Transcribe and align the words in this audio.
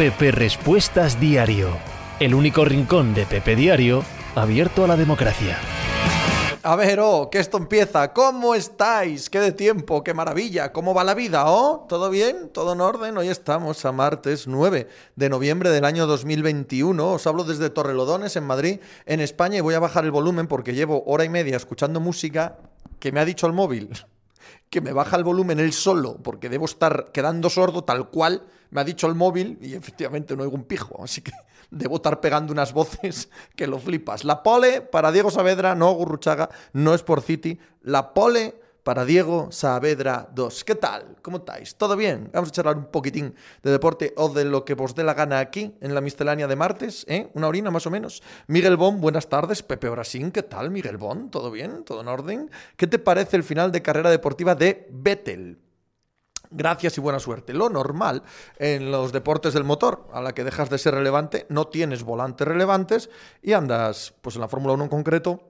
Pepe 0.00 0.30
Respuestas 0.30 1.20
Diario, 1.20 1.68
el 2.20 2.34
único 2.34 2.64
rincón 2.64 3.12
de 3.12 3.26
Pepe 3.26 3.54
Diario 3.54 4.02
abierto 4.34 4.82
a 4.82 4.86
la 4.86 4.96
democracia. 4.96 5.58
A 6.62 6.74
ver, 6.74 7.00
oh, 7.00 7.28
que 7.30 7.38
esto 7.38 7.58
empieza. 7.58 8.14
¿Cómo 8.14 8.54
estáis? 8.54 9.28
¿Qué 9.28 9.40
de 9.40 9.52
tiempo? 9.52 10.02
¡Qué 10.02 10.14
maravilla! 10.14 10.72
¿Cómo 10.72 10.94
va 10.94 11.04
la 11.04 11.12
vida? 11.12 11.44
¿Oh? 11.48 11.84
¿Todo 11.86 12.08
bien? 12.08 12.48
¿Todo 12.48 12.72
en 12.72 12.80
orden? 12.80 13.18
Hoy 13.18 13.28
estamos 13.28 13.84
a 13.84 13.92
martes 13.92 14.46
9 14.46 14.88
de 15.16 15.28
noviembre 15.28 15.68
del 15.68 15.84
año 15.84 16.06
2021. 16.06 17.06
Os 17.12 17.26
hablo 17.26 17.44
desde 17.44 17.68
Torrelodones, 17.68 18.36
en 18.36 18.44
Madrid, 18.44 18.80
en 19.04 19.20
España, 19.20 19.58
y 19.58 19.60
voy 19.60 19.74
a 19.74 19.80
bajar 19.80 20.06
el 20.06 20.12
volumen 20.12 20.46
porque 20.46 20.72
llevo 20.72 21.04
hora 21.04 21.26
y 21.26 21.28
media 21.28 21.58
escuchando 21.58 22.00
música 22.00 22.56
que 23.00 23.12
me 23.12 23.20
ha 23.20 23.26
dicho 23.26 23.46
el 23.46 23.52
móvil 23.52 23.90
que 24.68 24.80
me 24.80 24.92
baja 24.92 25.16
el 25.16 25.24
volumen 25.24 25.60
él 25.60 25.72
solo, 25.72 26.18
porque 26.22 26.48
debo 26.48 26.64
estar 26.64 27.10
quedando 27.12 27.50
sordo 27.50 27.84
tal 27.84 28.10
cual 28.10 28.42
me 28.70 28.80
ha 28.80 28.84
dicho 28.84 29.06
el 29.06 29.14
móvil 29.14 29.58
y 29.60 29.74
efectivamente 29.74 30.36
no 30.36 30.42
oigo 30.42 30.54
un 30.54 30.64
pijo, 30.64 31.02
así 31.02 31.22
que 31.22 31.32
debo 31.70 31.96
estar 31.96 32.20
pegando 32.20 32.52
unas 32.52 32.72
voces 32.72 33.30
que 33.56 33.66
lo 33.66 33.78
flipas. 33.78 34.24
La 34.24 34.42
pole 34.42 34.80
para 34.80 35.12
Diego 35.12 35.30
Saavedra, 35.30 35.74
no 35.74 35.92
Gurruchaga, 35.92 36.50
no 36.72 36.94
es 36.94 37.02
por 37.02 37.22
City. 37.22 37.58
La 37.82 38.14
pole 38.14 38.59
para 38.82 39.04
Diego 39.04 39.52
Saavedra 39.52 40.28
2. 40.34 40.64
¿Qué 40.64 40.74
tal? 40.74 41.16
¿Cómo 41.22 41.38
estáis? 41.38 41.74
¿Todo 41.76 41.96
bien? 41.96 42.30
Vamos 42.32 42.50
a 42.50 42.52
charlar 42.52 42.76
un 42.76 42.86
poquitín 42.86 43.34
de 43.62 43.70
deporte 43.70 44.14
o 44.16 44.28
de 44.28 44.44
lo 44.44 44.64
que 44.64 44.74
os 44.78 44.94
dé 44.94 45.04
la 45.04 45.14
gana 45.14 45.38
aquí 45.38 45.74
en 45.80 45.94
la 45.94 46.00
miscelánea 46.00 46.46
de 46.46 46.56
martes, 46.56 47.04
¿eh? 47.08 47.30
Una 47.34 47.48
orina 47.48 47.70
más 47.70 47.86
o 47.86 47.90
menos. 47.90 48.22
Miguel 48.46 48.76
Bon, 48.76 49.00
buenas 49.00 49.28
tardes. 49.28 49.62
Pepe 49.62 49.88
Orasín, 49.88 50.30
¿qué 50.32 50.42
tal, 50.42 50.70
Miguel 50.70 50.96
Bon? 50.96 51.30
¿Todo 51.30 51.50
bien? 51.50 51.84
¿Todo 51.84 52.00
en 52.00 52.08
orden? 52.08 52.50
¿Qué 52.76 52.86
te 52.86 52.98
parece 52.98 53.36
el 53.36 53.44
final 53.44 53.72
de 53.72 53.82
carrera 53.82 54.10
deportiva 54.10 54.54
de 54.54 54.88
Vettel? 54.90 55.58
Gracias 56.52 56.98
y 56.98 57.00
buena 57.00 57.20
suerte. 57.20 57.54
Lo 57.54 57.68
normal 57.68 58.24
en 58.58 58.90
los 58.90 59.12
deportes 59.12 59.54
del 59.54 59.62
motor, 59.62 60.08
a 60.12 60.20
la 60.20 60.32
que 60.32 60.42
dejas 60.42 60.68
de 60.68 60.78
ser 60.78 60.94
relevante, 60.94 61.46
no 61.48 61.68
tienes 61.68 62.02
volantes 62.02 62.46
relevantes 62.46 63.08
y 63.40 63.52
andas, 63.52 64.14
pues 64.20 64.34
en 64.34 64.40
la 64.40 64.48
Fórmula 64.48 64.74
1 64.74 64.84
en 64.84 64.90
concreto, 64.90 65.49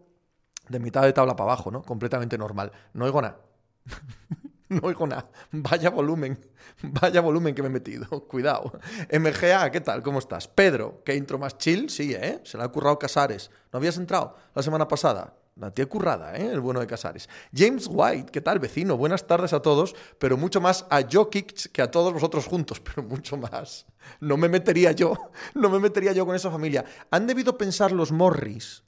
de 0.70 0.78
mitad 0.78 1.02
de 1.02 1.12
tabla 1.12 1.34
para 1.34 1.52
abajo, 1.52 1.70
¿no? 1.70 1.82
Completamente 1.82 2.38
normal. 2.38 2.70
No 2.94 3.04
oigo 3.04 3.20
nada. 3.20 3.40
no 4.68 4.80
oigo 4.84 5.06
nada. 5.06 5.28
Vaya 5.50 5.90
volumen. 5.90 6.38
Vaya 6.82 7.20
volumen 7.20 7.54
que 7.54 7.62
me 7.62 7.68
he 7.68 7.72
metido. 7.72 8.06
Cuidado. 8.28 8.72
MGA, 9.12 9.70
¿qué 9.70 9.80
tal? 9.80 10.02
¿Cómo 10.02 10.20
estás? 10.20 10.46
Pedro, 10.46 11.02
¿qué 11.04 11.16
intro 11.16 11.38
más 11.38 11.58
chill? 11.58 11.90
Sí, 11.90 12.14
¿eh? 12.14 12.40
Se 12.44 12.56
le 12.56 12.62
ha 12.62 12.68
currado 12.68 12.98
Casares. 12.98 13.50
¿No 13.72 13.78
habías 13.78 13.96
entrado 13.96 14.36
la 14.54 14.62
semana 14.62 14.86
pasada? 14.86 15.34
La 15.56 15.72
tía 15.72 15.86
currada, 15.86 16.36
¿eh? 16.36 16.46
El 16.46 16.60
bueno 16.60 16.78
de 16.78 16.86
Casares. 16.86 17.28
James 17.52 17.88
White, 17.90 18.30
¿qué 18.30 18.40
tal, 18.40 18.60
vecino? 18.60 18.96
Buenas 18.96 19.26
tardes 19.26 19.52
a 19.52 19.60
todos, 19.60 19.96
pero 20.18 20.36
mucho 20.36 20.60
más 20.60 20.86
a 20.88 21.02
Jokic 21.02 21.72
que 21.72 21.82
a 21.82 21.90
todos 21.90 22.12
vosotros 22.12 22.46
juntos, 22.46 22.80
pero 22.80 23.02
mucho 23.02 23.36
más. 23.36 23.86
No 24.20 24.36
me 24.36 24.48
metería 24.48 24.92
yo, 24.92 25.32
no 25.54 25.68
me 25.68 25.80
metería 25.80 26.12
yo 26.12 26.24
con 26.24 26.36
esa 26.36 26.50
familia. 26.50 26.84
Han 27.10 27.26
debido 27.26 27.58
pensar 27.58 27.90
los 27.90 28.12
Morris, 28.12 28.84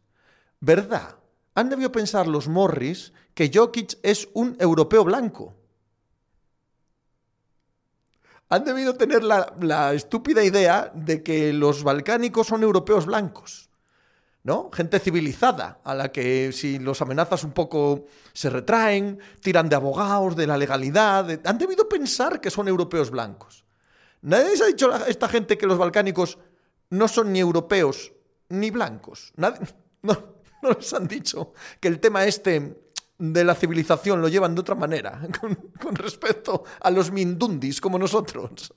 ¿verdad? 0.61 1.17
Han 1.55 1.69
debido 1.69 1.93
pensar 1.93 2.27
los 2.27 2.49
Morris 2.49 3.13
que 3.35 3.51
Jokic 3.53 3.99
es 4.03 4.29
un 4.35 4.57
europeo 4.59 5.05
blanco. 5.05 5.55
Han 8.49 8.65
debido 8.65 8.95
tener 8.97 9.23
la, 9.25 9.95
estúpida 9.95 10.45
idea 10.45 10.93
de 10.95 11.23
que 11.23 11.53
los 11.55 11.83
balcánicos 11.83 12.49
son 12.49 12.63
europeos 12.63 13.07
blancos. 13.07 13.71
¿no? 14.45 14.71
Gente 14.73 14.99
civilizada, 14.99 15.81
a 15.85 15.95
la 15.95 16.13
que 16.13 16.53
si 16.53 16.79
los 16.79 17.01
amenazas 17.01 17.45
un 17.45 17.53
poco 17.53 18.07
se 18.35 18.51
retraen, 18.51 19.21
tiran 19.41 19.69
de 19.69 19.77
abogados, 19.77 20.37
de 20.37 20.47
la 20.47 20.59
legalidad. 20.59 21.41
Han 21.45 21.59
debido 21.59 21.89
pensar 21.89 22.41
que 22.41 22.51
son 22.51 22.69
europeos 22.69 23.11
blancos. 23.11 23.65
Nadie 24.21 24.51
les 24.51 24.61
ha 24.61 24.67
dicho 24.67 24.93
a 24.93 25.07
esta 25.09 25.29
gente 25.29 25.57
que 25.57 25.67
los 25.67 25.79
balcánicos 25.79 26.39
no 26.91 27.09
son 27.09 27.33
ni 27.33 27.41
europeos 27.41 28.13
ni 28.49 28.71
blancos. 28.71 29.33
Nadie, 29.37 29.61
no, 30.03 30.42
no 30.71 30.71
les 30.71 30.93
han 30.95 31.07
dicho 31.07 31.53
que 31.81 31.89
el 31.89 32.01
tema 32.01 32.25
este 32.25 32.83
de 33.19 33.45
la 33.45 33.55
civilización 33.55 34.21
lo 34.21 34.27
llevan 34.27 34.55
de 34.55 34.63
otra 34.63 34.75
manera, 34.75 35.21
con, 35.81 35.95
respecto 35.95 36.65
a 36.81 36.91
los 36.91 37.13
mindundis 37.13 37.81
como 37.81 37.99
nosotros. 37.99 38.73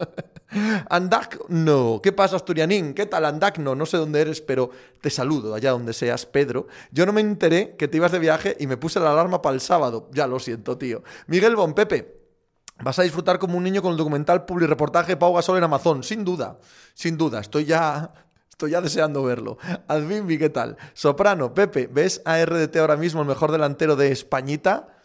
Andak, 0.90 1.50
no. 1.50 2.00
¿Qué 2.04 2.12
pasa, 2.12 2.36
Asturianín? 2.36 2.94
¿Qué 2.94 3.08
tal, 3.08 3.26
Andak? 3.26 3.58
No, 3.58 3.86
sé 3.88 3.98
dónde 3.98 4.22
eres, 4.22 4.42
pero 4.42 4.70
te 5.02 5.10
saludo 5.10 5.56
allá 5.56 5.72
donde 5.72 5.94
seas, 5.94 6.28
Pedro. 6.28 6.68
Yo 6.92 7.08
no 7.08 7.14
me 7.14 7.22
enteré 7.22 7.76
que 7.76 7.88
te 7.88 7.98
ibas 7.98 8.12
de 8.12 8.20
viaje 8.20 8.56
y 8.60 8.68
me 8.68 8.78
puse 8.78 9.00
la 9.00 9.12
alarma 9.12 9.42
para 9.42 9.56
el 9.56 9.62
sábado. 9.62 10.10
Ya 10.14 10.28
lo 10.28 10.38
siento, 10.38 10.78
tío. 10.78 11.04
Miguel 11.26 11.56
Bon, 11.56 11.74
Pepe. 11.74 12.26
Vas 12.84 13.00
a 13.00 13.04
disfrutar 13.04 13.40
como 13.40 13.58
un 13.58 13.64
niño 13.64 13.82
con 13.82 13.92
el 13.94 13.98
documental 13.98 14.46
Publi-reportaje 14.46 15.16
Pau 15.16 15.34
Gasol 15.34 15.58
en 15.58 15.64
Amazon, 15.64 16.04
sin 16.04 16.26
duda, 16.26 16.60
sin 16.94 17.18
duda. 17.18 17.40
Estoy 17.40 17.64
ya 17.64 18.25
Estoy 18.56 18.72
ya 18.72 18.80
deseando 18.80 19.22
verlo. 19.22 19.58
Adminvi, 19.90 20.38
¿qué 20.38 20.50
tal? 20.50 20.78
Soprano, 20.94 21.54
Pepe, 21.54 21.90
¿ves 21.92 22.22
a 22.24 22.42
RDT 22.42 22.78
ahora 22.78 22.96
mismo 22.96 23.20
el 23.20 23.28
mejor 23.28 23.52
delantero 23.52 23.98
de 23.98 24.14
Españita? 24.14 24.96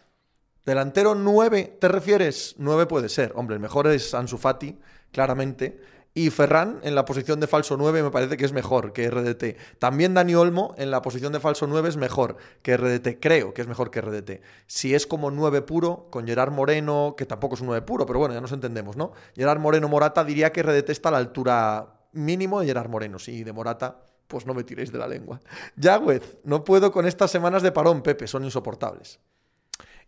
Delantero 0.65 1.17
9, 1.17 1.79
¿te 1.81 1.89
refieres? 1.89 2.55
9 2.59 2.87
puede 2.87 3.09
ser. 3.09 3.33
Hombre, 3.35 3.57
el 3.57 3.61
mejor 3.61 3.89
es 3.89 4.15
Ansu 4.15 4.39
Fati, 4.39 4.79
claramente. 5.11 5.81
Y 6.15 6.31
Ferran 6.31 6.79
en 6.85 6.95
la 6.95 7.05
posición 7.05 7.41
de 7.41 7.49
falso 7.49 7.77
9 7.77 8.05
me 8.05 8.13
parece 8.13 8.37
que 8.37 8.45
es 8.45 8.53
mejor 8.53 8.93
que 8.93 9.11
RDT. 9.11 9.57
También 9.81 10.15
Dani 10.15 10.37
Olmo 10.37 10.77
en 10.79 10.93
la 10.93 11.03
posición 11.03 11.33
de 11.33 11.41
falso 11.41 11.67
9 11.67 11.89
es 11.89 11.97
mejor 11.97 12.37
que 12.63 12.77
RDT. 12.77 13.19
Creo 13.21 13.53
que 13.53 13.63
es 13.63 13.67
mejor 13.67 13.91
que 13.91 14.01
RDT. 14.01 14.43
Si 14.69 14.95
es 14.95 15.09
como 15.09 15.33
9 15.33 15.63
puro, 15.63 16.07
con 16.11 16.25
Gerard 16.25 16.53
Moreno, 16.53 17.17
que 17.19 17.27
tampoco 17.27 17.57
es 17.57 17.63
un 17.63 17.67
9 17.67 17.83
puro, 17.85 18.07
pero 18.07 18.21
bueno, 18.21 18.33
ya 18.33 18.41
nos 18.41 18.53
entendemos, 18.53 18.97
¿no? 18.97 19.11
Gerard 19.35 19.59
Moreno 19.59 19.89
Morata 19.89 20.23
diría 20.23 20.53
que 20.53 20.63
RDT 20.63 20.91
está 20.91 21.09
a 21.09 21.13
la 21.13 21.19
altura 21.19 21.97
mínimo 22.13 22.61
de 22.61 22.67
Gerard 22.67 22.89
Moreno. 22.89 23.19
Sí, 23.19 23.45
de 23.45 23.53
Morata, 23.53 24.03
pues 24.27 24.47
no 24.47 24.55
me 24.55 24.65
tiréis 24.65 24.93
de 24.93 24.99
la 24.99 25.09
lengua. 25.09 25.41
Yagüez, 25.77 26.39
no 26.45 26.65
puedo 26.65 26.93
con 26.93 27.07
estas 27.07 27.31
semanas 27.31 27.63
de 27.63 27.73
parón, 27.73 28.03
Pepe, 28.03 28.27
son 28.27 28.45
insoportables. 28.45 29.19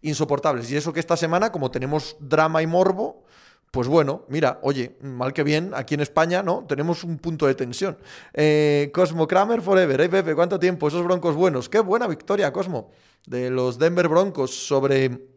Insoportables. 0.01 0.71
Y 0.71 0.77
eso 0.77 0.93
que 0.93 1.01
esta 1.01 1.17
semana, 1.17 1.53
como 1.53 1.71
tenemos 1.71 2.17
drama 2.21 2.63
y 2.63 2.67
morbo, 2.67 3.25
pues 3.73 3.89
bueno, 3.89 4.27
mira, 4.29 4.59
oye, 4.63 4.99
mal 5.01 5.33
que 5.33 5.43
bien, 5.43 5.73
aquí 5.75 5.95
en 5.95 6.01
España, 6.01 6.43
¿no? 6.43 6.67
Tenemos 6.69 7.05
un 7.05 7.17
punto 7.19 7.47
de 7.47 7.55
tensión. 7.55 7.97
Eh, 8.35 8.91
Cosmo 8.93 9.27
Kramer 9.27 9.63
Forever, 9.63 10.01
¿eh, 10.01 10.09
Pepe? 10.11 10.35
¿Cuánto 10.35 10.59
tiempo? 10.59 10.89
Esos 10.89 11.03
broncos 11.05 11.35
buenos. 11.35 11.71
Qué 11.71 11.81
buena 11.81 12.07
victoria, 12.07 12.53
Cosmo, 12.53 12.91
de 13.27 13.49
los 13.49 13.79
Denver 13.79 14.09
Broncos 14.09 14.67
sobre 14.67 15.32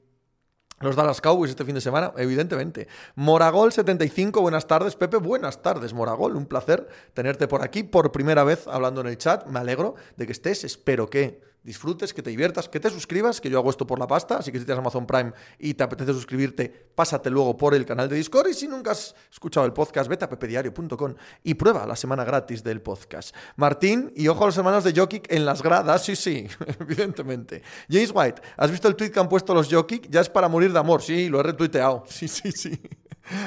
los 0.80 0.96
Dallas 0.96 1.22
Cowboys 1.22 1.52
este 1.52 1.63
fin 1.63 1.75
de 1.75 1.81
semana, 1.81 2.12
evidentemente. 2.18 2.88
Moragol 3.16 3.72
75, 3.72 4.41
buenas 4.41 4.68
tardes, 4.68 4.96
Pepe. 4.96 5.18
Buenas 5.18 5.62
tardes, 5.62 5.94
Moragol. 5.94 6.36
Un 6.36 6.46
placer 6.46 6.88
tenerte 7.13 7.47
por 7.47 7.63
aquí 7.63 7.84
por 7.84 8.12
primera 8.12 8.44
vez 8.44 8.68
hablando 8.68 9.02
en 9.02 9.08
el 9.08 9.18
chat. 9.18 9.47
Me 9.47 9.59
alegro 9.59 9.96
de 10.18 10.25
que 10.25 10.34
estés. 10.34 10.64
Espero 10.64 11.09
que 11.09 11.41
disfrutes, 11.66 12.14
que 12.14 12.22
te 12.22 12.30
diviertas, 12.30 12.70
que 12.70 12.80
te 12.80 12.90
suscribas, 12.90 13.42
que 13.42 13.50
yo 13.50 13.58
hago 13.58 13.72
esto 13.72 13.88
por 13.88 14.00
la 14.00 14.06
pasta, 14.06 14.38
así 14.38 14.52
que 14.52 14.59
si 14.59 14.66
tienes 14.66 14.80
Amazon 14.80 15.08
Prime 15.08 15.34
y 15.58 15.74
te 15.74 15.84
apetece 15.84 16.14
suscribirte, 16.14 16.70
pásate 16.70 17.31
luego 17.31 17.58
por 17.58 17.74
el 17.74 17.86
canal 17.86 18.08
de 18.08 18.16
Discord 18.16 18.50
y 18.50 18.53
si 18.53 18.68
nunca 18.68 18.92
has 18.92 19.16
escuchado 19.31 19.66
el 19.66 19.74
podcast, 19.74 20.08
vete 20.08 20.26
a 20.26 20.30
pepediario.com 20.30 21.16
y 21.44 21.56
prueba 21.56 21.88
la 21.88 21.96
semana 21.96 22.24
gratis 22.24 22.64
del 22.64 22.81
podcast. 22.81 23.36
Martín, 23.56 24.14
y 24.16 24.28
ojo 24.28 24.44
a 24.44 24.48
los 24.48 24.58
hermanos 24.58 24.84
de 24.84 24.94
Jokic 24.96 25.31
en 25.31 25.44
las 25.44 25.64
gradas, 25.64 26.06
sí, 26.06 26.16
sí, 26.16 26.48
evidentemente. 26.80 27.64
James 27.90 28.12
White, 28.14 28.42
¿has 28.58 28.70
visto 28.70 28.88
el 28.88 28.96
tweet 28.96 29.09
que 29.09 29.20
han 29.20 29.28
puesto 29.28 29.53
los 29.56 29.68
Jokic? 29.68 30.08
Ya 30.09 30.22
es 30.22 30.30
para 30.30 30.47
morir 30.47 30.72
de 30.72 30.80
amor, 30.80 31.02
sí, 31.02 31.30
lo 31.30 31.40
he 31.40 31.44
retuiteado, 31.44 32.03
sí, 32.08 32.28
sí, 32.28 32.52
sí. 32.52 32.80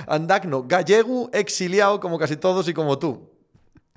Andagno, 0.09 0.65
gallego, 0.65 1.31
exiliado 1.33 2.00
como 2.00 2.19
casi 2.19 2.37
todos 2.37 2.69
y 2.69 2.75
como 2.75 2.99
tú. 2.99 3.38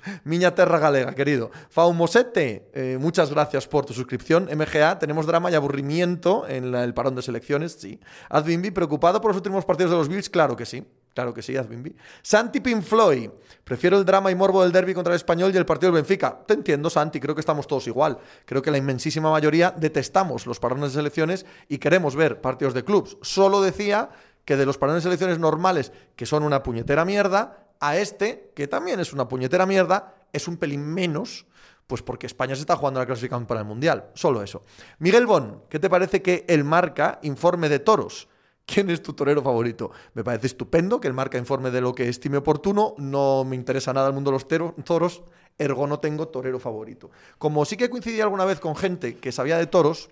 Miña 0.24 0.56
Terra 0.56 0.80
Galega, 0.80 1.14
querido. 1.14 1.52
Faumosete, 1.70 2.70
eh, 2.74 2.98
muchas 3.00 3.32
gracias 3.32 3.68
por 3.68 3.86
tu 3.86 3.94
suscripción. 3.94 4.50
MGA, 4.52 5.00
tenemos 5.00 5.26
drama 5.26 5.52
y 5.52 5.56
aburrimiento 5.56 6.48
en 6.48 6.74
el 6.76 6.94
parón 6.94 7.16
de 7.16 7.22
selecciones, 7.22 7.74
sí. 7.74 8.00
Adbimbi, 8.30 8.72
preocupado 8.72 9.22
por 9.22 9.32
los 9.32 9.38
últimos 9.38 9.66
partidos 9.66 9.92
de 9.92 9.98
los 9.98 10.10
Bills, 10.10 10.30
claro 10.30 10.56
que 10.56 10.66
sí. 10.66 10.86
Claro 11.14 11.34
que 11.34 11.42
sí, 11.42 11.58
Adbimbi. 11.58 11.94
Santi 12.22 12.62
Pinfloy, 12.62 13.30
prefiero 13.66 13.98
el 13.98 14.06
drama 14.06 14.32
y 14.32 14.36
morbo 14.36 14.64
del 14.64 14.72
derby 14.72 14.94
contra 14.94 15.12
el 15.14 15.18
español 15.18 15.52
y 15.54 15.58
el 15.58 15.66
partido 15.66 15.92
del 15.92 16.02
Benfica. 16.02 16.42
Te 16.48 16.54
entiendo, 16.54 16.90
Santi, 16.90 17.20
creo 17.20 17.36
que 17.36 17.42
estamos 17.42 17.68
todos 17.68 17.86
igual. 17.88 18.18
Creo 18.46 18.62
que 18.62 18.72
la 18.72 18.78
inmensísima 18.78 19.30
mayoría 19.30 19.72
detestamos 19.78 20.48
los 20.48 20.60
parones 20.60 20.94
de 20.94 21.00
selecciones 21.00 21.46
y 21.68 21.80
queremos 21.80 22.16
ver 22.16 22.40
partidos 22.40 22.74
de 22.74 22.86
clubs. 22.86 23.18
Solo 23.22 23.62
decía 23.62 24.10
que 24.46 24.56
de 24.56 24.66
los 24.66 24.78
parones 24.78 25.04
de 25.04 25.10
selecciones 25.10 25.38
normales, 25.38 25.92
que 26.16 26.26
son 26.26 26.44
una 26.44 26.64
puñetera 26.64 27.04
mierda, 27.04 27.71
a 27.82 27.98
este, 27.98 28.52
que 28.56 28.68
también 28.68 29.00
es 29.00 29.12
una 29.12 29.28
puñetera 29.28 29.66
mierda, 29.66 30.16
es 30.32 30.48
un 30.48 30.58
pelín 30.58 30.86
menos, 30.86 31.46
pues 31.88 32.02
porque 32.02 32.28
España 32.28 32.56
se 32.56 32.62
está 32.62 32.78
jugando 32.78 33.00
la 33.00 33.06
clasificación 33.06 33.46
para 33.46 33.60
el 33.60 33.66
Mundial. 33.66 34.12
Solo 34.14 34.42
eso. 34.42 34.64
Miguel 35.00 35.26
Bon, 35.26 35.64
¿qué 35.68 35.80
te 35.80 35.90
parece 35.90 36.22
que 36.22 36.46
el 36.48 36.64
marca 36.64 37.20
informe 37.24 37.68
de 37.68 37.80
toros? 37.80 38.30
¿Quién 38.66 38.90
es 38.92 39.02
tu 39.02 39.14
torero 39.14 39.42
favorito? 39.42 39.92
Me 40.14 40.24
parece 40.24 40.48
estupendo 40.48 41.02
que 41.02 41.08
el 41.08 41.14
marca 41.14 41.38
informe 41.38 41.72
de 41.72 41.82
lo 41.82 41.94
que 41.94 42.08
estime 42.08 42.38
oportuno. 42.38 42.94
No 42.98 43.44
me 43.44 43.56
interesa 43.56 43.92
nada 43.92 44.08
el 44.08 44.14
mundo 44.14 44.32
de 44.32 44.36
los 44.38 44.48
toros, 44.86 45.24
ergo 45.58 45.88
no 45.88 46.00
tengo 46.00 46.28
torero 46.28 46.60
favorito. 46.60 47.10
Como 47.38 47.66
sí 47.66 47.76
que 47.76 47.90
coincidí 47.90 48.22
alguna 48.22 48.46
vez 48.46 48.60
con 48.60 48.76
gente 48.76 49.18
que 49.18 49.32
sabía 49.32 49.58
de 49.58 49.66
toros, 49.66 50.10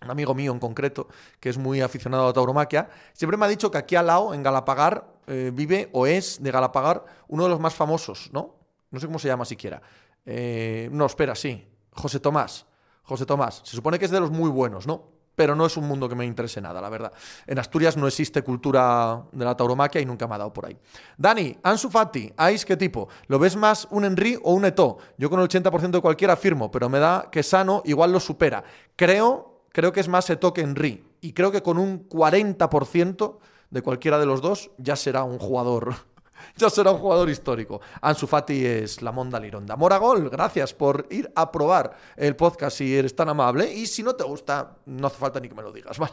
un 0.00 0.10
amigo 0.10 0.34
mío 0.34 0.52
en 0.52 0.60
concreto, 0.60 1.08
que 1.40 1.50
es 1.50 1.58
muy 1.58 1.80
aficionado 1.80 2.28
a 2.28 2.32
tauromaquia, 2.32 2.88
siempre 3.12 3.36
me 3.36 3.44
ha 3.44 3.48
dicho 3.48 3.70
que 3.70 3.78
aquí 3.78 3.96
al 3.96 4.06
lado, 4.06 4.32
en 4.32 4.42
Galapagar, 4.42 5.11
eh, 5.26 5.50
vive 5.52 5.88
o 5.92 6.06
es 6.06 6.42
de 6.42 6.50
Galapagar 6.50 7.04
uno 7.28 7.44
de 7.44 7.50
los 7.50 7.60
más 7.60 7.74
famosos, 7.74 8.30
¿no? 8.32 8.56
No 8.90 9.00
sé 9.00 9.06
cómo 9.06 9.18
se 9.18 9.28
llama 9.28 9.44
siquiera. 9.44 9.80
Eh, 10.24 10.88
no, 10.92 11.06
espera, 11.06 11.34
sí. 11.34 11.66
José 11.92 12.20
Tomás. 12.20 12.66
José 13.02 13.26
Tomás. 13.26 13.62
Se 13.64 13.76
supone 13.76 13.98
que 13.98 14.04
es 14.04 14.10
de 14.10 14.20
los 14.20 14.30
muy 14.30 14.50
buenos, 14.50 14.86
¿no? 14.86 15.10
Pero 15.34 15.56
no 15.56 15.64
es 15.64 15.76
un 15.78 15.88
mundo 15.88 16.08
que 16.08 16.14
me 16.14 16.26
interese 16.26 16.60
nada, 16.60 16.80
la 16.80 16.90
verdad. 16.90 17.12
En 17.46 17.58
Asturias 17.58 17.96
no 17.96 18.06
existe 18.06 18.42
cultura 18.42 19.24
de 19.32 19.44
la 19.44 19.56
tauromaquia 19.56 20.00
y 20.00 20.04
nunca 20.04 20.28
me 20.28 20.34
ha 20.34 20.38
dado 20.38 20.52
por 20.52 20.66
ahí. 20.66 20.78
Dani, 21.16 21.56
Ansu 21.62 21.88
Fati, 21.88 22.32
Ais, 22.36 22.66
¿qué 22.66 22.76
tipo? 22.76 23.08
¿Lo 23.28 23.38
ves 23.38 23.56
más 23.56 23.88
un 23.90 24.04
Henry 24.04 24.38
o 24.42 24.52
un 24.52 24.66
Eto? 24.66 24.98
Yo 25.16 25.30
con 25.30 25.40
el 25.40 25.48
80% 25.48 25.90
de 25.90 26.00
cualquiera 26.02 26.36
firmo, 26.36 26.70
pero 26.70 26.90
me 26.90 26.98
da 26.98 27.28
que 27.32 27.42
Sano 27.42 27.82
igual 27.86 28.12
lo 28.12 28.20
supera. 28.20 28.62
Creo, 28.94 29.62
creo 29.70 29.90
que 29.90 30.00
es 30.00 30.08
más 30.08 30.28
Eto 30.28 30.52
que 30.52 30.60
Henry. 30.60 31.02
Y 31.22 31.32
creo 31.32 31.50
que 31.50 31.62
con 31.62 31.78
un 31.78 32.08
40% 32.08 33.38
de 33.72 33.82
cualquiera 33.82 34.18
de 34.18 34.26
los 34.26 34.42
dos 34.42 34.70
ya 34.76 34.96
será 34.96 35.24
un 35.24 35.38
jugador 35.38 35.94
ya 36.56 36.70
será 36.70 36.90
un 36.90 36.98
jugador 36.98 37.28
histórico. 37.30 37.80
Ansu 38.00 38.26
Fati 38.26 38.64
es 38.64 39.02
la 39.02 39.12
monda 39.12 39.38
lironda. 39.38 39.76
Moragol, 39.76 40.30
gracias 40.30 40.74
por 40.74 41.06
ir 41.10 41.30
a 41.34 41.50
probar 41.50 41.96
el 42.16 42.36
podcast 42.36 42.78
si 42.78 42.96
eres 42.96 43.14
tan 43.14 43.28
amable. 43.28 43.72
Y 43.72 43.86
si 43.86 44.02
no 44.02 44.14
te 44.14 44.24
gusta, 44.24 44.76
no 44.86 45.06
hace 45.06 45.16
falta 45.16 45.40
ni 45.40 45.48
que 45.48 45.54
me 45.54 45.62
lo 45.62 45.72
digas, 45.72 45.98
¿vale? 46.00 46.12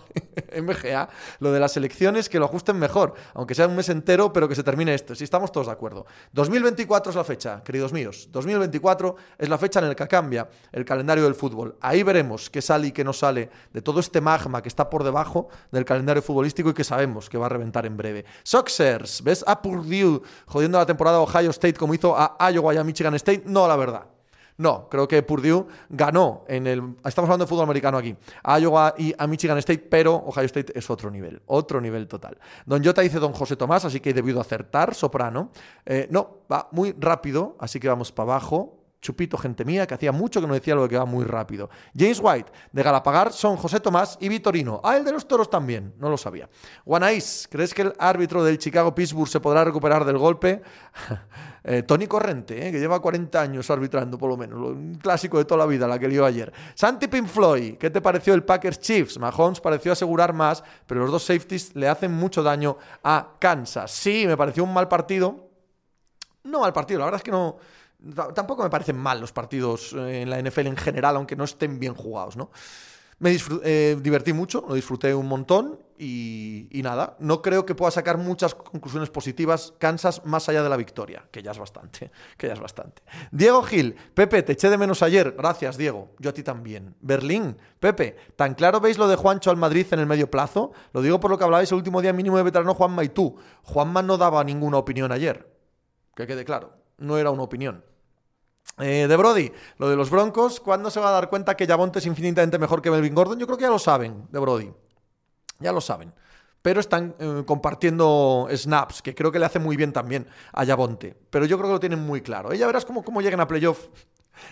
MGA, 0.62 1.10
lo 1.40 1.52
de 1.52 1.60
las 1.60 1.76
elecciones, 1.78 2.30
que 2.30 2.40
lo 2.40 2.46
ajusten 2.46 2.78
mejor, 2.78 3.14
aunque 3.34 3.56
sea 3.56 3.68
un 3.68 3.76
mes 3.76 3.90
entero, 3.90 4.34
pero 4.34 4.48
que 4.48 4.56
se 4.56 4.64
termine 4.64 4.94
esto. 4.94 5.16
Si 5.16 5.24
estamos 5.24 5.52
todos 5.52 5.68
de 5.68 5.74
acuerdo. 5.74 6.06
2024 6.34 7.12
es 7.12 7.16
la 7.16 7.24
fecha, 7.24 7.64
queridos 7.64 7.94
míos. 7.94 8.30
2024 8.32 9.16
es 9.38 9.50
la 9.50 9.58
fecha 9.58 9.80
en 9.80 9.90
la 9.90 9.96
que 9.96 10.08
cambia 10.08 10.50
el 10.72 10.86
calendario 10.86 11.24
del 11.24 11.36
fútbol. 11.36 11.78
Ahí 11.82 12.04
veremos 12.04 12.50
qué 12.50 12.62
sale 12.62 12.88
y 12.88 12.92
qué 12.92 13.04
no 13.04 13.14
sale 13.14 13.50
de 13.74 13.82
todo 13.82 14.00
este 14.00 14.22
magma 14.22 14.62
que 14.62 14.70
está 14.70 14.90
por 14.90 15.04
debajo 15.04 15.50
del 15.72 15.86
calendario 15.86 16.22
futbolístico 16.22 16.70
y 16.70 16.74
que 16.74 16.84
sabemos 16.84 17.30
que 17.30 17.38
va 17.38 17.48
a 17.48 17.50
reventar 17.50 17.86
en 17.86 17.98
breve. 17.98 18.26
Soxers, 18.44 19.24
¿ves 19.24 19.44
a 19.48 19.62
Purdue 19.62 20.19
jodiendo 20.46 20.78
la 20.78 20.86
temporada 20.86 21.18
a 21.18 21.22
Ohio 21.22 21.50
State 21.52 21.76
como 21.76 21.94
hizo 21.94 22.16
a 22.18 22.52
Iowa 22.52 22.74
y 22.74 22.78
a 22.78 22.84
Michigan 22.84 23.16
State. 23.16 23.44
No, 23.46 23.68
la 23.68 23.76
verdad. 23.76 24.06
No, 24.60 24.90
creo 24.90 25.08
que 25.08 25.24
Purdue 25.24 25.66
ganó 25.88 26.44
en 26.50 26.68
el. 26.68 26.84
Estamos 27.06 27.30
hablando 27.30 27.46
de 27.46 27.50
fútbol 27.50 27.64
americano 27.64 27.98
aquí. 27.98 28.14
A 28.44 28.60
Iowa 28.60 28.94
y 28.98 29.16
a 29.18 29.26
Michigan 29.26 29.58
State, 29.60 29.88
pero 29.90 30.16
Ohio 30.16 30.46
State 30.48 30.78
es 30.78 30.90
otro 30.90 31.10
nivel. 31.10 31.42
Otro 31.46 31.80
nivel 31.80 32.10
total. 32.10 32.38
Don 32.66 32.84
Jota 32.84 33.02
dice 33.02 33.20
Don 33.20 33.32
José 33.32 33.56
Tomás, 33.56 33.86
así 33.86 34.02
que 34.02 34.10
he 34.10 34.14
debido 34.14 34.42
acertar. 34.42 34.94
Soprano. 34.94 35.52
Eh, 35.86 36.10
no, 36.12 36.40
va 36.52 36.68
muy 36.72 36.94
rápido, 37.00 37.56
así 37.58 37.80
que 37.80 37.88
vamos 37.88 38.12
para 38.12 38.34
abajo. 38.34 38.79
Chupito, 39.02 39.38
gente 39.38 39.64
mía, 39.64 39.88
que 39.88 39.94
hacía 39.94 40.12
mucho 40.12 40.42
que 40.42 40.48
no 40.48 40.54
decía 40.54 40.76
lo 40.76 40.88
que 40.90 40.98
va 40.98 41.06
muy 41.06 41.24
rápido. 41.24 41.70
James 41.98 42.20
White, 42.22 42.52
de 42.74 42.84
Galapagar, 42.84 43.32
son 43.32 43.56
José 43.56 43.80
Tomás 43.80 44.18
y 44.20 44.28
Vitorino. 44.28 44.82
Ah, 44.84 44.98
el 44.98 45.06
de 45.06 45.14
los 45.14 45.26
toros 45.26 45.50
también, 45.50 45.94
no 46.00 46.10
lo 46.10 46.18
sabía. 46.18 46.50
Guanais, 46.86 47.48
¿crees 47.50 47.74
que 47.74 47.84
el 47.84 47.94
árbitro 47.98 48.44
del 48.44 48.58
Chicago 48.58 48.94
Pittsburgh 48.94 49.30
se 49.30 49.40
podrá 49.40 49.64
recuperar 49.64 50.04
del 50.06 50.18
golpe? 50.18 50.62
Eh, 51.62 51.84
Tony 51.84 52.08
Corrente, 52.08 52.68
eh, 52.68 52.72
que 52.72 52.80
lleva 52.80 53.02
40 53.02 53.40
años 53.40 53.70
arbitrando, 53.70 54.18
por 54.18 54.30
lo 54.30 54.38
menos. 54.38 54.58
Un 54.58 54.96
clásico 54.96 55.38
de 55.38 55.44
toda 55.44 55.58
la 55.58 55.66
vida, 55.66 55.88
la 55.88 56.00
que 56.00 56.08
lió 56.08 56.26
ayer. 56.26 56.52
Santi 56.74 57.08
Pinfloy, 57.08 57.78
¿qué 57.78 57.90
te 57.90 58.00
pareció 58.00 58.34
el 58.34 58.44
Packers 58.44 58.80
Chiefs? 58.80 59.20
Mahomes 59.20 59.60
pareció 59.60 59.92
asegurar 59.92 60.34
más, 60.34 60.64
pero 60.88 61.02
los 61.02 61.12
dos 61.12 61.24
safeties 61.24 61.76
le 61.76 61.90
hacen 61.90 62.14
mucho 62.14 62.42
daño 62.42 62.78
a 63.04 63.34
Kansas. 63.40 63.92
Sí, 63.92 64.24
me 64.26 64.38
pareció 64.38 64.64
un 64.64 64.74
mal 64.74 64.88
partido. 64.88 65.50
No 66.46 66.62
mal 66.62 66.72
partido, 66.72 67.00
la 67.00 67.06
verdad 67.06 67.20
es 67.20 67.24
que 67.24 67.32
no 67.32 67.58
Tampoco 68.34 68.64
me 68.64 68.70
parecen 68.70 68.98
mal 68.98 69.20
los 69.20 69.34
partidos 69.34 69.94
eh, 69.94 70.22
en 70.22 70.30
la 70.30 70.42
NFL 70.42 70.68
en 70.68 70.78
general, 70.78 71.16
aunque 71.18 71.36
no 71.36 71.44
estén 71.44 71.80
bien 71.80 71.94
jugados, 71.94 72.38
¿no? 72.38 72.50
Me 73.20 73.38
eh, 73.64 73.98
divertí 74.02 74.32
mucho, 74.32 74.64
lo 74.66 74.76
disfruté 74.76 75.14
un 75.14 75.28
montón 75.28 75.78
y, 75.98 76.70
nada, 76.82 77.18
no 77.20 77.42
creo 77.42 77.66
que 77.66 77.76
pueda 77.76 77.92
sacar 77.92 78.18
muchas 78.18 78.56
conclusiones 78.56 79.10
positivas 79.10 79.74
Kansas 79.78 80.24
más 80.24 80.48
allá 80.48 80.64
de 80.64 80.70
la 80.70 80.78
victoria, 80.78 81.26
que 81.30 81.44
ya 81.44 81.52
es 81.52 81.60
bastante, 81.60 82.12
que 82.38 82.48
ya 82.48 82.54
es 82.54 82.62
bastante. 82.62 83.02
Diego 83.32 83.62
Gil, 83.64 83.94
Pepe, 84.14 84.42
te 84.44 84.54
eché 84.54 84.70
de 84.70 84.78
menos 84.78 85.04
ayer, 85.04 85.36
gracias 85.38 85.76
Diego, 85.76 86.16
yo 86.20 86.30
a 86.30 86.34
ti 86.34 86.44
también. 86.44 86.96
Berlín, 87.02 87.58
Pepe, 87.82 88.16
¿tan 88.38 88.56
claro 88.56 88.80
veis 88.80 88.98
lo 88.98 89.10
de 89.10 89.18
Juancho 89.18 89.52
al 89.52 89.58
Madrid 89.58 89.86
en 89.92 90.00
el 90.00 90.06
medio 90.06 90.32
plazo? 90.32 90.72
Lo 90.94 91.02
digo 91.02 91.20
por 91.20 91.30
lo 91.30 91.38
que 91.38 91.44
hablabais 91.44 91.70
el 91.74 91.78
último 91.78 92.02
día 92.02 92.14
mínimo 92.14 92.38
de 92.38 92.44
veterano 92.44 92.74
Juanma 92.74 93.04
y 93.04 93.10
tú. 93.10 93.36
Juanma 93.64 94.02
no 94.02 94.18
daba 94.18 94.42
ninguna 94.46 94.78
opinión 94.78 95.12
ayer, 95.12 95.54
que 96.16 96.26
quede 96.26 96.46
claro, 96.46 96.79
no 97.00 97.18
era 97.18 97.32
una 97.32 97.44
opinión. 97.44 97.84
Eh, 98.78 99.08
de 99.08 99.16
Brody, 99.18 99.52
lo 99.78 99.90
de 99.90 99.96
los 99.96 100.10
Broncos, 100.10 100.60
¿cuándo 100.60 100.90
se 100.90 101.00
va 101.00 101.10
a 101.10 101.12
dar 101.12 101.30
cuenta 101.30 101.58
que 101.58 101.68
Yabonte 101.68 102.00
es 102.00 102.06
infinitamente 102.06 102.58
mejor 102.58 102.82
que 102.82 102.92
Melvin 102.92 103.14
Gordon? 103.14 103.40
Yo 103.40 103.46
creo 103.46 103.58
que 103.58 103.64
ya 103.64 103.70
lo 103.70 103.80
saben, 103.80 104.28
de 104.32 104.40
Brody. 104.40 104.72
Ya 105.60 105.74
lo 105.74 105.82
saben. 105.82 106.14
Pero 106.62 106.80
están 106.80 107.16
eh, 107.20 107.44
compartiendo 107.46 108.48
snaps, 108.54 109.02
que 109.02 109.16
creo 109.16 109.32
que 109.32 109.40
le 109.40 109.46
hace 109.46 109.60
muy 109.60 109.76
bien 109.76 109.92
también 109.92 110.28
a 110.54 110.64
Yabonte. 110.64 111.16
Pero 111.30 111.46
yo 111.46 111.58
creo 111.58 111.70
que 111.70 111.74
lo 111.74 111.80
tienen 111.80 112.00
muy 112.00 112.22
claro. 112.22 112.54
ya 112.54 112.68
verás 112.68 112.86
cómo, 112.86 113.04
cómo 113.04 113.22
lleguen 113.22 113.40
a 113.40 113.48
playoff. 113.48 113.88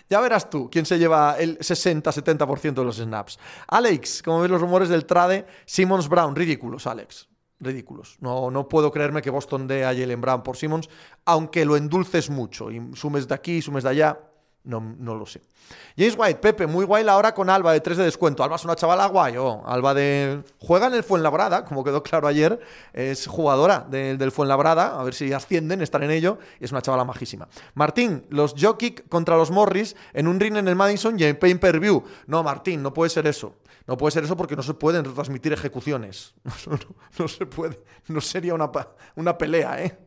Ya 0.10 0.20
verás 0.20 0.50
tú 0.50 0.70
quién 0.70 0.86
se 0.86 1.00
lleva 1.00 1.38
el 1.40 1.60
60-70% 1.60 2.74
de 2.74 2.84
los 2.84 2.98
snaps. 2.98 3.40
Alex, 3.70 4.22
como 4.22 4.42
ves 4.42 4.52
los 4.52 4.60
rumores 4.60 4.90
del 4.90 5.06
trade, 5.06 5.46
Simmons 5.66 6.10
Brown, 6.10 6.36
ridículos, 6.36 6.86
Alex 6.88 7.30
ridículos. 7.60 8.18
No, 8.20 8.52
no 8.52 8.68
puedo 8.68 8.92
creerme 8.92 9.22
que 9.22 9.30
Boston 9.30 9.68
dé 9.68 9.86
a 9.86 9.94
Jalen 9.94 10.22
Brown 10.22 10.44
por 10.44 10.58
Simmons, 10.58 10.90
aunque 11.26 11.66
lo 11.66 11.78
endulces 11.78 12.30
mucho 12.30 12.72
y 12.72 12.82
sumes 12.96 13.28
de 13.28 13.36
aquí, 13.36 13.62
sumes 13.62 13.84
de 13.84 13.90
allá. 13.90 14.20
No, 14.64 14.82
no, 14.82 15.16
lo 15.16 15.26
sé. 15.26 15.42
James 15.98 16.16
White, 16.18 16.40
Pepe, 16.42 16.68
muy 16.68 16.84
guay 16.84 17.02
la 17.02 17.16
hora 17.16 17.34
con 17.34 17.50
Alba 17.50 17.72
de 17.72 17.80
3 17.80 18.00
de 18.00 18.04
descuento. 18.04 18.44
Alba 18.44 18.58
es 18.58 18.66
una 18.66 18.76
chavala 18.76 19.06
guay, 19.06 19.38
oh, 19.38 19.64
Alba 19.66 19.94
de... 19.94 20.44
Juega 20.60 20.88
en 20.88 20.94
el 20.94 21.04
Fuenlabrada, 21.04 21.64
como 21.64 21.86
quedó 21.86 22.04
claro 22.04 22.28
ayer. 22.28 22.60
Es 22.92 23.28
jugadora 23.28 23.88
del 23.90 24.32
Fuenlabrada, 24.34 25.00
a 25.00 25.04
ver 25.04 25.14
si 25.14 25.32
ascienden, 25.32 25.82
están 25.82 26.04
en 26.04 26.12
ello. 26.12 26.38
Y 26.60 26.66
es 26.66 26.72
una 26.74 26.82
chavala 26.82 27.06
majísima. 27.06 27.48
Martín, 27.76 28.26
los 28.30 28.56
Jokic 28.60 29.08
contra 29.08 29.38
los 29.38 29.52
Morris 29.52 29.96
en 30.14 30.28
un 30.28 30.38
ring 30.38 30.58
en 30.58 30.68
el 30.68 30.76
Madison 30.76 31.18
y 31.18 31.24
en 31.24 31.40
pay 31.40 31.56
per 31.56 31.80
view. 31.80 32.04
No, 32.26 32.44
Martín, 32.44 32.84
no 32.84 32.94
puede 32.94 33.10
ser 33.10 33.26
eso. 33.26 33.56
No 33.88 33.98
puede 33.98 34.12
ser 34.12 34.26
eso 34.26 34.36
porque 34.36 34.56
no 34.56 34.64
se 34.64 34.74
pueden 34.74 35.06
retransmitir 35.06 35.54
ejecuciones. 35.54 36.36
No, 37.18 37.28
se 37.28 37.46
puede. 37.48 37.80
No 38.08 38.22
sería 38.22 38.54
una, 38.54 38.70
una 39.16 39.38
pelea, 39.38 39.84
¿eh? 39.84 39.98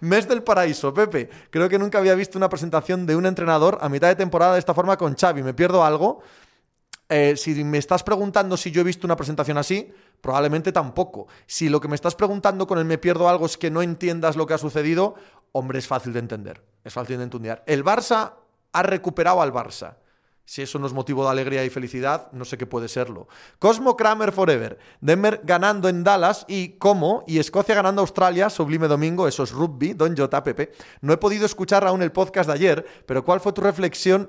Mes 0.00 0.28
del 0.28 0.42
paraíso, 0.42 0.94
Pepe. 0.94 1.28
Creo 1.50 1.68
que 1.68 1.78
nunca 1.78 1.98
había 1.98 2.14
visto 2.14 2.38
una 2.38 2.48
presentación 2.48 3.06
de 3.06 3.16
un 3.16 3.26
entrenador 3.26 3.78
a 3.80 3.88
mitad 3.88 4.08
de 4.08 4.14
temporada 4.14 4.52
de 4.52 4.60
esta 4.60 4.74
forma 4.74 4.96
con 4.96 5.16
Xavi. 5.16 5.42
¿Me 5.42 5.54
pierdo 5.54 5.82
algo? 5.82 6.20
Eh, 7.08 7.36
si 7.36 7.64
me 7.64 7.78
estás 7.78 8.04
preguntando 8.04 8.56
si 8.56 8.70
yo 8.70 8.82
he 8.82 8.84
visto 8.84 9.06
una 9.06 9.16
presentación 9.16 9.58
así, 9.58 9.92
probablemente 10.20 10.70
tampoco. 10.70 11.26
Si 11.46 11.68
lo 11.68 11.80
que 11.80 11.88
me 11.88 11.96
estás 11.96 12.14
preguntando 12.14 12.68
con 12.68 12.78
el 12.78 12.84
me 12.84 12.98
pierdo 12.98 13.28
algo 13.28 13.46
es 13.46 13.56
que 13.56 13.70
no 13.70 13.82
entiendas 13.82 14.36
lo 14.36 14.46
que 14.46 14.54
ha 14.54 14.58
sucedido, 14.58 15.16
hombre, 15.50 15.80
es 15.80 15.88
fácil 15.88 16.12
de 16.12 16.20
entender. 16.20 16.62
Es 16.84 16.92
fácil 16.92 17.16
de 17.16 17.24
entender. 17.24 17.64
El 17.66 17.84
Barça 17.84 18.34
ha 18.72 18.82
recuperado 18.82 19.42
al 19.42 19.52
Barça. 19.52 19.96
Si 20.50 20.62
eso 20.62 20.80
no 20.80 20.88
es 20.88 20.92
motivo 20.92 21.22
de 21.22 21.30
alegría 21.30 21.64
y 21.64 21.70
felicidad, 21.70 22.32
no 22.32 22.44
sé 22.44 22.58
qué 22.58 22.66
puede 22.66 22.88
serlo. 22.88 23.28
Cosmo 23.60 23.96
Kramer 23.96 24.32
Forever. 24.32 24.80
Denver 25.00 25.42
ganando 25.44 25.88
en 25.88 26.02
Dallas 26.02 26.44
y 26.48 26.70
cómo. 26.70 27.22
Y 27.28 27.38
Escocia 27.38 27.76
ganando 27.76 28.00
Australia. 28.00 28.50
Sublime 28.50 28.88
domingo. 28.88 29.28
Eso 29.28 29.44
es 29.44 29.52
rugby. 29.52 29.92
Don 29.92 30.16
Jota, 30.16 30.42
Pepe. 30.42 30.72
No 31.02 31.12
he 31.12 31.18
podido 31.18 31.46
escuchar 31.46 31.86
aún 31.86 32.02
el 32.02 32.10
podcast 32.10 32.48
de 32.48 32.54
ayer, 32.54 32.84
pero 33.06 33.24
¿cuál 33.24 33.38
fue 33.38 33.52
tu 33.52 33.60
reflexión? 33.60 34.28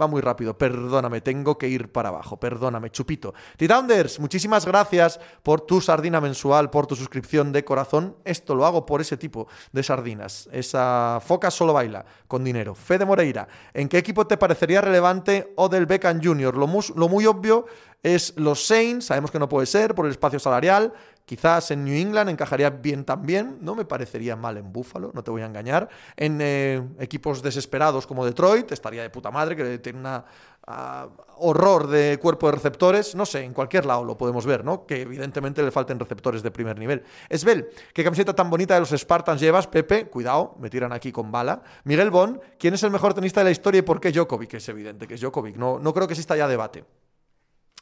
Va 0.00 0.06
muy 0.06 0.20
rápido, 0.20 0.56
perdóname, 0.56 1.20
tengo 1.20 1.56
que 1.56 1.68
ir 1.68 1.90
para 1.90 2.10
abajo, 2.10 2.38
perdóname, 2.38 2.90
chupito. 2.90 3.34
Titounders, 3.56 4.20
muchísimas 4.20 4.66
gracias 4.66 5.18
por 5.42 5.62
tu 5.62 5.80
sardina 5.80 6.20
mensual, 6.20 6.70
por 6.70 6.86
tu 6.86 6.96
suscripción 6.96 7.52
de 7.52 7.64
corazón. 7.64 8.16
Esto 8.24 8.54
lo 8.54 8.66
hago 8.66 8.84
por 8.84 9.00
ese 9.00 9.16
tipo 9.16 9.48
de 9.72 9.82
sardinas. 9.82 10.48
Esa 10.52 11.20
foca 11.24 11.50
solo 11.50 11.72
baila 11.72 12.04
con 12.28 12.44
dinero. 12.44 12.74
Fede 12.74 13.04
Moreira, 13.04 13.48
¿en 13.72 13.88
qué 13.88 13.98
equipo 13.98 14.26
te 14.26 14.36
parecería 14.36 14.80
relevante 14.80 15.52
Odell 15.56 15.86
Beckham 15.86 16.20
Jr.? 16.22 16.56
Lo, 16.56 16.66
lo 16.66 17.08
muy 17.08 17.26
obvio 17.26 17.66
es 18.02 18.34
los 18.36 18.66
Saints, 18.66 19.06
sabemos 19.06 19.30
que 19.30 19.38
no 19.38 19.48
puede 19.48 19.66
ser 19.66 19.94
por 19.94 20.06
el 20.06 20.12
espacio 20.12 20.38
salarial, 20.38 20.92
Quizás 21.26 21.72
en 21.72 21.84
New 21.84 21.92
England 21.92 22.30
encajaría 22.30 22.70
bien 22.70 23.04
también, 23.04 23.58
no 23.60 23.74
me 23.74 23.84
parecería 23.84 24.36
mal 24.36 24.58
en 24.58 24.72
Buffalo, 24.72 25.10
no 25.12 25.24
te 25.24 25.32
voy 25.32 25.42
a 25.42 25.46
engañar. 25.46 25.88
En 26.16 26.38
eh, 26.40 26.80
equipos 27.00 27.42
desesperados 27.42 28.06
como 28.06 28.24
Detroit, 28.24 28.70
estaría 28.70 29.02
de 29.02 29.10
puta 29.10 29.32
madre, 29.32 29.56
que 29.56 29.78
tiene 29.80 29.98
un 29.98 30.06
ah, 30.06 31.08
horror 31.38 31.88
de 31.88 32.20
cuerpo 32.22 32.46
de 32.46 32.52
receptores. 32.52 33.16
No 33.16 33.26
sé, 33.26 33.42
en 33.42 33.54
cualquier 33.54 33.86
lado 33.86 34.04
lo 34.04 34.16
podemos 34.16 34.46
ver, 34.46 34.64
¿no? 34.64 34.86
Que 34.86 35.02
evidentemente 35.02 35.64
le 35.64 35.72
falten 35.72 35.98
receptores 35.98 36.44
de 36.44 36.52
primer 36.52 36.78
nivel. 36.78 37.02
Esbel, 37.28 37.70
¿qué 37.92 38.04
camiseta 38.04 38.32
tan 38.32 38.48
bonita 38.48 38.74
de 38.74 38.80
los 38.80 38.90
Spartans 38.90 39.40
llevas, 39.40 39.66
Pepe? 39.66 40.06
Cuidado, 40.06 40.54
me 40.60 40.70
tiran 40.70 40.92
aquí 40.92 41.10
con 41.10 41.32
bala. 41.32 41.60
Miguel 41.82 42.10
Bon, 42.10 42.40
¿quién 42.56 42.74
es 42.74 42.84
el 42.84 42.92
mejor 42.92 43.14
tenista 43.14 43.40
de 43.40 43.46
la 43.46 43.50
historia 43.50 43.80
y 43.80 43.82
por 43.82 43.98
qué 43.98 44.12
Djokovic? 44.12 44.54
Es 44.54 44.68
evidente 44.68 45.08
que 45.08 45.14
es 45.14 45.20
Djokovic, 45.20 45.56
no, 45.56 45.80
no 45.80 45.92
creo 45.92 46.06
que 46.06 46.14
exista 46.14 46.36
ya 46.36 46.46
debate. 46.46 46.84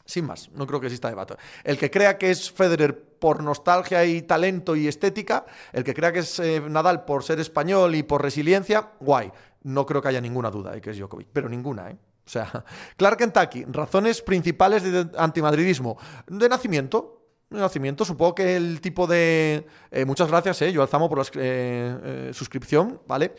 Sin 0.04 0.26
más, 0.26 0.50
no 0.50 0.66
creo 0.66 0.80
que 0.80 0.86
exista 0.86 1.08
debate. 1.08 1.34
El 1.62 1.78
que 1.78 1.90
crea 1.90 2.18
que 2.18 2.30
es 2.30 2.50
Federer 2.50 3.00
por 3.18 3.42
nostalgia 3.42 4.04
y 4.04 4.22
talento 4.22 4.76
y 4.76 4.86
estética, 4.86 5.46
el 5.72 5.82
que 5.82 5.94
crea 5.94 6.12
que 6.12 6.18
es 6.18 6.38
eh, 6.40 6.60
Nadal 6.60 7.04
por 7.04 7.24
ser 7.24 7.40
español 7.40 7.94
y 7.94 8.02
por 8.02 8.22
resiliencia, 8.22 8.90
guay. 9.00 9.32
No 9.62 9.86
creo 9.86 10.02
que 10.02 10.08
haya 10.08 10.20
ninguna 10.20 10.50
duda 10.50 10.72
de 10.72 10.80
que 10.82 10.90
es 10.90 10.98
Djokovic, 10.98 11.28
pero 11.32 11.48
ninguna, 11.48 11.90
¿eh? 11.90 11.96
O 12.26 12.28
sea, 12.28 12.64
Clark 12.96 13.18
Kentucky, 13.18 13.64
razones 13.64 14.22
principales 14.22 14.82
de 14.82 15.06
antimadridismo. 15.16 15.96
De 16.26 16.48
nacimiento, 16.48 17.22
de 17.50 17.60
nacimiento. 17.60 18.04
Supongo 18.04 18.34
que 18.34 18.56
el 18.56 18.80
tipo 18.80 19.06
de... 19.06 19.66
eh, 19.90 20.04
muchas 20.04 20.28
gracias, 20.28 20.62
eh, 20.62 20.72
yo 20.72 20.82
Alzamo, 20.82 21.08
por 21.08 21.18
la 21.18 21.26
eh, 21.34 22.30
suscripción, 22.32 23.00
¿vale? 23.06 23.34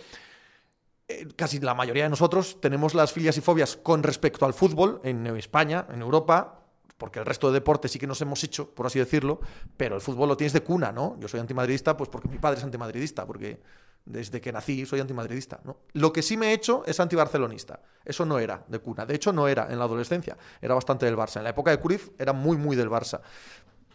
Eh, 1.08 1.28
casi 1.36 1.60
la 1.60 1.76
mayoría 1.76 2.04
de 2.04 2.10
nosotros 2.10 2.60
tenemos 2.60 2.96
las 2.96 3.14
filias 3.14 3.38
y 3.38 3.42
fobias 3.42 3.78
con 3.78 4.02
respecto 4.02 4.46
al 4.46 4.54
fútbol 4.54 5.02
en 5.04 5.28
España, 5.28 5.86
en 5.92 6.02
Europa, 6.02 6.66
porque 6.98 7.20
el 7.20 7.26
resto 7.26 7.48
de 7.48 7.56
deportes 7.56 7.92
sí 7.92 8.00
que 8.00 8.08
nos 8.08 8.22
hemos 8.22 8.44
hecho, 8.44 8.70
por 8.72 8.88
así 8.88 8.98
decirlo, 8.98 9.40
pero 9.78 9.96
el 9.96 10.02
fútbol 10.02 10.30
lo 10.30 10.38
tienes 10.38 10.54
de 10.54 10.62
cuna, 10.62 10.92
¿no? 10.92 11.16
Yo 11.20 11.28
soy 11.28 11.40
antimadridista, 11.40 11.96
pues 11.96 12.10
porque 12.10 12.28
mi 12.28 12.40
padre 12.40 12.58
es 12.58 12.64
antimadridista, 12.64 13.28
porque 13.28 13.62
desde 14.06 14.40
que 14.40 14.52
nací 14.52 14.86
soy 14.86 15.00
antimadridista, 15.00 15.60
¿no? 15.64 15.78
Lo 15.94 16.14
que 16.14 16.22
sí 16.22 16.38
me 16.38 16.48
he 16.48 16.54
hecho 16.54 16.84
es 16.86 17.00
antibarcelonista. 17.00 17.82
Eso 18.04 18.26
no 18.26 18.40
era 18.40 18.64
de 18.68 18.80
cuna. 18.80 19.06
De 19.06 19.16
hecho, 19.16 19.34
no 19.34 19.48
era 19.48 19.68
en 19.72 19.78
la 19.78 19.86
adolescencia. 19.86 20.38
Era 20.62 20.76
bastante 20.76 21.06
del 21.06 21.18
Barça. 21.18 21.38
En 21.38 21.44
la 21.44 21.50
época 21.50 21.72
de 21.72 21.80
Cruyff 21.80 22.10
era 22.18 22.32
muy, 22.32 22.58
muy 22.58 22.76
del 22.76 22.90
Barça. 22.90 23.22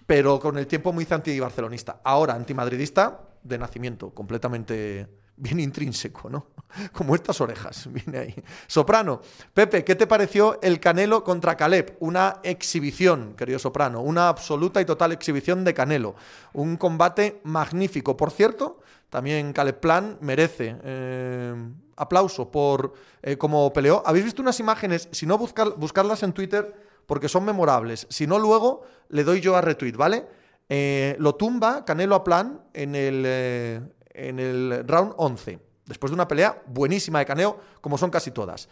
Pero 0.07 0.41
con 0.41 0.59
el 0.59 0.67
tiempo 0.67 0.93
me 0.93 1.03
hice 1.03 1.15
antibarcelonista. 1.15 2.01
Ahora 2.03 2.35
antimadridista 2.35 3.21
de 3.43 3.59
nacimiento, 3.59 4.11
completamente 4.11 5.09
bien 5.41 5.59
intrínseco, 5.59 6.29
¿no? 6.29 6.47
Como 6.93 7.15
estas 7.15 7.41
orejas, 7.41 7.89
viene 7.93 8.19
ahí. 8.19 8.35
Soprano, 8.67 9.21
Pepe, 9.53 9.85
¿qué 9.85 9.95
te 9.95 10.07
pareció 10.07 10.61
el 10.63 10.79
Canelo 10.79 11.25
contra 11.25 11.57
Caleb? 11.57 11.97
Una 12.01 12.41
exhibición, 12.43 13.35
querido 13.37 13.59
Soprano, 13.59 14.01
una 14.03 14.29
absoluta 14.29 14.81
y 14.81 14.85
total 14.85 15.13
exhibición 15.13 15.65
de 15.65 15.75
Canelo. 15.75 16.15
Un 16.53 16.77
combate 16.77 17.41
magnífico. 17.45 18.17
Por 18.17 18.31
cierto, 18.31 18.81
también 19.09 19.53
Caleb 19.53 19.81
Plan 19.81 20.19
merece 20.21 20.77
eh, 20.85 21.55
aplauso 21.97 22.51
por 22.51 22.95
eh, 23.23 23.37
cómo 23.37 23.73
peleó. 23.73 24.03
¿Habéis 24.07 24.27
visto 24.27 24.43
unas 24.43 24.61
imágenes? 24.61 25.09
Si 25.11 25.27
no, 25.27 25.39
buscar, 25.39 25.75
buscarlas 25.77 26.23
en 26.23 26.33
Twitter 26.33 26.75
porque 27.07 27.29
son 27.29 27.45
memorables. 27.45 28.07
Si 28.09 28.27
no, 28.27 28.39
luego 28.39 28.83
le 29.09 29.25
doy 29.25 29.41
yo 29.41 29.57
a 29.57 29.61
retweet, 29.61 29.97
¿vale? 29.97 30.27
Eh, 30.69 31.17
lo 31.19 31.35
tumba 31.35 31.85
Canelo 31.85 32.15
a 32.15 32.23
Plan 32.23 32.61
en 32.73 32.95
el, 32.95 33.25
eh, 33.27 33.81
en 34.11 34.39
el 34.39 34.85
round 34.87 35.15
11. 35.17 35.59
Después 35.87 36.11
de 36.11 36.15
una 36.15 36.29
pelea 36.29 36.63
buenísima 36.67 37.19
de 37.19 37.27
Canelo, 37.27 37.59
como 37.81 37.99
son 37.99 38.11
casi 38.11 38.31
todas. 38.31 38.69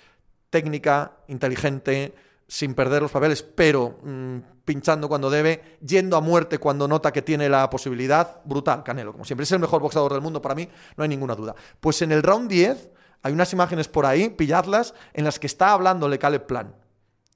Técnica, 0.51 1.13
inteligente, 1.29 2.15
sin 2.47 2.75
perder 2.75 3.03
los 3.03 3.11
papeles, 3.11 3.43
pero 3.43 3.99
mmm, 4.03 4.39
pinchando 4.65 5.09
cuando 5.09 5.29
debe, 5.29 5.77
yendo 5.85 6.17
a 6.17 6.21
muerte 6.21 6.59
cuando 6.59 6.89
nota 6.89 7.13
que 7.13 7.23
tiene 7.23 7.49
la 7.49 7.69
posibilidad. 7.69 8.41
Brutal, 8.45 8.83
Canelo, 8.83 9.13
como 9.13 9.25
siempre. 9.25 9.45
Es 9.45 9.53
el 9.53 9.59
mejor 9.59 9.83
boxeador 9.83 10.13
del 10.13 10.23
mundo 10.23 10.41
para 10.41 10.55
mí, 10.55 10.69
no 10.97 11.03
hay 11.03 11.09
ninguna 11.09 11.35
duda. 11.35 11.55
Pues 11.81 12.01
en 12.03 12.13
el 12.13 12.23
round 12.23 12.49
10 12.49 12.91
hay 13.23 13.33
unas 13.33 13.53
imágenes 13.53 13.89
por 13.89 14.07
ahí, 14.07 14.31
pilladlas, 14.31 14.95
en 15.13 15.25
las 15.25 15.39
que 15.39 15.47
está 15.47 15.73
hablándole 15.73 16.19
Caleb 16.19 16.47
Plan. 16.47 16.75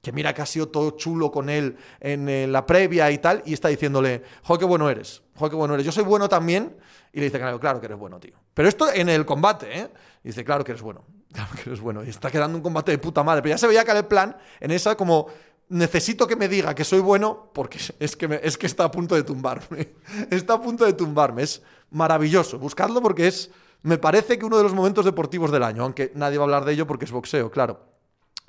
Que 0.02 0.12
mira 0.12 0.34
que 0.34 0.42
ha 0.42 0.46
sido 0.46 0.68
todo 0.68 0.90
chulo 0.90 1.30
con 1.30 1.48
él 1.48 1.76
en 2.00 2.28
eh, 2.28 2.46
la 2.46 2.66
previa 2.66 3.10
y 3.10 3.18
tal, 3.18 3.42
y 3.46 3.54
está 3.54 3.68
diciéndole, 3.68 4.22
jo, 4.42 4.58
qué 4.58 4.64
bueno 4.64 4.90
eres, 4.90 5.22
jo, 5.36 5.48
qué 5.48 5.56
bueno 5.56 5.74
eres. 5.74 5.86
Yo 5.86 5.92
soy 5.92 6.04
bueno 6.04 6.28
también. 6.28 6.76
Y 7.12 7.20
le 7.20 7.26
dice, 7.26 7.38
Canelo, 7.38 7.60
claro 7.60 7.78
que 7.78 7.86
eres 7.86 7.98
bueno, 7.98 8.18
tío. 8.18 8.34
Pero 8.52 8.68
esto 8.68 8.92
en 8.92 9.08
el 9.08 9.24
combate, 9.24 9.78
¿eh? 9.78 9.88
Y 10.24 10.28
dice, 10.28 10.44
claro 10.44 10.64
que 10.64 10.72
eres 10.72 10.82
bueno. 10.82 11.04
Claro 11.32 11.50
que 11.54 11.70
eres 11.70 11.80
bueno. 11.80 12.04
Y 12.04 12.10
está 12.10 12.30
quedando 12.30 12.58
un 12.58 12.62
combate 12.62 12.90
de 12.90 12.98
puta 12.98 13.22
madre. 13.22 13.40
Pero 13.40 13.54
ya 13.54 13.58
se 13.58 13.66
veía 13.66 13.84
que 13.84 13.92
el 13.92 14.04
plan 14.04 14.36
en 14.60 14.70
esa 14.70 14.96
como 14.96 15.28
necesito 15.72 16.26
que 16.26 16.36
me 16.36 16.46
diga 16.46 16.74
que 16.74 16.84
soy 16.84 17.00
bueno 17.00 17.50
porque 17.54 17.78
es 17.98 18.16
que, 18.16 18.40
es 18.42 18.58
que 18.58 18.66
está 18.66 18.84
a 18.84 18.90
punto 18.90 19.14
de 19.14 19.22
tumbarme. 19.22 19.94
Está 20.30 20.54
a 20.54 20.60
punto 20.60 20.84
de 20.84 20.92
tumbarme. 20.92 21.42
Es 21.42 21.62
maravilloso. 21.90 22.58
Buscadlo 22.58 23.00
porque 23.00 23.28
es, 23.28 23.50
me 23.82 23.98
parece 23.98 24.38
que 24.38 24.44
uno 24.44 24.58
de 24.58 24.62
los 24.62 24.74
momentos 24.74 25.04
deportivos 25.04 25.50
del 25.50 25.62
año, 25.62 25.82
aunque 25.82 26.12
nadie 26.14 26.38
va 26.38 26.44
a 26.44 26.46
hablar 26.46 26.64
de 26.64 26.72
ello 26.72 26.86
porque 26.86 27.06
es 27.06 27.10
boxeo, 27.10 27.50
claro. 27.50 27.80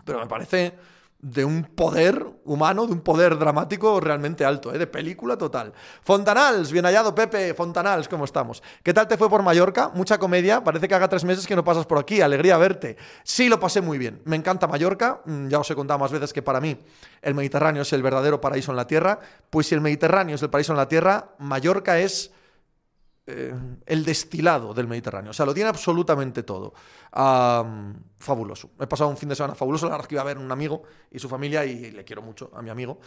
Pero 0.03 0.19
me 0.19 0.27
parece 0.27 0.74
de 1.23 1.45
un 1.45 1.63
poder 1.63 2.25
humano, 2.43 2.85
de 2.85 2.91
un 2.91 2.99
poder 2.99 3.37
dramático 3.37 4.01
realmente 4.01 4.43
alto, 4.43 4.73
¿eh? 4.73 4.77
de 4.77 4.87
película 4.87 5.37
total. 5.37 5.71
Fontanals, 6.03 6.69
bien 6.69 6.83
hallado 6.83 7.15
Pepe, 7.15 7.53
Fontanals, 7.53 8.09
¿cómo 8.09 8.25
estamos? 8.25 8.61
¿Qué 8.83 8.93
tal 8.93 9.07
te 9.07 9.15
fue 9.17 9.29
por 9.29 9.41
Mallorca? 9.41 9.89
Mucha 9.93 10.17
comedia, 10.17 10.65
parece 10.65 10.85
que 10.85 10.95
haga 10.95 11.07
tres 11.07 11.23
meses 11.23 11.47
que 11.47 11.55
no 11.55 11.63
pasas 11.63 11.85
por 11.85 11.97
aquí, 11.97 12.19
alegría 12.19 12.57
verte. 12.57 12.97
Sí, 13.23 13.47
lo 13.47 13.57
pasé 13.57 13.79
muy 13.79 13.97
bien, 13.97 14.21
me 14.25 14.35
encanta 14.35 14.67
Mallorca, 14.67 15.21
mm, 15.23 15.47
ya 15.47 15.59
os 15.59 15.71
he 15.71 15.75
contado 15.75 15.97
más 15.97 16.11
veces 16.11 16.33
que 16.33 16.41
para 16.41 16.59
mí 16.59 16.77
el 17.21 17.33
Mediterráneo 17.33 17.83
es 17.83 17.93
el 17.93 18.03
verdadero 18.03 18.41
paraíso 18.41 18.71
en 18.71 18.75
la 18.75 18.85
Tierra, 18.85 19.19
pues 19.49 19.67
si 19.67 19.75
el 19.75 19.81
Mediterráneo 19.81 20.35
es 20.35 20.41
el 20.41 20.49
paraíso 20.49 20.73
en 20.73 20.77
la 20.77 20.89
Tierra, 20.89 21.29
Mallorca 21.39 21.99
es... 21.99 22.31
Eh, 23.25 23.53
el 23.85 24.03
destilado 24.03 24.73
del 24.73 24.87
Mediterráneo. 24.87 25.31
O 25.31 25.33
sea, 25.33 25.45
lo 25.45 25.53
tiene 25.53 25.69
absolutamente 25.69 26.43
todo. 26.43 26.73
Fabuloso. 28.19 28.71
He 28.79 28.87
pasado 28.87 29.09
un 29.09 29.17
fin 29.17 29.29
de 29.29 29.35
semana 29.35 29.55
fabuloso. 29.55 29.85
La 29.85 29.91
verdad 29.91 30.05
es 30.05 30.09
que 30.09 30.15
iba 30.15 30.21
a 30.21 30.25
ver 30.25 30.37
un 30.37 30.51
amigo 30.51 30.83
y 31.09 31.19
su 31.19 31.29
familia 31.29 31.63
y 31.63 31.91
le 31.91 32.03
quiero 32.03 32.21
mucho 32.21 32.51
a 32.53 32.61
mi 32.61 32.69
amigo. 32.69 32.99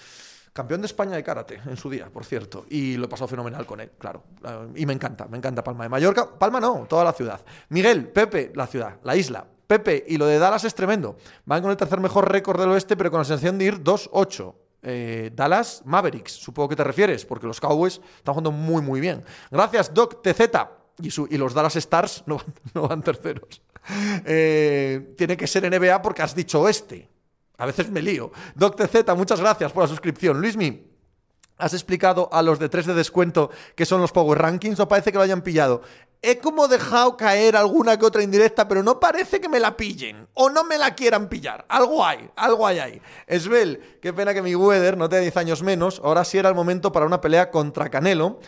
Campeón 0.54 0.80
de 0.80 0.86
España 0.86 1.16
de 1.16 1.22
karate 1.22 1.60
en 1.66 1.76
su 1.76 1.90
día, 1.90 2.08
por 2.08 2.24
cierto. 2.24 2.64
Y 2.70 2.96
lo 2.96 3.04
he 3.04 3.08
pasado 3.08 3.28
fenomenal 3.28 3.66
con 3.66 3.78
él, 3.78 3.90
claro. 3.98 4.24
Uh, 4.42 4.74
y 4.74 4.86
me 4.86 4.94
encanta, 4.94 5.26
me 5.26 5.36
encanta 5.36 5.62
Palma 5.62 5.84
de 5.84 5.90
Mallorca. 5.90 6.26
Palma 6.38 6.60
no, 6.60 6.86
toda 6.88 7.04
la 7.04 7.12
ciudad. 7.12 7.44
Miguel, 7.68 8.08
Pepe, 8.08 8.52
la 8.54 8.66
ciudad, 8.66 8.98
la 9.02 9.14
isla. 9.14 9.46
Pepe, 9.66 10.02
y 10.08 10.16
lo 10.16 10.24
de 10.24 10.38
Dallas 10.38 10.64
es 10.64 10.74
tremendo. 10.74 11.18
Van 11.44 11.60
con 11.60 11.70
el 11.70 11.76
tercer 11.76 12.00
mejor 12.00 12.32
récord 12.32 12.58
del 12.58 12.70
oeste, 12.70 12.96
pero 12.96 13.10
con 13.10 13.18
la 13.18 13.24
sensación 13.24 13.58
de 13.58 13.66
ir 13.66 13.84
2-8 13.84 14.54
eh, 14.88 15.32
Dallas 15.34 15.82
Mavericks, 15.84 16.30
supongo 16.32 16.68
que 16.68 16.76
te 16.76 16.84
refieres, 16.84 17.24
porque 17.26 17.46
los 17.46 17.60
Cowboys 17.60 18.00
están 18.18 18.34
jugando 18.34 18.52
muy, 18.52 18.82
muy 18.82 19.00
bien. 19.00 19.24
Gracias, 19.50 19.92
Doc 19.92 20.22
TZ. 20.22 20.40
Y, 21.02 21.10
su, 21.10 21.26
y 21.28 21.36
los 21.36 21.52
Dallas 21.52 21.74
Stars 21.74 22.22
no 22.26 22.38
van, 22.72 22.98
no 22.98 23.02
terceros. 23.02 23.60
Eh, 24.24 25.14
tiene 25.18 25.36
que 25.36 25.46
ser 25.46 25.68
NBA 25.68 26.00
porque 26.02 26.22
has 26.22 26.34
dicho 26.34 26.60
oeste. 26.60 27.08
A 27.58 27.66
veces 27.66 27.90
me 27.90 28.00
lío. 28.00 28.30
Doc 28.54 28.76
TZ, 28.76 29.14
muchas 29.16 29.40
gracias 29.40 29.72
por 29.72 29.82
la 29.82 29.88
suscripción. 29.88 30.40
Luismi, 30.40 30.86
¿Has 31.58 31.72
explicado 31.72 32.28
a 32.32 32.42
los 32.42 32.58
de 32.58 32.68
3 32.68 32.86
de 32.86 32.94
descuento 32.94 33.50
que 33.74 33.86
son 33.86 34.02
los 34.02 34.12
Power 34.12 34.38
Rankings 34.38 34.78
o 34.78 34.88
parece 34.88 35.10
que 35.10 35.16
lo 35.16 35.24
hayan 35.24 35.40
pillado? 35.40 35.80
He 36.28 36.38
como 36.38 36.66
dejado 36.66 37.16
caer 37.16 37.54
alguna 37.54 37.96
que 37.96 38.04
otra 38.04 38.20
indirecta, 38.20 38.66
pero 38.66 38.82
no 38.82 38.98
parece 38.98 39.40
que 39.40 39.48
me 39.48 39.60
la 39.60 39.76
pillen 39.76 40.26
o 40.34 40.50
no 40.50 40.64
me 40.64 40.76
la 40.76 40.92
quieran 40.92 41.28
pillar. 41.28 41.64
Algo 41.68 42.04
hay, 42.04 42.28
algo 42.34 42.66
hay 42.66 42.80
ahí. 42.80 43.02
Esbel, 43.28 43.98
qué 44.02 44.12
pena 44.12 44.34
que 44.34 44.42
mi 44.42 44.56
Weather 44.56 44.96
no 44.96 45.08
tenga 45.08 45.22
10 45.22 45.36
años 45.36 45.62
menos. 45.62 46.00
Ahora 46.02 46.24
sí 46.24 46.36
era 46.36 46.48
el 46.48 46.56
momento 46.56 46.90
para 46.90 47.06
una 47.06 47.20
pelea 47.20 47.52
contra 47.52 47.88
Canelo. 47.90 48.40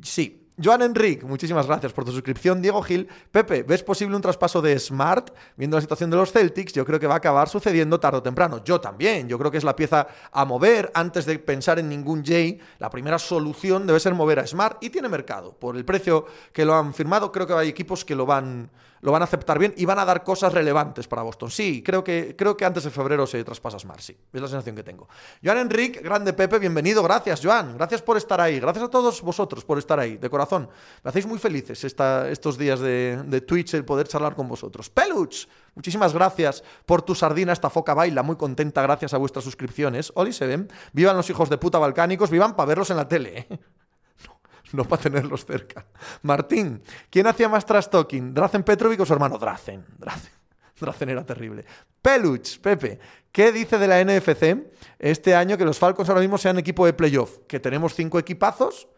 Sí, 0.00 0.45
Joan 0.58 0.80
Enric, 0.80 1.22
muchísimas 1.24 1.66
gracias 1.66 1.92
por 1.92 2.06
tu 2.06 2.12
suscripción. 2.12 2.62
Diego 2.62 2.80
Gil, 2.80 3.06
Pepe, 3.30 3.62
¿ves 3.62 3.82
posible 3.82 4.16
un 4.16 4.22
traspaso 4.22 4.62
de 4.62 4.78
Smart? 4.78 5.28
Viendo 5.54 5.76
la 5.76 5.82
situación 5.82 6.08
de 6.08 6.16
los 6.16 6.32
Celtics, 6.32 6.72
yo 6.72 6.86
creo 6.86 6.98
que 6.98 7.06
va 7.06 7.12
a 7.12 7.18
acabar 7.18 7.46
sucediendo 7.50 8.00
tarde 8.00 8.18
o 8.18 8.22
temprano. 8.22 8.64
Yo 8.64 8.80
también, 8.80 9.28
yo 9.28 9.38
creo 9.38 9.50
que 9.50 9.58
es 9.58 9.64
la 9.64 9.76
pieza 9.76 10.06
a 10.32 10.46
mover 10.46 10.90
antes 10.94 11.26
de 11.26 11.38
pensar 11.38 11.78
en 11.78 11.90
ningún 11.90 12.24
Jay. 12.24 12.58
La 12.78 12.88
primera 12.88 13.18
solución 13.18 13.86
debe 13.86 14.00
ser 14.00 14.14
mover 14.14 14.38
a 14.38 14.46
Smart 14.46 14.82
y 14.82 14.88
tiene 14.88 15.10
mercado. 15.10 15.52
Por 15.52 15.76
el 15.76 15.84
precio 15.84 16.24
que 16.54 16.64
lo 16.64 16.74
han 16.74 16.94
firmado, 16.94 17.30
creo 17.30 17.46
que 17.46 17.52
hay 17.52 17.68
equipos 17.68 18.06
que 18.06 18.14
lo 18.14 18.24
van, 18.24 18.70
lo 19.00 19.12
van 19.12 19.22
a 19.22 19.24
aceptar 19.24 19.58
bien 19.58 19.74
y 19.76 19.84
van 19.84 19.98
a 19.98 20.04
dar 20.04 20.24
cosas 20.24 20.52
relevantes 20.52 21.06
para 21.08 21.22
Boston. 21.22 21.50
Sí, 21.50 21.82
creo 21.82 22.02
que, 22.02 22.34
creo 22.36 22.56
que 22.56 22.64
antes 22.64 22.84
de 22.84 22.90
febrero 22.90 23.26
se 23.26 23.42
traspasa 23.44 23.78
Smart, 23.78 24.00
sí. 24.00 24.16
Es 24.32 24.40
la 24.40 24.48
sensación 24.48 24.76
que 24.76 24.82
tengo. 24.82 25.08
Joan 25.44 25.58
Enric, 25.58 26.02
grande 26.02 26.32
Pepe, 26.32 26.58
bienvenido. 26.58 27.02
Gracias, 27.02 27.40
Joan. 27.42 27.76
Gracias 27.76 28.02
por 28.02 28.16
estar 28.16 28.40
ahí. 28.40 28.60
Gracias 28.60 28.84
a 28.84 28.88
todos 28.88 29.22
vosotros 29.22 29.64
por 29.64 29.78
estar 29.78 29.98
ahí, 29.98 30.16
de 30.16 30.30
corazón. 30.30 30.68
Me 31.02 31.10
hacéis 31.10 31.26
muy 31.26 31.38
felices 31.38 31.84
esta, 31.84 32.28
estos 32.30 32.58
días 32.58 32.80
de, 32.80 33.42
Twitch 33.46 33.74
el 33.74 33.84
poder 33.84 34.08
charlar 34.08 34.34
con 34.34 34.48
vosotros. 34.48 34.90
Peluch, 34.90 35.46
muchísimas 35.74 36.12
gracias 36.12 36.64
por 36.84 37.02
tu 37.02 37.14
sardina. 37.14 37.52
Esta 37.52 37.70
foca 37.70 37.94
baila 37.94 38.22
muy 38.22 38.36
contenta 38.36 38.82
gracias 38.82 39.14
a 39.14 39.18
vuestras 39.18 39.44
suscripciones. 39.44 40.12
Oli 40.14 40.32
se 40.32 40.46
ven. 40.46 40.68
Vivan 40.92 41.16
los 41.16 41.28
hijos 41.30 41.50
de 41.50 41.58
puta 41.58 41.78
balcánicos, 41.78 42.30
vivan 42.30 42.56
para 42.56 42.66
verlos 42.68 42.90
en 42.90 42.96
la 42.96 43.08
tele. 43.08 43.46
No, 44.72 44.84
para 44.84 45.02
tenerlos 45.02 45.44
cerca. 45.44 45.86
Martín, 46.22 46.82
¿quién 47.10 47.26
hacía 47.26 47.48
más 47.48 47.64
trash 47.64 47.86
talking? 47.86 48.34
¿Drazen 48.34 48.62
Petrovic 48.62 49.00
o 49.00 49.06
su 49.06 49.12
hermano? 49.12 49.38
Drazen. 49.38 49.84
Drazen 50.80 51.08
era 51.08 51.24
terrible. 51.24 51.64
Peluch, 52.02 52.58
Pepe, 52.58 52.98
¿qué 53.32 53.52
dice 53.52 53.78
de 53.78 53.88
la 53.88 54.04
NFC 54.04 54.66
este 54.98 55.34
año 55.34 55.56
que 55.56 55.64
los 55.64 55.78
Falcons 55.78 56.08
ahora 56.08 56.20
mismo 56.20 56.38
sean 56.38 56.58
equipo 56.58 56.84
de 56.84 56.92
playoff? 56.92 57.38
Que 57.48 57.60
tenemos 57.60 57.94
cinco 57.94 58.18
equipazos 58.18 58.88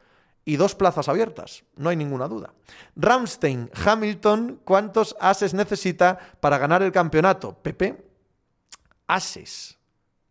y 0.45 0.57
dos 0.57 0.75
plazas 0.75 1.09
abiertas, 1.09 1.65
no 1.77 1.91
hay 1.91 1.97
ninguna 1.97 2.27
duda. 2.27 2.55
Ramstein, 2.97 3.71
Hamilton, 3.85 4.61
¿cuántos 4.65 5.15
ases 5.21 5.55
necesita 5.55 6.19
para 6.41 6.59
ganar 6.59 6.83
el 6.83 6.91
campeonato? 6.91 7.55
Pepe, 7.63 8.05
ases. 9.07 9.78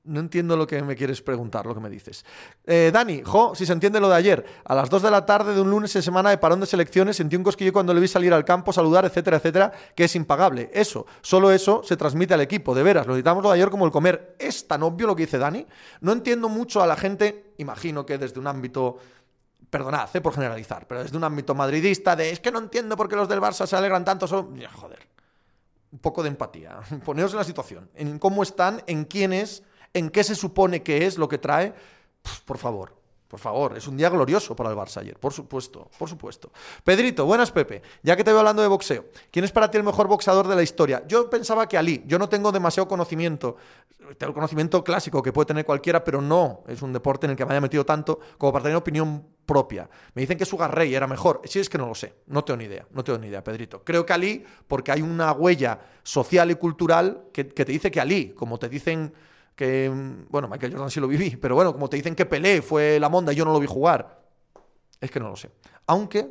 No 0.07 0.21
entiendo 0.21 0.55
lo 0.55 0.65
que 0.65 0.81
me 0.81 0.95
quieres 0.95 1.21
preguntar, 1.21 1.65
lo 1.65 1.73
que 1.73 1.81
me 1.81 1.89
dices. 1.89 2.25
Eh, 2.65 2.91
Dani, 2.93 3.21
jo, 3.23 3.53
si 3.53 3.65
se 3.65 3.73
entiende 3.73 3.99
lo 3.99 4.09
de 4.09 4.15
ayer. 4.15 4.45
A 4.63 4.73
las 4.73 4.89
2 4.89 5.01
de 5.01 5.11
la 5.11 5.25
tarde 5.25 5.53
de 5.53 5.61
un 5.61 5.69
lunes 5.69 5.95
en 5.95 6.01
semana 6.01 6.29
de 6.29 6.37
parón 6.37 6.59
de 6.59 6.65
selecciones 6.65 7.17
sentí 7.17 7.35
un 7.35 7.43
cosquillo 7.43 7.73
cuando 7.73 7.93
le 7.93 7.99
vi 7.99 8.07
salir 8.07 8.33
al 8.33 8.45
campo, 8.45 8.71
saludar, 8.71 9.05
etcétera, 9.05 9.37
etcétera, 9.37 9.71
que 9.95 10.05
es 10.05 10.15
impagable. 10.15 10.71
Eso, 10.73 11.05
solo 11.21 11.51
eso 11.51 11.81
se 11.83 11.97
transmite 11.97 12.33
al 12.33 12.41
equipo, 12.41 12.73
de 12.73 12.83
veras. 12.83 13.05
Lo 13.05 13.13
necesitamos 13.13 13.43
lo 13.43 13.49
de 13.49 13.55
ayer 13.55 13.69
como 13.69 13.85
el 13.85 13.91
comer. 13.91 14.35
Es 14.39 14.67
tan 14.67 14.81
obvio 14.83 15.07
lo 15.07 15.15
que 15.15 15.25
dice 15.25 15.37
Dani. 15.37 15.67
No 16.01 16.13
entiendo 16.13 16.49
mucho 16.49 16.81
a 16.81 16.87
la 16.87 16.95
gente, 16.95 17.53
imagino 17.57 18.05
que 18.05 18.17
desde 18.17 18.39
un 18.39 18.47
ámbito 18.47 18.97
perdonad 19.69 20.09
eh, 20.15 20.21
por 20.21 20.33
generalizar, 20.33 20.87
pero 20.87 21.03
desde 21.03 21.17
un 21.17 21.23
ámbito 21.23 21.53
madridista 21.53 22.15
de 22.15 22.29
es 22.29 22.39
que 22.39 22.51
no 22.51 22.59
entiendo 22.59 22.95
por 22.95 23.09
qué 23.09 23.15
los 23.15 23.27
del 23.27 23.41
Barça 23.41 23.67
se 23.67 23.75
alegran 23.75 24.05
tanto. 24.05 24.27
Son... 24.27 24.57
Joder, 24.73 24.99
un 25.91 25.99
poco 25.99 26.23
de 26.23 26.29
empatía. 26.29 26.79
Poneos 27.05 27.31
en 27.31 27.37
la 27.37 27.43
situación, 27.43 27.89
en 27.95 28.19
cómo 28.19 28.43
están, 28.43 28.83
en 28.87 29.05
quién 29.05 29.33
es, 29.33 29.63
en 29.97 30.09
qué 30.09 30.23
se 30.23 30.35
supone 30.35 30.83
que 30.83 31.05
es 31.05 31.17
lo 31.17 31.27
que 31.27 31.37
trae. 31.37 31.73
Por 32.45 32.57
favor, 32.57 32.97
Por 33.27 33.41
favor, 33.41 33.75
es 33.75 33.85
un 33.87 33.97
día 33.97 34.09
glorioso 34.09 34.55
para 34.55 34.69
el 34.69 34.77
Barça 34.77 35.01
ayer, 35.01 35.19
por 35.19 35.33
supuesto, 35.33 35.89
por 35.99 36.07
supuesto. 36.07 36.49
Pedrito, 36.83 37.25
buenas 37.25 37.51
Pepe, 37.51 37.81
ya 38.01 38.15
que 38.15 38.23
te 38.23 38.31
veo 38.31 38.39
hablando 38.39 38.61
de 38.61 38.69
boxeo, 38.69 39.07
¿quién 39.31 39.43
es 39.43 39.51
para 39.51 39.69
ti 39.69 39.77
el 39.77 39.83
mejor 39.83 40.07
boxeador 40.07 40.47
de 40.47 40.55
la 40.55 40.63
historia? 40.63 41.03
Yo 41.07 41.29
pensaba 41.29 41.67
que 41.67 41.77
Ali, 41.77 42.03
yo 42.07 42.17
no 42.17 42.29
tengo 42.29 42.53
demasiado 42.53 42.87
conocimiento, 42.87 43.57
tengo 44.17 44.29
el 44.29 44.33
conocimiento 44.33 44.81
clásico 44.81 45.21
que 45.21 45.33
puede 45.33 45.47
tener 45.47 45.65
cualquiera, 45.65 46.05
pero 46.05 46.21
no 46.21 46.63
es 46.67 46.81
un 46.81 46.93
deporte 46.93 47.25
en 47.25 47.31
el 47.31 47.37
que 47.37 47.45
me 47.45 47.51
haya 47.51 47.59
metido 47.59 47.85
tanto 47.85 48.17
como 48.37 48.53
para 48.53 48.63
tener 48.63 48.77
opinión 48.77 49.27
propia. 49.45 49.89
Me 50.13 50.21
dicen 50.21 50.37
que 50.37 50.45
Sugar 50.45 50.73
Rey 50.73 50.95
era 50.95 51.05
mejor, 51.05 51.41
si 51.43 51.59
es 51.59 51.69
que 51.69 51.77
no 51.77 51.85
lo 51.85 51.95
sé, 51.95 52.13
no 52.27 52.45
tengo 52.45 52.59
ni 52.59 52.63
idea, 52.63 52.87
no 52.91 53.03
tengo 53.03 53.19
ni 53.19 53.27
idea, 53.27 53.43
Pedrito. 53.43 53.83
Creo 53.83 54.05
que 54.05 54.13
Ali, 54.13 54.45
porque 54.69 54.93
hay 54.93 55.01
una 55.01 55.33
huella 55.33 55.79
social 56.01 56.49
y 56.49 56.55
cultural 56.55 57.25
que, 57.33 57.49
que 57.49 57.65
te 57.65 57.73
dice 57.73 57.91
que 57.91 57.99
Ali, 57.99 58.29
como 58.29 58.57
te 58.57 58.69
dicen 58.69 59.13
que, 59.57 59.91
bueno, 60.29 60.47
Michael 60.47 60.71
Jordan 60.71 60.91
sí 60.91 60.99
lo 60.99 61.07
viví, 61.07 61.35
pero 61.35 61.55
bueno, 61.55 61.73
como 61.73 61.89
te 61.89 61.97
dicen 61.97 62.13
que 62.13 62.27
Pelé 62.27 62.61
fue 62.61 62.99
la 62.99 63.09
monda 63.09 63.33
y 63.33 63.35
yo 63.35 63.43
no 63.43 63.51
lo 63.51 63.59
vi 63.59 63.65
jugar, 63.65 64.21
es 65.01 65.09
que 65.09 65.19
no 65.19 65.29
lo 65.29 65.35
sé. 65.35 65.49
Aunque 65.87 66.29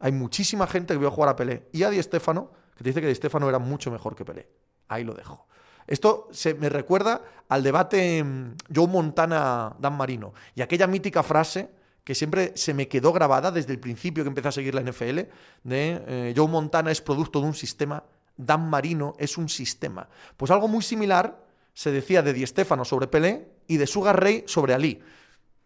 hay 0.00 0.10
muchísima 0.10 0.66
gente 0.66 0.94
que 0.94 0.98
vio 0.98 1.10
jugar 1.10 1.28
a 1.28 1.36
Pelé 1.36 1.68
y 1.70 1.82
a 1.82 1.90
Di 1.90 2.02
Stefano, 2.02 2.50
que 2.74 2.82
te 2.82 2.88
dice 2.88 3.02
que 3.02 3.08
Di 3.08 3.14
Stefano 3.14 3.46
era 3.46 3.58
mucho 3.58 3.90
mejor 3.90 4.16
que 4.16 4.24
Pelé. 4.24 4.48
Ahí 4.88 5.04
lo 5.04 5.12
dejo. 5.12 5.46
Esto 5.86 6.28
se 6.32 6.54
me 6.54 6.70
recuerda 6.70 7.20
al 7.50 7.62
debate 7.62 8.24
mm, 8.24 8.56
Joe 8.74 8.88
Montana-Dan 8.88 9.94
Marino 9.94 10.32
y 10.54 10.62
aquella 10.62 10.86
mítica 10.86 11.22
frase 11.22 11.68
que 12.04 12.14
siempre 12.14 12.52
se 12.56 12.72
me 12.72 12.88
quedó 12.88 13.12
grabada 13.12 13.50
desde 13.50 13.74
el 13.74 13.80
principio 13.80 14.24
que 14.24 14.28
empecé 14.28 14.48
a 14.48 14.52
seguir 14.52 14.74
la 14.74 14.80
NFL, 14.80 15.18
de 15.64 16.02
eh, 16.06 16.34
Joe 16.34 16.48
Montana 16.48 16.90
es 16.90 17.02
producto 17.02 17.40
de 17.40 17.48
un 17.48 17.54
sistema, 17.54 18.02
Dan 18.34 18.70
Marino 18.70 19.14
es 19.18 19.36
un 19.36 19.50
sistema. 19.50 20.08
Pues 20.38 20.50
algo 20.50 20.68
muy 20.68 20.82
similar 20.82 21.45
se 21.76 21.92
decía 21.92 22.22
de 22.22 22.32
Di 22.32 22.46
Stéfano 22.46 22.86
sobre 22.86 23.06
Pelé 23.06 23.48
y 23.68 23.76
de 23.76 23.86
Sugar 23.86 24.18
Ray 24.18 24.44
sobre 24.46 24.72
Ali. 24.72 24.98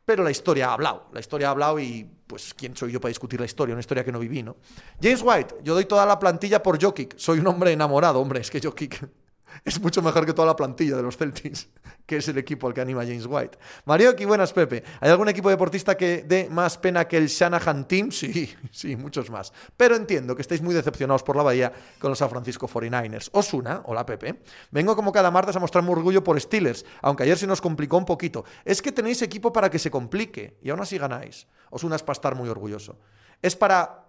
Pero 0.04 0.24
la 0.24 0.32
historia 0.32 0.68
ha 0.68 0.72
hablado, 0.72 1.08
la 1.12 1.20
historia 1.20 1.46
ha 1.46 1.50
hablado 1.52 1.78
y 1.78 2.04
pues 2.26 2.52
quién 2.52 2.76
soy 2.76 2.90
yo 2.90 3.00
para 3.00 3.10
discutir 3.10 3.38
la 3.38 3.46
historia, 3.46 3.74
una 3.74 3.80
historia 3.80 4.04
que 4.04 4.10
no 4.10 4.18
viví, 4.18 4.42
¿no? 4.42 4.56
James 5.00 5.22
White, 5.22 5.58
yo 5.62 5.72
doy 5.72 5.84
toda 5.84 6.04
la 6.06 6.18
plantilla 6.18 6.64
por 6.64 6.82
Jokic, 6.82 7.16
soy 7.16 7.38
un 7.38 7.46
hombre 7.46 7.70
enamorado, 7.70 8.20
hombre, 8.20 8.40
es 8.40 8.50
que 8.50 8.60
Jokic 8.60 9.08
es 9.64 9.80
mucho 9.80 10.02
mejor 10.02 10.26
que 10.26 10.32
toda 10.32 10.46
la 10.46 10.56
plantilla 10.56 10.96
de 10.96 11.02
los 11.02 11.16
Celtics, 11.16 11.68
que 12.06 12.16
es 12.16 12.28
el 12.28 12.38
equipo 12.38 12.66
al 12.66 12.74
que 12.74 12.80
anima 12.80 13.02
James 13.02 13.26
White. 13.26 13.58
Marioki, 13.84 14.24
buenas, 14.24 14.52
Pepe. 14.52 14.82
¿Hay 15.00 15.10
algún 15.10 15.28
equipo 15.28 15.50
deportista 15.50 15.96
que 15.96 16.24
dé 16.26 16.48
más 16.50 16.78
pena 16.78 17.06
que 17.06 17.16
el 17.16 17.28
Shanahan 17.28 17.86
Team? 17.86 18.10
Sí, 18.20 18.54
sí, 18.70 18.96
muchos 18.96 19.30
más. 19.30 19.52
Pero 19.76 19.96
entiendo 19.96 20.36
que 20.36 20.42
estáis 20.42 20.60
muy 20.60 20.74
decepcionados 20.74 21.22
por 21.22 21.36
la 21.36 21.42
Bahía 21.42 21.72
con 21.98 22.10
los 22.10 22.18
San 22.18 22.28
Francisco 22.28 22.68
49ers. 22.68 23.30
Osuna, 23.32 23.82
hola 23.86 24.04
Pepe. 24.04 24.42
Vengo 24.70 24.94
como 24.94 25.10
cada 25.10 25.30
martes 25.30 25.56
a 25.56 25.58
mostrar 25.58 25.82
mi 25.82 25.90
orgullo 25.90 26.22
por 26.22 26.38
Steelers, 26.38 26.84
aunque 27.00 27.22
ayer 27.22 27.38
se 27.38 27.46
nos 27.46 27.62
complicó 27.62 27.96
un 27.96 28.04
poquito. 28.04 28.44
Es 28.64 28.82
que 28.82 28.92
tenéis 28.92 29.22
equipo 29.22 29.52
para 29.52 29.70
que 29.70 29.78
se 29.78 29.90
complique 29.90 30.58
y 30.62 30.68
aún 30.68 30.80
así 30.80 30.98
ganáis. 30.98 31.46
Osuna 31.70 31.96
es 31.96 32.02
para 32.02 32.14
estar 32.16 32.34
muy 32.34 32.48
orgulloso. 32.48 32.98
Es 33.40 33.56
para 33.56 34.04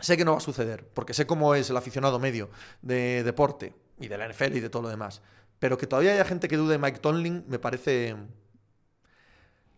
sé 0.00 0.16
que 0.16 0.24
no 0.24 0.32
va 0.32 0.38
a 0.38 0.40
suceder, 0.40 0.88
porque 0.92 1.14
sé 1.14 1.26
cómo 1.26 1.54
es 1.54 1.70
el 1.70 1.76
aficionado 1.76 2.18
medio 2.18 2.50
de 2.82 3.22
deporte 3.22 3.72
y 4.02 4.08
de 4.08 4.18
la 4.18 4.28
NFL 4.28 4.56
y 4.56 4.60
de 4.60 4.68
todo 4.68 4.82
lo 4.82 4.88
demás. 4.88 5.22
Pero 5.58 5.78
que 5.78 5.86
todavía 5.86 6.12
haya 6.12 6.24
gente 6.24 6.48
que 6.48 6.56
dude 6.56 6.72
de 6.72 6.78
Mike 6.78 6.98
Tomlin 6.98 7.44
me 7.48 7.58
parece... 7.58 8.16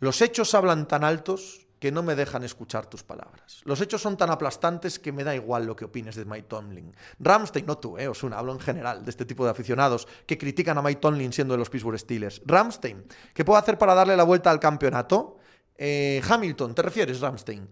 Los 0.01 0.21
hechos 0.23 0.55
hablan 0.55 0.89
tan 0.89 1.05
altos 1.05 1.65
que 1.79 1.93
no 1.93 2.03
me 2.03 2.15
dejan 2.15 2.43
escuchar 2.45 2.87
tus 2.87 3.03
palabras. 3.03 3.61
Los 3.65 3.79
hechos 3.83 4.01
son 4.01 4.17
tan 4.17 4.31
aplastantes 4.31 4.99
que 4.99 5.13
me 5.13 5.23
da 5.23 5.35
igual 5.35 5.67
lo 5.67 5.77
que 5.77 5.85
opines 5.85 6.17
de 6.17 6.25
Mike 6.25 6.47
Tomlin. 6.49 6.97
Ramstein, 7.19 7.67
no 7.67 7.77
tú, 7.77 7.99
eh, 7.99 8.09
Osuna, 8.09 8.39
hablo 8.39 8.53
en 8.53 8.61
general 8.61 9.05
de 9.05 9.11
este 9.11 9.27
tipo 9.27 9.45
de 9.45 9.51
aficionados 9.51 10.09
que 10.27 10.39
critican 10.39 10.79
a 10.79 10.83
Mike 10.83 11.01
Tomlin 11.01 11.31
siendo 11.31 11.53
de 11.53 11.59
los 11.59 11.69
Pittsburgh 11.69 11.99
Steelers. 11.99 12.41
Ramstein, 12.47 13.05
¿qué 13.35 13.45
puedo 13.45 13.59
hacer 13.59 13.77
para 13.77 13.95
darle 13.95 14.17
la 14.17 14.25
vuelta 14.25 14.51
al 14.51 14.61
campeonato? 14.61 15.37
Eh, 15.77 16.23
Hamilton, 16.27 16.75
¿te 16.75 16.81
refieres, 16.81 17.21
Ramstein? 17.21 17.69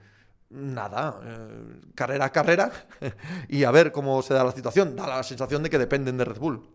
Nada, 0.53 1.21
eh, 1.25 1.81
carrera 1.95 2.27
a 2.27 2.33
carrera 2.33 2.71
y 3.49 3.65
a 3.65 3.71
ver 3.71 3.93
cómo 3.93 4.23
se 4.23 4.35
da 4.35 4.45
la 4.45 4.53
situación. 4.53 4.95
Da 4.97 5.07
la 5.07 5.23
sensación 5.23 5.63
de 5.63 5.71
que 5.71 5.79
dependen 5.79 6.17
de 6.17 6.25
Red 6.25 6.39
Bull. 6.39 6.69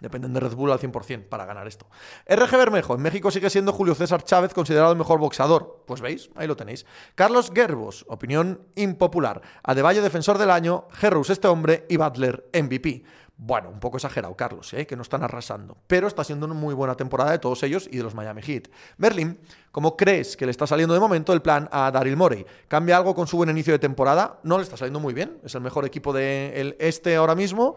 Dependen 0.00 0.34
de 0.34 0.40
Red 0.40 0.54
Bull 0.54 0.72
al 0.72 0.80
100% 0.80 1.28
para 1.28 1.46
ganar 1.46 1.66
esto. 1.66 1.86
RG 2.26 2.56
Bermejo, 2.56 2.94
en 2.94 3.02
México 3.02 3.30
sigue 3.30 3.48
siendo 3.48 3.72
Julio 3.72 3.94
César 3.94 4.22
Chávez 4.24 4.52
considerado 4.52 4.92
el 4.92 4.98
mejor 4.98 5.18
boxeador. 5.18 5.84
Pues 5.86 6.00
veis, 6.00 6.30
ahí 6.34 6.46
lo 6.46 6.56
tenéis. 6.56 6.84
Carlos 7.14 7.52
Gerbos, 7.54 8.04
opinión 8.08 8.66
impopular. 8.74 9.40
Adebayo, 9.62 10.02
defensor 10.02 10.36
del 10.36 10.50
año. 10.50 10.88
Gerrus, 10.90 11.30
este 11.30 11.48
hombre. 11.48 11.86
Y 11.88 11.96
Butler, 11.96 12.50
MVP. 12.52 13.04
Bueno, 13.36 13.68
un 13.68 13.80
poco 13.80 13.96
exagerado, 13.96 14.36
Carlos, 14.36 14.72
¿eh? 14.74 14.86
que 14.86 14.94
no 14.94 15.02
están 15.02 15.24
arrasando. 15.24 15.76
Pero 15.88 16.06
está 16.06 16.22
siendo 16.22 16.46
una 16.46 16.54
muy 16.54 16.72
buena 16.72 16.94
temporada 16.94 17.32
de 17.32 17.40
todos 17.40 17.62
ellos 17.64 17.88
y 17.90 17.96
de 17.96 18.04
los 18.04 18.14
Miami 18.14 18.42
Heat. 18.42 18.68
Berlin, 18.96 19.38
¿cómo 19.72 19.96
crees 19.96 20.36
que 20.36 20.44
le 20.46 20.52
está 20.52 20.68
saliendo 20.68 20.94
de 20.94 21.00
momento 21.00 21.32
el 21.32 21.42
plan 21.42 21.68
a 21.72 21.90
Daryl 21.90 22.16
Morey? 22.16 22.46
¿Cambia 22.68 22.96
algo 22.96 23.12
con 23.14 23.26
su 23.26 23.36
buen 23.36 23.50
inicio 23.50 23.72
de 23.72 23.80
temporada? 23.80 24.38
No 24.44 24.56
le 24.56 24.62
está 24.62 24.76
saliendo 24.76 25.00
muy 25.00 25.14
bien. 25.14 25.38
Es 25.42 25.54
el 25.56 25.62
mejor 25.62 25.84
equipo 25.84 26.12
del 26.12 26.76
este 26.78 27.16
ahora 27.16 27.34
mismo. 27.34 27.74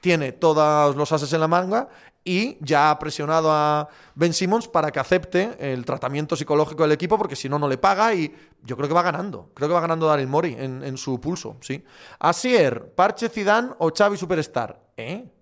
Tiene 0.00 0.32
todos 0.32 0.94
los 0.94 1.10
ases 1.12 1.32
en 1.32 1.40
la 1.40 1.48
manga 1.48 1.88
y 2.24 2.58
ya 2.60 2.90
ha 2.90 2.98
presionado 2.98 3.50
a 3.50 3.88
Ben 4.14 4.32
Simmons 4.32 4.68
para 4.68 4.90
que 4.90 5.00
acepte 5.00 5.56
el 5.58 5.84
tratamiento 5.84 6.36
psicológico 6.36 6.82
del 6.82 6.92
equipo, 6.92 7.18
porque 7.18 7.36
si 7.36 7.48
no, 7.48 7.58
no 7.58 7.68
le 7.68 7.78
paga 7.78 8.14
y 8.14 8.34
yo 8.62 8.76
creo 8.76 8.88
que 8.88 8.94
va 8.94 9.02
ganando. 9.02 9.50
Creo 9.54 9.68
que 9.68 9.74
va 9.74 9.80
ganando 9.80 10.06
Daryl 10.06 10.28
en, 10.58 10.84
en 10.84 10.96
su 10.96 11.20
pulso, 11.20 11.56
sí. 11.60 11.82
Asier, 12.18 12.94
Parche 12.94 13.28
Zidane 13.28 13.70
o 13.78 13.90
Xavi 13.90 14.16
Superstar. 14.16 14.89
¿Eh? 15.00 15.32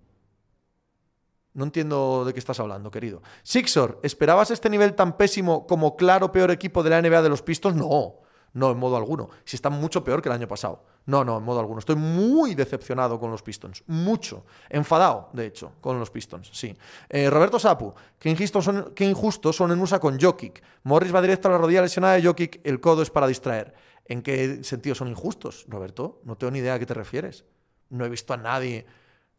No 1.53 1.63
entiendo 1.63 2.23
de 2.25 2.33
qué 2.33 2.39
estás 2.39 2.59
hablando, 2.59 2.91
querido. 2.91 3.21
Sixor, 3.43 3.99
¿esperabas 4.03 4.51
este 4.51 4.69
nivel 4.69 4.93
tan 4.95 5.17
pésimo 5.17 5.67
como 5.67 5.95
claro 5.95 6.31
peor 6.31 6.51
equipo 6.51 6.83
de 6.83 6.91
la 6.91 7.01
NBA 7.01 7.21
de 7.21 7.29
los 7.29 7.41
Pistons? 7.41 7.75
No. 7.75 8.19
No, 8.53 8.71
en 8.71 8.77
modo 8.77 8.97
alguno. 8.97 9.29
Si 9.45 9.55
está 9.55 9.69
mucho 9.69 10.03
peor 10.03 10.21
que 10.21 10.29
el 10.29 10.33
año 10.33 10.47
pasado. 10.47 10.83
No, 11.05 11.23
no, 11.23 11.37
en 11.37 11.43
modo 11.43 11.59
alguno. 11.59 11.79
Estoy 11.79 11.95
muy 11.95 12.55
decepcionado 12.55 13.19
con 13.19 13.29
los 13.31 13.43
Pistons. 13.43 13.83
Mucho. 13.87 14.45
Enfadado, 14.69 15.29
de 15.33 15.45
hecho, 15.45 15.73
con 15.81 15.99
los 15.99 16.09
Pistons. 16.09 16.49
Sí. 16.51 16.75
Eh, 17.09 17.29
Roberto 17.29 17.59
Sapu, 17.59 17.93
qué 18.17 18.29
injustos 18.29 18.65
son, 18.65 18.93
qué 18.95 19.05
injustos 19.05 19.55
son 19.55 19.71
en 19.71 19.79
USA 19.79 19.99
con 19.99 20.19
Jokic. 20.19 20.63
Morris 20.83 21.13
va 21.13 21.21
directo 21.21 21.47
a 21.47 21.51
la 21.51 21.57
rodilla 21.57 21.81
lesionada 21.81 22.15
de 22.15 22.23
Jokic. 22.23 22.61
El 22.63 22.79
codo 22.79 23.01
es 23.01 23.09
para 23.09 23.27
distraer. 23.27 23.73
¿En 24.05 24.23
qué 24.23 24.63
sentido 24.63 24.95
son 24.95 25.07
injustos, 25.07 25.65
Roberto? 25.67 26.21
No 26.23 26.35
tengo 26.35 26.51
ni 26.51 26.59
idea 26.59 26.73
a 26.75 26.79
qué 26.79 26.85
te 26.85 26.95
refieres. 26.95 27.45
No 27.89 28.05
he 28.05 28.09
visto 28.09 28.33
a 28.33 28.37
nadie. 28.37 28.85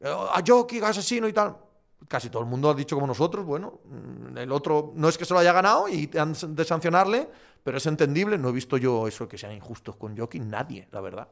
A 0.03 0.43
Jokic, 0.47 0.83
asesino 0.83 1.29
y 1.29 1.33
tal 1.33 1.57
casi 2.09 2.29
todo 2.31 2.43
el 2.43 2.49
mundo 2.49 2.71
ha 2.71 2.75
dicho 2.75 2.97
como 2.97 3.07
nosotros, 3.07 3.45
bueno, 3.45 3.81
mm, 3.85 4.39
el 4.39 4.53
otro 4.53 4.93
no 4.97 5.09
es 5.09 5.19
que 5.19 5.25
se 5.25 5.35
lo 5.35 5.41
haya 5.41 5.53
ganado 5.53 5.89
y 5.89 6.11
han 6.19 6.35
de 6.57 6.65
sancionarle, 6.65 7.29
pero 7.63 7.79
es 7.79 7.87
entendible, 7.87 8.39
no 8.39 8.49
he 8.49 8.53
visto 8.53 8.77
yo 8.77 9.07
eso 9.07 9.29
que 9.29 9.37
sean 9.37 9.53
injustos 9.53 9.97
con 9.97 10.17
Jokic, 10.17 10.43
nadie, 10.43 10.89
la 10.93 11.01
verdad. 11.01 11.29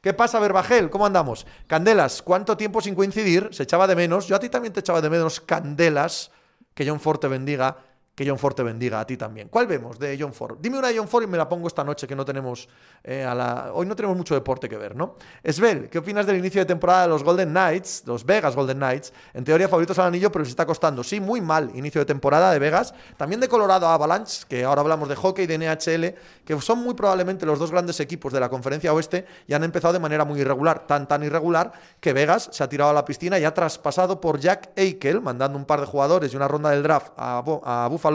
¿Qué 0.00 0.14
pasa, 0.14 0.38
Verbagel? 0.38 0.88
¿Cómo 0.88 1.04
andamos? 1.04 1.46
Candelas, 1.66 2.22
¿cuánto 2.22 2.56
tiempo 2.56 2.80
sin 2.80 2.94
coincidir? 2.94 3.48
Se 3.52 3.64
echaba 3.64 3.86
de 3.86 3.96
menos. 3.96 4.26
Yo 4.26 4.36
a 4.36 4.38
ti 4.38 4.48
también 4.48 4.72
te 4.72 4.80
echaba 4.80 5.02
de 5.02 5.10
menos, 5.10 5.40
Candelas. 5.40 6.30
Que 6.72 6.88
John 6.88 7.00
Forte 7.00 7.28
bendiga 7.28 7.76
que 8.20 8.28
John 8.28 8.38
Ford 8.38 8.54
te 8.54 8.62
bendiga 8.62 9.00
a 9.00 9.06
ti 9.06 9.16
también. 9.16 9.48
¿Cuál 9.48 9.66
vemos 9.66 9.98
de 9.98 10.14
John 10.20 10.34
Ford? 10.34 10.58
Dime 10.60 10.78
una 10.78 10.88
de 10.88 10.98
John 10.98 11.08
Ford 11.08 11.22
y 11.22 11.26
me 11.26 11.38
la 11.38 11.48
pongo 11.48 11.68
esta 11.68 11.82
noche 11.82 12.06
que 12.06 12.14
no 12.14 12.22
tenemos 12.22 12.68
eh, 13.02 13.24
a 13.24 13.34
la... 13.34 13.70
hoy 13.72 13.86
no 13.86 13.96
tenemos 13.96 14.14
mucho 14.14 14.34
deporte 14.34 14.68
que 14.68 14.76
ver, 14.76 14.94
¿no? 14.94 15.14
Esbel, 15.42 15.88
¿qué 15.88 15.96
opinas 15.96 16.26
del 16.26 16.36
inicio 16.36 16.60
de 16.60 16.66
temporada 16.66 17.04
de 17.04 17.08
los 17.08 17.24
Golden 17.24 17.48
Knights, 17.48 18.02
los 18.04 18.26
Vegas 18.26 18.54
Golden 18.54 18.76
Knights? 18.76 19.14
En 19.32 19.42
teoría 19.42 19.68
favoritos 19.68 19.98
al 20.00 20.08
anillo, 20.08 20.30
pero 20.30 20.42
les 20.42 20.50
está 20.50 20.66
costando. 20.66 21.02
Sí, 21.02 21.18
muy 21.18 21.40
mal 21.40 21.70
inicio 21.74 21.98
de 21.98 22.04
temporada 22.04 22.52
de 22.52 22.58
Vegas, 22.58 22.92
también 23.16 23.40
de 23.40 23.48
Colorado 23.48 23.86
Avalanche, 23.86 24.44
que 24.46 24.64
ahora 24.64 24.82
hablamos 24.82 25.08
de 25.08 25.16
hockey 25.16 25.44
y 25.44 25.46
de 25.46 25.56
NHL, 25.56 26.14
que 26.44 26.60
son 26.60 26.80
muy 26.80 26.92
probablemente 26.92 27.46
los 27.46 27.58
dos 27.58 27.70
grandes 27.70 28.00
equipos 28.00 28.34
de 28.34 28.40
la 28.40 28.50
conferencia 28.50 28.92
oeste 28.92 29.24
y 29.46 29.54
han 29.54 29.64
empezado 29.64 29.94
de 29.94 29.98
manera 29.98 30.26
muy 30.26 30.42
irregular, 30.42 30.86
tan 30.86 31.08
tan 31.08 31.22
irregular 31.22 31.72
que 32.00 32.12
Vegas 32.12 32.50
se 32.52 32.62
ha 32.62 32.68
tirado 32.68 32.90
a 32.90 32.92
la 32.92 33.06
piscina 33.06 33.38
y 33.38 33.44
ha 33.44 33.54
traspasado 33.54 34.20
por 34.20 34.38
Jack 34.38 34.72
Eichel, 34.76 35.22
mandando 35.22 35.56
un 35.56 35.64
par 35.64 35.80
de 35.80 35.86
jugadores 35.86 36.34
y 36.34 36.36
una 36.36 36.48
ronda 36.48 36.68
del 36.68 36.82
draft 36.82 37.12
a, 37.16 37.38
a 37.64 37.88
Buffalo 37.88 38.09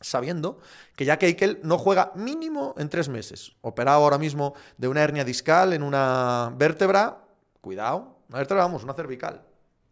sabiendo 0.00 0.58
que 0.96 1.04
Jack 1.04 1.22
Eichel 1.22 1.60
no 1.62 1.78
juega 1.78 2.12
mínimo 2.14 2.74
en 2.78 2.88
tres 2.88 3.08
meses. 3.08 3.52
Operado 3.60 4.02
ahora 4.02 4.18
mismo 4.18 4.54
de 4.78 4.88
una 4.88 5.02
hernia 5.02 5.24
discal 5.24 5.72
en 5.72 5.82
una 5.82 6.52
vértebra. 6.56 7.24
Cuidado. 7.60 8.16
Una 8.28 8.38
vértebra, 8.38 8.64
vamos, 8.64 8.84
una 8.84 8.94
cervical. 8.94 9.42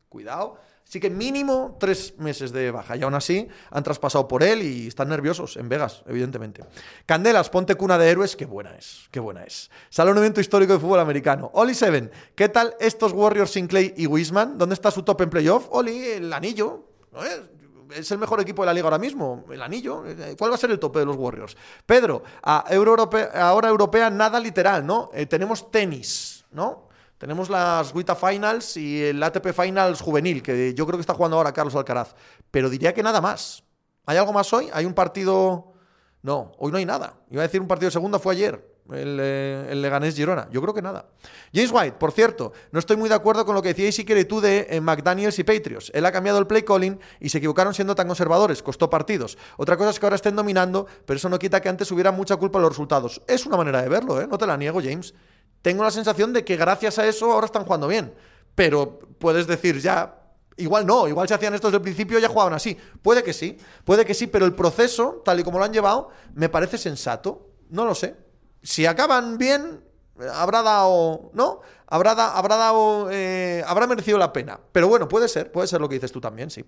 Cuidado. 0.09 0.59
Así 0.89 1.01
que 1.01 1.11
mínimo 1.11 1.77
tres 1.79 2.15
meses 2.19 2.51
de 2.51 2.71
baja. 2.71 2.97
Y 2.97 3.03
aún 3.03 3.15
así 3.15 3.47
han 3.71 3.83
traspasado 3.83 4.27
por 4.27 4.43
él 4.43 4.63
y 4.63 4.87
están 4.87 5.11
nerviosos 5.11 5.59
en 5.59 5.69
Vegas, 5.69 6.03
evidentemente. 6.07 6.65
Candelas, 7.05 7.51
ponte 7.51 7.75
cuna 7.75 7.99
de 7.99 8.09
héroes. 8.09 8.37
Qué 8.37 8.47
buena 8.47 8.75
es, 8.75 9.07
qué 9.11 9.21
buena 9.21 9.45
es. 9.45 9.71
Sale 9.91 10.11
un 10.11 10.17
evento 10.17 10.41
histórico 10.41 10.73
de 10.73 10.79
fútbol 10.79 11.01
americano. 11.01 11.51
Oli 11.53 11.75
Seven, 11.75 12.11
¿qué 12.35 12.49
tal 12.49 12.75
estos 12.81 13.13
Warriors 13.13 13.51
sin 13.51 13.67
Clay 13.67 13.93
y 13.99 14.07
Wisman? 14.07 14.57
¿Dónde 14.57 14.75
está 14.75 14.91
su 14.91 15.03
top 15.03 15.21
en 15.21 15.29
playoff? 15.29 15.67
Oli, 15.73 16.05
el 16.05 16.33
anillo. 16.33 16.87
¿No 17.13 17.23
es 17.23 17.58
el 17.91 18.19
mejor 18.19 18.41
equipo 18.41 18.63
de 18.63 18.67
la 18.67 18.75
liga 18.75 18.87
ahora 18.87 18.99
mismo, 18.99 19.45
el 19.51 19.63
anillo. 19.63 20.05
¿Cuál 20.39 20.51
va 20.51 20.55
a 20.55 20.59
ser 20.59 20.71
el 20.71 20.79
tope 20.79 20.99
de 21.01 21.07
los 21.07 21.17
Warriors? 21.17 21.57
Pedro, 21.87 22.23
a 22.43 22.65
Euro 22.71 22.97
ahora 23.35 23.69
europea 23.69 24.11
nada 24.11 24.41
literal, 24.41 24.87
¿no? 24.87 25.11
Eh, 25.13 25.27
tenemos 25.27 25.71
tenis, 25.71 26.45
¿no? 26.51 26.89
Tenemos 27.19 27.51
las 27.51 27.95
WITA 27.95 28.15
Finals 28.15 28.77
y 28.77 29.03
el 29.03 29.23
ATP 29.23 29.53
Finals 29.53 30.01
juvenil, 30.01 30.43
que 30.43 30.73
yo 30.75 30.87
creo 30.87 30.97
que 30.97 31.01
está 31.01 31.15
jugando 31.15 31.37
ahora 31.37 31.53
Carlos 31.53 31.75
Alcaraz. 31.75 32.15
Pero 32.51 32.71
diría 32.71 32.95
que 32.95 33.03
nada 33.03 33.21
más. 33.21 33.65
¿Hay 34.07 34.17
algo 34.17 34.33
más 34.33 34.53
hoy? 34.53 34.71
¿Hay 34.73 34.87
un 34.87 34.95
partido 34.95 35.75
No, 36.23 36.53
hoy 36.59 36.73
no 36.73 36.79
hay 36.79 36.87
nada. 36.87 37.15
Iba 37.31 37.43
a 37.43 37.47
decir 37.47 37.61
un 37.61 37.69
partido 37.69 37.89
de 37.89 37.93
segunda, 37.93 38.19
fue 38.19 38.35
ayer. 38.35 38.68
El, 38.93 39.19
eh, 39.21 39.69
el, 39.71 39.83
Leganés 39.83 40.15
Girona. 40.15 40.49
Yo 40.51 40.63
creo 40.63 40.73
que 40.73 40.83
nada. 40.83 41.07
James 41.53 41.71
White, 41.73 41.97
por 41.99 42.13
cierto, 42.13 42.53
no 42.73 42.79
estoy 42.79 42.97
muy 42.97 43.09
de 43.09 43.15
acuerdo 43.15 43.45
con 43.45 43.55
lo 43.55 43.63
que 43.63 43.69
decíais 43.69 43.95
si 43.95 44.05
queréis 44.05 44.29
tú 44.29 44.41
de 44.41 44.67
eh, 44.71 44.81
McDaniels 44.81 45.39
y 45.39 45.45
Patriots. 45.45 45.91
Él 45.95 46.07
ha 46.07 46.13
cambiado 46.13 46.39
el 46.39 46.47
play 46.47 46.63
calling 46.63 46.99
y 47.21 47.29
se 47.29 47.39
equivocaron 47.39 47.75
siendo 47.75 47.95
tan 47.95 48.07
conservadores, 48.07 48.63
costó 48.63 48.89
partidos. 48.89 49.37
Otra 49.57 49.77
cosa 49.77 49.91
es 49.91 49.99
que 49.99 50.07
ahora 50.07 50.17
estén 50.17 50.37
dominando, 50.37 50.87
pero 51.05 51.17
eso 51.17 51.29
no 51.29 51.39
quita 51.39 51.61
que 51.61 51.69
antes 51.69 51.91
hubiera 51.93 52.13
mucha 52.13 52.37
culpa 52.37 52.59
de 52.59 52.63
los 52.63 52.73
resultados. 52.73 53.21
Es 53.27 53.47
una 53.47 53.57
manera 53.57 53.83
de 53.83 53.89
verlo, 53.89 54.21
¿eh? 54.21 54.27
No 54.27 54.39
te 54.39 54.47
la 54.47 54.57
niego, 54.57 54.81
James. 54.83 55.15
Tengo 55.63 55.83
la 55.83 55.91
sensación 55.91 56.33
de 56.33 56.45
que 56.45 56.57
gracias 56.57 56.99
a 56.99 57.07
eso 57.07 57.33
ahora 57.33 57.47
están 57.47 57.65
jugando 57.65 57.89
bien. 57.89 58.15
Pero 58.55 58.99
puedes 59.19 59.47
decir 59.47 59.81
ya, 59.81 60.15
Igual 60.59 60.87
no, 60.87 61.07
igual 61.07 61.29
si 61.29 61.35
hacían 61.35 61.55
esto 61.55 61.69
desde 61.69 61.77
el 61.77 61.83
principio 61.83 62.19
ya 62.19 62.29
jugaban 62.29 62.53
así. 62.53 62.77
Puede 63.01 63.23
que 63.23 63.33
sí, 63.33 63.57
puede 63.85 64.05
que 64.05 64.13
sí, 64.13 64.27
pero 64.27 64.45
el 64.45 64.55
proceso, 64.55 65.23
tal 65.25 65.39
y 65.39 65.45
como 65.45 65.59
lo 65.59 65.65
han 65.65 65.73
llevado, 65.73 66.11
me 66.35 66.49
parece 66.49 66.79
sensato. 66.79 67.53
No 67.71 67.85
lo 67.85 67.95
sé. 67.95 68.17
Si 68.63 68.87
acaban 68.87 69.39
bien, 69.39 69.85
habrá 70.33 70.63
dado, 70.63 71.31
¿no? 71.35 71.61
Habrá, 71.87 72.13
habrá 72.13 72.57
dado, 72.57 73.09
eh, 73.11 73.63
habrá 73.67 73.87
merecido 73.87 74.19
la 74.19 74.33
pena. 74.33 74.61
Pero 74.73 74.89
bueno, 74.89 75.09
puede 75.09 75.29
ser, 75.29 75.51
puede 75.51 75.69
ser 75.69 75.81
lo 75.81 75.89
que 75.89 75.95
dices 75.95 76.13
tú 76.13 76.21
también, 76.21 76.51
sí. 76.51 76.65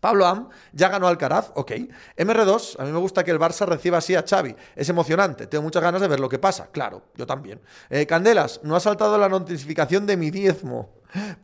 Pablo 0.00 0.26
Am 0.26 0.48
ya 0.72 0.88
ganó 0.88 1.06
Alcaraz, 1.06 1.52
ok. 1.54 1.72
MR2, 2.16 2.76
a 2.78 2.84
mí 2.84 2.92
me 2.92 2.98
gusta 2.98 3.22
que 3.22 3.30
el 3.30 3.38
Barça 3.38 3.66
reciba 3.66 3.98
así 3.98 4.14
a 4.14 4.24
Xavi. 4.26 4.56
Es 4.74 4.88
emocionante, 4.88 5.46
tengo 5.46 5.62
muchas 5.62 5.82
ganas 5.82 6.00
de 6.00 6.08
ver 6.08 6.20
lo 6.20 6.28
que 6.28 6.38
pasa. 6.38 6.70
Claro, 6.72 7.02
yo 7.16 7.26
también. 7.26 7.60
Eh, 7.90 8.06
Candelas, 8.06 8.60
no 8.62 8.76
ha 8.76 8.80
saltado 8.80 9.18
la 9.18 9.28
notificación 9.28 10.06
de 10.06 10.16
mi 10.16 10.30
diezmo. 10.30 10.94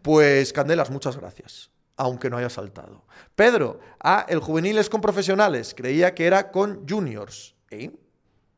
Pues 0.00 0.52
Candelas, 0.52 0.90
muchas 0.90 1.16
gracias. 1.18 1.70
Aunque 1.98 2.30
no 2.30 2.38
haya 2.38 2.50
saltado. 2.50 3.04
Pedro, 3.34 3.80
ah, 4.00 4.24
el 4.28 4.40
juvenil 4.40 4.78
es 4.78 4.88
con 4.88 5.00
profesionales. 5.00 5.74
Creía 5.74 6.14
que 6.14 6.26
era 6.26 6.50
con 6.50 6.86
juniors. 6.88 7.54
¿Eh? 7.70 7.90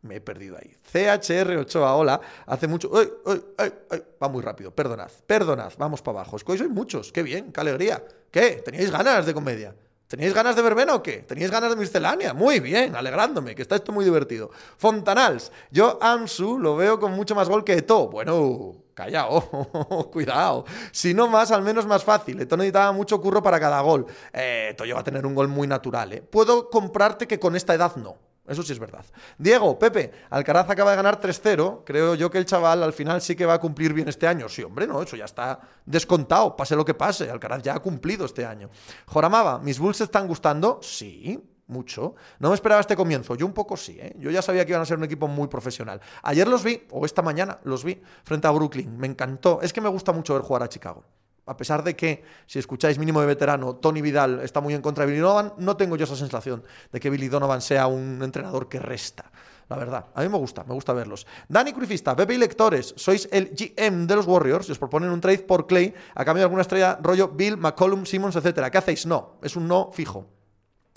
Me 0.02 0.16
he 0.16 0.20
perdido 0.20 0.56
ahí. 0.56 0.76
CHR 0.92 1.56
Ochoa, 1.56 1.94
hola. 1.96 2.20
Hace 2.46 2.68
mucho. 2.68 2.90
¡Ay, 2.94 3.10
ay, 3.58 3.72
ay, 3.90 4.02
Va 4.22 4.28
muy 4.28 4.42
rápido. 4.42 4.70
Perdonad, 4.70 5.10
perdonad. 5.26 5.72
Vamos 5.76 6.02
para 6.02 6.20
abajo. 6.20 6.36
Es 6.36 6.44
que 6.44 6.56
sois 6.56 6.70
muchos. 6.70 7.12
Qué 7.12 7.22
bien, 7.22 7.52
qué 7.52 7.60
alegría. 7.60 8.04
¿Qué? 8.30 8.62
¿Teníais 8.64 8.90
ganas 8.90 9.26
de 9.26 9.34
comedia? 9.34 9.74
¿Teníais 10.06 10.32
ganas 10.32 10.56
de 10.56 10.62
verbena 10.62 10.94
o 10.94 11.02
qué? 11.02 11.18
¿Teníais 11.18 11.50
ganas 11.50 11.68
de 11.68 11.76
miscelánea? 11.76 12.32
Muy 12.32 12.60
bien, 12.60 12.96
alegrándome, 12.96 13.54
que 13.54 13.60
está 13.60 13.76
esto 13.76 13.92
muy 13.92 14.06
divertido. 14.06 14.50
Fontanals, 14.78 15.52
yo 15.70 15.98
Ansu 16.00 16.58
lo 16.58 16.76
veo 16.76 16.98
con 16.98 17.12
mucho 17.12 17.34
más 17.34 17.46
gol 17.46 17.62
que 17.62 17.74
Eto. 17.74 18.08
Bueno, 18.08 18.74
callao, 18.94 20.08
cuidado. 20.10 20.64
Si 20.92 21.12
no 21.12 21.28
más, 21.28 21.50
al 21.50 21.60
menos 21.60 21.84
más 21.84 22.04
fácil. 22.04 22.40
Eto 22.40 22.56
necesitaba 22.56 22.92
mucho 22.92 23.20
curro 23.20 23.42
para 23.42 23.60
cada 23.60 23.82
gol. 23.82 24.06
Eh, 24.32 24.68
Eto 24.70 24.84
va 24.94 25.00
a 25.00 25.04
tener 25.04 25.26
un 25.26 25.34
gol 25.34 25.48
muy 25.48 25.66
natural, 25.68 26.12
¿eh? 26.14 26.22
Puedo 26.22 26.70
comprarte 26.70 27.26
que 27.26 27.38
con 27.38 27.54
esta 27.54 27.74
edad 27.74 27.96
no. 27.96 28.27
Eso 28.48 28.62
sí 28.62 28.72
es 28.72 28.78
verdad. 28.78 29.04
Diego, 29.36 29.78
Pepe, 29.78 30.10
Alcaraz 30.30 30.68
acaba 30.70 30.90
de 30.90 30.96
ganar 30.96 31.20
3-0. 31.20 31.82
Creo 31.84 32.14
yo 32.14 32.30
que 32.30 32.38
el 32.38 32.46
chaval 32.46 32.82
al 32.82 32.92
final 32.92 33.20
sí 33.20 33.36
que 33.36 33.46
va 33.46 33.54
a 33.54 33.60
cumplir 33.60 33.92
bien 33.92 34.08
este 34.08 34.26
año. 34.26 34.48
Sí, 34.48 34.62
hombre, 34.62 34.86
no, 34.86 35.02
eso 35.02 35.16
ya 35.16 35.26
está 35.26 35.60
descontado. 35.84 36.56
Pase 36.56 36.74
lo 36.74 36.84
que 36.84 36.94
pase. 36.94 37.30
Alcaraz 37.30 37.62
ya 37.62 37.74
ha 37.74 37.80
cumplido 37.80 38.24
este 38.24 38.46
año. 38.46 38.70
Joramaba, 39.06 39.58
¿mis 39.58 39.78
Bulls 39.78 40.00
están 40.00 40.26
gustando? 40.26 40.80
Sí, 40.82 41.38
mucho. 41.66 42.14
No 42.38 42.48
me 42.48 42.54
esperaba 42.54 42.80
este 42.80 42.96
comienzo. 42.96 43.34
Yo 43.34 43.46
un 43.46 43.52
poco 43.52 43.76
sí, 43.76 43.98
¿eh? 44.00 44.14
Yo 44.18 44.30
ya 44.30 44.42
sabía 44.42 44.64
que 44.64 44.72
iban 44.72 44.82
a 44.82 44.86
ser 44.86 44.96
un 44.96 45.04
equipo 45.04 45.28
muy 45.28 45.48
profesional. 45.48 46.00
Ayer 46.22 46.48
los 46.48 46.64
vi, 46.64 46.86
o 46.90 47.04
esta 47.04 47.22
mañana 47.22 47.58
los 47.64 47.84
vi, 47.84 48.00
frente 48.24 48.48
a 48.48 48.50
Brooklyn. 48.50 48.96
Me 48.96 49.06
encantó. 49.06 49.60
Es 49.62 49.72
que 49.72 49.80
me 49.80 49.88
gusta 49.88 50.12
mucho 50.12 50.34
ver 50.34 50.42
jugar 50.42 50.62
a 50.62 50.68
Chicago 50.68 51.04
a 51.48 51.56
pesar 51.56 51.82
de 51.82 51.96
que, 51.96 52.22
si 52.46 52.58
escucháis 52.58 52.98
mínimo 52.98 53.20
de 53.20 53.26
veterano, 53.26 53.76
Tony 53.76 54.02
Vidal 54.02 54.40
está 54.40 54.60
muy 54.60 54.74
en 54.74 54.82
contra 54.82 55.04
de 55.04 55.12
Billy 55.12 55.20
Donovan, 55.20 55.54
no 55.58 55.76
tengo 55.76 55.96
yo 55.96 56.04
esa 56.04 56.16
sensación 56.16 56.62
de 56.92 57.00
que 57.00 57.10
Billy 57.10 57.28
Donovan 57.28 57.60
sea 57.60 57.86
un 57.86 58.20
entrenador 58.22 58.68
que 58.68 58.78
resta. 58.78 59.30
La 59.68 59.76
verdad, 59.76 60.06
a 60.14 60.22
mí 60.22 60.28
me 60.28 60.38
gusta, 60.38 60.64
me 60.64 60.72
gusta 60.72 60.94
verlos. 60.94 61.26
Dani 61.46 61.74
Crufista, 61.74 62.16
Pepe 62.16 62.34
y 62.34 62.38
Lectores, 62.38 62.94
sois 62.96 63.28
el 63.30 63.50
GM 63.50 64.06
de 64.06 64.16
los 64.16 64.26
Warriors 64.26 64.68
y 64.68 64.72
os 64.72 64.78
proponen 64.78 65.10
un 65.10 65.20
trade 65.20 65.40
por 65.40 65.66
Clay 65.66 65.94
a 66.14 66.24
cambio 66.24 66.40
de 66.40 66.44
alguna 66.44 66.62
estrella 66.62 66.98
rollo 67.02 67.28
Bill, 67.28 67.58
McCollum, 67.58 68.06
Simmons, 68.06 68.36
etcétera. 68.36 68.70
¿Qué 68.70 68.78
hacéis? 68.78 69.04
No, 69.04 69.36
es 69.42 69.56
un 69.56 69.68
no 69.68 69.90
fijo. 69.92 70.26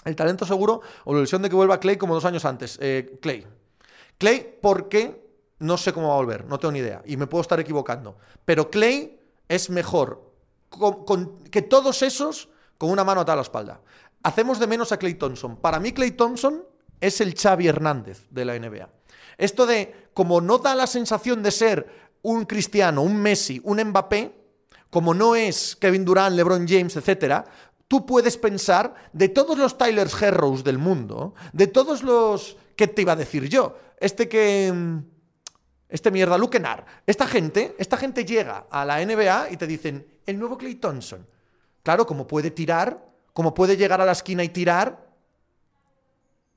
El 0.06 0.16
talento 0.16 0.46
seguro 0.46 0.82
o 1.04 1.14
la 1.14 1.20
ilusión 1.20 1.42
de 1.42 1.50
que 1.50 1.56
vuelva 1.56 1.82
Clay 1.82 1.98
como 1.98 2.14
dos 2.14 2.24
años 2.24 2.46
antes. 2.46 2.78
Eh, 2.82 3.20
Clay. 3.22 3.46
Clay, 4.18 4.58
¿por 4.62 4.88
qué? 4.88 5.22
No 5.60 5.78
sé 5.78 5.92
cómo 5.92 6.08
va 6.08 6.14
a 6.14 6.18
volver, 6.18 6.46
no 6.46 6.58
tengo 6.58 6.72
ni 6.72 6.80
idea 6.80 7.04
y 7.06 7.18
me 7.18 7.28
puedo 7.28 7.42
estar 7.42 7.60
equivocando. 7.60 8.18
Pero 8.46 8.72
Clay 8.72 9.20
es 9.50 9.70
mejor 9.70 10.31
que 11.52 11.62
todos 11.62 12.02
esos 12.02 12.50
con 12.78 12.90
una 12.90 13.04
mano 13.04 13.22
atada 13.22 13.34
a 13.34 13.36
la 13.38 13.42
espalda. 13.44 13.82
Hacemos 14.24 14.60
de 14.60 14.68
menos 14.68 14.92
a 14.92 14.98
Clay 14.98 15.16
Thompson. 15.16 15.58
Para 15.58 15.80
mí, 15.80 15.92
Clay 15.92 16.12
Thompson 16.12 16.64
es 17.00 17.22
el 17.22 17.36
Xavi 17.36 17.68
Hernández 17.68 18.26
de 18.30 18.46
la 18.46 18.58
NBA. 18.58 18.90
Esto 19.38 19.66
de, 19.66 20.10
como 20.14 20.42
no 20.42 20.58
da 20.60 20.76
la 20.76 20.88
sensación 20.88 21.44
de 21.44 21.52
ser 21.52 21.88
un 22.22 22.46
Cristiano, 22.46 23.02
un 23.02 23.18
Messi, 23.18 23.60
un 23.64 23.84
Mbappé, 23.84 24.36
como 24.90 25.14
no 25.14 25.36
es 25.36 25.76
Kevin 25.76 26.06
Durant, 26.06 26.36
LeBron 26.36 26.68
James, 26.68 26.96
etc., 26.96 27.46
tú 27.88 28.06
puedes 28.06 28.38
pensar 28.38 28.96
de 29.12 29.30
todos 29.30 29.58
los 29.58 29.78
Tyler 29.78 30.08
Herrows 30.20 30.64
del 30.64 30.78
mundo, 30.78 31.34
de 31.54 31.68
todos 31.68 32.04
los. 32.04 32.58
¿Qué 32.76 32.88
te 32.88 33.02
iba 33.02 33.14
a 33.14 33.18
decir 33.18 33.50
yo? 33.50 33.78
Este 34.00 34.30
que. 34.30 35.02
Este 35.91 36.10
mierda, 36.10 36.38
Lukenar. 36.38 36.86
Esta 37.06 37.27
gente, 37.27 37.75
esta 37.77 37.97
gente 37.97 38.23
llega 38.23 38.65
a 38.71 38.86
la 38.86 39.06
NBA 39.06 39.51
y 39.51 39.58
te 39.58 39.67
dicen, 39.67 40.08
el 40.25 40.39
nuevo 40.39 40.58
Clay 40.58 40.75
Thompson. 40.75 41.27
Claro, 41.84 42.08
como 42.08 42.25
puede 42.25 42.49
tirar, 42.49 43.06
como 43.34 43.54
puede 43.54 43.75
llegar 43.75 43.99
a 43.99 44.06
la 44.06 44.13
esquina 44.13 44.41
y 44.41 44.49
tirar. 44.49 45.12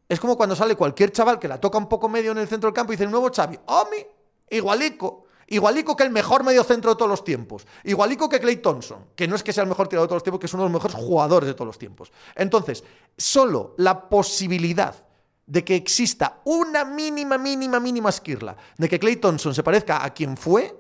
Es 0.09 0.21
como 0.21 0.37
cuando 0.37 0.55
sale 0.55 0.77
cualquier 0.77 1.11
chaval 1.11 1.41
que 1.41 1.49
la 1.49 1.61
toca 1.61 1.79
un 1.79 1.89
poco 1.89 2.09
medio 2.09 2.31
en 2.31 2.39
el 2.39 2.47
centro 2.47 2.69
del 2.69 2.75
campo 2.75 2.93
y 2.93 2.95
dice, 2.95 3.05
el 3.05 3.11
nuevo 3.11 3.29
Xavi, 3.35 3.59
¡Omi! 3.67 4.07
Igualico. 4.51 5.25
Igualico 5.49 5.97
que 5.97 6.05
el 6.05 6.11
mejor 6.11 6.45
medio 6.45 6.63
centro 6.63 6.93
de 6.93 6.97
todos 6.97 7.11
los 7.11 7.25
tiempos. 7.25 7.67
Igualico 7.83 8.29
que 8.29 8.39
Clay 8.39 8.59
Thompson, 8.59 9.07
que 9.17 9.27
no 9.27 9.35
es 9.35 9.43
que 9.43 9.53
sea 9.53 9.65
el 9.65 9.69
mejor 9.69 9.89
tirador 9.89 10.07
de 10.07 10.11
todos 10.11 10.17
los 10.17 10.23
tiempos, 10.23 10.41
que 10.41 10.47
es 10.47 10.55
uno 10.55 10.63
de 10.63 10.71
los 10.71 10.81
mejores 10.81 10.97
jugadores 10.97 11.49
de 11.49 11.55
todos 11.55 11.67
los 11.67 11.79
tiempos. 11.79 12.13
Entonces, 12.37 12.85
solo 13.17 13.75
la 13.79 14.09
posibilidad 14.09 14.95
de 15.47 15.65
que 15.65 15.77
exista 15.77 16.41
una 16.45 16.85
mínima, 16.85 17.39
mínima, 17.39 17.81
mínima 17.81 18.09
esquirla 18.09 18.57
de 18.79 18.89
que 18.89 18.99
Clay 18.99 19.17
Thompson 19.17 19.55
se 19.55 19.63
parezca 19.63 20.05
a 20.05 20.15
quien 20.15 20.37
fue, 20.37 20.75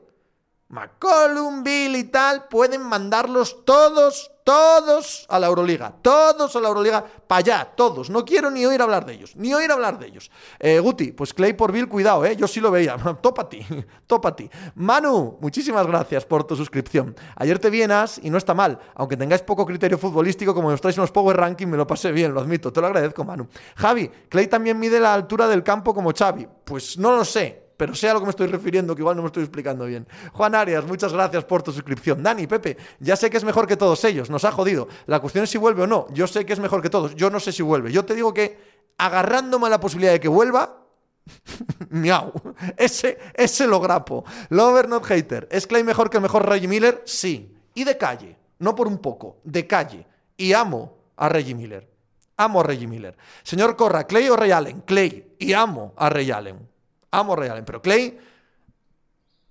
McCollum, 0.68 1.62
Bill 1.62 1.96
y 1.96 2.05
tal, 2.05 2.48
pueden 2.48 2.83
mandarlos 2.83 3.64
todos, 3.64 4.31
todos 4.44 5.26
a 5.30 5.38
la 5.40 5.46
Euroliga. 5.46 5.92
Todos 6.02 6.54
a 6.54 6.61
la 6.61 6.68
Euroliga, 6.68 7.04
para 7.26 7.38
allá, 7.38 7.72
todos. 7.74 8.11
No 8.11 8.24
quiero 8.24 8.50
ni 8.50 8.64
oír 8.64 8.80
hablar 8.80 9.07
de 9.07 9.14
ellos, 9.14 9.35
ni 9.37 9.54
oír 9.54 9.72
hablar 9.72 9.98
de 9.98 10.07
ellos. 10.07 10.30
Eh, 10.61 10.78
Guti, 10.78 11.12
pues 11.12 11.33
Clay 11.33 11.54
por 11.54 11.72
Bill, 11.72 11.88
cuidado, 11.88 12.24
¿eh? 12.26 12.37
Yo 12.37 12.46
sí 12.46 12.61
lo 12.61 12.70
veía. 12.70 12.96
topa 13.22 13.48
ti, 13.48 13.66
topa 14.07 14.37
ti. 14.37 14.48
Manu, 14.74 15.38
muchísimas 15.40 15.87
gracias 15.87 16.26
por 16.26 16.44
tu 16.44 16.54
suscripción. 16.54 17.16
Ayer 17.37 17.59
te 17.59 17.70
vienas 17.70 18.20
y 18.22 18.28
no 18.28 18.37
está 18.37 18.52
mal. 18.52 18.78
Aunque 18.94 19.16
tengáis 19.16 19.42
poco 19.42 19.64
criterio 19.64 19.96
futbolístico, 19.96 20.54
como 20.54 20.76
traéis 20.76 20.98
en 20.98 21.02
los 21.02 21.11
Power 21.11 21.37
Ranking, 21.37 21.66
me 21.66 21.78
lo 21.78 21.87
pasé 21.87 22.12
bien, 22.12 22.35
lo 22.35 22.40
admito. 22.40 22.70
Te 22.72 22.83
lo 22.83 22.87
agradezco, 22.87 23.24
Manu. 23.24 23.48
Javi, 23.76 24.11
Clay 24.28 24.46
también 24.46 24.78
mide 24.78 25.00
la 25.00 25.14
altura 25.14 25.48
del 25.48 25.62
campo 25.62 25.94
como 25.94 26.12
Xavi. 26.12 26.46
Pues 26.64 26.98
no 26.98 27.16
lo 27.16 27.24
sé 27.24 27.63
pero 27.76 27.94
sé 27.94 28.08
a 28.08 28.14
lo 28.14 28.20
que 28.20 28.26
me 28.26 28.30
estoy 28.30 28.46
refiriendo, 28.46 28.94
que 28.94 29.02
igual 29.02 29.16
no 29.16 29.22
me 29.22 29.26
estoy 29.26 29.42
explicando 29.42 29.87
bien. 29.87 30.06
Juan 30.32 30.54
Arias, 30.54 30.84
muchas 30.84 31.12
gracias 31.12 31.44
por 31.44 31.62
tu 31.62 31.72
suscripción. 31.72 32.22
Dani, 32.22 32.46
Pepe, 32.46 32.76
ya 33.00 33.16
sé 33.16 33.30
que 33.30 33.37
es 33.37 33.44
mejor 33.44 33.66
que 33.66 33.76
todos 33.76 34.04
ellos, 34.04 34.30
nos 34.30 34.44
ha 34.44 34.52
jodido. 34.52 34.88
La 35.06 35.20
cuestión 35.20 35.44
es 35.44 35.50
si 35.50 35.58
vuelve 35.58 35.82
o 35.82 35.87
no. 35.87 36.06
Yo 36.10 36.26
sé 36.26 36.46
que 36.46 36.52
es 36.52 36.60
mejor 36.60 36.82
que 36.82 36.90
todos, 36.90 37.14
yo 37.14 37.30
no 37.30 37.40
sé 37.40 37.52
si 37.52 37.62
vuelve. 37.62 37.92
Yo 37.92 38.04
te 38.04 38.14
digo 38.14 38.32
que 38.32 38.58
agarrándome 38.98 39.66
a 39.66 39.70
la 39.70 39.80
posibilidad 39.80 40.12
de 40.12 40.20
que 40.20 40.28
vuelva, 40.28 40.84
miau, 41.90 42.32
ese, 42.76 43.18
ese 43.34 43.66
lo 43.66 43.80
grapo. 43.80 44.24
Lover, 44.50 44.88
not 44.88 45.04
hater. 45.04 45.48
¿Es 45.50 45.66
Clay 45.66 45.84
mejor 45.84 46.10
que 46.10 46.18
el 46.18 46.22
mejor 46.22 46.48
Reggie 46.48 46.68
Miller? 46.68 47.02
Sí. 47.04 47.54
Y 47.74 47.84
de 47.84 47.96
calle, 47.96 48.37
no 48.58 48.74
por 48.74 48.87
un 48.87 48.98
poco, 48.98 49.38
de 49.44 49.66
calle. 49.66 50.06
Y 50.37 50.52
amo 50.52 50.96
a 51.16 51.28
Reggie 51.28 51.54
Miller. 51.54 51.90
Amo 52.37 52.60
a 52.60 52.64
Reggie 52.64 52.87
Miller. 52.87 53.16
Señor 53.42 53.76
Corra, 53.76 54.04
¿Clay 54.04 54.28
o 54.28 54.37
Ray 54.37 54.50
Allen? 54.50 54.80
Clay. 54.82 55.34
Y 55.38 55.52
amo 55.52 55.92
a 55.96 56.08
Ray 56.08 56.30
Allen. 56.30 56.73
Amo 57.18 57.37
Ray 57.37 57.48
Allen, 57.48 57.64
pero 57.64 57.81
Clay, 57.81 58.18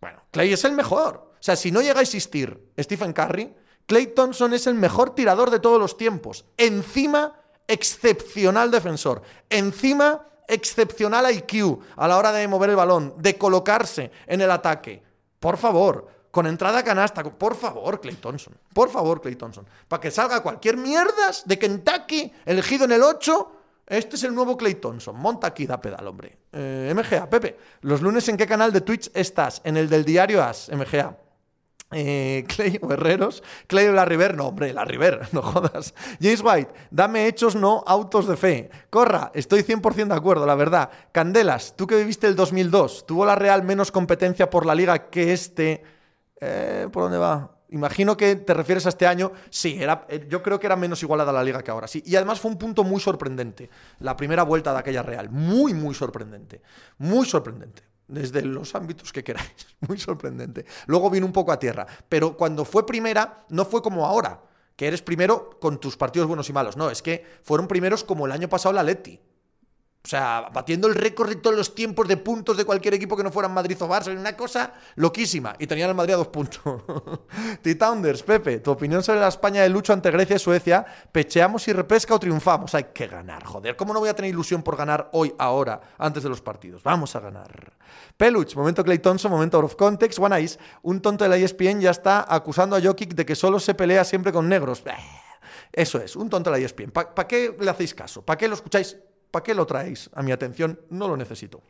bueno, 0.02 0.24
Clay 0.32 0.54
es 0.54 0.64
el 0.64 0.74
mejor. 0.74 1.32
O 1.34 1.44
sea, 1.44 1.56
si 1.56 1.72
no 1.72 1.82
llega 1.82 2.00
a 2.00 2.04
existir 2.04 2.72
Stephen 2.80 3.14
Curry, 3.14 3.54
Clay 3.86 4.08
Thompson 4.08 4.54
es 4.54 4.68
el 4.68 4.76
mejor 4.76 5.14
tirador 5.16 5.50
de 5.50 5.60
todos 5.60 5.80
los 5.80 5.98
tiempos. 5.98 6.46
Encima, 6.58 7.36
excepcional 7.68 8.72
defensor. 8.72 9.22
Encima, 9.50 10.26
excepcional 10.48 11.34
IQ 11.34 11.80
a 11.98 12.08
la 12.08 12.18
hora 12.18 12.32
de 12.32 12.48
mover 12.48 12.70
el 12.70 12.76
balón, 12.76 13.16
de 13.18 13.38
colocarse 13.38 14.12
en 14.28 14.42
el 14.42 14.52
ataque. 14.52 15.04
Por 15.40 15.58
favor, 15.58 16.08
con 16.32 16.48
entrada 16.48 16.84
canasta. 16.84 17.24
Por 17.24 17.56
favor, 17.56 18.00
Clay 18.02 18.16
Thompson. 18.16 18.58
Por 18.74 18.90
favor, 18.90 19.22
Clay 19.22 19.36
Thompson. 19.36 19.68
Para 19.88 20.02
que 20.02 20.12
salga 20.12 20.42
cualquier 20.42 20.78
mierdas 20.78 21.44
de 21.46 21.60
Kentucky 21.60 22.32
elegido 22.46 22.86
en 22.86 22.94
el 22.94 23.04
8 23.04 23.52
este 23.88 24.16
es 24.16 24.24
el 24.24 24.34
nuevo 24.34 24.58
Clay 24.58 24.76
Thompson. 24.76 25.16
Monta 25.16 25.48
aquí, 25.48 25.66
da 25.66 25.82
pedal, 25.82 26.08
hombre. 26.08 26.38
Eh, 26.52 26.94
MGA, 26.96 27.30
Pepe, 27.30 27.58
¿los 27.82 28.02
lunes 28.02 28.28
en 28.30 28.38
qué 28.38 28.48
canal 28.48 28.72
de 28.72 28.82
Twitch 28.82 29.12
estás? 29.14 29.62
En 29.64 29.78
el 29.78 29.90
del 29.90 30.06
diario 30.06 30.44
As, 30.44 30.70
MGA. 30.70 31.18
Eh, 31.92 32.46
Clay 32.56 32.80
o 32.82 32.92
Herreros. 32.92 33.44
Clay 33.68 33.88
o 33.88 33.92
la 33.92 34.06
River. 34.06 34.36
No, 34.36 34.48
hombre, 34.48 34.74
la 34.74 34.86
River, 34.86 35.28
no 35.32 35.42
jodas. 35.42 35.94
James 36.22 36.42
White, 36.44 36.74
dame 36.92 37.28
hechos, 37.28 37.56
no 37.56 37.84
autos 37.86 38.28
de 38.28 38.38
fe. 38.38 38.70
Corra, 38.90 39.32
estoy 39.34 39.62
100% 39.62 40.08
de 40.08 40.16
acuerdo, 40.16 40.46
la 40.46 40.56
verdad. 40.56 40.90
Candelas, 41.12 41.76
tú 41.76 41.88
que 41.88 41.96
viviste 41.96 42.28
el 42.28 42.36
2002, 42.36 43.06
¿tuvo 43.06 43.26
la 43.26 43.36
Real 43.36 43.64
menos 43.64 43.92
competencia 43.92 44.50
por 44.50 44.66
la 44.66 44.76
liga 44.76 45.10
que 45.10 45.34
este? 45.34 45.84
Eh, 46.40 46.88
¿Por 46.92 47.04
dónde 47.04 47.18
va? 47.18 47.52
Imagino 47.74 48.16
que 48.16 48.36
te 48.36 48.54
refieres 48.54 48.86
a 48.86 48.90
este 48.90 49.08
año. 49.08 49.32
Sí, 49.50 49.82
era, 49.82 50.06
eh, 50.08 50.28
yo 50.30 50.44
creo 50.44 50.60
que 50.60 50.68
era 50.68 50.76
menos 50.76 51.02
igualada 51.02 51.32
la 51.32 51.44
liga 51.44 51.64
que 51.64 51.72
ahora. 51.72 51.88
Sí. 51.88 52.04
Y 52.06 52.16
además 52.16 52.40
fue 52.40 52.52
un 52.52 52.60
punto 52.60 52.84
muy 52.84 53.02
sorprendente. 53.02 53.68
La 54.00 54.16
primera 54.16 54.44
vuelta 54.44 54.72
de 54.74 54.80
aquella 54.80 55.02
Real. 55.02 55.32
Muy, 55.32 55.74
muy 55.74 55.96
sorprendente. 55.96 56.62
Muy 57.00 57.26
sorprendente. 57.26 57.82
Desde 58.08 58.44
los 58.44 58.76
ámbitos 58.76 59.12
que 59.12 59.24
queráis. 59.24 59.50
Muy 59.88 59.98
sorprendente. 59.98 60.66
Luego 60.86 61.10
vino 61.10 61.26
un 61.26 61.32
poco 61.32 61.52
a 61.52 61.58
tierra. 61.58 61.88
Pero 62.08 62.38
cuando 62.38 62.64
fue 62.64 62.86
primera, 62.86 63.46
no 63.50 63.66
fue 63.66 63.82
como 63.82 64.06
ahora. 64.06 64.40
Que 64.76 64.88
eres 64.88 65.02
primero 65.02 65.58
con 65.60 65.80
tus 65.80 65.98
partidos 65.98 66.28
buenos 66.28 66.48
y 66.50 66.54
malos. 66.54 66.78
No, 66.78 66.92
es 66.92 67.02
que 67.02 67.26
fueron 67.42 67.68
primeros 67.68 68.04
como 68.04 68.28
el 68.28 68.34
año 68.34 68.50
pasado 68.50 68.74
la 68.74 68.84
Leti. 68.84 69.20
O 70.06 70.10
sea, 70.10 70.50
batiendo 70.52 70.90
el 70.90 70.96
récord 70.96 71.30
de 71.30 71.38
todos 71.38 71.56
los 71.56 71.74
tiempos 71.74 72.10
de 72.10 72.18
puntos 72.18 72.58
de 72.58 72.66
cualquier 72.66 72.94
equipo 72.94 73.16
que 73.16 73.24
no 73.24 73.32
fuera 73.32 73.48
Madrid 73.48 73.82
o 73.82 73.88
Barça. 73.88 74.14
Una 74.14 74.36
cosa 74.36 74.74
loquísima. 74.96 75.56
Y 75.60 75.66
tenían 75.66 75.90
el 75.90 75.96
Madrid 75.96 76.16
a 76.16 76.18
dos 76.18 76.28
puntos. 76.28 76.60
T-Tounders, 77.62 78.22
Pepe, 78.24 78.60
tu 78.60 78.72
opinión 78.72 79.02
sobre 79.02 79.22
la 79.22 79.30
España 79.30 79.62
de 79.62 79.70
lucho 79.70 79.94
ante 79.94 80.12
Grecia 80.12 80.36
y 80.36 80.40
Suecia. 80.40 80.86
¿Pecheamos 81.10 81.66
y 81.70 81.74
repesca 81.74 82.16
o 82.16 82.20
triunfamos? 82.20 82.76
Hay 82.76 82.88
que 82.94 83.08
ganar, 83.08 83.46
joder. 83.46 83.78
¿Cómo 83.78 83.94
no 83.94 84.02
voy 84.02 84.10
a 84.10 84.14
tener 84.14 84.30
ilusión 84.30 84.62
por 84.62 84.76
ganar 84.76 85.10
hoy, 85.14 85.34
ahora, 85.38 85.80
antes 85.98 86.22
de 86.22 86.28
los 86.28 86.42
partidos? 86.42 86.84
Vamos 86.84 87.16
a 87.16 87.22
ganar. 87.22 87.72
Peluch, 88.18 88.58
momento 88.58 88.84
Clay 88.84 89.00
Thompson, 89.00 89.32
momento 89.32 89.56
out 89.56 89.64
of 89.64 89.76
context. 89.78 90.20
One 90.20 90.42
Ice, 90.42 90.60
un 90.82 91.02
tonto 91.02 91.24
de 91.24 91.30
la 91.30 91.38
ESPN 91.38 91.80
ya 91.80 91.92
está 91.92 92.26
acusando 92.28 92.76
a 92.76 92.82
Jokic 92.82 93.14
de 93.14 93.26
que 93.26 93.36
solo 93.36 93.58
se 93.58 93.74
pelea 93.74 94.04
siempre 94.04 94.34
con 94.34 94.50
negros. 94.50 94.84
Eso 95.72 95.98
es, 96.02 96.18
un 96.18 96.30
tonto 96.30 96.52
de 96.52 96.60
la 96.60 96.66
ESPN. 96.66 96.92
¿Para 96.92 97.26
qué 97.26 97.56
le 97.58 97.72
hacéis 97.72 97.96
caso? 97.96 98.22
¿Para 98.22 98.38
qué 98.38 98.50
lo 98.50 98.56
escucháis? 98.56 98.98
¿Para 99.34 99.44
qué 99.44 99.56
lo 99.56 99.66
traéis 99.66 100.12
a 100.14 100.22
mi 100.22 100.32
atención? 100.32 100.80
No 100.92 101.08
lo 101.08 101.18
necesito. 101.18 101.64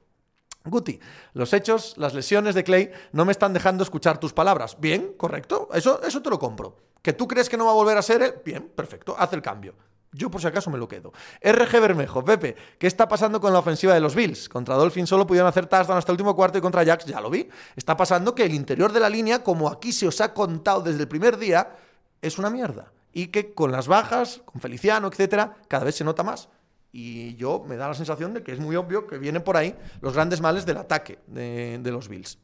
Guti, 0.66 1.00
los 1.32 1.54
hechos, 1.54 1.94
las 1.96 2.14
lesiones 2.14 2.56
de 2.56 2.66
Clay 2.66 2.92
no 3.14 3.24
me 3.24 3.32
están 3.32 3.54
dejando 3.54 3.84
escuchar 3.84 4.18
tus 4.18 4.34
palabras. 4.34 4.76
Bien, 4.82 5.14
correcto, 5.16 5.70
eso, 5.74 6.02
eso 6.04 6.22
te 6.22 6.30
lo 6.30 6.38
compro. 6.38 6.76
¿Que 7.02 7.14
tú 7.14 7.26
crees 7.26 7.48
que 7.48 7.56
no 7.56 7.64
va 7.64 7.72
a 7.72 7.76
volver 7.76 7.98
a 7.98 8.02
ser 8.02 8.22
él? 8.22 8.34
Bien, 8.44 8.68
perfecto, 8.68 9.16
haz 9.18 9.32
el 9.32 9.42
cambio. 9.42 9.76
Yo 10.12 10.30
por 10.30 10.42
si 10.42 10.48
acaso 10.48 10.70
me 10.72 10.78
lo 10.78 10.90
quedo. 10.90 11.14
RG 11.42 11.80
Bermejo, 11.80 12.26
Pepe, 12.26 12.58
¿qué 12.78 12.86
está 12.86 13.08
pasando 13.08 13.40
con 13.40 13.54
la 13.54 13.60
ofensiva 13.60 13.94
de 13.94 14.02
los 14.02 14.14
Bills? 14.14 14.50
Contra 14.50 14.76
Dolphin 14.76 15.08
solo 15.08 15.26
pudieron 15.26 15.48
hacer 15.48 15.66
touchdown 15.66 15.98
hasta 15.98 16.12
el 16.12 16.16
último 16.16 16.36
cuarto 16.36 16.58
y 16.58 16.62
contra 16.62 16.84
Jacks 16.84 17.06
ya 17.06 17.22
lo 17.22 17.30
vi. 17.30 17.48
Está 17.78 17.96
pasando 17.96 18.36
que 18.36 18.44
el 18.44 18.54
interior 18.54 18.92
de 18.92 19.00
la 19.00 19.08
línea, 19.08 19.42
como 19.42 19.70
aquí 19.70 19.94
se 19.94 20.06
os 20.06 20.20
ha 20.20 20.34
contado 20.34 20.82
desde 20.82 21.04
el 21.04 21.08
primer 21.08 21.38
día, 21.38 21.78
es 22.22 22.38
una 22.38 22.50
mierda. 22.50 22.92
Y 23.14 23.28
que 23.28 23.54
con 23.54 23.72
las 23.72 23.88
bajas, 23.88 24.42
con 24.44 24.60
Feliciano, 24.60 25.08
etcétera, 25.08 25.56
cada 25.70 25.86
vez 25.86 25.96
se 25.96 26.04
nota 26.04 26.24
más. 26.24 26.50
Y 26.96 27.36
yo 27.38 27.66
me 27.68 27.76
da 27.76 27.88
la 27.88 27.96
sensación 27.96 28.36
de 28.36 28.44
que 28.44 28.52
es 28.52 28.60
muy 28.60 28.76
obvio 28.76 29.08
que 29.08 29.18
vienen 29.18 29.42
por 29.42 29.58
ahí 29.58 29.76
los 30.00 30.14
grandes 30.14 30.42
males 30.42 30.64
del 30.64 30.78
ataque 30.78 31.18
de, 31.26 31.82
los 31.86 32.08
Bills. 32.08 32.38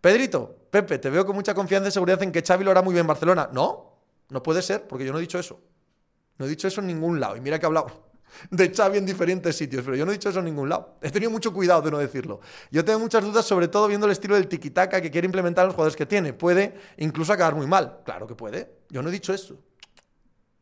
Pedrito, 0.00 0.66
Pepe, 0.68 0.98
te 0.98 1.08
veo 1.10 1.24
con 1.24 1.36
mucha 1.36 1.54
confianza 1.54 1.88
y 1.88 1.92
seguridad 1.92 2.20
en 2.24 2.32
que 2.32 2.42
Xavi 2.42 2.64
lo 2.64 2.72
hará 2.72 2.82
muy 2.82 2.92
bien 2.92 3.02
en 3.02 3.06
Barcelona. 3.06 3.48
No, 3.52 4.00
no 4.30 4.42
puede 4.42 4.62
ser, 4.62 4.88
porque 4.88 5.04
yo 5.04 5.12
no 5.12 5.18
he 5.18 5.20
dicho 5.20 5.38
eso. 5.38 5.60
No 6.38 6.46
he 6.46 6.48
dicho 6.48 6.66
eso 6.66 6.80
en 6.80 6.88
ningún 6.88 7.20
lado. 7.20 7.36
Y 7.36 7.40
mira 7.40 7.60
que 7.60 7.66
he 7.66 7.68
hablado 7.68 8.08
de 8.50 8.74
Xavi 8.74 8.98
en 8.98 9.06
diferentes 9.06 9.54
sitios, 9.54 9.84
pero 9.84 9.96
yo 9.96 10.04
no 10.04 10.10
he 10.10 10.14
dicho 10.14 10.28
eso 10.28 10.40
en 10.40 10.46
ningún 10.46 10.68
lado. 10.68 10.98
He 11.00 11.12
tenido 11.12 11.30
mucho 11.30 11.52
cuidado 11.52 11.80
de 11.80 11.92
no 11.92 11.98
decirlo. 11.98 12.40
Yo 12.72 12.84
tengo 12.84 12.98
muchas 12.98 13.22
dudas, 13.22 13.46
sobre 13.46 13.68
todo 13.68 13.86
viendo 13.86 14.06
el 14.06 14.12
estilo 14.12 14.34
del 14.34 14.48
tiki-taka 14.48 15.00
que 15.00 15.12
quiere 15.12 15.26
implementar 15.26 15.66
los 15.66 15.74
jugadores 15.74 15.94
que 15.94 16.04
tiene. 16.04 16.32
Puede 16.32 16.74
incluso 16.96 17.32
acabar 17.32 17.54
muy 17.54 17.68
mal. 17.68 18.00
Claro 18.04 18.26
que 18.26 18.34
puede. 18.34 18.74
Yo 18.90 19.02
no 19.02 19.08
he 19.08 19.12
dicho 19.12 19.32
eso. 19.32 19.56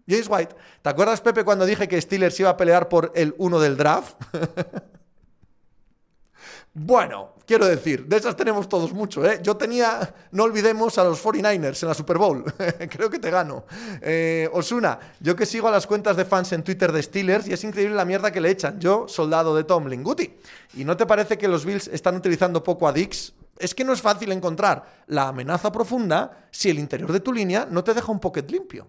James 0.07 0.29
White, 0.29 0.55
¿te 0.83 0.89
acuerdas, 0.89 1.21
Pepe, 1.21 1.45
cuando 1.45 1.65
dije 1.65 1.87
que 1.87 2.01
Steelers 2.01 2.39
iba 2.41 2.51
a 2.51 2.57
pelear 2.57 2.89
por 2.89 3.13
el 3.15 3.35
1 3.39 3.61
del 3.61 3.77
draft? 3.77 4.17
bueno, 6.75 7.35
quiero 7.47 7.67
decir, 7.67 8.07
de 8.07 8.17
esas 8.17 8.35
tenemos 8.35 8.69
todos 8.69 8.93
mucho, 8.93 9.25
¿eh? 9.25 9.39
Yo 9.43 9.57
tenía, 9.57 10.13
no 10.33 10.43
olvidemos, 10.43 10.99
a 10.99 11.05
los 11.05 11.23
49ers 11.23 11.83
en 11.83 11.89
la 11.89 11.95
Super 11.95 12.19
Bowl. 12.19 12.45
Creo 12.91 13.11
que 13.11 13.21
te 13.21 13.31
gano. 13.31 13.65
Eh, 14.01 14.51
Osuna, 14.53 14.99
yo 15.21 15.37
que 15.37 15.47
sigo 15.47 15.69
a 15.69 15.71
las 15.71 15.87
cuentas 15.87 16.17
de 16.17 16.25
fans 16.25 16.53
en 16.53 16.65
Twitter 16.65 16.91
de 16.91 17.03
Steelers 17.03 17.47
y 17.47 17.53
es 17.53 17.63
increíble 17.63 17.95
la 17.95 18.05
mierda 18.05 18.33
que 18.33 18.41
le 18.41 18.51
echan. 18.51 18.81
Yo, 18.81 19.07
soldado 19.07 19.55
de 19.55 19.63
Tom 19.63 19.87
Linguti. 19.87 20.35
¿Y 20.75 20.85
no 20.85 20.97
te 20.97 21.07
parece 21.07 21.39
que 21.39 21.47
los 21.47 21.65
Bills 21.65 21.87
están 21.89 22.17
utilizando 22.17 22.65
poco 22.65 22.89
a 22.89 22.93
Dix? 22.93 23.35
Es 23.57 23.73
que 23.73 23.85
no 23.85 23.93
es 23.93 24.03
fácil 24.03 24.33
encontrar 24.33 25.05
la 25.07 25.29
amenaza 25.29 25.71
profunda 25.71 26.49
si 26.51 26.71
el 26.71 26.81
interior 26.81 27.13
de 27.13 27.21
tu 27.21 27.33
línea 27.33 27.69
no 27.71 27.85
te 27.85 27.95
deja 27.95 28.11
un 28.11 28.19
pocket 28.19 28.51
limpio 28.51 28.89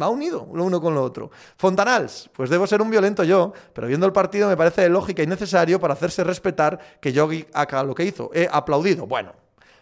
va 0.00 0.08
unido 0.08 0.48
lo 0.52 0.64
uno 0.64 0.80
con 0.80 0.94
lo 0.94 1.02
otro. 1.02 1.30
Fontanals, 1.56 2.30
pues 2.32 2.50
debo 2.50 2.66
ser 2.66 2.82
un 2.82 2.90
violento 2.90 3.24
yo, 3.24 3.52
pero 3.72 3.86
viendo 3.86 4.06
el 4.06 4.12
partido 4.12 4.48
me 4.48 4.56
parece 4.56 4.88
lógica 4.88 5.22
y 5.22 5.26
necesario 5.26 5.80
para 5.80 5.94
hacerse 5.94 6.24
respetar 6.24 6.78
que 7.00 7.12
Yogi 7.12 7.46
haga 7.52 7.82
lo 7.82 7.94
que 7.94 8.04
hizo. 8.04 8.30
He 8.32 8.48
aplaudido. 8.50 9.06
Bueno, 9.06 9.32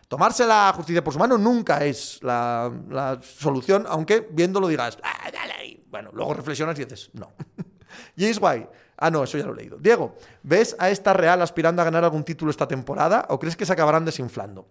tomarse 0.08 0.46
la 0.46 0.72
justicia 0.74 1.02
por 1.02 1.12
su 1.12 1.18
mano 1.18 1.38
nunca 1.38 1.84
es 1.84 2.20
la, 2.22 3.18
solución, 3.22 3.84
aunque 3.88 4.26
viéndolo 4.30 4.68
digas, 4.68 4.98
ah, 5.02 5.30
dale. 5.32 5.82
Bueno, 5.90 6.10
luego 6.12 6.34
reflexionas 6.34 6.78
y 6.78 6.84
dices, 6.84 7.10
no. 7.12 7.32
James 8.16 8.38
White. 8.40 8.68
Ah, 8.96 9.10
no, 9.10 9.24
eso 9.24 9.38
ya 9.38 9.46
lo 9.46 9.52
he 9.52 9.56
leído. 9.56 9.76
Diego, 9.78 10.16
¿ves 10.42 10.76
a 10.78 10.90
esta 10.90 11.12
Real 11.12 11.42
aspirando 11.42 11.82
a 11.82 11.84
ganar 11.84 12.04
algún 12.04 12.24
título 12.24 12.50
esta 12.50 12.68
temporada 12.68 13.26
o 13.28 13.38
crees 13.38 13.56
que 13.56 13.66
se 13.66 13.72
acabarán 13.72 14.04
desinflando? 14.04 14.68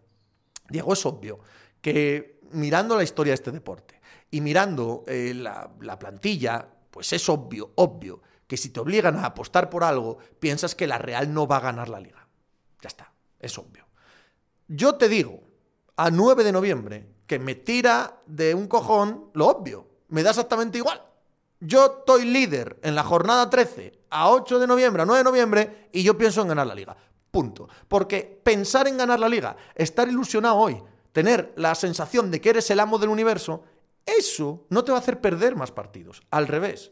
Diego, 0.69 0.93
es 0.93 1.05
obvio 1.05 1.39
que 1.81 2.39
mirando 2.51 2.95
la 2.95 3.03
historia 3.03 3.31
de 3.31 3.35
este 3.35 3.51
deporte, 3.51 3.99
y 4.33 4.41
mirando 4.41 5.03
eh, 5.05 5.31
la, 5.35 5.69
la 5.81 5.99
plantilla, 5.99 6.67
pues 6.89 7.13
es 7.13 7.29
obvio, 7.29 7.73
obvio, 7.75 8.19
que 8.47 8.57
si 8.57 8.69
te 8.69 8.79
obligan 8.79 9.15
a 9.17 9.27
apostar 9.27 9.69
por 9.69 9.83
algo, 9.83 10.17
piensas 10.39 10.73
que 10.73 10.87
la 10.87 10.97
Real 10.97 11.31
no 11.31 11.45
va 11.45 11.57
a 11.57 11.59
ganar 11.59 11.87
la 11.87 11.99
liga. 11.99 12.27
Ya 12.81 12.87
está, 12.87 13.13
es 13.39 13.55
obvio. 13.59 13.85
Yo 14.67 14.95
te 14.95 15.07
digo, 15.07 15.39
a 15.97 16.09
9 16.09 16.43
de 16.43 16.51
noviembre, 16.51 17.07
que 17.27 17.37
me 17.37 17.53
tira 17.53 18.21
de 18.25 18.55
un 18.55 18.67
cojón 18.67 19.29
lo 19.33 19.49
obvio. 19.49 19.87
Me 20.07 20.23
da 20.23 20.31
exactamente 20.31 20.79
igual. 20.79 21.03
Yo 21.59 21.99
estoy 21.99 22.25
líder 22.25 22.79
en 22.81 22.95
la 22.95 23.03
jornada 23.03 23.51
13 23.51 23.99
a 24.09 24.31
8 24.31 24.57
de 24.57 24.65
noviembre, 24.65 25.03
a 25.03 25.05
9 25.05 25.19
de 25.19 25.23
noviembre, 25.23 25.89
y 25.91 26.01
yo 26.01 26.17
pienso 26.17 26.41
en 26.41 26.47
ganar 26.47 26.65
la 26.65 26.73
liga. 26.73 26.97
Punto. 27.29 27.69
Porque 27.87 28.41
pensar 28.43 28.87
en 28.87 28.97
ganar 28.97 29.19
la 29.19 29.29
liga, 29.29 29.55
estar 29.75 30.07
ilusionado 30.07 30.55
hoy, 30.55 30.81
tener 31.11 31.53
la 31.55 31.75
sensación 31.75 32.31
de 32.31 32.41
que 32.41 32.49
eres 32.49 32.71
el 32.71 32.79
amo 32.79 32.97
del 32.97 33.09
universo, 33.09 33.63
eso 34.05 34.65
no 34.69 34.83
te 34.83 34.91
va 34.91 34.97
a 34.97 35.01
hacer 35.01 35.21
perder 35.21 35.55
más 35.55 35.71
partidos. 35.71 36.21
Al 36.31 36.47
revés. 36.47 36.91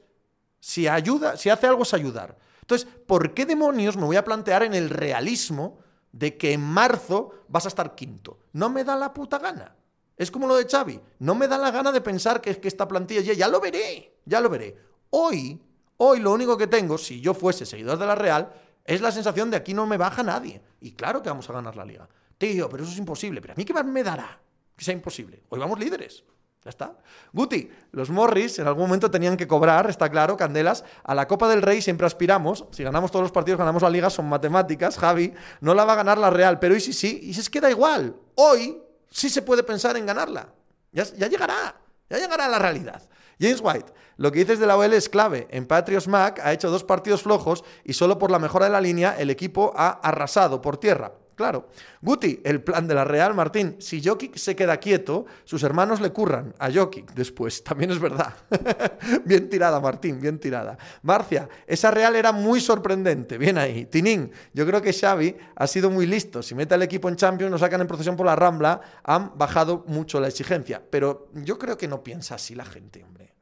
Si 0.59 0.87
ayuda, 0.87 1.37
si 1.37 1.49
hace 1.49 1.67
algo 1.67 1.83
es 1.83 1.93
ayudar. 1.93 2.37
Entonces, 2.61 2.87
¿por 3.07 3.33
qué 3.33 3.45
demonios 3.45 3.97
me 3.97 4.05
voy 4.05 4.15
a 4.15 4.23
plantear 4.23 4.63
en 4.63 4.73
el 4.73 4.89
realismo 4.89 5.79
de 6.11 6.37
que 6.37 6.53
en 6.53 6.61
marzo 6.61 7.31
vas 7.47 7.65
a 7.65 7.67
estar 7.69 7.95
quinto? 7.95 8.39
No 8.53 8.69
me 8.69 8.83
da 8.83 8.95
la 8.95 9.13
puta 9.13 9.39
gana. 9.39 9.75
Es 10.15 10.29
como 10.29 10.47
lo 10.47 10.55
de 10.55 10.67
Xavi. 10.67 11.01
No 11.19 11.35
me 11.35 11.47
da 11.47 11.57
la 11.57 11.71
gana 11.71 11.91
de 11.91 12.01
pensar 12.01 12.41
que, 12.41 12.55
que 12.59 12.67
esta 12.67 12.87
plantilla 12.87 13.33
ya, 13.33 13.47
lo 13.47 13.59
veré, 13.59 14.19
ya 14.25 14.39
lo 14.39 14.49
veré. 14.49 14.77
Hoy, 15.09 15.59
hoy 15.97 16.19
lo 16.19 16.31
único 16.31 16.57
que 16.57 16.67
tengo, 16.67 16.97
si 16.97 17.19
yo 17.21 17.33
fuese 17.33 17.65
seguidor 17.65 17.97
de 17.97 18.05
la 18.05 18.15
Real, 18.15 18.53
es 18.85 19.01
la 19.01 19.11
sensación 19.11 19.49
de 19.49 19.57
aquí 19.57 19.73
no 19.73 19.87
me 19.87 19.97
baja 19.97 20.21
nadie. 20.21 20.61
Y 20.79 20.91
claro 20.91 21.21
que 21.21 21.29
vamos 21.29 21.49
a 21.49 21.53
ganar 21.53 21.75
la 21.75 21.85
liga. 21.85 22.07
Tío, 22.37 22.69
pero 22.69 22.83
eso 22.83 22.91
es 22.91 22.99
imposible. 22.99 23.41
Pero 23.41 23.53
a 23.53 23.57
mí 23.57 23.65
qué 23.65 23.73
me 23.83 24.03
dará 24.03 24.39
que 24.75 24.85
sea 24.85 24.93
imposible. 24.93 25.43
Hoy 25.49 25.59
vamos 25.59 25.79
líderes. 25.79 26.23
Ya 26.63 26.69
está. 26.69 26.95
Guti, 27.33 27.71
los 27.91 28.11
Morris 28.11 28.59
en 28.59 28.67
algún 28.67 28.83
momento 28.83 29.09
tenían 29.09 29.35
que 29.35 29.47
cobrar, 29.47 29.89
está 29.89 30.09
claro, 30.09 30.37
Candelas. 30.37 30.83
A 31.03 31.15
la 31.15 31.27
Copa 31.27 31.49
del 31.49 31.63
Rey 31.63 31.81
siempre 31.81 32.05
aspiramos. 32.05 32.65
Si 32.71 32.83
ganamos 32.83 33.09
todos 33.09 33.23
los 33.23 33.31
partidos, 33.31 33.57
ganamos 33.57 33.81
la 33.81 33.89
liga, 33.89 34.11
son 34.11 34.29
matemáticas. 34.29 34.97
Javi, 34.97 35.33
no 35.61 35.73
la 35.73 35.85
va 35.85 35.93
a 35.93 35.95
ganar 35.95 36.19
la 36.19 36.29
Real, 36.29 36.59
pero 36.59 36.75
hoy 36.75 36.79
sí 36.79 36.93
sí, 36.93 37.19
y 37.23 37.33
si 37.33 37.39
es 37.39 37.49
que 37.49 37.61
da 37.61 37.71
igual. 37.71 38.15
Hoy 38.35 38.79
sí 39.09 39.29
se 39.29 39.41
puede 39.41 39.63
pensar 39.63 39.97
en 39.97 40.05
ganarla. 40.05 40.53
Ya, 40.91 41.03
ya 41.03 41.27
llegará, 41.27 41.75
ya 42.09 42.17
llegará 42.19 42.45
a 42.45 42.49
la 42.49 42.59
realidad. 42.59 43.01
James 43.39 43.61
White, 43.63 43.91
lo 44.17 44.31
que 44.31 44.39
dices 44.39 44.59
de 44.59 44.67
la 44.67 44.77
OL 44.77 44.93
es 44.93 45.09
clave. 45.09 45.47
En 45.49 45.65
Patriots 45.65 46.07
Mac 46.07 46.39
ha 46.43 46.53
hecho 46.53 46.69
dos 46.69 46.83
partidos 46.83 47.23
flojos 47.23 47.63
y 47.83 47.93
solo 47.93 48.19
por 48.19 48.29
la 48.29 48.37
mejora 48.37 48.65
de 48.65 48.71
la 48.71 48.81
línea 48.81 49.15
el 49.17 49.31
equipo 49.31 49.73
ha 49.75 49.89
arrasado 49.89 50.61
por 50.61 50.77
tierra. 50.77 51.13
Claro. 51.35 51.69
Guti, 52.01 52.41
el 52.43 52.61
plan 52.61 52.87
de 52.87 52.93
la 52.93 53.03
Real, 53.03 53.33
Martín. 53.33 53.77
Si 53.79 54.01
Jokic 54.03 54.35
se 54.35 54.55
queda 54.55 54.77
quieto, 54.77 55.25
sus 55.43 55.63
hermanos 55.63 56.01
le 56.01 56.11
curran 56.11 56.53
a 56.59 56.71
Jokic 56.71 57.13
después. 57.13 57.63
También 57.63 57.91
es 57.91 57.99
verdad. 57.99 58.33
bien 59.25 59.49
tirada, 59.49 59.79
Martín, 59.79 60.19
bien 60.19 60.39
tirada. 60.39 60.77
Marcia, 61.01 61.47
esa 61.65 61.91
Real 61.91 62.15
era 62.15 62.31
muy 62.31 62.59
sorprendente. 62.59 63.37
Bien 63.37 63.57
ahí. 63.57 63.85
Tinín, 63.85 64.31
yo 64.53 64.65
creo 64.65 64.81
que 64.81 64.93
Xavi 64.93 65.35
ha 65.55 65.67
sido 65.67 65.89
muy 65.89 66.05
listo. 66.05 66.43
Si 66.43 66.53
mete 66.53 66.75
al 66.75 66.83
equipo 66.83 67.09
en 67.09 67.15
Champions, 67.15 67.51
lo 67.51 67.57
sacan 67.57 67.81
en 67.81 67.87
procesión 67.87 68.15
por 68.15 68.25
la 68.25 68.35
Rambla, 68.35 68.81
han 69.03 69.37
bajado 69.37 69.83
mucho 69.87 70.19
la 70.19 70.27
exigencia. 70.27 70.81
Pero 70.89 71.29
yo 71.33 71.57
creo 71.57 71.77
que 71.77 71.87
no 71.87 72.03
piensa 72.03 72.35
así 72.35 72.55
la 72.55 72.65
gente, 72.65 73.03
hombre. 73.03 73.33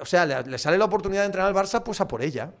o 0.00 0.06
sea, 0.06 0.26
le, 0.26 0.42
le 0.42 0.58
sale 0.58 0.76
la 0.76 0.84
oportunidad 0.84 1.22
de 1.22 1.26
entrenar 1.26 1.48
al 1.48 1.54
Barça, 1.54 1.82
pues 1.82 2.00
a 2.00 2.08
por 2.08 2.22
ella. 2.22 2.52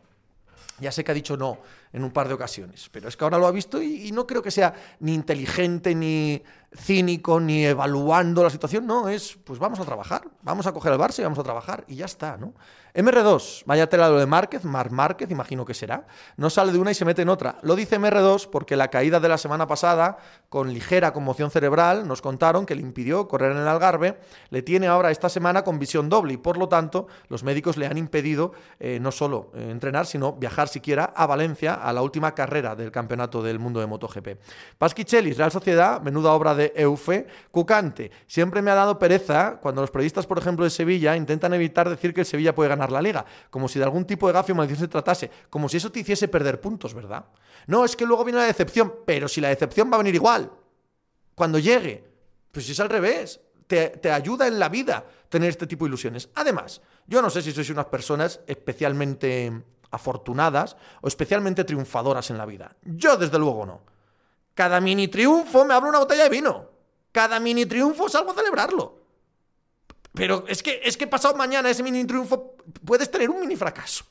Ya 0.80 0.92
sé 0.92 1.04
que 1.04 1.12
ha 1.12 1.14
dicho 1.14 1.36
no 1.36 1.58
en 1.92 2.04
un 2.04 2.10
par 2.10 2.28
de 2.28 2.34
ocasiones. 2.34 2.88
Pero 2.90 3.08
es 3.08 3.16
que 3.16 3.24
ahora 3.24 3.38
lo 3.38 3.46
ha 3.46 3.50
visto 3.50 3.82
y, 3.82 4.10
no 4.12 4.26
creo 4.26 4.42
que 4.42 4.50
sea 4.50 4.74
ni 5.00 5.14
inteligente, 5.14 5.94
ni 5.94 6.42
cínico, 6.76 7.40
ni 7.40 7.64
evaluando 7.64 8.42
la 8.42 8.50
situación. 8.50 8.86
No, 8.86 9.08
es, 9.08 9.38
pues 9.44 9.58
vamos 9.58 9.80
a 9.80 9.84
trabajar, 9.84 10.22
vamos 10.42 10.66
a 10.66 10.72
coger 10.72 10.92
el 10.92 10.98
Barça 10.98 11.20
y 11.20 11.22
vamos 11.22 11.38
a 11.38 11.42
trabajar 11.42 11.84
y 11.88 11.96
ya 11.96 12.06
está, 12.06 12.36
¿no? 12.36 12.54
MR2, 12.94 13.62
vaya 13.66 13.88
tela 13.88 14.08
lo 14.08 14.18
de 14.18 14.26
Márquez, 14.26 14.64
Mar 14.64 14.90
Márquez, 14.90 15.30
imagino 15.30 15.64
que 15.64 15.74
será. 15.74 16.06
No 16.36 16.50
sale 16.50 16.72
de 16.72 16.78
una 16.78 16.90
y 16.90 16.94
se 16.94 17.04
mete 17.04 17.22
en 17.22 17.28
otra. 17.28 17.58
Lo 17.62 17.76
dice 17.76 17.98
MR2 17.98 18.48
porque 18.50 18.76
la 18.76 18.88
caída 18.88 19.20
de 19.20 19.28
la 19.28 19.38
semana 19.38 19.66
pasada, 19.66 20.18
con 20.48 20.72
ligera 20.72 21.12
conmoción 21.12 21.50
cerebral, 21.50 22.08
nos 22.08 22.22
contaron 22.22 22.66
que 22.66 22.74
le 22.74 22.82
impidió 22.82 23.28
correr 23.28 23.52
en 23.52 23.58
el 23.58 23.68
Algarve, 23.68 24.18
le 24.50 24.62
tiene 24.62 24.88
ahora 24.88 25.10
esta 25.10 25.28
semana 25.28 25.62
con 25.62 25.78
visión 25.78 26.08
doble 26.08 26.34
y 26.34 26.36
por 26.36 26.56
lo 26.56 26.68
tanto 26.68 27.06
los 27.28 27.44
médicos 27.44 27.76
le 27.76 27.86
han 27.86 27.98
impedido 27.98 28.52
eh, 28.78 28.98
no 29.00 29.12
solo 29.12 29.52
eh, 29.54 29.68
entrenar, 29.70 30.06
sino 30.06 30.32
viajar 30.32 30.68
siquiera 30.68 31.12
a 31.14 31.26
Valencia 31.26 31.74
a 31.74 31.92
la 31.92 32.02
última 32.02 32.34
carrera 32.34 32.74
del 32.74 32.90
Campeonato 32.90 33.42
del 33.42 33.58
Mundo 33.58 33.80
de 33.80 33.86
MotoGP. 33.86 34.28
Pasquichelis, 34.78 35.36
Real 35.36 35.52
Sociedad, 35.52 36.00
menuda 36.00 36.32
obra 36.32 36.54
de 36.54 36.72
Eufe. 36.74 37.26
Cucante, 37.50 38.10
siempre 38.26 38.62
me 38.62 38.70
ha 38.70 38.74
dado 38.74 38.98
pereza 38.98 39.58
cuando 39.60 39.80
los 39.80 39.90
periodistas, 39.90 40.26
por 40.26 40.38
ejemplo, 40.38 40.64
de 40.64 40.70
Sevilla 40.70 41.16
intentan 41.16 41.54
evitar 41.54 41.88
decir 41.88 42.14
que 42.14 42.20
el 42.20 42.26
Sevilla 42.26 42.54
puede 42.54 42.68
ganar 42.70 42.79
la 42.88 43.02
liga, 43.02 43.24
como 43.50 43.68
si 43.68 43.78
de 43.78 43.84
algún 43.84 44.04
tipo 44.04 44.26
de 44.26 44.32
gafio 44.32 44.54
maldición 44.54 44.86
se 44.86 44.88
tratase, 44.88 45.30
como 45.50 45.68
si 45.68 45.76
eso 45.76 45.92
te 45.92 46.00
hiciese 46.00 46.28
perder 46.28 46.60
puntos, 46.60 46.94
¿verdad? 46.94 47.24
No, 47.66 47.84
es 47.84 47.96
que 47.96 48.06
luego 48.06 48.24
viene 48.24 48.38
la 48.38 48.46
decepción, 48.46 48.94
pero 49.04 49.28
si 49.28 49.40
la 49.40 49.48
decepción 49.48 49.90
va 49.90 49.96
a 49.96 49.98
venir 49.98 50.14
igual, 50.14 50.50
cuando 51.34 51.58
llegue, 51.58 52.04
pues 52.52 52.66
si 52.66 52.72
es 52.72 52.80
al 52.80 52.88
revés, 52.88 53.40
te, 53.66 53.88
te, 53.88 54.10
ayuda 54.10 54.46
en 54.46 54.58
la 54.58 54.68
vida 54.68 55.04
tener 55.28 55.50
este 55.50 55.66
tipo 55.66 55.84
de 55.84 55.90
ilusiones. 55.90 56.28
Además, 56.34 56.80
yo 57.06 57.20
no 57.20 57.30
sé 57.30 57.42
si 57.42 57.52
sois 57.52 57.70
unas 57.70 57.86
personas 57.86 58.40
especialmente 58.46 59.52
afortunadas 59.90 60.76
o 61.00 61.08
especialmente 61.08 61.64
triunfadoras 61.64 62.30
en 62.30 62.38
la 62.38 62.46
vida. 62.46 62.76
Yo, 62.82 63.16
desde 63.16 63.38
luego, 63.38 63.66
no. 63.66 63.82
Cada 64.54 64.80
mini 64.80 65.08
triunfo 65.08 65.64
me 65.64 65.74
abro 65.74 65.88
una 65.88 65.98
botella 65.98 66.24
de 66.24 66.30
vino. 66.30 66.68
Cada 67.12 67.40
mini 67.40 67.66
triunfo 67.66 68.08
salgo 68.08 68.32
a 68.32 68.34
celebrarlo. 68.34 68.99
Pero 70.12 70.44
es 70.48 70.62
que, 70.62 70.80
es 70.82 70.96
que 70.96 71.06
pasado 71.06 71.34
mañana 71.36 71.70
ese 71.70 71.82
mini 71.82 72.04
triunfo 72.04 72.56
puedes 72.84 73.10
tener 73.10 73.30
un 73.30 73.40
mini 73.40 73.56
fracaso. 73.56 74.04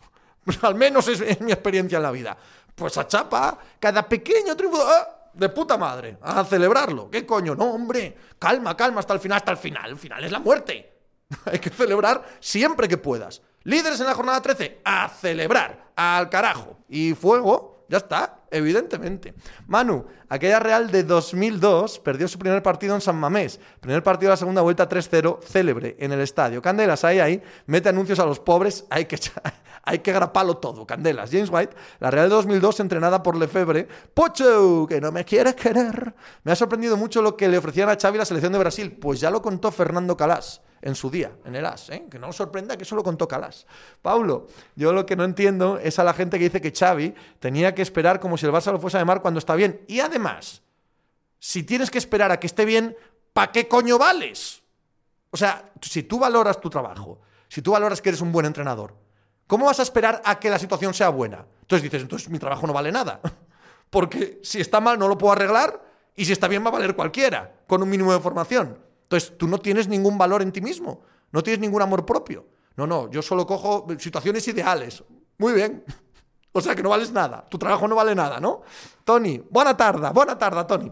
Al 0.62 0.76
menos 0.76 1.08
es, 1.08 1.42
mi 1.42 1.52
experiencia 1.52 1.98
en 1.98 2.04
la 2.04 2.12
vida. 2.12 2.38
Pues 2.76 2.98
a 2.98 3.08
chapa, 3.08 3.58
cada 3.80 4.08
pequeño 4.08 4.56
triunfo... 4.56 4.82
¡ah! 4.86 5.16
de 5.34 5.50
puta 5.50 5.78
madre, 5.78 6.18
a 6.22 6.44
celebrarlo. 6.44 7.10
¿Qué 7.10 7.26
coño? 7.26 7.56
No, 7.56 7.72
hombre, 7.72 8.18
calma, 8.38 8.76
calma 8.76 9.00
hasta 9.00 9.14
el 9.14 9.20
final, 9.20 9.38
hasta 9.38 9.52
el 9.52 9.58
final. 9.58 9.92
El 9.92 9.98
final 9.98 10.24
es 10.24 10.32
la 10.32 10.40
muerte. 10.40 10.94
Hay 11.46 11.60
que 11.60 11.70
celebrar 11.70 12.24
siempre 12.40 12.88
que 12.88 12.98
puedas. 12.98 13.42
Líderes 13.64 14.00
en 14.00 14.08
la 14.08 14.16
jornada 14.16 14.42
13, 14.42 14.82
a 14.84 15.10
celebrar, 15.10 15.92
al 15.96 16.30
carajo. 16.30 16.78
Y 16.90 17.14
fuego, 17.14 17.86
ya 17.90 17.98
está, 17.98 18.39
evidentemente. 18.52 19.34
Manu, 19.68 20.06
aquella 20.28 20.60
Real 20.60 20.92
de 20.92 21.04
2002 21.04 22.00
perdió 22.00 22.28
su 22.28 22.40
primer 22.40 22.64
partido 22.64 22.96
en 22.96 23.02
San 23.02 23.16
Mamés. 23.16 23.60
Primer 23.80 24.04
partido 24.04 24.30
de 24.30 24.34
la 24.34 24.38
segunda 24.38 24.62
vuelta 24.62 24.88
3-0, 24.88 25.42
célebre 25.44 25.96
en 26.00 26.12
el 26.12 26.22
estadio. 26.22 26.62
Candelas, 26.62 27.04
ahí, 27.04 27.20
ahí, 27.20 27.42
mete 27.66 27.90
anuncios 27.90 28.20
a 28.20 28.26
los 28.26 28.40
pobres, 28.40 28.86
hay 28.90 29.06
que, 29.06 29.20
hay 29.84 30.00
que 30.00 30.12
graparlo 30.12 30.58
todo. 30.58 30.86
Candelas, 30.86 31.32
James 31.32 31.50
White, 31.52 31.76
la 32.00 32.12
Real 32.12 32.30
de 32.30 32.36
2002 32.36 32.80
entrenada 32.80 33.24
por 33.24 33.36
Lefebvre. 33.36 33.88
Pocho, 34.14 34.86
que 34.88 35.02
no 35.02 35.12
me 35.12 35.26
quieres 35.26 35.56
querer. 35.56 36.14
Me 36.44 36.52
ha 36.52 36.56
sorprendido 36.56 36.98
mucho 36.98 37.22
lo 37.22 37.36
que 37.36 37.48
le 37.48 37.58
ofrecían 37.58 37.90
a 37.90 37.98
Xavi 38.00 38.18
la 38.18 38.26
selección 38.26 38.54
de 38.54 38.60
Brasil. 38.60 38.98
Pues 39.00 39.20
ya 39.20 39.30
lo 39.30 39.42
contó 39.42 39.72
Fernando 39.72 40.16
Calás 40.16 40.62
en 40.82 40.96
su 40.96 41.10
día, 41.10 41.32
en 41.46 41.56
el 41.56 41.66
AS, 41.66 41.90
¿eh? 41.90 42.06
que 42.10 42.20
no 42.20 42.30
os 42.30 42.36
sorprenda 42.36 42.78
que 42.78 42.84
eso 42.84 42.96
lo 42.96 43.04
contó 43.04 43.28
Calas. 43.28 43.66
Paulo, 44.02 44.48
yo 44.76 44.94
lo 44.94 45.06
que 45.06 45.16
no 45.16 45.24
entiendo 45.24 45.78
es 45.78 46.00
a 46.00 46.04
la 46.04 46.14
gente 46.14 46.38
que 46.38 46.46
dice 46.46 46.62
que 46.62 46.72
Xavi 46.72 47.14
tenía 47.40 47.76
que 47.76 47.82
esperar 47.82 48.20
como 48.20 48.38
si 48.38 48.46
el 48.46 48.52
Barça 48.52 48.72
lo 48.72 48.80
fuese 48.80 48.98
a 48.98 49.02
llamar 49.02 49.22
cuando 49.22 49.40
está 49.40 49.56
bien. 49.56 49.82
Y 49.88 50.00
además, 50.00 50.62
si 51.40 51.64
tienes 51.64 51.90
que 51.90 51.98
esperar 51.98 52.32
a 52.32 52.40
que 52.40 52.48
esté 52.48 52.66
bien, 52.66 52.96
¿para 53.34 53.52
qué 53.52 53.68
coño 53.68 53.98
vales? 53.98 54.62
O 55.32 55.38
sea, 55.38 55.72
si 55.82 56.04
tú 56.04 56.20
valoras 56.20 56.60
tu 56.60 56.70
trabajo, 56.70 57.22
si 57.48 57.62
tú 57.62 57.72
valoras 57.72 58.02
que 58.02 58.10
eres 58.10 58.22
un 58.22 58.32
buen 58.32 58.46
entrenador, 58.46 58.96
¿cómo 59.48 59.66
vas 59.66 59.80
a 59.80 59.84
esperar 59.84 60.22
a 60.26 60.40
que 60.40 60.50
la 60.50 60.60
situación 60.60 60.94
sea 60.94 61.10
buena? 61.10 61.46
Entonces 61.62 61.84
dices, 61.84 62.02
entonces 62.02 62.30
mi 62.30 62.40
trabajo 62.40 62.66
no 62.66 62.74
vale 62.74 62.92
nada. 62.92 63.22
Porque 63.90 64.40
si 64.44 64.60
está 64.60 64.80
mal 64.80 65.00
no 65.00 65.08
lo 65.08 65.18
puedo 65.18 65.34
arreglar 65.34 65.84
y 66.16 66.26
si 66.26 66.32
está 66.32 66.48
bien 66.48 66.64
va 66.64 66.70
a 66.70 66.74
valer 66.74 66.96
cualquiera, 66.96 67.54
con 67.68 67.82
un 67.82 67.90
mínimo 67.90 68.12
de 68.12 68.20
formación. 68.20 68.89
Entonces, 69.10 69.36
tú 69.40 69.48
no 69.48 69.58
tienes 69.58 69.88
ningún 69.88 70.20
valor 70.20 70.44
en 70.44 70.52
ti 70.52 70.62
mismo, 70.62 71.02
no 71.32 71.42
tienes 71.42 71.60
ningún 71.60 71.82
amor 71.82 72.06
propio. 72.06 72.46
No, 72.76 72.86
no, 72.86 73.10
yo 73.10 73.24
solo 73.24 73.48
cojo 73.48 73.88
situaciones 73.98 74.48
ideales. 74.48 75.04
Muy 75.38 75.54
bien. 75.54 75.84
O 76.52 76.62
sea 76.62 76.74
que 76.76 76.82
no 76.82 76.90
vales 76.90 77.12
nada, 77.12 77.46
tu 77.48 77.60
trabajo 77.60 77.88
no 77.88 77.96
vale 77.96 78.16
nada, 78.16 78.40
¿no? 78.40 78.64
Tony, 79.04 79.40
buena 79.52 79.78
tarde, 79.78 80.10
buena 80.12 80.36
tarde, 80.36 80.66
Tony. 80.66 80.92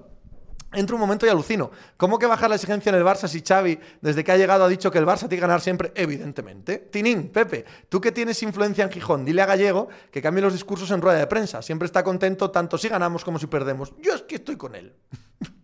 Entro 0.71 0.95
un 0.95 0.99
momento 0.99 1.25
y 1.25 1.29
alucino. 1.29 1.71
¿Cómo 1.97 2.19
que 2.19 2.27
bajar 2.27 2.47
la 2.51 2.57
exigencia 2.57 2.91
en 2.91 2.95
el 2.95 3.03
Barça 3.03 3.27
si 3.27 3.41
Xavi, 3.41 3.79
desde 3.99 4.23
que 4.23 4.31
ha 4.31 4.37
llegado, 4.37 4.65
ha 4.65 4.67
dicho 4.67 4.91
que 4.91 4.99
el 4.99 5.05
Barça 5.07 5.21
tiene 5.21 5.37
que 5.37 5.41
ganar 5.41 5.59
siempre? 5.59 5.91
Evidentemente. 5.95 6.77
Tinín, 6.77 7.29
Pepe, 7.29 7.65
tú 7.89 7.99
que 7.99 8.11
tienes 8.11 8.41
influencia 8.43 8.83
en 8.83 8.91
Gijón, 8.91 9.25
dile 9.25 9.41
a 9.41 9.47
Gallego 9.47 9.87
que 10.11 10.21
cambie 10.21 10.43
los 10.43 10.53
discursos 10.53 10.91
en 10.91 11.01
rueda 11.01 11.17
de 11.17 11.25
prensa. 11.25 11.63
Siempre 11.63 11.87
está 11.87 12.03
contento 12.03 12.51
tanto 12.51 12.77
si 12.77 12.87
ganamos 12.87 13.25
como 13.25 13.39
si 13.39 13.47
perdemos. 13.47 13.93
Yo 13.99 14.13
es 14.13 14.21
que 14.21 14.35
estoy 14.35 14.57
con 14.57 14.75
él. 14.75 14.93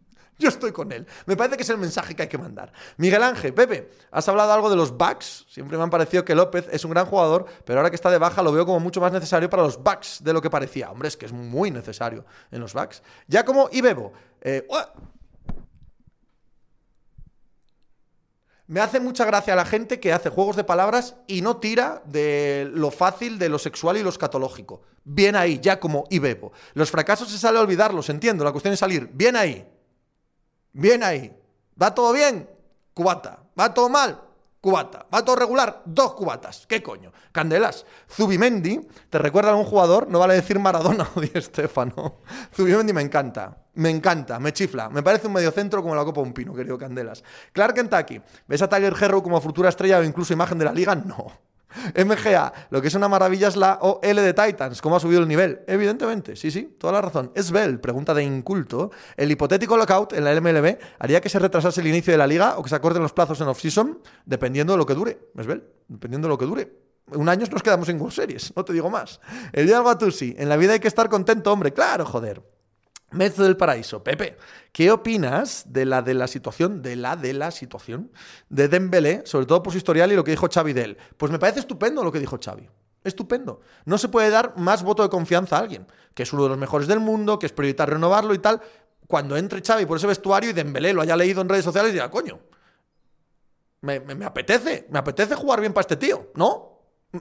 Yo 0.44 0.50
estoy 0.50 0.74
con 0.74 0.92
él. 0.92 1.08
Me 1.26 1.38
parece 1.38 1.56
que 1.56 1.64
es 1.64 1.70
el 1.70 1.78
mensaje 1.78 2.16
que 2.16 2.24
hay 2.24 2.28
que 2.28 2.38
mandar. 2.38 2.74
Miguel 2.98 3.24
Ángel, 3.24 3.54
Pepe, 3.54 3.90
has 4.12 4.28
hablado 4.28 4.52
algo 4.52 4.70
de 4.70 4.76
los 4.76 4.92
Bucks. 4.92 5.46
Siempre 5.48 5.78
me 5.78 5.84
han 5.84 5.90
parecido 5.90 6.26
que 6.26 6.36
López 6.36 6.68
es 6.70 6.84
un 6.84 6.92
gran 6.92 7.06
jugador, 7.06 7.46
pero 7.64 7.80
ahora 7.80 7.90
que 7.90 7.96
está 7.96 8.12
de 8.12 8.18
baja 8.18 8.44
lo 8.44 8.52
veo 8.52 8.66
como 8.66 8.82
mucho 8.82 9.00
más 9.00 9.14
necesario 9.14 9.50
para 9.50 9.64
los 9.64 9.82
Bucks 9.82 10.22
de 10.22 10.34
lo 10.34 10.42
que 10.42 10.50
parecía. 10.50 10.92
Hombre, 10.92 11.08
es 11.08 11.16
que 11.16 11.28
es 11.28 11.32
muy 11.32 11.72
necesario 11.72 12.26
en 12.52 12.60
los 12.60 12.74
Bucks. 12.74 13.02
Ya 13.26 13.46
como 13.46 13.70
y 13.72 13.80
Bebo. 13.80 14.12
Eh, 14.42 14.68
Me 18.68 18.82
hace 18.82 19.00
mucha 19.00 19.24
gracia 19.24 19.56
la 19.56 19.66
gente 19.66 20.00
que 20.00 20.12
hace 20.12 20.30
juegos 20.30 20.56
de 20.56 20.64
palabras 20.64 21.16
y 21.28 21.42
no 21.42 21.58
tira 21.58 22.02
de 22.06 22.70
lo 22.74 22.92
fácil, 22.92 23.38
de 23.38 23.48
lo 23.48 23.60
sexual 23.60 23.98
y 23.98 24.04
lo 24.04 24.10
escatológico. 24.10 24.82
Bien 25.04 25.36
ahí, 25.36 25.60
ya 25.62 25.80
como 25.80 26.06
y 26.10 26.20
Bebo. 26.20 26.52
Los 26.74 26.90
fracasos 26.90 27.30
se 27.30 27.38
sale 27.38 27.60
a 27.60 27.62
olvidarlos, 27.62 28.10
entiendo. 28.10 28.44
La 28.44 28.52
cuestión 28.52 28.74
es 28.74 28.80
salir. 28.80 29.10
Bien 29.14 29.36
ahí. 29.36 29.66
Bien 30.74 31.04
ahí. 31.04 31.32
¿Va 31.82 31.94
todo 31.94 32.12
bien? 32.12 32.50
Cubata. 32.94 33.40
¿Va 33.60 33.74
todo 33.74 33.90
mal? 33.90 34.20
Cubata. 34.60 35.06
¿Va 35.14 35.24
todo 35.24 35.36
regular? 35.36 35.84
Dos 35.86 36.14
cubatas. 36.14 36.66
¿Qué 36.68 36.82
coño? 36.82 37.12
Candelas. 37.32 37.86
Zubimendi, 38.10 38.82
¿te 39.10 39.20
recuerda 39.20 39.52
a 39.52 39.64
jugador? 39.64 40.08
No 40.10 40.20
vale 40.20 40.34
decir 40.34 40.58
Maradona 40.58 41.08
o 41.16 41.22
Di 41.22 41.30
Stefano. 41.42 42.22
Zubimendi 42.56 42.92
me 42.92 43.02
encanta. 43.02 43.56
Me 43.76 43.90
encanta, 43.90 44.40
me 44.40 44.52
chifla. 44.52 44.90
Me 44.90 45.04
parece 45.04 45.28
un 45.28 45.34
mediocentro 45.34 45.82
como 45.82 45.96
la 45.96 46.04
copa 46.04 46.22
de 46.22 46.28
un 46.28 46.34
pino, 46.34 46.54
querido 46.54 46.78
Candelas. 46.78 47.24
Clark 47.52 47.76
Kentucky, 47.76 48.22
¿ves 48.48 48.62
a 48.62 48.70
Tiger 48.70 48.96
Herro 49.00 49.22
como 49.22 49.42
futura 49.42 49.70
estrella 49.70 50.00
o 50.00 50.04
incluso 50.04 50.34
imagen 50.34 50.58
de 50.58 50.66
la 50.66 50.74
liga? 50.74 50.96
No. 50.96 51.32
MGA, 51.96 52.54
lo 52.70 52.82
que 52.82 52.88
es 52.88 52.96
una 52.96 53.08
maravilla 53.08 53.48
es 53.48 53.56
la 53.56 53.80
OL 53.82 54.16
de 54.16 54.34
Titans, 54.34 54.82
cómo 54.82 54.96
ha 54.96 55.00
subido 55.00 55.22
el 55.22 55.28
nivel. 55.28 55.62
Evidentemente, 55.68 56.36
sí, 56.36 56.52
sí, 56.52 56.76
toda 56.78 56.94
la 56.94 57.02
razón. 57.02 57.32
Es 57.36 57.52
Bell, 57.52 57.80
pregunta 57.80 58.14
de 58.14 58.24
inculto. 58.24 58.92
¿El 59.18 59.32
hipotético 59.32 59.78
lockout 59.78 60.14
en 60.14 60.24
la 60.24 60.40
MLB 60.40 60.78
haría 61.00 61.22
que 61.22 61.30
se 61.30 61.40
retrasase 61.40 61.82
el 61.82 61.88
inicio 61.88 62.12
de 62.12 62.18
la 62.18 62.28
liga 62.28 62.58
o 62.58 62.64
que 62.64 62.70
se 62.70 62.76
acorden 62.76 63.02
los 63.02 63.14
plazos 63.14 63.40
en 63.42 63.48
off-season? 63.48 64.00
Dependiendo 64.26 64.74
de 64.74 64.78
lo 64.78 64.86
que 64.86 64.94
dure. 64.94 65.30
Es 65.38 65.48
Bell, 65.48 65.64
dependiendo 65.88 66.28
de 66.28 66.30
lo 66.30 66.38
que 66.38 66.46
dure. 66.46 66.84
Un 67.08 67.28
año 67.28 67.46
nos 67.52 67.62
quedamos 67.62 67.90
en 67.90 68.00
World 68.00 68.16
Series, 68.16 68.54
no 68.56 68.64
te 68.64 68.72
digo 68.72 68.90
más. 68.90 69.20
El 69.52 69.68
día 69.68 69.82
Batusi, 69.82 70.36
en 70.38 70.48
la 70.48 70.56
vida 70.56 70.74
hay 70.74 70.80
que 70.80 70.88
estar 70.88 71.10
contento, 71.10 71.52
hombre. 71.52 71.74
Claro, 71.74 72.06
joder. 72.06 72.42
Mezzo 73.14 73.44
del 73.44 73.58
Paraíso. 73.58 74.04
Pepe, 74.04 74.38
¿qué 74.72 74.92
opinas 74.92 75.66
de 75.68 75.86
la 75.86 76.02
de 76.02 76.14
la 76.14 76.28
situación, 76.28 76.82
de 76.82 76.96
la 76.96 77.16
de 77.16 77.34
la 77.34 77.52
situación 77.52 78.12
de 78.50 78.68
Dembélé, 78.68 79.22
sobre 79.26 79.46
todo 79.46 79.62
por 79.64 79.72
su 79.72 79.78
historial 79.78 80.12
y 80.12 80.16
lo 80.16 80.24
que 80.24 80.32
dijo 80.32 80.48
Xavi 80.52 80.74
de 80.74 80.84
él? 80.84 80.98
Pues 81.18 81.32
me 81.32 81.40
parece 81.40 81.60
estupendo 81.60 82.04
lo 82.04 82.12
que 82.12 82.20
dijo 82.20 82.40
Xavi. 82.44 82.68
Estupendo. 83.04 83.62
No 83.86 83.98
se 83.98 84.10
puede 84.10 84.30
dar 84.30 84.58
más 84.58 84.82
voto 84.84 85.04
de 85.04 85.10
confianza 85.10 85.58
a 85.58 85.60
alguien, 85.60 85.86
que 86.14 86.24
es 86.24 86.34
uno 86.34 86.44
de 86.44 86.50
los 86.50 86.58
mejores 86.58 86.88
del 86.88 87.00
mundo, 87.00 87.38
que 87.38 87.46
es 87.46 87.52
prioritario 87.52 87.96
renovarlo 87.96 88.34
y 88.34 88.40
tal. 88.40 88.62
Cuando 89.08 89.38
entre 89.38 89.62
Xavi 89.62 89.86
por 89.86 89.98
ese 89.98 90.08
vestuario 90.08 90.50
y 90.50 90.54
Dembélé 90.54 90.94
lo 90.94 91.02
haya 91.02 91.16
leído 91.16 91.42
en 91.42 91.50
redes 91.50 91.66
sociales 91.66 91.94
diga, 91.94 92.10
coño, 92.10 92.40
me, 93.82 94.00
me, 94.00 94.16
me 94.16 94.26
apetece, 94.26 94.88
me 94.90 95.00
apetece 95.00 95.36
jugar 95.36 95.60
bien 95.60 95.74
para 95.74 95.82
este 95.82 95.98
tío, 95.98 96.32
¿no? 96.36 96.73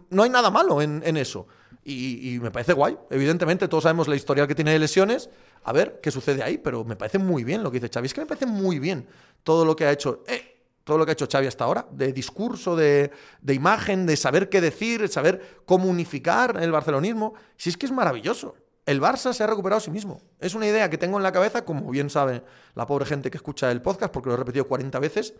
No 0.08 0.22
hay 0.22 0.30
nada 0.30 0.50
malo 0.50 0.80
en, 0.80 1.16
eso. 1.16 1.46
Y, 1.84 2.38
me 2.40 2.50
parece 2.50 2.72
guay. 2.72 2.96
Evidentemente, 3.10 3.68
todos 3.68 3.82
sabemos 3.82 4.08
la 4.08 4.16
historia 4.16 4.46
que 4.46 4.54
tiene 4.54 4.72
de 4.72 4.78
lesiones. 4.78 5.28
A 5.64 5.72
ver 5.72 6.00
qué 6.02 6.10
sucede 6.10 6.42
ahí, 6.42 6.58
pero 6.58 6.84
me 6.84 6.96
parece 6.96 7.18
muy 7.18 7.44
bien 7.44 7.62
lo 7.62 7.70
que 7.70 7.78
dice 7.78 7.92
Xavi. 7.92 8.06
Es 8.06 8.14
que 8.14 8.22
me 8.22 8.26
parece 8.26 8.46
muy 8.46 8.78
bien 8.78 9.06
todo 9.42 9.64
lo 9.64 9.76
que 9.76 9.84
ha 9.84 9.92
hecho. 9.92 10.24
Eh, 10.26 10.52
todo 10.84 10.98
lo 10.98 11.04
que 11.04 11.12
ha 11.12 11.14
hecho 11.14 11.28
Xavi 11.30 11.46
hasta 11.46 11.64
ahora, 11.64 11.86
de 11.92 12.12
discurso, 12.12 12.74
de, 12.74 13.12
imagen, 13.46 14.06
de 14.06 14.16
saber 14.16 14.48
qué 14.48 14.60
decir, 14.60 15.02
de 15.02 15.08
saber 15.08 15.62
cómo 15.64 15.88
unificar 15.88 16.58
el 16.60 16.72
barcelonismo. 16.72 17.34
Si 17.56 17.70
es 17.70 17.76
que 17.76 17.86
es 17.86 17.92
maravilloso. 17.92 18.56
El 18.84 19.00
Barça 19.00 19.32
se 19.32 19.44
ha 19.44 19.46
recuperado 19.46 19.78
a 19.78 19.80
sí 19.80 19.92
mismo. 19.92 20.20
Es 20.40 20.56
una 20.56 20.66
idea 20.66 20.90
que 20.90 20.98
tengo 20.98 21.16
en 21.16 21.22
la 21.22 21.30
cabeza, 21.30 21.64
como 21.64 21.88
bien 21.90 22.10
sabe 22.10 22.42
la 22.74 22.84
pobre 22.84 23.04
gente 23.04 23.30
que 23.30 23.36
escucha 23.36 23.70
el 23.70 23.80
podcast, 23.80 24.12
porque 24.12 24.28
lo 24.28 24.34
he 24.34 24.38
repetido 24.38 24.66
40 24.66 24.98
veces. 24.98 25.34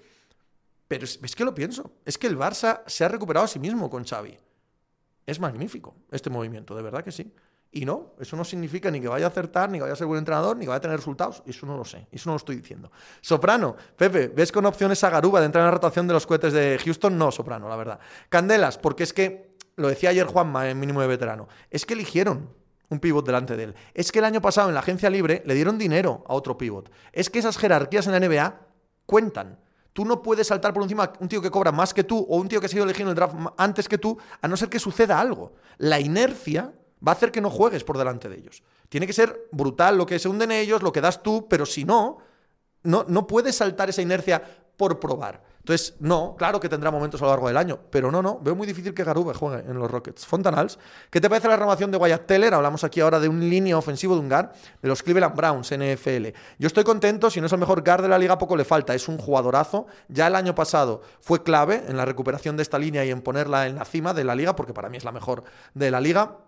Pero 0.87 1.05
es, 1.05 1.18
es 1.20 1.35
que 1.35 1.45
lo 1.45 1.53
pienso. 1.53 1.91
Es 2.05 2.18
que 2.18 2.29
el 2.29 2.39
Barça 2.39 2.83
se 2.87 3.05
ha 3.05 3.09
recuperado 3.09 3.47
a 3.47 3.49
sí 3.49 3.59
mismo 3.59 3.91
con 3.91 4.05
Xavi. 4.05 4.39
Es 5.27 5.41
magnífico 5.41 5.95
este 6.11 6.31
movimiento, 6.31 6.75
de 6.75 6.83
verdad 6.83 7.05
que 7.05 7.12
sí. 7.12 7.33
Y 7.75 7.87
no, 7.87 8.12
eso 8.20 8.37
no 8.37 8.45
significa 8.45 8.91
ni 8.91 9.01
que 9.01 9.09
vaya 9.09 9.25
a 9.25 9.29
acertar, 9.29 9.70
ni 9.70 9.79
que 9.79 9.83
vaya 9.83 9.95
a 9.95 9.97
ser 9.97 10.07
buen 10.07 10.18
entrenador, 10.18 10.57
ni 10.57 10.64
que 10.64 10.68
vaya 10.68 10.77
a 10.77 10.83
tener 10.83 10.97
resultados. 10.99 11.43
Eso 11.47 11.64
no 11.64 11.77
lo 11.77 11.87
sé, 11.87 12.07
eso 12.12 12.29
no 12.29 12.35
lo 12.35 12.37
estoy 12.37 12.57
diciendo. 12.57 12.93
Soprano, 13.23 13.75
Pepe, 13.97 14.29
¿ves 14.29 14.53
con 14.53 14.66
opciones 14.66 15.03
a 15.05 15.11
Garuba 15.11 15.41
de 15.41 15.47
entrar 15.47 15.62
en 15.62 15.66
la 15.66 15.70
rotación 15.70 16.07
de 16.07 16.12
los 16.12 16.27
cohetes 16.27 16.53
de 16.53 16.79
Houston? 16.85 17.16
No, 17.16 17.33
Soprano, 17.33 17.70
la 17.70 17.77
verdad. 17.77 17.99
Candelas, 18.29 18.77
porque 18.77 19.05
es 19.05 19.14
que, 19.14 19.57
lo 19.77 19.89
decía 19.89 20.11
ayer 20.11 20.27
Juanma 20.27 20.68
en 20.68 20.79
mínimo 20.79 21.01
de 21.01 21.07
veterano, 21.07 21.49
es 21.70 21.87
que 21.87 21.95
eligieron 21.95 22.51
un 22.91 23.01
pivot 23.01 23.25
delante 23.25 23.57
de 23.57 23.64
él. 23.64 23.75
Es 23.95 24.12
que 24.12 24.18
el 24.18 24.27
año 24.27 24.43
pasado 24.43 24.68
en 24.68 24.75
la 24.75 24.81
agencia 24.81 25.09
libre 25.09 25.43
le 25.47 25.55
dieron 25.55 25.79
dinero 25.79 26.25
a 26.29 26.35
otro 26.35 26.59
pivot. 26.59 26.91
Es 27.12 27.31
que 27.31 27.39
esas 27.39 27.57
jerarquías 27.57 28.07
en 28.07 28.12
la 28.12 28.20
NBA 28.20 28.61
cuentan. 29.07 29.59
Tú 29.93 30.05
no 30.05 30.22
puedes 30.22 30.47
saltar 30.47 30.72
por 30.72 30.82
encima 30.82 31.12
un 31.20 31.28
tío 31.28 31.43
que 31.43 31.51
cobra 31.51 31.70
más 31.72 31.93
que 31.93 32.05
tú 32.05 32.18
o 32.28 32.36
un 32.38 32.49
tío 32.49 32.61
que 32.61 32.66
ha 32.66 32.68
sido 32.68 32.84
elegido 32.84 33.09
en 33.09 33.11
el 33.11 33.16
draft 33.16 33.34
antes 33.57 33.88
que 33.88 33.99
tú, 33.99 34.16
a 34.40 34.49
no 34.49 34.57
ser 34.57 34.68
que 34.68 34.78
suceda 34.78 35.20
algo. 35.20 35.53
La 35.78 36.01
inercia 36.01 36.72
va 37.07 37.12
a 37.12 37.14
hacer 37.14 37.30
que 37.30 37.40
no 37.40 37.51
juegues 37.51 37.84
por 37.84 37.99
delante 37.99 38.28
de 38.28 38.36
ellos. 38.36 38.62
Tiene 38.88 39.07
que 39.07 39.12
ser 39.12 39.49
brutal 39.53 39.99
lo 39.99 40.07
que 40.07 40.18
se 40.18 40.28
hunden 40.28 40.51
ellos, 40.53 40.82
lo 40.82 40.93
que 40.93 41.01
das 41.01 41.22
tú, 41.22 41.47
pero 41.49 41.66
si 41.66 41.84
no, 41.84 42.18
no, 42.82 43.05
no 43.09 43.26
puedes 43.26 43.57
saltar 43.57 43.90
esa 43.90 44.03
inercia 44.03 44.43
por 44.76 44.99
probar. 44.99 45.51
Entonces, 45.63 45.95
no, 46.01 46.35
claro 46.37 46.59
que 46.59 46.69
tendrá 46.69 46.91
momentos 46.91 47.23
a 47.23 47.27
lo 47.27 47.31
largo 47.31 47.47
del 47.47 47.57
año, 47.57 47.79
pero 47.89 48.11
no, 48.11 48.21
no, 48.21 48.41
veo 48.41 48.57
muy 48.57 48.67
difícil 48.67 48.93
que 48.93 49.05
Garube 49.05 49.33
juegue 49.33 49.63
en 49.71 49.79
los 49.79 49.89
Rockets. 49.89 50.27
Fontanals, 50.27 50.77
¿qué 51.09 51.21
te 51.21 51.29
parece 51.29 51.47
la 51.47 51.55
renovación 51.55 51.93
de 51.93 51.99
Wyatt 51.99 52.27
Teller? 52.27 52.53
Hablamos 52.53 52.83
aquí 52.83 52.99
ahora 52.99 53.21
de 53.21 53.29
un 53.29 53.49
línea 53.49 53.79
ofensivo 53.79 54.15
de 54.15 54.21
un 54.21 54.29
guard 54.29 54.51
de 54.83 54.89
los 54.89 55.05
Cleveland 55.05 55.37
Browns, 55.37 55.71
NFL. 55.71 56.29
Yo 56.59 56.67
estoy 56.67 56.83
contento, 56.83 57.31
si 57.31 57.41
no 57.41 57.47
es 57.47 57.53
el 57.53 57.61
mejor 57.61 57.85
guard 57.85 58.03
de 58.03 58.09
la 58.09 58.19
liga, 58.19 58.39
poco 58.39 58.57
le 58.57 58.65
falta, 58.65 58.93
es 58.93 59.07
un 59.07 59.19
jugadorazo. 59.19 59.87
Ya 60.09 60.27
el 60.27 60.35
año 60.35 60.53
pasado 60.57 61.03
fue 61.21 61.45
clave 61.45 61.85
en 61.87 61.97
la 61.97 62.05
recuperación 62.05 62.57
de 62.57 62.65
esta 62.65 62.81
línea 62.81 63.05
y 63.05 63.11
en 63.11 63.23
ponerla 63.23 63.69
en 63.69 63.77
la 63.77 63.85
cima 63.85 64.15
de 64.15 64.25
la 64.25 64.35
liga, 64.35 64.57
porque 64.57 64.75
para 64.75 64.89
mí 64.89 64.97
es 64.97 65.05
la 65.05 65.13
mejor 65.13 65.45
de 65.75 65.93
la 65.93 66.01
liga. 66.01 66.39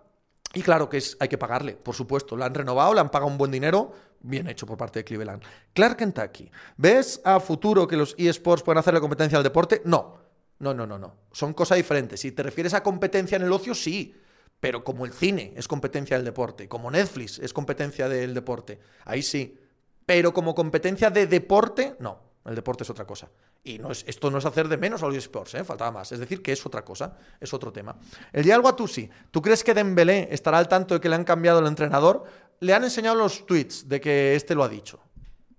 Y 0.55 0.61
claro 0.61 0.89
que 0.89 0.97
es, 0.97 1.17
hay 1.19 1.27
que 1.27 1.37
pagarle, 1.37 1.73
por 1.75 1.93
supuesto. 1.93 2.35
La 2.37 2.45
han 2.45 2.53
renovado, 2.53 2.93
le 2.93 3.01
han 3.01 3.11
pagado 3.11 3.29
un 3.29 3.37
buen 3.37 3.51
dinero, 3.51 3.91
bien 4.21 4.47
hecho 4.47 4.65
por 4.65 4.77
parte 4.77 4.99
de 4.99 5.03
Cleveland. 5.03 5.43
Clark 5.73 5.97
Kentucky, 5.97 6.49
¿ves 6.77 7.21
a 7.23 7.39
futuro 7.39 7.85
que 7.87 7.97
los 7.97 8.15
eSports 8.17 8.63
pueden 8.63 8.79
hacer 8.79 8.93
la 8.93 9.01
competencia 9.01 9.37
al 9.37 9.43
deporte? 9.43 9.81
No, 9.83 10.17
no, 10.59 10.73
no, 10.73 10.87
no, 10.87 10.97
no. 10.97 11.13
Son 11.33 11.53
cosas 11.53 11.77
diferentes. 11.77 12.21
Si 12.21 12.31
te 12.31 12.41
refieres 12.41 12.73
a 12.73 12.81
competencia 12.81 13.35
en 13.35 13.43
el 13.43 13.51
ocio, 13.51 13.75
sí. 13.75 14.15
Pero 14.61 14.83
como 14.83 15.05
el 15.05 15.11
cine 15.11 15.53
es 15.57 15.67
competencia 15.67 16.15
del 16.15 16.25
deporte, 16.25 16.69
como 16.69 16.89
Netflix 16.89 17.37
es 17.39 17.51
competencia 17.51 18.07
del 18.07 18.33
deporte, 18.33 18.79
ahí 19.03 19.21
sí. 19.21 19.59
Pero 20.05 20.33
como 20.33 20.55
competencia 20.55 21.09
de 21.09 21.27
deporte, 21.27 21.97
no. 21.99 22.19
El 22.45 22.53
deporte 22.53 22.83
es 22.83 22.89
otra 22.89 23.05
cosa. 23.05 23.27
Y 23.63 23.79
no 23.79 23.91
es, 23.91 24.03
esto 24.07 24.29
no 24.29 24.37
es 24.37 24.45
hacer 24.45 24.67
de 24.67 24.77
menos 24.77 25.01
a 25.01 25.07
los 25.07 25.15
esports, 25.15 25.55
¿eh? 25.55 25.63
faltaba 25.63 25.91
más. 25.91 26.11
Es 26.11 26.19
decir, 26.19 26.43
que 26.43 26.51
es 26.51 26.63
otra 26.65 26.85
cosa, 26.85 27.17
es 27.39 27.51
otro 27.53 27.73
tema. 27.73 27.95
El 28.31 28.43
diálogo 28.43 28.69
a 28.69 28.75
Tusi. 28.75 29.09
¿Tú 29.31 29.41
crees 29.41 29.63
que 29.63 29.73
Dembélé 29.73 30.27
estará 30.31 30.59
al 30.59 30.67
tanto 30.67 30.93
de 30.93 31.01
que 31.01 31.09
le 31.09 31.15
han 31.15 31.23
cambiado 31.23 31.59
el 31.59 31.65
entrenador? 31.65 32.23
Le 32.59 32.73
han 32.73 32.83
enseñado 32.83 33.15
los 33.15 33.45
tweets 33.47 33.89
de 33.89 33.99
que 33.99 34.35
este 34.35 34.53
lo 34.53 34.63
ha 34.63 34.69
dicho. 34.69 34.99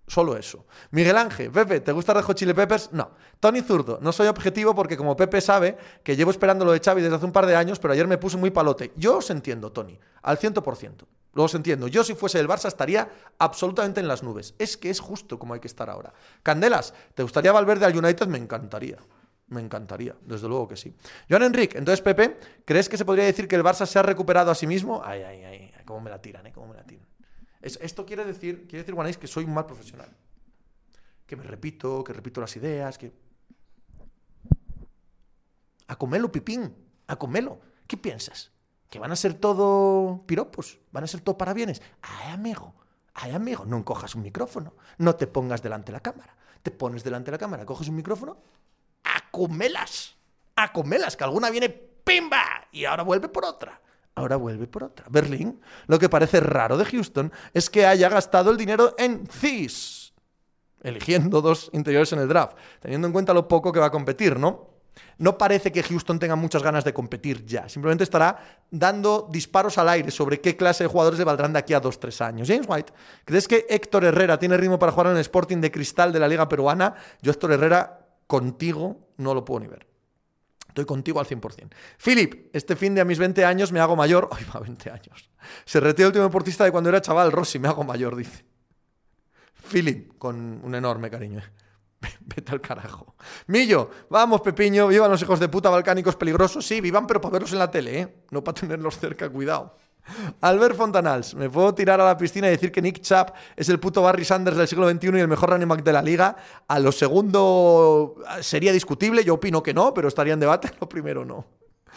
Solo 0.07 0.37
eso. 0.37 0.67
Miguel 0.93 1.17
Ángel, 1.17 1.51
Pepe, 1.51 1.81
¿te 1.81 1.91
gusta 1.91 2.15
Rejo 2.15 2.33
Chile 2.33 2.55
Peppers? 2.55 2.93
No. 2.93 3.11
Tony 3.41 3.61
Zurdo, 3.61 3.99
no 4.01 4.13
soy 4.13 4.29
objetivo 4.29 4.73
porque 4.73 4.97
como 4.97 5.17
Pepe 5.17 5.41
sabe 5.41 5.77
que 6.05 6.15
llevo 6.15 6.31
esperando 6.31 6.65
lo 6.65 6.71
de 6.71 6.79
Xavi 6.79 7.03
desde 7.03 7.17
hace 7.17 7.25
un 7.25 7.33
par 7.33 7.47
de 7.47 7.57
años, 7.57 7.81
pero 7.81 7.93
ayer 7.93 8.07
me 8.07 8.17
puse 8.17 8.37
muy 8.37 8.51
palote. 8.51 8.93
Yo 8.95 9.19
os 9.19 9.31
entiendo, 9.31 9.73
Tony, 9.73 9.99
al 10.23 10.39
100%. 10.39 11.05
Los 11.37 11.55
entiendo. 11.55 11.87
Yo 11.87 12.03
si 12.03 12.15
fuese 12.15 12.41
el 12.41 12.49
Barça 12.49 12.69
estaría 12.69 13.11
absolutamente 13.39 14.01
en 14.01 14.09
las 14.09 14.23
nubes. 14.23 14.55
Es 14.59 14.79
que 14.79 14.89
es 14.89 15.01
justo 15.01 15.39
como 15.39 15.53
hay 15.53 15.61
que 15.61 15.67
estar 15.67 15.91
ahora. 15.91 16.15
Candelas, 16.43 16.95
¿te 17.15 17.23
gustaría 17.23 17.53
Valverde 17.53 17.85
al 17.85 17.95
United? 17.95 18.27
Me 18.27 18.39
encantaría. 18.39 18.97
Me 19.49 19.61
encantaría, 19.61 20.17
desde 20.23 20.49
luego 20.49 20.67
que 20.67 20.77
sí. 20.79 20.97
Joan 21.29 21.43
Enrique, 21.43 21.77
entonces 21.77 22.01
Pepe, 22.01 22.39
¿crees 22.65 22.89
que 22.89 22.97
se 22.97 23.05
podría 23.05 23.27
decir 23.27 23.47
que 23.47 23.55
el 23.55 23.63
Barça 23.63 23.85
se 23.85 23.99
ha 23.99 24.03
recuperado 24.03 24.51
a 24.51 24.55
sí 24.55 24.67
mismo? 24.67 25.03
Ay, 25.05 25.23
ay, 25.23 25.45
ay, 25.45 25.75
cómo 25.85 26.01
me 26.01 26.09
la 26.09 26.23
tiran, 26.23 26.47
¿eh? 26.47 26.53
Cómo 26.53 26.69
me 26.69 26.75
la 26.75 26.85
tiran. 26.85 27.07
esto 27.61 28.07
quiere 28.07 28.25
decir, 28.25 28.67
quiere 28.67 28.83
decir, 28.83 29.19
que 29.19 29.27
soy 29.27 29.45
un 29.45 29.53
mal 29.53 29.67
profesional. 29.67 30.09
Que 31.27 31.37
me 31.37 31.45
repito, 31.45 32.03
que 32.03 32.15
repito 32.15 32.41
las 32.41 32.57
ideas, 32.57 32.97
que... 32.97 33.13
A 35.87 35.97
comerlo, 35.97 36.33
pipín, 36.33 36.75
a 37.07 37.17
comerlo. 37.17 37.61
¿Qué 37.87 37.99
piensas? 37.99 38.56
Que 38.89 38.99
van 38.99 39.13
a 39.13 39.17
ser 39.17 39.35
todo 39.35 40.23
piropos, 40.27 40.79
van 40.93 41.05
a 41.05 41.07
ser 41.07 41.21
todo 41.21 41.37
parabienes. 41.37 41.83
Ay, 42.03 42.33
amigo, 42.33 42.75
ay, 43.15 43.33
amigo, 43.33 43.65
no 43.65 43.77
encojas 43.79 44.15
un 44.15 44.23
micrófono, 44.23 44.75
no 44.99 45.17
te 45.17 45.27
pongas 45.27 45.63
delante 45.63 45.87
de 45.87 45.93
la 45.93 46.01
cámara. 46.01 46.37
Te 46.63 46.71
pones 46.71 47.05
delante 47.05 47.27
de 47.27 47.33
la 47.33 47.39
cámara, 47.39 47.65
coges 47.65 47.89
un 47.89 47.97
micrófono, 47.97 48.39
a 49.05 49.31
comelas, 49.31 50.17
a 50.57 50.73
comelas, 50.73 51.17
que 51.17 51.25
alguna 51.25 51.51
viene 51.51 51.69
¡pimba! 51.69 52.69
Y 52.73 52.85
ahora 52.85 53.03
vuelve 53.03 53.29
por 53.29 53.45
otra. 53.45 53.81
Ahora 54.15 54.37
vuelve 54.37 54.67
por 54.67 54.83
otra. 54.83 55.07
Berlín, 55.11 55.61
lo 55.87 55.99
que 55.99 56.09
parece 56.09 56.41
raro 56.41 56.79
de 56.79 56.87
Houston 56.87 57.33
es 57.53 57.69
que 57.69 57.87
haya 57.87 58.09
gastado 58.09 58.51
el 58.51 58.57
dinero 58.57 58.95
en 58.97 59.27
CIS, 59.27 60.15
eligiendo 60.83 61.43
dos 61.43 61.69
interiores 61.73 62.13
en 62.15 62.21
el 62.21 62.29
draft, 62.29 62.57
teniendo 62.81 63.07
en 63.07 63.13
cuenta 63.13 63.35
lo 63.35 63.47
poco 63.47 63.73
que 63.73 63.81
va 63.81 63.87
a 63.87 63.91
competir, 63.91 64.39
¿no? 64.39 64.76
No 65.19 65.39
parece 65.39 65.73
que 65.73 65.83
Houston 65.83 66.19
tenga 66.19 66.37
muchas 66.37 66.63
ganas 66.63 66.85
de 66.85 66.93
competir 66.93 67.45
ya. 67.47 67.69
Simplemente 67.69 68.05
estará 68.05 68.61
dando 68.71 69.29
disparos 69.31 69.79
al 69.79 69.89
aire 69.89 70.11
sobre 70.11 70.41
qué 70.41 70.57
clase 70.57 70.85
de 70.85 70.89
jugadores 70.89 71.19
le 71.19 71.25
valdrán 71.25 71.53
de 71.53 71.59
aquí 71.59 71.75
a 71.75 71.81
dos, 71.81 71.99
tres 71.99 72.21
años. 72.21 72.49
James 72.49 72.67
White, 72.69 72.93
¿crees 73.25 73.49
que 73.49 73.67
Héctor 73.69 74.05
Herrera 74.05 74.39
tiene 74.39 74.57
ritmo 74.57 74.79
para 74.79 74.93
jugar 74.93 75.09
en 75.09 75.15
el 75.15 75.21
Sporting 75.21 75.59
de 75.59 75.71
Cristal 75.71 76.13
de 76.13 76.21
la 76.21 76.29
Liga 76.29 76.49
Peruana? 76.49 76.95
Yo, 77.23 77.33
Héctor 77.33 77.53
Herrera, 77.53 78.07
contigo 78.27 79.09
no 79.17 79.35
lo 79.35 79.45
puedo 79.45 79.61
ni 79.61 79.69
ver. 79.69 79.87
Estoy 80.69 80.85
contigo 80.85 81.21
al 81.21 81.27
100%. 81.27 81.71
Philip, 81.97 82.51
este 82.55 82.77
fin 82.77 82.95
de 82.95 83.03
mis 83.07 83.19
20 83.19 83.47
años 83.47 83.73
me 83.73 83.81
hago 83.81 83.97
mayor. 83.97 84.29
Ay, 84.33 84.45
va, 84.55 84.61
20 84.61 84.91
años. 84.91 85.31
Se 85.65 85.81
retiró 85.81 86.09
el 86.09 86.11
último 86.11 86.25
deportista 86.25 86.65
de 86.65 86.71
cuando 86.71 86.91
era 86.91 87.01
chaval. 87.01 87.33
Rossi, 87.33 87.59
me 87.59 87.69
hago 87.69 87.83
mayor, 87.83 88.15
dice. 88.15 88.45
Philip, 89.71 90.19
con 90.19 90.61
un 90.63 90.75
enorme 90.75 91.11
cariño. 91.11 91.43
Vete 92.21 92.53
al 92.53 92.61
carajo. 92.61 93.15
Millo, 93.47 93.91
vamos, 94.11 94.41
Pepiño, 94.41 94.89
vivan 94.89 95.11
los 95.11 95.23
hijos 95.23 95.41
de 95.41 95.49
puta 95.49 95.71
balcánicos 95.71 96.17
peligrosos. 96.17 96.67
Sí, 96.67 96.81
vivan, 96.81 97.07
pero 97.07 97.21
para 97.21 97.33
verlos 97.33 97.53
en 97.53 97.59
la 97.59 97.71
tele, 97.71 98.01
¿eh? 98.01 98.17
No 98.31 98.43
para 98.43 98.61
tenerlos 98.61 98.99
cerca, 98.99 99.29
cuidado. 99.29 99.77
Albert 100.41 100.77
Fontanals, 100.77 101.35
me 101.35 101.51
puedo 101.51 101.75
tirar 101.75 102.01
a 102.01 102.05
la 102.05 102.17
piscina 102.17 102.47
y 102.47 102.51
decir 102.51 102.71
que 102.71 102.81
Nick 102.81 103.01
Chubb 103.01 103.33
es 103.57 103.69
el 103.69 103.81
puto 103.81 104.03
Barry 104.03 104.25
Sanders 104.25 104.57
del 104.57 104.69
siglo 104.69 104.89
XXI 104.89 105.09
y 105.17 105.21
el 105.21 105.29
mejor 105.29 105.51
running 105.51 105.69
back 105.69 105.83
de 105.83 105.93
la 105.93 106.03
liga. 106.03 106.37
A 106.69 106.79
lo 106.79 106.93
segundo 106.93 108.17
sería 108.41 108.73
discutible, 108.73 109.25
yo 109.25 109.35
opino 109.35 109.63
que 109.63 109.75
no, 109.75 109.93
pero 109.93 110.09
estaría 110.09 110.35
en 110.35 110.41
debate. 110.41 110.71
Lo 110.81 110.89
primero 110.89 111.25
no. 111.25 111.45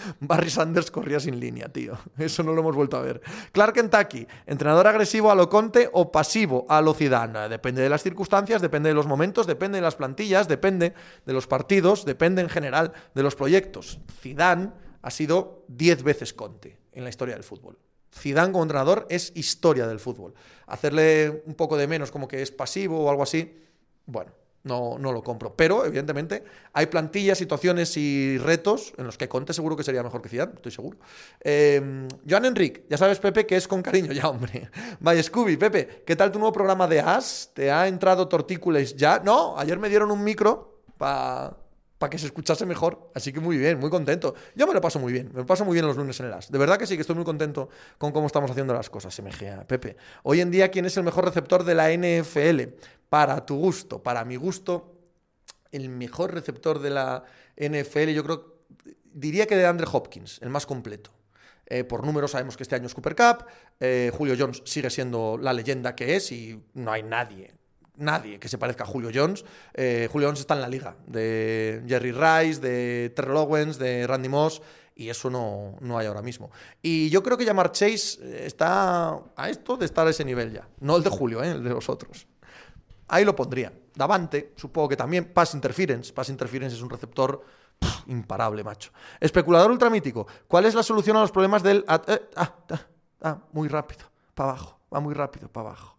Barry 0.20 0.50
Sanders 0.50 0.92
corría 0.92 1.20
sin 1.20 1.40
línea, 1.40 1.70
tío. 1.70 1.98
Eso 2.18 2.44
no 2.44 2.54
lo 2.54 2.62
hemos 2.62 2.76
vuelto 2.76 2.98
a 2.98 3.02
ver. 3.02 3.22
Clark 3.52 3.74
Kentucky, 3.74 4.28
entrenador 4.46 4.88
agresivo 4.88 5.32
a 5.32 5.36
lo 5.36 5.50
Conte 5.50 5.90
o 5.94 6.12
pasivo 6.12 6.66
a 6.70 6.82
lo 6.82 6.94
Zidane. 6.94 7.50
Depende 7.50 7.82
de 7.82 7.90
las 7.90 8.04
circunstancias, 8.04 8.62
depende 8.62 8.90
de 8.90 8.96
los 8.96 9.08
momentos, 9.08 9.48
depende 9.48 9.78
de 9.78 9.82
las 9.82 9.96
plantillas, 9.96 10.48
depende 10.48 10.94
de 11.26 11.34
los 11.34 11.48
partidos, 11.48 12.06
depende 12.06 12.42
en 12.42 12.50
general 12.50 12.94
de 13.14 13.24
los 13.24 13.36
proyectos. 13.36 14.00
Zidane 14.22 14.72
ha 15.02 15.12
sido 15.12 15.66
10 15.68 16.04
veces 16.04 16.34
Conte 16.34 16.78
en 16.92 17.04
la 17.04 17.10
historia 17.10 17.36
del 17.36 17.44
fútbol. 17.44 17.78
Zidane 18.14 18.52
como 18.52 18.64
entrenador 18.64 19.06
es 19.10 19.32
historia 19.36 19.88
del 19.88 20.00
fútbol. 20.00 20.34
Hacerle 20.68 21.44
un 21.46 21.54
poco 21.54 21.78
de 21.78 21.88
menos 21.88 22.12
como 22.12 22.28
que 22.28 22.42
es 22.42 22.52
pasivo 22.52 23.04
o 23.04 23.10
algo 23.10 23.24
así, 23.24 23.64
bueno, 24.06 24.32
no, 24.64 24.98
no 25.00 25.12
lo 25.12 25.24
compro. 25.24 25.56
Pero, 25.56 25.86
evidentemente, 25.86 26.44
hay 26.74 26.88
plantillas, 26.88 27.38
situaciones 27.38 27.96
y 27.98 28.38
retos 28.38 28.94
en 28.98 29.06
los 29.06 29.18
que 29.18 29.30
Conte 29.30 29.54
seguro 29.54 29.76
que 29.76 29.84
sería 29.84 30.04
mejor 30.04 30.22
que 30.22 30.30
Zidane, 30.30 30.54
estoy 30.56 30.72
seguro. 30.72 30.98
Eh, 31.42 32.08
Joan 32.30 32.46
Enrique, 32.46 32.86
ya 32.90 32.98
sabes, 32.98 33.20
Pepe, 33.20 33.46
que 33.46 33.56
es 33.56 33.68
con 33.68 33.82
cariño 33.82 34.12
ya, 34.12 34.30
hombre. 34.30 34.70
Vaya, 35.00 35.24
Scooby, 35.24 35.58
Pepe, 35.58 36.04
¿qué 36.06 36.16
tal 36.16 36.32
tu 36.32 36.40
nuevo 36.40 36.54
programa 36.54 36.88
de 36.88 37.00
As? 37.00 37.52
¿Te 37.54 37.72
ha 37.72 37.88
entrado 37.88 38.28
Tortícules 38.28 38.96
ya? 38.96 39.20
No, 39.20 39.58
ayer 39.58 39.80
me 39.80 39.90
dieron 39.90 40.12
un 40.12 40.24
micro 40.24 40.82
para 40.98 41.58
para 42.00 42.10
que 42.10 42.18
se 42.18 42.26
escuchase 42.26 42.66
mejor. 42.66 43.12
Así 43.14 43.32
que 43.32 43.40
muy 43.40 43.58
bien, 43.58 43.78
muy 43.78 43.92
contento. 43.92 44.34
Yo 44.56 44.66
me 44.66 44.74
lo 44.74 44.82
paso 44.82 44.98
muy 44.98 45.14
bien, 45.14 45.30
me 45.32 45.42
lo 45.42 45.46
paso 45.46 45.66
muy 45.66 45.74
bien 45.74 45.86
los 45.86 45.98
lunes 45.98 46.20
en 46.20 46.28
el 46.28 46.34
AS. 46.34 46.50
De 46.50 46.58
verdad 46.58 46.80
que 46.80 46.88
sí, 46.88 46.96
que 46.96 47.02
estoy 47.02 47.16
muy 47.16 47.26
contento 47.26 47.70
con 48.00 48.12
cómo 48.12 48.26
estamos 48.26 48.50
haciendo 48.50 48.74
las 48.74 48.90
cosas, 48.90 49.14
SMG. 49.14 49.68
Pepe. 49.68 49.98
Hoy 50.24 50.42
en 50.42 50.50
día, 50.50 50.72
¿quién 50.72 50.86
es 50.86 50.98
el 50.98 51.04
mejor 51.04 51.26
receptor 51.26 51.64
de 51.64 51.76
la 51.76 51.92
NFL? 51.92 52.74
Para 53.10 53.46
tu 53.46 53.58
gusto, 53.58 54.02
para 54.02 54.24
mi 54.24 54.38
gusto, 54.38 54.96
el 55.72 55.90
mejor 55.90 56.34
receptor 56.34 56.80
de 56.80 56.90
la 56.90 57.24
NFL, 57.58 58.10
yo 58.10 58.24
creo, 58.24 58.56
diría 59.04 59.46
que 59.46 59.58
de 59.58 59.66
Andre 59.66 59.86
Hopkins, 59.92 60.40
el 60.42 60.50
más 60.50 60.66
completo. 60.66 61.12
Eh, 61.66 61.84
por 61.84 62.04
números 62.04 62.32
sabemos 62.32 62.58
que 62.58 62.64
este 62.64 62.76
año 62.76 62.88
es 62.88 62.96
Cooper 62.96 63.16
Cup, 63.16 63.46
eh, 63.80 64.12
Julio 64.16 64.36
Jones 64.40 64.64
sigue 64.66 64.90
siendo 64.90 65.38
la 65.40 65.54
leyenda 65.54 65.96
que 65.96 66.16
es 66.16 66.32
y 66.32 66.64
no 66.74 66.92
hay 66.92 67.04
nadie 67.04 67.59
nadie 68.00 68.40
que 68.40 68.50
se 68.50 68.58
parezca 68.58 68.84
a 68.84 68.88
Julio 68.88 69.12
Jones. 69.14 69.46
Eh, 69.74 70.08
Julio 70.12 70.28
Jones 70.28 70.40
está 70.40 70.56
en 70.56 70.62
la 70.62 70.68
liga 70.68 70.96
de 71.06 71.84
Jerry 71.88 72.12
Rice, 72.12 72.60
de 72.60 73.12
Terrell 73.16 73.38
Owens, 73.38 73.78
de 73.78 74.08
Randy 74.08 74.30
Moss, 74.30 74.62
y 74.96 75.10
eso 75.10 75.30
no, 75.30 75.76
no 75.82 75.98
hay 75.98 76.08
ahora 76.08 76.22
mismo. 76.22 76.52
Y 76.82 77.10
yo 77.10 77.24
creo 77.24 77.38
que 77.38 77.46
Jamar 77.46 77.72
Chase 77.72 78.20
eh, 78.22 78.44
está 78.46 79.20
a 79.36 79.50
esto 79.50 79.78
de 79.78 79.86
estar 79.86 80.08
a 80.08 80.10
ese 80.10 80.26
nivel 80.26 80.52
ya. 80.52 80.68
No 80.80 80.98
el 80.98 81.04
de 81.04 81.10
Julio, 81.10 81.44
eh, 81.44 81.52
el 81.52 81.64
de 81.64 81.70
los 81.70 81.88
otros. 81.90 82.28
Ahí 83.08 83.26
lo 83.26 83.36
pondría. 83.36 83.74
Davante, 83.96 84.54
supongo 84.56 84.90
que 84.90 84.98
también. 84.98 85.26
Pass 85.34 85.54
Interference. 85.54 86.14
Pass 86.14 86.30
Interference 86.30 86.76
es 86.76 86.82
un 86.82 86.90
receptor 86.90 87.44
imparable, 88.08 88.64
macho. 88.64 88.92
Especulador 89.20 89.72
ultramítico. 89.72 90.28
¿Cuál 90.48 90.66
es 90.66 90.76
la 90.76 90.84
solución 90.84 91.18
a 91.18 91.22
los 91.22 91.32
problemas 91.32 91.64
del... 91.64 91.84
Ah, 91.88 92.02
ah, 92.36 92.86
Ah, 93.22 93.40
muy 93.52 93.68
rápido, 93.68 94.06
para 94.34 94.52
abajo, 94.52 94.80
va 94.94 95.00
muy 95.00 95.14
rápido, 95.14 95.50
para 95.50 95.70
abajo. 95.70 95.99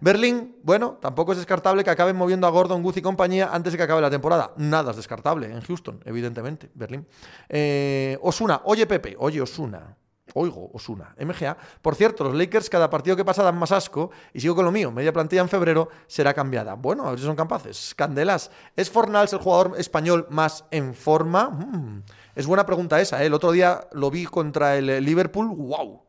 Berlín, 0.00 0.56
bueno, 0.62 0.98
tampoco 1.00 1.32
es 1.32 1.38
descartable 1.38 1.84
que 1.84 1.90
acaben 1.90 2.16
moviendo 2.16 2.46
a 2.46 2.50
Gordon, 2.50 2.82
Guz 2.82 2.96
y 2.96 3.02
compañía 3.02 3.50
antes 3.52 3.72
de 3.72 3.76
que 3.76 3.84
acabe 3.84 4.00
la 4.00 4.10
temporada. 4.10 4.52
Nada 4.56 4.90
es 4.90 4.96
descartable 4.96 5.46
en 5.46 5.60
Houston, 5.60 6.00
evidentemente, 6.04 6.70
Berlín. 6.74 7.06
Eh, 7.48 8.18
Osuna, 8.22 8.62
oye 8.64 8.86
Pepe, 8.86 9.16
oye 9.18 9.40
Osuna. 9.40 9.96
Oigo, 10.34 10.70
Osuna, 10.74 11.14
MGA. 11.18 11.56
Por 11.80 11.94
cierto, 11.94 12.24
los 12.24 12.34
Lakers 12.34 12.68
cada 12.68 12.90
partido 12.90 13.16
que 13.16 13.24
pasa 13.24 13.42
dan 13.42 13.56
más 13.56 13.72
asco 13.72 14.10
y 14.34 14.40
sigo 14.40 14.54
con 14.54 14.64
lo 14.64 14.72
mío. 14.72 14.90
Media 14.90 15.12
plantilla 15.12 15.40
en 15.40 15.48
febrero 15.48 15.88
será 16.08 16.34
cambiada. 16.34 16.74
Bueno, 16.74 17.06
a 17.06 17.10
ver 17.10 17.18
si 17.18 17.24
son 17.24 17.36
capaces. 17.36 17.94
Candelas, 17.94 18.50
¿es 18.74 18.90
Fornals 18.90 19.32
el 19.32 19.38
jugador 19.38 19.74
español 19.78 20.26
más 20.28 20.64
en 20.70 20.94
forma? 20.94 21.48
Mm, 21.48 22.02
es 22.34 22.46
buena 22.46 22.66
pregunta 22.66 23.00
esa. 23.00 23.22
¿eh? 23.22 23.26
El 23.26 23.34
otro 23.34 23.52
día 23.52 23.88
lo 23.92 24.10
vi 24.10 24.26
contra 24.26 24.76
el 24.76 25.02
Liverpool. 25.04 25.48
¡Wow! 25.48 26.02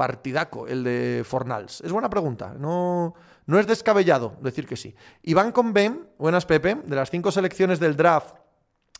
Partidaco 0.00 0.66
el 0.66 0.82
de 0.82 1.22
Fornals? 1.26 1.82
Es 1.82 1.92
buena 1.92 2.08
pregunta, 2.08 2.54
no, 2.58 3.12
no 3.44 3.58
es 3.58 3.66
descabellado 3.66 4.34
decir 4.40 4.66
que 4.66 4.74
sí. 4.74 4.94
Iván 5.24 5.52
con 5.52 5.74
Ben, 5.74 6.08
buenas 6.16 6.46
Pepe, 6.46 6.76
de 6.86 6.96
las 6.96 7.10
cinco 7.10 7.30
selecciones 7.30 7.78
del 7.78 7.96
draft 7.96 8.34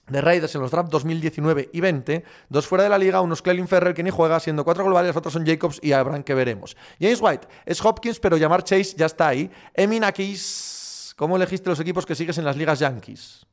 de 0.09 0.21
Raiders 0.21 0.55
en 0.57 0.61
los 0.61 0.71
drafts 0.71 0.91
2019 0.91 1.71
y 1.73 1.81
20, 1.81 2.23
dos 2.51 2.67
fuera 2.67 2.85
de 2.85 2.91
la 2.91 2.99
liga, 2.99 3.23
unos 3.23 3.41
Clelin 3.41 3.67
Ferrer 3.67 3.95
que 3.95 4.03
ni 4.03 4.11
juega, 4.11 4.39
siendo 4.41 4.63
cuatro 4.63 4.85
globales, 4.85 5.17
otros 5.17 5.33
son 5.33 5.47
Jacobs 5.47 5.81
y 5.83 5.93
Abraham 5.93 6.23
que 6.23 6.35
veremos. 6.35 6.77
James 7.01 7.23
White 7.23 7.49
es 7.65 7.83
Hopkins, 7.83 8.21
pero 8.21 8.37
llamar 8.37 8.63
Chase 8.63 8.95
ya 8.95 9.07
está 9.07 9.29
ahí. 9.29 9.51
Eminakis, 9.73 11.15
¿cómo 11.17 11.37
elegiste 11.37 11.71
los 11.71 11.81
equipos 11.81 12.05
que 12.05 12.15
sigues 12.15 12.37
en 12.37 12.45
las 12.45 12.59
ligas 12.59 12.79
Yankees? 12.79 13.47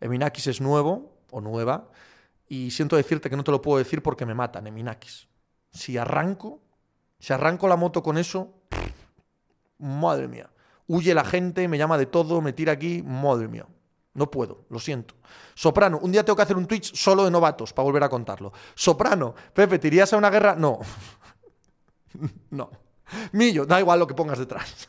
Eminakis 0.00 0.46
es 0.46 0.62
nuevo 0.62 1.18
o 1.30 1.42
nueva 1.42 1.90
y 2.48 2.70
siento 2.70 2.96
decirte 2.96 3.28
que 3.28 3.36
no 3.36 3.44
te 3.44 3.50
lo 3.50 3.60
puedo 3.60 3.76
decir 3.76 4.02
porque 4.02 4.24
me 4.24 4.32
matan, 4.32 4.66
Eminakis 4.66 5.28
si 5.74 5.98
arranco, 5.98 6.60
si 7.18 7.32
arranco 7.32 7.66
la 7.68 7.76
moto 7.76 8.02
con 8.02 8.16
eso, 8.16 8.54
madre 9.78 10.28
mía. 10.28 10.48
Huye 10.86 11.12
la 11.14 11.24
gente, 11.24 11.66
me 11.68 11.76
llama 11.76 11.98
de 11.98 12.06
todo, 12.06 12.40
me 12.40 12.52
tira 12.52 12.72
aquí, 12.72 13.02
madre 13.02 13.48
mía. 13.48 13.66
No 14.14 14.30
puedo, 14.30 14.64
lo 14.70 14.78
siento. 14.78 15.14
Soprano, 15.54 15.98
un 16.00 16.12
día 16.12 16.24
tengo 16.24 16.36
que 16.36 16.42
hacer 16.42 16.56
un 16.56 16.66
Twitch 16.66 16.94
solo 16.94 17.24
de 17.24 17.30
novatos 17.30 17.72
para 17.72 17.84
volver 17.84 18.04
a 18.04 18.08
contarlo. 18.08 18.52
Soprano, 18.76 19.34
Pepe, 19.52 19.80
¿te 19.80 19.88
irías 19.88 20.12
a 20.12 20.16
una 20.16 20.30
guerra? 20.30 20.54
No. 20.54 20.78
no. 22.50 22.70
Millo, 23.32 23.66
da 23.66 23.80
igual 23.80 23.98
lo 23.98 24.06
que 24.06 24.14
pongas 24.14 24.38
detrás. 24.38 24.86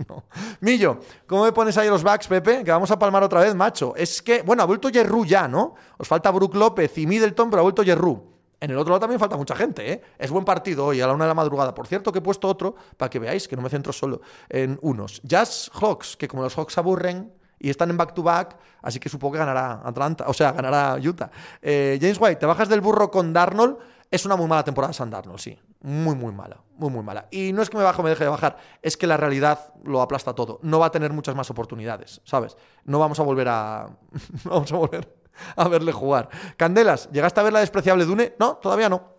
Millo, 0.60 1.00
¿cómo 1.26 1.44
me 1.44 1.52
pones 1.52 1.76
ahí 1.78 1.88
los 1.88 2.02
backs, 2.02 2.28
Pepe? 2.28 2.62
Que 2.62 2.70
vamos 2.70 2.90
a 2.90 2.98
palmar 2.98 3.22
otra 3.22 3.40
vez, 3.40 3.54
macho. 3.54 3.94
Es 3.96 4.20
que, 4.20 4.42
bueno, 4.42 4.62
ha 4.62 4.66
vuelto 4.66 4.90
Yerru 4.90 5.24
ya, 5.24 5.48
¿no? 5.48 5.74
Os 5.96 6.06
falta 6.06 6.30
Brook 6.30 6.54
López 6.54 6.96
y 6.98 7.06
Middleton, 7.06 7.48
pero 7.48 7.60
ha 7.60 7.62
vuelto 7.62 7.82
Yerru. 7.82 8.35
En 8.58 8.70
el 8.70 8.78
otro 8.78 8.90
lado 8.90 9.00
también 9.00 9.20
falta 9.20 9.36
mucha 9.36 9.54
gente, 9.54 9.92
¿eh? 9.92 10.02
Es 10.18 10.30
buen 10.30 10.44
partido 10.44 10.86
hoy 10.86 11.00
a 11.00 11.06
la 11.06 11.12
una 11.12 11.24
de 11.24 11.28
la 11.28 11.34
madrugada. 11.34 11.74
Por 11.74 11.86
cierto, 11.86 12.10
que 12.10 12.20
he 12.20 12.22
puesto 12.22 12.48
otro 12.48 12.74
para 12.96 13.10
que 13.10 13.18
veáis 13.18 13.46
que 13.48 13.56
no 13.56 13.62
me 13.62 13.68
centro 13.68 13.92
solo 13.92 14.22
en 14.48 14.78
unos. 14.80 15.20
Jazz 15.22 15.70
Hawks, 15.74 16.16
que 16.16 16.26
como 16.26 16.42
los 16.42 16.54
Hawks 16.54 16.78
aburren 16.78 17.32
y 17.58 17.68
están 17.68 17.90
en 17.90 17.98
back-to-back, 17.98 18.56
así 18.82 18.98
que 18.98 19.08
supongo 19.08 19.32
que 19.32 19.38
ganará 19.40 19.82
Atlanta, 19.84 20.24
o 20.26 20.32
sea, 20.32 20.52
ganará 20.52 20.96
Utah. 20.96 21.30
Eh, 21.60 21.98
James 22.00 22.18
White, 22.18 22.36
te 22.36 22.46
bajas 22.46 22.68
del 22.68 22.80
burro 22.80 23.10
con 23.10 23.32
Darnold. 23.32 23.76
Es 24.10 24.24
una 24.24 24.36
muy 24.36 24.46
mala 24.46 24.64
temporada 24.64 24.92
San 24.92 25.10
Darnold, 25.10 25.38
sí. 25.38 25.58
Muy, 25.82 26.14
muy 26.14 26.32
mala. 26.32 26.62
Muy, 26.78 26.90
muy 26.90 27.02
mala. 27.02 27.28
Y 27.30 27.52
no 27.52 27.60
es 27.60 27.68
que 27.68 27.76
me 27.76 27.82
baje 27.82 28.00
o 28.00 28.04
me 28.04 28.10
deje 28.10 28.24
de 28.24 28.30
bajar, 28.30 28.56
es 28.80 28.96
que 28.96 29.06
la 29.06 29.18
realidad 29.18 29.74
lo 29.84 30.00
aplasta 30.00 30.34
todo. 30.34 30.60
No 30.62 30.78
va 30.78 30.86
a 30.86 30.90
tener 30.90 31.12
muchas 31.12 31.34
más 31.34 31.50
oportunidades, 31.50 32.22
¿sabes? 32.24 32.56
No 32.84 32.98
vamos 32.98 33.20
a 33.20 33.22
volver 33.22 33.48
a. 33.48 33.90
vamos 34.44 34.72
a 34.72 34.76
volver 34.76 35.25
a 35.56 35.68
verle 35.68 35.92
jugar. 35.92 36.28
Candelas, 36.56 37.10
¿llegaste 37.10 37.40
a 37.40 37.42
ver 37.42 37.52
la 37.52 37.60
despreciable 37.60 38.04
Dune? 38.04 38.34
No, 38.38 38.56
todavía 38.56 38.88
no. 38.88 39.16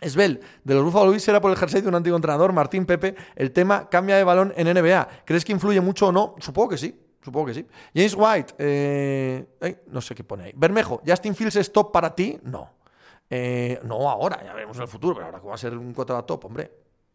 Esbel, 0.00 0.40
de 0.64 0.74
los 0.74 0.84
Buffalo 0.84 1.10
Bills 1.10 1.22
será 1.22 1.40
por 1.40 1.50
el 1.50 1.56
jersey 1.56 1.80
de 1.80 1.88
un 1.88 1.94
antiguo 1.94 2.16
entrenador, 2.16 2.52
Martín 2.52 2.84
Pepe. 2.84 3.14
El 3.36 3.52
tema 3.52 3.88
cambia 3.88 4.16
de 4.16 4.24
balón 4.24 4.52
en 4.56 4.66
NBA. 4.66 5.08
¿Crees 5.24 5.44
que 5.44 5.52
influye 5.52 5.80
mucho 5.80 6.08
o 6.08 6.12
no? 6.12 6.34
Supongo 6.40 6.70
que 6.70 6.78
sí. 6.78 7.00
Supongo 7.24 7.46
que 7.46 7.54
sí. 7.54 7.66
James 7.94 8.14
White, 8.14 8.54
eh, 8.58 9.46
no 9.86 10.00
sé 10.02 10.14
qué 10.14 10.22
pone 10.22 10.44
ahí. 10.44 10.52
Bermejo, 10.54 11.00
¿Justin 11.06 11.34
Fields 11.34 11.56
es 11.56 11.72
top 11.72 11.90
para 11.90 12.14
ti? 12.14 12.38
No. 12.42 12.70
Eh, 13.30 13.80
no 13.84 14.10
ahora, 14.10 14.44
ya 14.44 14.52
veremos 14.52 14.76
en 14.76 14.82
el 14.82 14.88
futuro, 14.88 15.14
pero 15.14 15.26
ahora 15.26 15.40
que 15.40 15.46
va 15.46 15.54
a 15.54 15.58
ser 15.58 15.76
un 15.76 15.94
cuota 15.94 16.20
top, 16.22 16.44
hombre. 16.44 16.70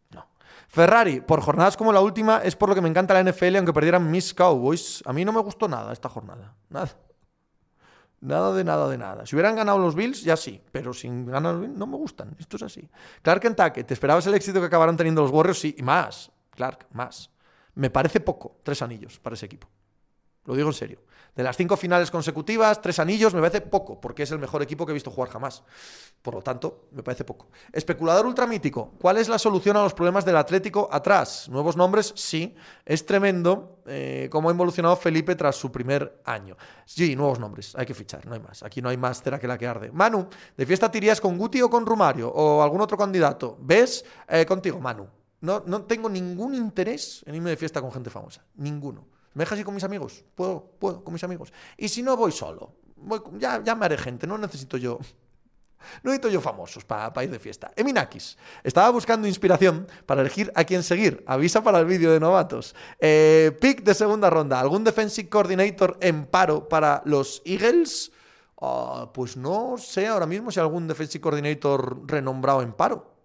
No. 0.10 0.26
Ferrari, 0.68 1.22
por 1.22 1.42
jornadas 1.42 1.78
como 1.78 1.94
la 1.94 2.02
última, 2.02 2.42
es 2.44 2.56
por 2.56 2.70
lo 2.70 2.76
que 2.76 2.82
me 2.82 2.90
encanta 2.90 3.14
la 3.14 3.32
NFL, 3.32 3.58
aunque 3.58 3.74
perdieran 3.74 4.10
mis 4.10 4.34
Cowboys. 4.34 5.04
A 5.06 5.14
mí 5.14 5.24
no 5.24 5.32
me 5.32 5.42
gustó 5.42 5.68
nada 5.68 5.94
esta 5.94 6.10
jornada. 6.10 6.56
Nada. 6.70 6.90
Nada 8.22 8.54
de 8.54 8.64
nada 8.64 8.90
de 8.90 8.98
nada. 8.98 9.26
Si 9.26 9.36
hubieran 9.36 9.56
ganado 9.56 9.78
los 9.78 9.96
Bills, 9.96 10.24
ya 10.24 10.36
sí, 10.36 10.62
pero 10.72 10.94
sin 10.94 11.26
ganar 11.26 11.54
los 11.54 11.62
Bills 11.62 11.78
no 11.78 11.88
me 11.88 11.96
gustan. 11.96 12.36
Esto 12.38 12.58
es 12.58 12.64
así. 12.64 12.90
Clark 13.22 13.42
Kentucky, 13.42 13.84
¿te 13.84 13.94
esperabas 13.94 14.28
el 14.28 14.34
éxito 14.34 14.60
que 14.60 14.66
acabaron 14.66 14.98
teniendo 14.98 15.22
los 15.22 15.32
Warriors? 15.32 15.60
Sí, 15.60 15.76
y 15.78 15.84
más. 15.84 16.30
Clark, 16.52 16.88
más. 16.92 17.30
Me 17.76 17.90
parece 17.90 18.20
poco, 18.20 18.58
tres 18.64 18.82
anillos 18.82 19.20
para 19.20 19.36
ese 19.36 19.46
equipo. 19.46 19.70
Lo 20.46 20.56
digo 20.56 20.68
en 20.68 20.74
serio. 20.74 21.00
De 21.40 21.44
las 21.44 21.56
cinco 21.56 21.78
finales 21.78 22.12
consecutivas, 22.12 22.82
tres 22.82 23.00
anillos, 23.00 23.34
me 23.34 23.40
parece 23.40 23.62
poco, 23.62 24.02
porque 24.02 24.24
es 24.24 24.32
el 24.32 24.40
mejor 24.40 24.62
equipo 24.62 24.86
que 24.86 24.92
he 24.92 24.94
visto 24.94 25.10
jugar 25.10 25.30
jamás. 25.30 25.64
Por 26.22 26.34
lo 26.34 26.42
tanto, 26.42 26.90
me 26.92 27.02
parece 27.02 27.24
poco. 27.24 27.48
Especulador 27.72 28.26
ultramítico, 28.26 28.92
¿cuál 29.00 29.16
es 29.16 29.30
la 29.30 29.40
solución 29.40 29.78
a 29.78 29.84
los 29.84 29.94
problemas 29.94 30.26
del 30.26 30.36
Atlético 30.36 30.90
atrás? 30.92 31.48
¿Nuevos 31.48 31.78
nombres? 31.78 32.12
Sí. 32.18 32.54
Es 32.86 33.06
tremendo 33.06 33.80
eh, 33.86 34.28
cómo 34.30 34.50
ha 34.50 34.52
evolucionado 34.52 34.98
Felipe 34.98 35.34
tras 35.36 35.56
su 35.56 35.72
primer 35.72 36.22
año. 36.26 36.58
Sí, 36.86 37.16
nuevos 37.16 37.40
nombres, 37.40 37.74
hay 37.78 37.86
que 37.86 37.94
fichar, 37.94 38.26
no 38.26 38.34
hay 38.34 38.42
más. 38.42 38.62
Aquí 38.62 38.82
no 38.82 38.90
hay 38.90 38.98
más 38.98 39.24
cera 39.24 39.40
que 39.40 39.48
la 39.48 39.58
que 39.58 39.66
arde. 39.66 39.94
Manu, 39.94 40.28
¿de 40.58 40.66
fiesta 40.66 40.92
te 40.92 40.98
irías 40.98 41.22
con 41.22 41.38
Guti 41.38 41.62
o 41.62 41.70
con 41.70 41.86
Rumario? 41.86 42.30
¿O 42.30 42.62
algún 42.62 42.82
otro 42.82 42.98
candidato? 42.98 43.58
¿Ves? 43.62 44.04
Eh, 44.28 44.46
contigo, 44.46 44.82
Manu. 44.82 45.08
No, 45.40 45.64
no 45.66 45.84
tengo 45.84 46.10
ningún 46.10 46.54
interés 46.54 47.24
en 47.26 47.36
irme 47.36 47.52
de 47.52 47.56
fiesta 47.56 47.80
con 47.80 47.94
gente 47.94 48.10
famosa. 48.10 48.44
Ninguno. 48.56 49.19
¿Me 49.34 49.44
dejas 49.44 49.60
ir 49.60 49.66
con 49.66 49.76
mis 49.76 49.84
amigos? 49.84 50.24
Puedo, 50.36 50.72
puedo, 50.80 51.04
con 51.04 51.14
mis 51.14 51.24
amigos. 51.24 51.54
Y 51.78 51.88
si 51.90 52.02
no, 52.02 52.18
voy 52.18 52.32
solo. 52.32 52.74
ya, 53.38 53.64
ya 53.64 53.76
me 53.76 53.86
haré 53.86 53.98
gente, 53.98 54.28
no 54.28 54.38
necesito 54.38 54.78
yo. 54.78 55.00
No 56.04 56.12
necesito 56.12 56.28
yo 56.28 56.42
famosos 56.42 56.84
para 56.84 57.24
ir 57.24 57.32
de 57.32 57.40
fiesta. 57.40 57.72
Eminakis. 57.74 58.38
Estaba 58.66 58.90
buscando 58.90 59.30
inspiración 59.30 59.88
para 60.06 60.20
elegir 60.20 60.52
a 60.54 60.66
quién 60.66 60.84
seguir. 60.84 61.24
Avisa 61.26 61.64
para 61.64 61.80
el 61.80 61.86
vídeo 61.86 62.12
de 62.12 62.20
novatos. 62.20 62.76
Eh, 63.00 63.58
pick 63.62 63.84
de 63.84 63.94
segunda 63.94 64.30
ronda. 64.30 64.60
¿Algún 64.60 64.84
defensive 64.84 65.30
coordinator 65.30 65.98
en 66.02 66.26
paro 66.26 66.68
para 66.68 67.02
los 67.06 67.42
Eagles? 67.46 68.12
Ah, 68.62 69.10
pues 69.14 69.38
no 69.38 69.78
sé 69.78 70.08
ahora 70.08 70.26
mismo 70.26 70.52
si 70.52 70.60
algún 70.60 70.86
defensive 70.86 71.22
coordinator 71.22 72.02
renombrado 72.06 72.62
en 72.62 72.74
paro. 72.74 73.19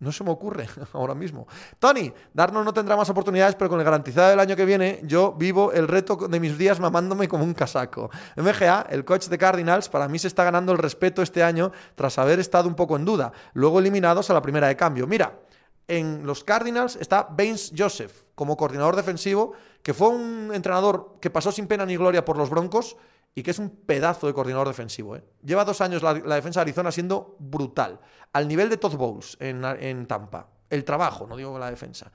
No 0.00 0.12
se 0.12 0.24
me 0.24 0.30
ocurre 0.30 0.66
ahora 0.94 1.14
mismo. 1.14 1.46
Tony, 1.78 2.12
Darno 2.32 2.64
no 2.64 2.72
tendrá 2.72 2.96
más 2.96 3.08
oportunidades, 3.10 3.54
pero 3.54 3.68
con 3.68 3.78
el 3.78 3.84
garantizado 3.84 4.30
del 4.30 4.40
año 4.40 4.56
que 4.56 4.64
viene, 4.64 5.00
yo 5.04 5.32
vivo 5.32 5.72
el 5.72 5.86
reto 5.86 6.16
de 6.16 6.40
mis 6.40 6.56
días 6.56 6.80
mamándome 6.80 7.28
como 7.28 7.44
un 7.44 7.52
casaco. 7.52 8.10
MGA, 8.36 8.86
el 8.90 9.04
coach 9.04 9.28
de 9.28 9.38
Cardinals, 9.38 9.88
para 9.88 10.08
mí 10.08 10.18
se 10.18 10.28
está 10.28 10.42
ganando 10.42 10.72
el 10.72 10.78
respeto 10.78 11.20
este 11.20 11.42
año 11.42 11.70
tras 11.94 12.18
haber 12.18 12.40
estado 12.40 12.66
un 12.66 12.74
poco 12.74 12.96
en 12.96 13.04
duda, 13.04 13.32
luego 13.52 13.78
eliminados 13.78 14.30
a 14.30 14.34
la 14.34 14.42
primera 14.42 14.68
de 14.68 14.76
cambio. 14.76 15.06
Mira, 15.06 15.38
en 15.86 16.24
los 16.24 16.44
Cardinals 16.44 16.96
está 16.96 17.26
Baines 17.30 17.72
Joseph 17.76 18.22
como 18.34 18.56
coordinador 18.56 18.96
defensivo, 18.96 19.52
que 19.82 19.92
fue 19.92 20.08
un 20.08 20.50
entrenador 20.54 21.16
que 21.20 21.30
pasó 21.30 21.52
sin 21.52 21.66
pena 21.66 21.84
ni 21.84 21.96
gloria 21.96 22.24
por 22.24 22.38
los 22.38 22.48
Broncos 22.48 22.96
y 23.34 23.42
que 23.42 23.50
es 23.50 23.58
un 23.58 23.70
pedazo 23.70 24.26
de 24.26 24.34
coordinador 24.34 24.68
defensivo. 24.68 25.16
¿eh? 25.16 25.24
Lleva 25.42 25.64
dos 25.64 25.80
años 25.80 26.02
la, 26.02 26.14
defensa 26.14 26.60
de 26.60 26.62
Arizona 26.62 26.90
siendo 26.90 27.36
brutal, 27.38 28.00
al 28.32 28.48
nivel 28.48 28.68
de 28.68 28.76
Todd 28.76 28.96
Bowles 28.96 29.36
en, 29.40 30.06
Tampa. 30.06 30.48
El 30.68 30.84
trabajo, 30.84 31.26
no 31.26 31.36
digo 31.36 31.58
la 31.58 31.68
defensa. 31.68 32.12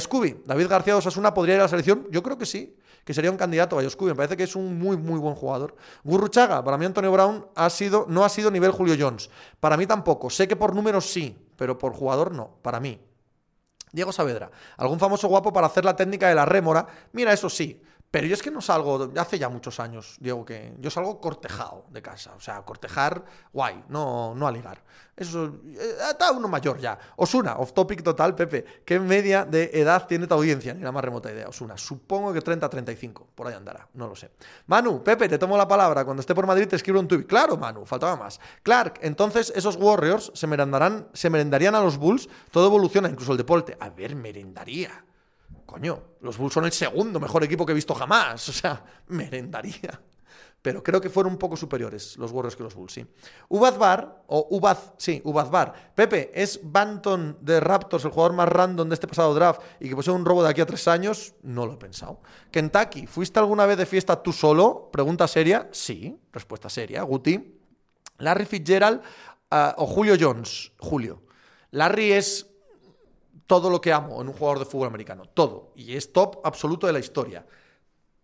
Scooby, 0.00 0.42
David 0.46 0.68
García 0.68 0.94
de 0.94 0.98
Osasuna 0.98 1.34
podría 1.34 1.56
ir 1.56 1.60
a 1.60 1.64
la 1.64 1.68
selección. 1.68 2.06
Yo 2.10 2.22
creo 2.22 2.38
que 2.38 2.46
sí, 2.46 2.78
que 3.04 3.12
sería 3.12 3.30
un 3.30 3.36
candidato. 3.36 3.78
Scooby, 3.88 4.12
me 4.12 4.16
parece 4.16 4.36
que 4.36 4.44
es 4.44 4.56
un 4.56 4.78
muy, 4.78 4.96
muy 4.96 5.18
buen 5.18 5.34
jugador. 5.34 5.76
Gurruchaga, 6.04 6.64
para 6.64 6.78
mí 6.78 6.86
Antonio 6.86 7.12
Brown 7.12 7.46
ha 7.54 7.68
sido, 7.68 8.06
no 8.08 8.24
ha 8.24 8.30
sido 8.30 8.50
nivel 8.50 8.70
Julio 8.70 8.96
Jones. 8.98 9.28
Para 9.60 9.76
mí 9.76 9.86
tampoco. 9.86 10.30
Sé 10.30 10.48
que 10.48 10.56
por 10.56 10.74
números 10.74 11.04
sí, 11.04 11.36
pero 11.56 11.76
por 11.76 11.92
jugador 11.92 12.32
no. 12.32 12.56
Para 12.62 12.80
mí. 12.80 12.98
Diego 13.92 14.12
Saavedra, 14.12 14.50
algún 14.76 14.98
famoso 14.98 15.28
guapo 15.28 15.52
para 15.52 15.66
hacer 15.66 15.84
la 15.84 15.96
técnica 15.96 16.28
de 16.28 16.34
la 16.34 16.44
rémora. 16.44 16.86
Mira, 17.12 17.32
eso 17.32 17.48
sí, 17.48 17.82
pero 18.10 18.26
yo 18.26 18.32
es 18.32 18.42
que 18.42 18.50
no 18.50 18.62
salgo, 18.62 19.12
hace 19.18 19.38
ya 19.38 19.50
muchos 19.50 19.78
años, 19.80 20.16
Diego, 20.18 20.42
que 20.42 20.74
yo 20.80 20.90
salgo 20.90 21.20
cortejado 21.20 21.84
de 21.90 22.00
casa. 22.00 22.32
O 22.34 22.40
sea, 22.40 22.62
cortejar, 22.62 23.22
guay, 23.52 23.84
no, 23.88 24.34
no 24.34 24.46
a 24.46 24.52
ligar. 24.52 24.82
Eso, 25.14 25.60
eh, 25.66 25.96
está 26.10 26.32
uno 26.32 26.48
mayor 26.48 26.78
ya. 26.78 26.98
Osuna, 27.16 27.56
off 27.58 27.74
topic 27.74 28.02
total, 28.02 28.34
Pepe. 28.34 28.64
¿Qué 28.84 28.98
media 28.98 29.44
de 29.44 29.70
edad 29.74 30.06
tiene 30.06 30.26
tu 30.26 30.32
audiencia? 30.32 30.72
Ni 30.72 30.82
la 30.82 30.90
más 30.90 31.04
remota 31.04 31.30
idea, 31.30 31.48
Osuna. 31.48 31.76
Supongo 31.76 32.32
que 32.32 32.40
30-35, 32.40 33.26
por 33.34 33.46
ahí 33.46 33.54
andará, 33.54 33.86
no 33.92 34.08
lo 34.08 34.16
sé. 34.16 34.30
Manu, 34.68 35.04
Pepe, 35.04 35.28
te 35.28 35.36
tomo 35.36 35.58
la 35.58 35.68
palabra. 35.68 36.04
Cuando 36.06 36.20
esté 36.20 36.34
por 36.34 36.46
Madrid 36.46 36.66
te 36.66 36.76
escribo 36.76 37.00
un 37.00 37.08
tuit. 37.08 37.26
Claro, 37.26 37.58
Manu, 37.58 37.84
faltaba 37.84 38.16
más. 38.16 38.40
Clark, 38.62 39.00
entonces 39.02 39.52
esos 39.54 39.76
Warriors 39.76 40.32
se 40.34 40.46
merendarán, 40.46 41.08
se 41.12 41.28
merendarían 41.28 41.74
a 41.74 41.82
los 41.82 41.98
Bulls, 41.98 42.26
todo 42.50 42.68
evoluciona, 42.68 43.10
incluso 43.10 43.32
el 43.32 43.38
deporte. 43.38 43.76
A 43.78 43.90
ver, 43.90 44.16
merendaría. 44.16 45.04
Coño, 45.68 46.16
los 46.22 46.38
Bulls 46.38 46.54
son 46.54 46.64
el 46.64 46.72
segundo 46.72 47.20
mejor 47.20 47.44
equipo 47.44 47.66
que 47.66 47.72
he 47.72 47.74
visto 47.74 47.94
jamás. 47.94 48.48
O 48.48 48.52
sea, 48.54 48.82
merendaría. 49.08 50.00
pero 50.62 50.82
creo 50.82 50.98
que 50.98 51.10
fueron 51.10 51.34
un 51.34 51.38
poco 51.38 51.58
superiores 51.58 52.16
los 52.16 52.32
Warriors 52.32 52.56
que 52.56 52.62
los 52.62 52.74
Bulls, 52.74 52.94
sí. 52.94 53.06
Ubazbar, 53.50 54.24
o 54.28 54.46
Ubaz, 54.48 54.94
sí, 54.96 55.20
Ubazbar. 55.24 55.92
Pepe, 55.94 56.30
¿es 56.32 56.58
Banton 56.62 57.36
de 57.42 57.60
Raptors 57.60 58.06
el 58.06 58.12
jugador 58.12 58.32
más 58.32 58.48
random 58.48 58.88
de 58.88 58.94
este 58.94 59.06
pasado 59.06 59.34
draft 59.34 59.60
y 59.78 59.90
que 59.90 59.94
posee 59.94 60.14
un 60.14 60.24
robo 60.24 60.42
de 60.42 60.48
aquí 60.48 60.62
a 60.62 60.66
tres 60.66 60.88
años? 60.88 61.34
No 61.42 61.66
lo 61.66 61.74
he 61.74 61.76
pensado. 61.76 62.22
Kentucky, 62.50 63.06
¿fuiste 63.06 63.38
alguna 63.38 63.66
vez 63.66 63.76
de 63.76 63.84
fiesta 63.84 64.22
tú 64.22 64.32
solo? 64.32 64.88
Pregunta 64.90 65.28
seria. 65.28 65.68
Sí, 65.70 66.18
respuesta 66.32 66.70
seria. 66.70 67.02
Guti. 67.02 67.60
Larry 68.20 68.46
Fitzgerald 68.46 69.02
ah, 69.50 69.74
o 69.76 69.86
Julio 69.86 70.16
Jones. 70.18 70.72
Julio. 70.78 71.24
Larry 71.72 72.12
es 72.12 72.46
todo 73.48 73.68
lo 73.68 73.80
que 73.80 73.92
amo 73.92 74.20
en 74.22 74.28
un 74.28 74.34
jugador 74.34 74.60
de 74.60 74.64
fútbol 74.64 74.86
americano. 74.86 75.24
Todo. 75.26 75.72
Y 75.74 75.96
es 75.96 76.12
top 76.12 76.38
absoluto 76.44 76.86
de 76.86 76.92
la 76.92 77.00
historia 77.00 77.44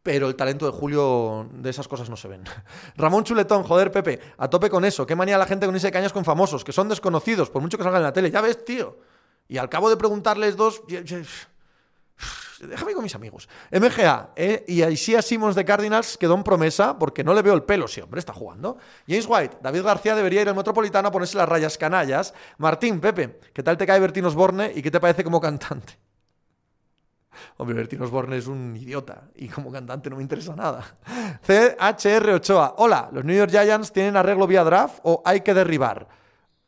pero 0.05 0.29
el 0.29 0.37
talento 0.37 0.67
de 0.67 0.73
Julio 0.73 1.49
de 1.51 1.71
esas 1.71 1.89
cosas 1.89 2.11
no 2.11 2.17
se 2.17 2.29
ven. 2.29 2.45
Ramón 2.97 3.25
Chuletón, 3.25 3.63
joder, 3.63 3.91
Pepe, 3.91 4.21
a 4.37 4.51
tope 4.51 4.69
con 4.69 4.85
eso. 4.85 5.07
Qué 5.07 5.17
manía 5.17 5.39
la 5.39 5.47
gente 5.47 5.65
con 5.65 5.75
ese 5.75 5.91
cañas 5.91 6.13
con 6.13 6.27
famosos, 6.27 6.63
que 6.63 6.73
son 6.73 6.91
desconocidos, 6.91 7.49
por 7.49 7.63
mucho 7.63 7.79
que 7.79 7.85
salgan 7.85 8.03
en 8.03 8.05
la 8.05 8.13
tele. 8.13 8.31
Ya 8.31 8.43
ves, 8.43 8.67
tío. 8.67 8.99
Y 9.49 9.57
al 9.57 9.71
cabo 9.71 9.89
de 9.89 9.97
preguntarles 9.97 10.59
dos. 10.59 10.83
Déjame 12.69 12.95
con 12.95 13.03
mis 13.03 13.15
amigos. 13.15 13.49
MGA 13.71 14.31
eh, 14.37 14.65
y 14.67 14.83
Aisia 14.83 15.23
Simmons 15.23 15.55
de 15.55 15.65
Cardinals 15.65 16.17
quedó 16.17 16.35
en 16.35 16.43
promesa 16.43 16.99
porque 16.99 17.25
no 17.25 17.35
le 17.35 17.43
veo 17.43 17.55
el 17.55 17.63
pelo, 17.63 17.89
si 17.89 18.01
hombre 18.01 18.21
está 18.21 18.33
jugando. 18.33 18.79
James 19.07 19.27
White, 19.29 19.59
David 19.63 19.83
García 19.83 20.15
debería 20.15 20.43
ir 20.43 20.49
al 20.49 20.55
Metropolitano 20.55 21.09
a 21.09 21.13
ponerse 21.13 21.37
las 21.37 21.49
rayas 21.49 21.79
canallas. 21.79 22.35
Martín, 22.59 23.01
Pepe, 23.01 23.41
¿qué 23.53 23.63
tal 23.63 23.77
te 23.77 23.87
cae 23.87 24.01
Bertín 24.01 24.25
Osborne 24.25 24.73
y 24.75 24.83
qué 24.83 24.91
te 24.91 25.01
parece 25.01 25.25
como 25.25 25.41
cantante? 25.41 25.99
Hombre, 27.57 27.75
Bertín 27.75 28.03
Osborne 28.03 28.37
es 28.37 28.47
un 28.47 28.77
idiota 28.77 29.29
y 29.35 29.49
como 29.49 29.71
cantante 29.71 30.11
no 30.11 30.17
me 30.17 30.23
interesa 30.23 30.55
nada. 30.55 30.99
CHR 31.47 32.31
Ochoa. 32.31 32.75
Hola, 32.79 33.09
¿los 33.13 33.25
New 33.25 33.37
York 33.37 33.51
Giants 33.51 33.93
tienen 33.93 34.17
arreglo 34.17 34.47
vía 34.47 34.65
draft 34.65 35.01
o 35.03 35.23
hay 35.25 35.41
que 35.41 35.55
derribar? 35.55 36.09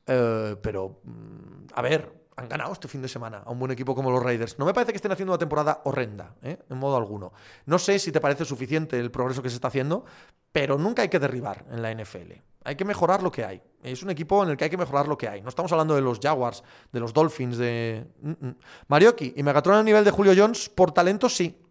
Eh, 0.06 0.56
pero, 0.62 1.00
mm, 1.04 1.66
a 1.74 1.82
ver, 1.82 2.15
han 2.36 2.48
ganado 2.48 2.72
este 2.72 2.86
fin 2.86 3.00
de 3.00 3.08
semana 3.08 3.42
a 3.44 3.50
un 3.50 3.58
buen 3.58 3.72
equipo 3.72 3.94
como 3.94 4.10
los 4.10 4.22
Raiders. 4.22 4.58
No 4.58 4.66
me 4.66 4.74
parece 4.74 4.92
que 4.92 4.96
estén 4.96 5.10
haciendo 5.10 5.32
una 5.32 5.38
temporada 5.38 5.80
horrenda, 5.84 6.34
¿eh? 6.42 6.58
en 6.68 6.76
modo 6.76 6.96
alguno. 6.96 7.32
No 7.64 7.78
sé 7.78 7.98
si 7.98 8.12
te 8.12 8.20
parece 8.20 8.44
suficiente 8.44 8.98
el 9.00 9.10
progreso 9.10 9.42
que 9.42 9.48
se 9.48 9.56
está 9.56 9.68
haciendo, 9.68 10.04
pero 10.52 10.76
nunca 10.76 11.02
hay 11.02 11.08
que 11.08 11.18
derribar 11.18 11.64
en 11.70 11.80
la 11.80 11.92
NFL. 11.92 12.32
Hay 12.64 12.76
que 12.76 12.84
mejorar 12.84 13.22
lo 13.22 13.30
que 13.32 13.44
hay. 13.44 13.62
Es 13.82 14.02
un 14.02 14.10
equipo 14.10 14.42
en 14.42 14.50
el 14.50 14.56
que 14.56 14.64
hay 14.64 14.70
que 14.70 14.76
mejorar 14.76 15.08
lo 15.08 15.16
que 15.16 15.28
hay. 15.28 15.40
No 15.40 15.48
estamos 15.48 15.72
hablando 15.72 15.94
de 15.94 16.02
los 16.02 16.18
Jaguars, 16.20 16.62
de 16.92 17.00
los 17.00 17.14
Dolphins, 17.14 17.56
de... 17.56 18.06
Mm, 18.20 18.30
mm. 18.30 18.56
Marioki 18.88 19.32
y 19.36 19.42
Megatron 19.42 19.76
a 19.76 19.82
nivel 19.82 20.04
de 20.04 20.10
Julio 20.10 20.34
Jones, 20.36 20.68
por 20.68 20.92
talento 20.92 21.28
sí. 21.28 21.62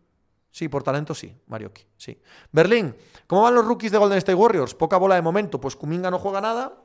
Sí, 0.49 0.69
por 0.69 0.83
talento 0.83 1.13
sí, 1.13 1.37
Marioki, 1.47 1.85
sí. 1.97 2.17
Berlín, 2.49 2.95
¿cómo 3.27 3.41
van 3.41 3.55
los 3.55 3.65
rookies 3.65 3.91
de 3.91 3.97
Golden 3.97 4.17
State 4.17 4.35
Warriors? 4.35 4.73
Poca 4.73 4.95
bola 4.95 5.15
de 5.15 5.21
momento. 5.21 5.59
Pues 5.59 5.75
Kuminga 5.75 6.09
no 6.09 6.17
juega 6.17 6.39
nada. 6.39 6.81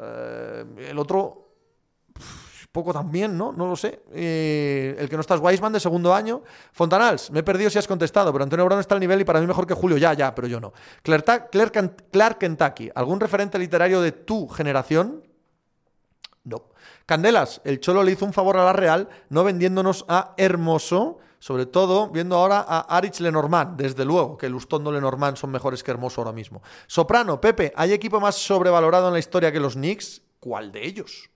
Eh, 0.00 0.64
el 0.88 0.98
otro 0.98 1.46
poco 2.76 2.92
también, 2.92 3.36
¿no? 3.38 3.52
No 3.52 3.66
lo 3.66 3.74
sé. 3.74 4.02
Eh, 4.12 4.94
el 4.98 5.08
que 5.08 5.16
no 5.16 5.22
está 5.22 5.34
es 5.34 5.40
Weisman 5.40 5.72
de 5.72 5.80
segundo 5.80 6.14
año. 6.14 6.42
Fontanals, 6.72 7.30
me 7.30 7.40
he 7.40 7.42
perdido 7.42 7.70
si 7.70 7.78
has 7.78 7.88
contestado, 7.88 8.30
pero 8.32 8.44
Antonio 8.44 8.66
Brown 8.66 8.80
está 8.80 8.94
al 8.94 9.00
nivel 9.00 9.22
y 9.22 9.24
para 9.24 9.40
mí 9.40 9.46
mejor 9.46 9.66
que 9.66 9.72
Julio. 9.72 9.96
Ya, 9.96 10.12
ya, 10.12 10.34
pero 10.34 10.46
yo 10.46 10.60
no. 10.60 10.74
Clark, 11.02 11.48
Clark 12.12 12.38
Kentucky, 12.38 12.90
¿algún 12.94 13.18
referente 13.18 13.58
literario 13.58 14.02
de 14.02 14.12
tu 14.12 14.46
generación? 14.46 15.24
No. 16.44 16.64
Candelas, 17.06 17.62
el 17.64 17.80
Cholo 17.80 18.02
le 18.04 18.12
hizo 18.12 18.26
un 18.26 18.34
favor 18.34 18.58
a 18.58 18.64
la 18.64 18.74
Real 18.74 19.08
no 19.30 19.42
vendiéndonos 19.42 20.04
a 20.06 20.34
Hermoso, 20.36 21.18
sobre 21.38 21.64
todo 21.64 22.10
viendo 22.10 22.36
ahora 22.36 22.62
a 22.68 22.80
Arich 22.94 23.20
Lenormand, 23.20 23.80
desde 23.80 24.04
luego 24.04 24.36
que 24.36 24.50
Lustondo 24.50 24.92
Lenormand 24.92 25.38
son 25.38 25.50
mejores 25.50 25.82
que 25.82 25.92
Hermoso 25.92 26.20
ahora 26.20 26.32
mismo. 26.32 26.62
Soprano, 26.86 27.40
Pepe, 27.40 27.72
¿hay 27.74 27.94
equipo 27.94 28.20
más 28.20 28.36
sobrevalorado 28.36 29.06
en 29.06 29.14
la 29.14 29.18
historia 29.18 29.50
que 29.50 29.60
los 29.60 29.74
Knicks? 29.74 30.20
¿Cuál 30.40 30.70
de 30.70 30.84
ellos? 30.84 31.30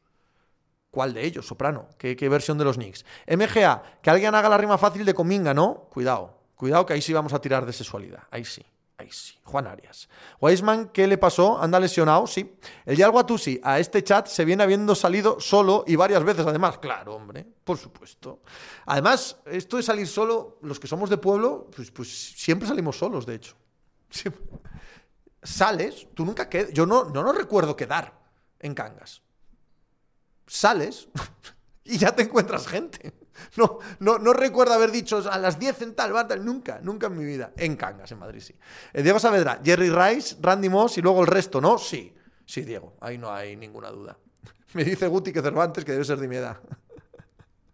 ¿Cuál 0.91 1.15
de 1.15 1.25
ellos? 1.25 1.47
Soprano. 1.47 1.89
¿Qué, 1.97 2.29
versión 2.29 2.59
de 2.59 2.65
los 2.65 2.77
Knicks? 2.77 3.05
MGA, 3.29 3.83
que 4.03 4.11
alguien 4.11 4.35
haga 4.35 4.49
la 4.49 4.59
rima 4.59 4.77
fácil 4.77 5.05
de 5.05 5.15
Cominga, 5.15 5.55
¿no? 5.55 5.87
Cuidado. 5.91 6.37
Cuidado 6.57 6.85
que 6.85 6.95
ahí 6.95 7.03
sí 7.03 7.13
vamos 7.13 7.33
a 7.33 7.41
tirar 7.41 7.65
de 7.65 7.73
sexualidad. 7.73 8.25
Ahí 8.31 8.45
sí. 8.45 8.65
Ahí 8.99 9.09
sí. 9.11 9.39
Juan 9.45 9.69
Arias. 9.69 10.09
Weisman, 10.41 10.89
¿qué 10.89 11.07
le 11.07 11.17
pasó? 11.17 11.63
¿Anda 11.63 11.79
lesionado? 11.79 12.27
Sí. 12.27 12.57
El 12.85 12.97
Yalgo 12.97 13.21
Atusi, 13.21 13.61
a 13.63 13.79
este 13.79 14.03
chat 14.03 14.27
se 14.27 14.45
viene 14.45 14.65
habiendo 14.65 14.95
salido 14.95 15.39
solo 15.39 15.85
y 15.87 15.95
varias 15.95 16.25
veces 16.25 16.45
además. 16.45 16.79
Claro, 16.79 17.15
hombre, 17.15 17.47
por 17.65 17.79
supuesto. 17.79 18.41
Además, 18.87 19.37
esto 19.47 19.77
de 19.77 19.85
salir 19.85 20.09
solo, 20.09 20.59
los 20.63 20.81
que 20.81 20.89
somos 20.89 21.09
de 21.09 21.19
pueblo, 21.19 21.71
pues, 21.75 21.91
pues 21.93 22.33
siempre 22.37 22.67
salimos 22.67 22.99
solos, 22.99 23.25
de 23.25 23.37
hecho. 23.37 23.55
Sales, 25.43 26.09
tú 26.15 26.25
nunca 26.27 26.49
quedas. 26.49 26.73
Yo 26.73 26.85
no, 26.85 27.05
no, 27.05 27.23
no 27.23 27.33
recuerdo 27.33 27.77
quedar 27.77 28.13
en 28.59 28.75
Cangas 28.75 29.23
sales 30.51 31.09
y 31.85 31.97
ya 31.97 32.15
te 32.15 32.23
encuentras 32.23 32.67
gente. 32.67 33.15
No, 33.57 33.79
no, 34.01 34.19
no 34.19 34.33
recuerdo 34.33 34.75
haber 34.75 34.91
dicho 34.91 35.23
a 35.31 35.39
las 35.39 35.59
10 35.59 35.83
en 35.83 35.95
tal, 35.95 36.13
tal, 36.29 36.45
nunca, 36.45 36.81
nunca 36.83 37.07
en 37.07 37.17
mi 37.17 37.25
vida. 37.25 37.53
En 37.57 37.77
Cangas, 37.77 38.13
en 38.13 38.19
Madrid, 38.19 38.41
sí. 38.41 38.55
Eh, 38.93 39.03
Diego 39.03 39.19
Saavedra, 39.19 39.61
Jerry 39.65 39.89
Rice, 39.91 40.37
Randy 40.41 40.69
Moss 40.69 40.99
y 40.99 41.03
luego 41.03 41.23
el 41.23 41.27
resto, 41.27 41.61
¿no? 41.61 41.79
Sí, 41.79 42.15
sí, 42.45 42.63
Diego, 42.63 42.97
ahí 43.01 43.17
no 43.17 43.33
hay 43.33 43.57
ninguna 43.57 43.91
duda. 43.91 44.19
Me 44.75 44.85
dice 44.85 45.07
Guti 45.07 45.33
que 45.33 45.41
Cervantes, 45.41 45.85
que 45.85 45.93
debe 45.93 46.05
ser 46.05 46.19
de 46.19 46.29
mi 46.29 46.37
edad. 46.37 46.59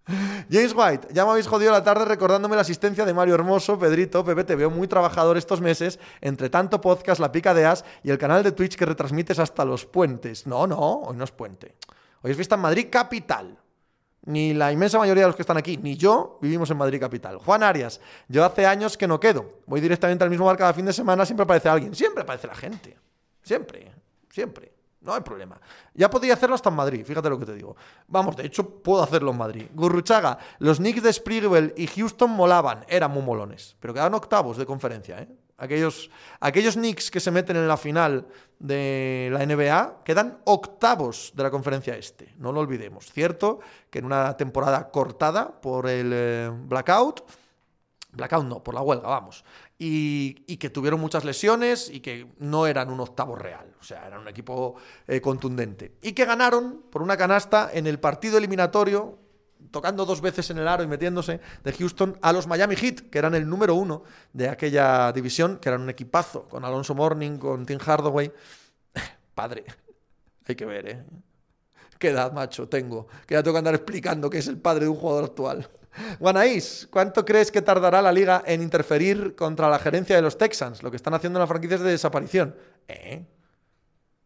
James 0.50 0.72
White, 0.72 1.08
ya 1.10 1.24
me 1.24 1.32
habéis 1.32 1.48
jodido 1.48 1.72
la 1.72 1.82
tarde 1.82 2.04
recordándome 2.04 2.54
la 2.54 2.62
asistencia 2.62 3.04
de 3.04 3.12
Mario 3.12 3.34
Hermoso, 3.34 3.76
Pedrito, 3.76 4.24
Pepe, 4.24 4.44
te 4.44 4.54
veo 4.54 4.70
muy 4.70 4.86
trabajador 4.86 5.36
estos 5.36 5.60
meses, 5.60 5.98
entre 6.20 6.48
tanto 6.48 6.80
podcast, 6.80 7.20
La 7.20 7.32
Pica 7.32 7.52
de 7.54 7.66
As 7.66 7.84
y 8.04 8.10
el 8.10 8.18
canal 8.18 8.44
de 8.44 8.52
Twitch 8.52 8.76
que 8.76 8.86
retransmites 8.86 9.40
hasta 9.40 9.64
los 9.64 9.84
puentes. 9.84 10.46
No, 10.46 10.68
no, 10.68 10.78
hoy 10.78 11.16
no 11.16 11.24
es 11.24 11.32
puente. 11.32 11.74
Hoy 12.22 12.30
es 12.30 12.36
fiesta 12.36 12.54
en 12.54 12.62
Madrid 12.62 12.88
capital. 12.90 13.58
Ni 14.22 14.54
la 14.54 14.72
inmensa 14.72 14.98
mayoría 14.98 15.22
de 15.22 15.28
los 15.28 15.36
que 15.36 15.42
están 15.42 15.56
aquí, 15.56 15.76
ni 15.76 15.96
yo 15.96 16.38
vivimos 16.42 16.68
en 16.70 16.76
Madrid 16.76 16.98
capital. 16.98 17.38
Juan 17.38 17.62
Arias, 17.62 18.00
yo 18.26 18.44
hace 18.44 18.66
años 18.66 18.96
que 18.96 19.06
no 19.06 19.20
quedo. 19.20 19.60
Voy 19.66 19.80
directamente 19.80 20.24
al 20.24 20.30
mismo 20.30 20.46
bar 20.46 20.56
cada 20.56 20.74
fin 20.74 20.84
de 20.84 20.92
semana, 20.92 21.24
siempre 21.24 21.44
aparece 21.44 21.68
alguien. 21.68 21.94
Siempre 21.94 22.24
aparece 22.24 22.48
la 22.48 22.56
gente. 22.56 22.96
Siempre, 23.42 23.92
siempre. 24.28 24.72
No 25.00 25.14
hay 25.14 25.20
problema. 25.20 25.60
Ya 25.94 26.10
podría 26.10 26.34
hacerlo 26.34 26.56
hasta 26.56 26.70
en 26.70 26.74
Madrid, 26.74 27.04
fíjate 27.06 27.30
lo 27.30 27.38
que 27.38 27.46
te 27.46 27.54
digo. 27.54 27.76
Vamos, 28.08 28.36
de 28.36 28.44
hecho, 28.46 28.68
puedo 28.82 29.04
hacerlo 29.04 29.30
en 29.30 29.38
Madrid. 29.38 29.66
Gurruchaga, 29.72 30.38
los 30.58 30.78
Knicks 30.78 31.04
de 31.04 31.12
Sprigwell 31.12 31.72
y 31.76 31.86
Houston 31.86 32.30
molaban, 32.30 32.84
eran 32.88 33.12
muy 33.12 33.22
molones, 33.22 33.76
pero 33.78 33.94
quedaron 33.94 34.14
octavos 34.14 34.56
de 34.56 34.66
conferencia, 34.66 35.20
¿eh? 35.20 35.28
Aquellos, 35.58 36.10
aquellos 36.40 36.74
Knicks 36.74 37.10
que 37.10 37.20
se 37.20 37.30
meten 37.30 37.56
en 37.56 37.66
la 37.66 37.78
final 37.78 38.26
de 38.58 39.30
la 39.32 39.44
NBA 39.44 40.02
quedan 40.04 40.38
octavos 40.44 41.32
de 41.34 41.42
la 41.42 41.50
conferencia 41.50 41.96
este. 41.96 42.34
No 42.38 42.52
lo 42.52 42.60
olvidemos. 42.60 43.10
Cierto 43.10 43.60
que 43.90 44.00
en 44.00 44.04
una 44.04 44.36
temporada 44.36 44.90
cortada 44.90 45.60
por 45.60 45.88
el 45.88 46.10
eh, 46.12 46.50
blackout, 46.52 47.24
blackout 48.12 48.44
no, 48.44 48.62
por 48.62 48.74
la 48.74 48.82
huelga, 48.82 49.08
vamos, 49.08 49.44
y, 49.78 50.56
que 50.56 50.70
tuvieron 50.70 51.00
muchas 51.00 51.24
lesiones 51.24 51.90
y 51.90 52.00
que 52.00 52.26
no 52.38 52.66
eran 52.66 52.90
un 52.90 53.00
octavo 53.00 53.36
real, 53.36 53.74
o 53.78 53.82
sea, 53.82 54.06
eran 54.06 54.20
un 54.20 54.28
equipo 54.28 54.76
eh, 55.06 55.20
contundente. 55.20 55.96
Y 56.02 56.12
que 56.12 56.24
ganaron 56.24 56.84
por 56.90 57.02
una 57.02 57.16
canasta 57.16 57.70
en 57.72 57.86
el 57.86 57.98
partido 57.98 58.38
eliminatorio 58.38 59.18
tocando 59.70 60.04
dos 60.04 60.20
veces 60.20 60.50
en 60.50 60.58
el 60.58 60.68
aro 60.68 60.82
y 60.82 60.86
metiéndose 60.86 61.40
de 61.64 61.72
Houston 61.72 62.18
a 62.22 62.32
los 62.32 62.46
Miami 62.46 62.76
Heat, 62.76 63.10
que 63.10 63.18
eran 63.18 63.34
el 63.34 63.48
número 63.48 63.74
uno 63.74 64.02
de 64.32 64.48
aquella 64.48 65.12
división, 65.12 65.58
que 65.58 65.68
eran 65.68 65.82
un 65.82 65.90
equipazo, 65.90 66.48
con 66.48 66.64
Alonso 66.64 66.94
Morning, 66.94 67.38
con 67.38 67.66
Tim 67.66 67.78
Hardaway. 67.78 68.32
Padre, 69.34 69.64
hay 70.46 70.54
que 70.54 70.64
ver, 70.64 70.88
¿eh? 70.88 71.04
¿Qué 71.98 72.10
edad, 72.10 72.32
macho, 72.32 72.68
tengo? 72.68 73.06
Que 73.26 73.34
ya 73.34 73.42
tengo 73.42 73.54
que 73.54 73.58
andar 73.58 73.74
explicando 73.74 74.28
que 74.28 74.38
es 74.38 74.48
el 74.48 74.58
padre 74.58 74.84
de 74.84 74.90
un 74.90 74.96
jugador 74.96 75.24
actual. 75.24 75.68
Guanaís, 76.20 76.86
¿cuánto 76.90 77.24
crees 77.24 77.50
que 77.50 77.62
tardará 77.62 78.02
la 78.02 78.12
liga 78.12 78.42
en 78.46 78.62
interferir 78.62 79.34
contra 79.34 79.68
la 79.70 79.78
gerencia 79.78 80.14
de 80.14 80.22
los 80.22 80.36
Texans? 80.36 80.82
Lo 80.82 80.90
que 80.90 80.96
están 80.96 81.14
haciendo 81.14 81.38
en 81.38 81.40
las 81.40 81.48
franquicias 81.48 81.80
de 81.80 81.90
desaparición. 81.90 82.54
¿Eh? 82.86 83.24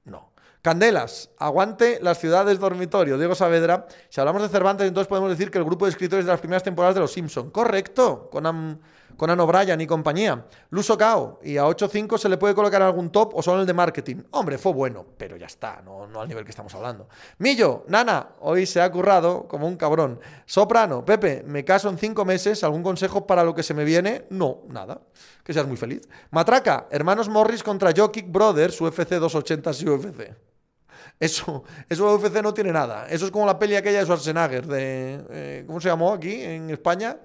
No. 0.05 0.32
Candelas, 0.62 1.30
aguante 1.38 1.98
las 2.02 2.18
ciudades 2.18 2.58
dormitorio. 2.58 3.16
Diego 3.16 3.34
Saavedra, 3.34 3.86
si 4.11 4.20
hablamos 4.20 4.42
de 4.42 4.48
Cervantes, 4.48 4.86
entonces 4.86 5.08
podemos 5.08 5.30
decir 5.30 5.50
que 5.50 5.58
el 5.58 5.64
grupo 5.64 5.86
de 5.86 5.90
escritores 5.90 6.26
de 6.26 6.30
las 6.30 6.40
primeras 6.40 6.62
temporadas 6.62 6.94
de 6.94 7.00
Los 7.00 7.12
Simpson. 7.12 7.50
Correcto, 7.50 8.28
con 8.30 8.46
con 9.20 9.28
Anne 9.28 9.42
O'Brien 9.42 9.78
y 9.82 9.86
compañía. 9.86 10.46
Luso 10.70 10.96
Cao, 10.96 11.40
y 11.42 11.58
a 11.58 11.64
8.5 11.64 12.16
se 12.16 12.26
le 12.28 12.38
puede 12.38 12.54
colocar 12.54 12.80
algún 12.80 13.11
top 13.11 13.34
o 13.34 13.42
solo 13.42 13.61
el 13.61 13.66
de 13.66 13.74
marketing. 13.74 14.16
Hombre, 14.30 14.56
fue 14.56 14.72
bueno, 14.72 15.04
pero 15.18 15.36
ya 15.36 15.44
está, 15.44 15.82
no, 15.82 16.06
no 16.06 16.22
al 16.22 16.28
nivel 16.28 16.42
que 16.42 16.50
estamos 16.50 16.74
hablando. 16.74 17.06
Millo, 17.36 17.84
Nana, 17.88 18.30
hoy 18.40 18.64
se 18.64 18.80
ha 18.80 18.90
currado 18.90 19.46
como 19.46 19.66
un 19.66 19.76
cabrón. 19.76 20.20
Soprano, 20.46 21.04
Pepe, 21.04 21.42
me 21.46 21.66
caso 21.66 21.90
en 21.90 21.98
cinco 21.98 22.24
meses, 22.24 22.64
¿algún 22.64 22.82
consejo 22.82 23.26
para 23.26 23.44
lo 23.44 23.54
que 23.54 23.62
se 23.62 23.74
me 23.74 23.84
viene? 23.84 24.24
No, 24.30 24.62
nada. 24.68 25.02
Que 25.44 25.52
seas 25.52 25.66
muy 25.66 25.76
feliz. 25.76 26.08
Matraca, 26.30 26.86
hermanos 26.90 27.28
Morris 27.28 27.62
contra 27.62 27.92
Jokic 27.94 28.30
Brothers, 28.30 28.80
UFC 28.80 29.16
280 29.16 29.70
y 29.80 29.88
UFC. 29.88 30.49
Eso, 31.20 31.64
eso 31.86 32.14
UFC 32.14 32.42
no 32.42 32.54
tiene 32.54 32.72
nada. 32.72 33.06
Eso 33.08 33.26
es 33.26 33.30
como 33.30 33.44
la 33.44 33.58
peli 33.58 33.76
aquella 33.76 33.98
de 33.98 34.04
Schwarzenegger, 34.04 34.66
de. 34.66 35.20
Eh, 35.30 35.64
¿Cómo 35.66 35.78
se 35.78 35.88
llamó 35.88 36.14
aquí 36.14 36.42
en 36.42 36.70
España? 36.70 37.18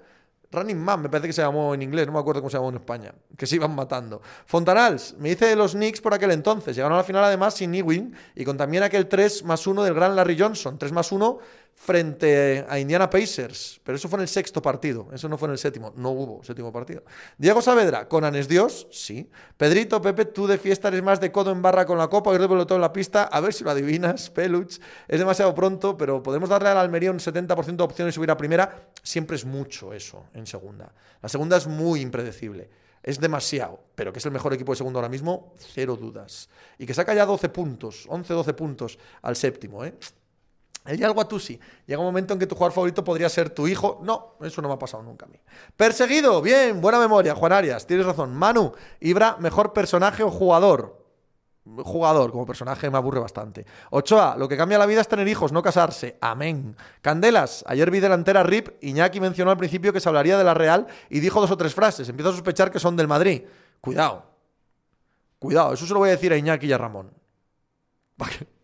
Running 0.52 0.78
Man, 0.78 1.02
me 1.02 1.08
parece 1.08 1.28
que 1.28 1.32
se 1.32 1.42
llamó 1.42 1.74
en 1.74 1.82
inglés, 1.82 2.06
no 2.06 2.12
me 2.12 2.18
acuerdo 2.18 2.40
cómo 2.40 2.50
se 2.50 2.56
llamó 2.56 2.68
en 2.68 2.76
España, 2.76 3.12
que 3.36 3.46
se 3.46 3.56
iban 3.56 3.74
matando. 3.74 4.22
Fontanals, 4.46 5.14
me 5.18 5.30
hice 5.30 5.46
de 5.46 5.56
los 5.56 5.72
Knicks 5.72 6.00
por 6.00 6.14
aquel 6.14 6.30
entonces, 6.30 6.76
llegaron 6.76 6.94
a 6.94 6.98
la 6.98 7.04
final 7.04 7.24
además 7.24 7.54
sin 7.54 7.74
Ewing 7.74 8.14
y 8.34 8.44
con 8.44 8.56
también 8.56 8.82
aquel 8.82 9.08
3 9.08 9.44
más 9.44 9.66
1 9.66 9.82
del 9.82 9.94
gran 9.94 10.14
Larry 10.14 10.38
Johnson, 10.38 10.78
3 10.78 10.92
más 10.92 11.10
1 11.10 11.38
frente 11.76 12.64
a 12.68 12.78
Indiana 12.80 13.08
Pacers, 13.08 13.80
pero 13.84 13.96
eso 13.96 14.08
fue 14.08 14.16
en 14.16 14.22
el 14.22 14.28
sexto 14.28 14.62
partido, 14.62 15.08
eso 15.12 15.28
no 15.28 15.36
fue 15.36 15.46
en 15.46 15.52
el 15.52 15.58
séptimo, 15.58 15.92
no 15.94 16.10
hubo 16.10 16.42
séptimo 16.42 16.72
partido. 16.72 17.04
Diego 17.36 17.60
Saavedra, 17.60 18.08
con 18.08 18.24
Anes 18.24 18.48
Dios, 18.48 18.88
sí. 18.90 19.30
Pedrito, 19.56 20.00
Pepe, 20.00 20.24
tú 20.24 20.46
de 20.46 20.56
fiesta 20.56 20.88
eres 20.88 21.02
más 21.02 21.20
de 21.20 21.30
codo 21.30 21.52
en 21.52 21.60
barra 21.60 21.84
con 21.84 21.98
la 21.98 22.08
copa 22.08 22.34
y 22.34 22.38
todo 22.38 22.74
en 22.74 22.80
la 22.80 22.92
pista, 22.92 23.24
a 23.24 23.40
ver 23.40 23.52
si 23.52 23.62
lo 23.62 23.70
adivinas, 23.70 24.30
Peluch. 24.34 24.78
Es 25.06 25.18
demasiado 25.18 25.54
pronto, 25.54 25.96
pero 25.96 26.22
podemos 26.22 26.48
darle 26.48 26.70
al 26.70 26.78
Almería 26.78 27.10
un 27.10 27.18
70% 27.18 27.76
de 27.76 27.84
opciones 27.84 28.14
de 28.14 28.16
subir 28.16 28.30
a 28.30 28.36
primera, 28.36 28.88
siempre 29.02 29.36
es 29.36 29.44
mucho 29.44 29.92
eso 29.92 30.24
en 30.32 30.46
segunda. 30.46 30.92
La 31.22 31.28
segunda 31.28 31.58
es 31.58 31.66
muy 31.66 32.00
impredecible. 32.00 32.70
Es 33.02 33.20
demasiado, 33.20 33.78
pero 33.94 34.12
que 34.12 34.18
es 34.18 34.26
el 34.26 34.32
mejor 34.32 34.52
equipo 34.54 34.72
de 34.72 34.76
segundo 34.76 34.98
ahora 34.98 35.10
mismo, 35.10 35.52
cero 35.56 35.94
dudas. 35.94 36.48
Y 36.78 36.86
que 36.86 36.94
saca 36.94 37.14
ya 37.14 37.26
12 37.26 37.50
puntos, 37.50 38.08
11-12 38.08 38.54
puntos 38.54 38.98
al 39.22 39.36
séptimo, 39.36 39.84
¿eh? 39.84 39.94
El 40.86 40.98
Yalguatusi. 40.98 41.58
Llega 41.86 42.00
un 42.00 42.06
momento 42.06 42.34
en 42.34 42.40
que 42.40 42.46
tu 42.46 42.54
jugador 42.54 42.72
favorito 42.72 43.04
podría 43.04 43.28
ser 43.28 43.50
tu 43.50 43.66
hijo. 43.66 44.00
No, 44.02 44.34
eso 44.40 44.62
no 44.62 44.68
me 44.68 44.74
ha 44.74 44.78
pasado 44.78 45.02
nunca 45.02 45.26
a 45.26 45.28
mí. 45.28 45.38
Perseguido, 45.76 46.40
bien, 46.42 46.80
buena 46.80 46.98
memoria, 46.98 47.34
Juan 47.34 47.52
Arias, 47.52 47.86
tienes 47.86 48.06
razón. 48.06 48.34
Manu, 48.34 48.72
Ibra, 49.00 49.36
mejor 49.38 49.72
personaje 49.72 50.22
o 50.22 50.30
jugador. 50.30 51.04
Jugador, 51.82 52.30
como 52.30 52.46
personaje 52.46 52.88
me 52.90 52.96
aburre 52.96 53.18
bastante. 53.18 53.66
Ochoa, 53.90 54.36
lo 54.36 54.48
que 54.48 54.56
cambia 54.56 54.78
la 54.78 54.86
vida 54.86 55.00
es 55.00 55.08
tener 55.08 55.26
hijos, 55.26 55.50
no 55.50 55.62
casarse. 55.62 56.16
Amén. 56.20 56.76
Candelas, 57.02 57.64
ayer 57.66 57.90
vi 57.90 57.98
delantera 57.98 58.44
RIP. 58.44 58.82
Iñaki 58.82 59.18
mencionó 59.18 59.50
al 59.50 59.56
principio 59.56 59.92
que 59.92 59.98
se 59.98 60.08
hablaría 60.08 60.38
de 60.38 60.44
la 60.44 60.54
Real 60.54 60.86
y 61.10 61.18
dijo 61.18 61.40
dos 61.40 61.50
o 61.50 61.56
tres 61.56 61.74
frases. 61.74 62.08
Empiezo 62.08 62.30
a 62.30 62.32
sospechar 62.32 62.70
que 62.70 62.78
son 62.78 62.96
del 62.96 63.08
Madrid. 63.08 63.42
Cuidado. 63.80 64.30
Cuidado, 65.40 65.74
eso 65.74 65.86
se 65.86 65.92
lo 65.92 65.98
voy 65.98 66.10
a 66.10 66.12
decir 66.12 66.32
a 66.32 66.36
Iñaki 66.36 66.66
y 66.66 66.72
a 66.72 66.78
Ramón. 66.78 67.10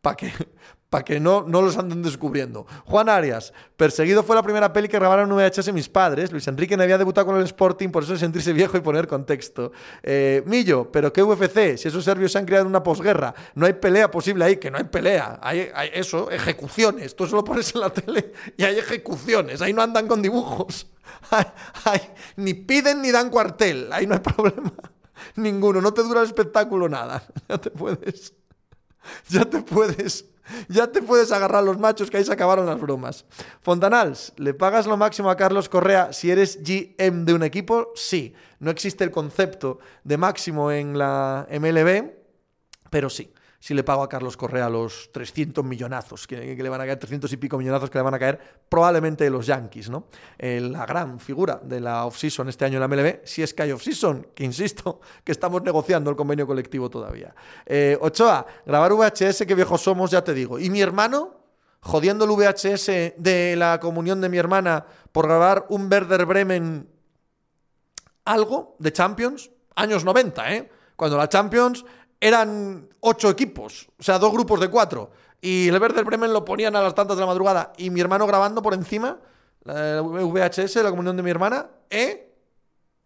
¿Para 0.00 0.16
para 0.90 1.04
que 1.04 1.20
no, 1.20 1.44
no 1.46 1.62
los 1.62 1.78
anden 1.78 2.02
descubriendo. 2.02 2.66
Juan 2.84 3.08
Arias, 3.08 3.52
Perseguido 3.76 4.24
fue 4.24 4.34
la 4.34 4.42
primera 4.42 4.72
peli 4.72 4.88
que 4.88 4.98
grabaron 4.98 5.30
en 5.30 5.36
VHS 5.36 5.72
mis 5.72 5.88
padres. 5.88 6.32
Luis 6.32 6.46
Enrique 6.48 6.76
no 6.76 6.82
había 6.82 6.98
debutado 6.98 7.28
con 7.28 7.36
el 7.36 7.44
Sporting, 7.44 7.90
por 7.90 8.02
eso 8.02 8.16
sentirse 8.16 8.52
viejo 8.52 8.76
y 8.76 8.80
poner 8.80 9.06
contexto. 9.06 9.70
Eh, 10.02 10.42
Millo, 10.46 10.90
pero 10.90 11.12
¿qué 11.12 11.22
UFC? 11.22 11.78
Si 11.78 11.88
esos 11.88 12.04
serbios 12.04 12.32
se 12.32 12.38
han 12.38 12.44
creado 12.44 12.64
en 12.64 12.70
una 12.70 12.82
posguerra, 12.82 13.32
no 13.54 13.66
hay 13.66 13.74
pelea 13.74 14.10
posible 14.10 14.44
ahí, 14.44 14.56
que 14.56 14.68
no 14.68 14.78
hay 14.78 14.84
pelea. 14.84 15.38
Hay, 15.40 15.70
eso, 15.94 16.28
ejecuciones. 16.28 17.14
Tú 17.14 17.24
solo 17.28 17.44
pones 17.44 17.72
en 17.72 17.82
la 17.82 17.90
tele 17.90 18.32
y 18.56 18.64
hay 18.64 18.76
ejecuciones. 18.76 19.62
Ahí 19.62 19.72
no 19.72 19.82
andan 19.82 20.08
con 20.08 20.20
dibujos. 20.20 20.90
ni 22.36 22.54
piden 22.54 23.00
ni 23.00 23.12
dan 23.12 23.30
cuartel. 23.30 23.92
Ahí 23.92 24.08
no 24.08 24.14
hay 24.14 24.20
problema. 24.34 24.72
Ninguno. 25.36 25.80
No 25.80 25.94
te 25.94 26.02
dura 26.02 26.20
el 26.20 26.26
espectáculo 26.26 26.88
nada. 26.88 27.22
Ya 27.48 27.58
te 27.58 27.70
puedes. 27.70 28.34
Ya 29.28 29.44
te 29.44 29.62
puedes 29.62 30.26
ya 30.68 30.88
te 30.88 31.00
puedes 31.00 31.30
agarrar 31.30 31.62
los 31.62 31.78
machos 31.78 32.10
que 32.10 32.16
ahí 32.16 32.24
se 32.24 32.32
acabaron 32.32 32.66
las 32.66 32.80
bromas. 32.80 33.24
Fontanals, 33.62 34.32
¿le 34.36 34.52
pagas 34.52 34.86
lo 34.86 34.96
máximo 34.96 35.30
a 35.30 35.36
Carlos 35.36 35.68
Correa 35.68 36.12
si 36.12 36.28
eres 36.28 36.58
GM 36.64 37.24
de 37.24 37.34
un 37.34 37.44
equipo? 37.44 37.92
Sí. 37.94 38.34
No 38.58 38.72
existe 38.72 39.04
el 39.04 39.12
concepto 39.12 39.78
de 40.02 40.16
máximo 40.16 40.72
en 40.72 40.98
la 40.98 41.46
MLB, 41.50 42.10
pero 42.90 43.08
sí 43.08 43.32
si 43.60 43.74
le 43.74 43.84
pago 43.84 44.02
a 44.02 44.08
Carlos 44.08 44.38
Correa 44.38 44.70
los 44.70 45.10
300 45.12 45.62
millonazos 45.62 46.26
que, 46.26 46.56
le 46.56 46.68
van 46.70 46.80
a 46.80 46.86
caer, 46.86 46.98
300 46.98 47.30
y 47.30 47.36
pico 47.36 47.58
millonazos 47.58 47.90
que 47.90 47.98
le 47.98 48.02
van 48.02 48.14
a 48.14 48.18
caer, 48.18 48.40
probablemente 48.68 49.28
los 49.28 49.46
Yankees, 49.46 49.90
¿no? 49.90 50.06
la 50.38 50.86
gran 50.86 51.20
figura 51.20 51.60
de 51.62 51.78
la 51.78 52.06
off-season 52.06 52.48
este 52.48 52.64
año 52.64 52.76
en 52.76 52.80
la 52.80 52.88
MLB, 52.88 53.20
si 53.24 53.42
es 53.42 53.52
que 53.52 53.64
hay 53.64 53.72
off-season, 53.72 54.28
que 54.34 54.44
insisto, 54.44 55.00
que 55.22 55.32
estamos 55.32 55.62
negociando 55.62 56.08
el 56.08 56.16
convenio 56.16 56.46
colectivo 56.46 56.88
todavía. 56.88 57.34
Eh, 57.66 57.98
Ochoa, 58.00 58.46
grabar 58.64 58.94
VHS, 58.94 59.44
que 59.46 59.54
viejos 59.54 59.82
somos, 59.82 60.10
ya 60.10 60.24
te 60.24 60.32
digo. 60.32 60.58
Y 60.58 60.70
mi 60.70 60.80
hermano, 60.80 61.34
jodiendo 61.80 62.24
el 62.24 62.30
VHS 62.30 62.86
de 63.18 63.56
la 63.58 63.78
comunión 63.78 64.22
de 64.22 64.30
mi 64.30 64.38
hermana 64.38 64.86
por 65.12 65.26
grabar 65.26 65.66
un 65.68 65.92
Werder 65.92 66.24
Bremen 66.24 66.88
algo 68.24 68.76
de 68.78 68.90
Champions, 68.90 69.50
años 69.76 70.02
90, 70.02 70.54
¿eh? 70.54 70.70
Cuando 70.96 71.16
la 71.16 71.28
Champions 71.30 71.84
eran 72.20 72.88
ocho 73.00 73.30
equipos, 73.30 73.88
o 73.98 74.02
sea, 74.02 74.18
dos 74.18 74.32
grupos 74.32 74.60
de 74.60 74.68
cuatro. 74.68 75.10
Y 75.40 75.68
el 75.68 75.80
Werder 75.80 76.04
Bremen 76.04 76.32
lo 76.32 76.44
ponían 76.44 76.76
a 76.76 76.82
las 76.82 76.94
tantas 76.94 77.16
de 77.16 77.22
la 77.22 77.26
madrugada. 77.26 77.72
Y 77.78 77.90
mi 77.90 78.00
hermano 78.00 78.26
grabando 78.26 78.60
por 78.62 78.74
encima, 78.74 79.18
la 79.64 80.02
VHS, 80.02 80.76
la 80.76 80.90
comunión 80.90 81.16
de 81.16 81.22
mi 81.22 81.30
hermana, 81.30 81.70
¿eh? 81.88 82.26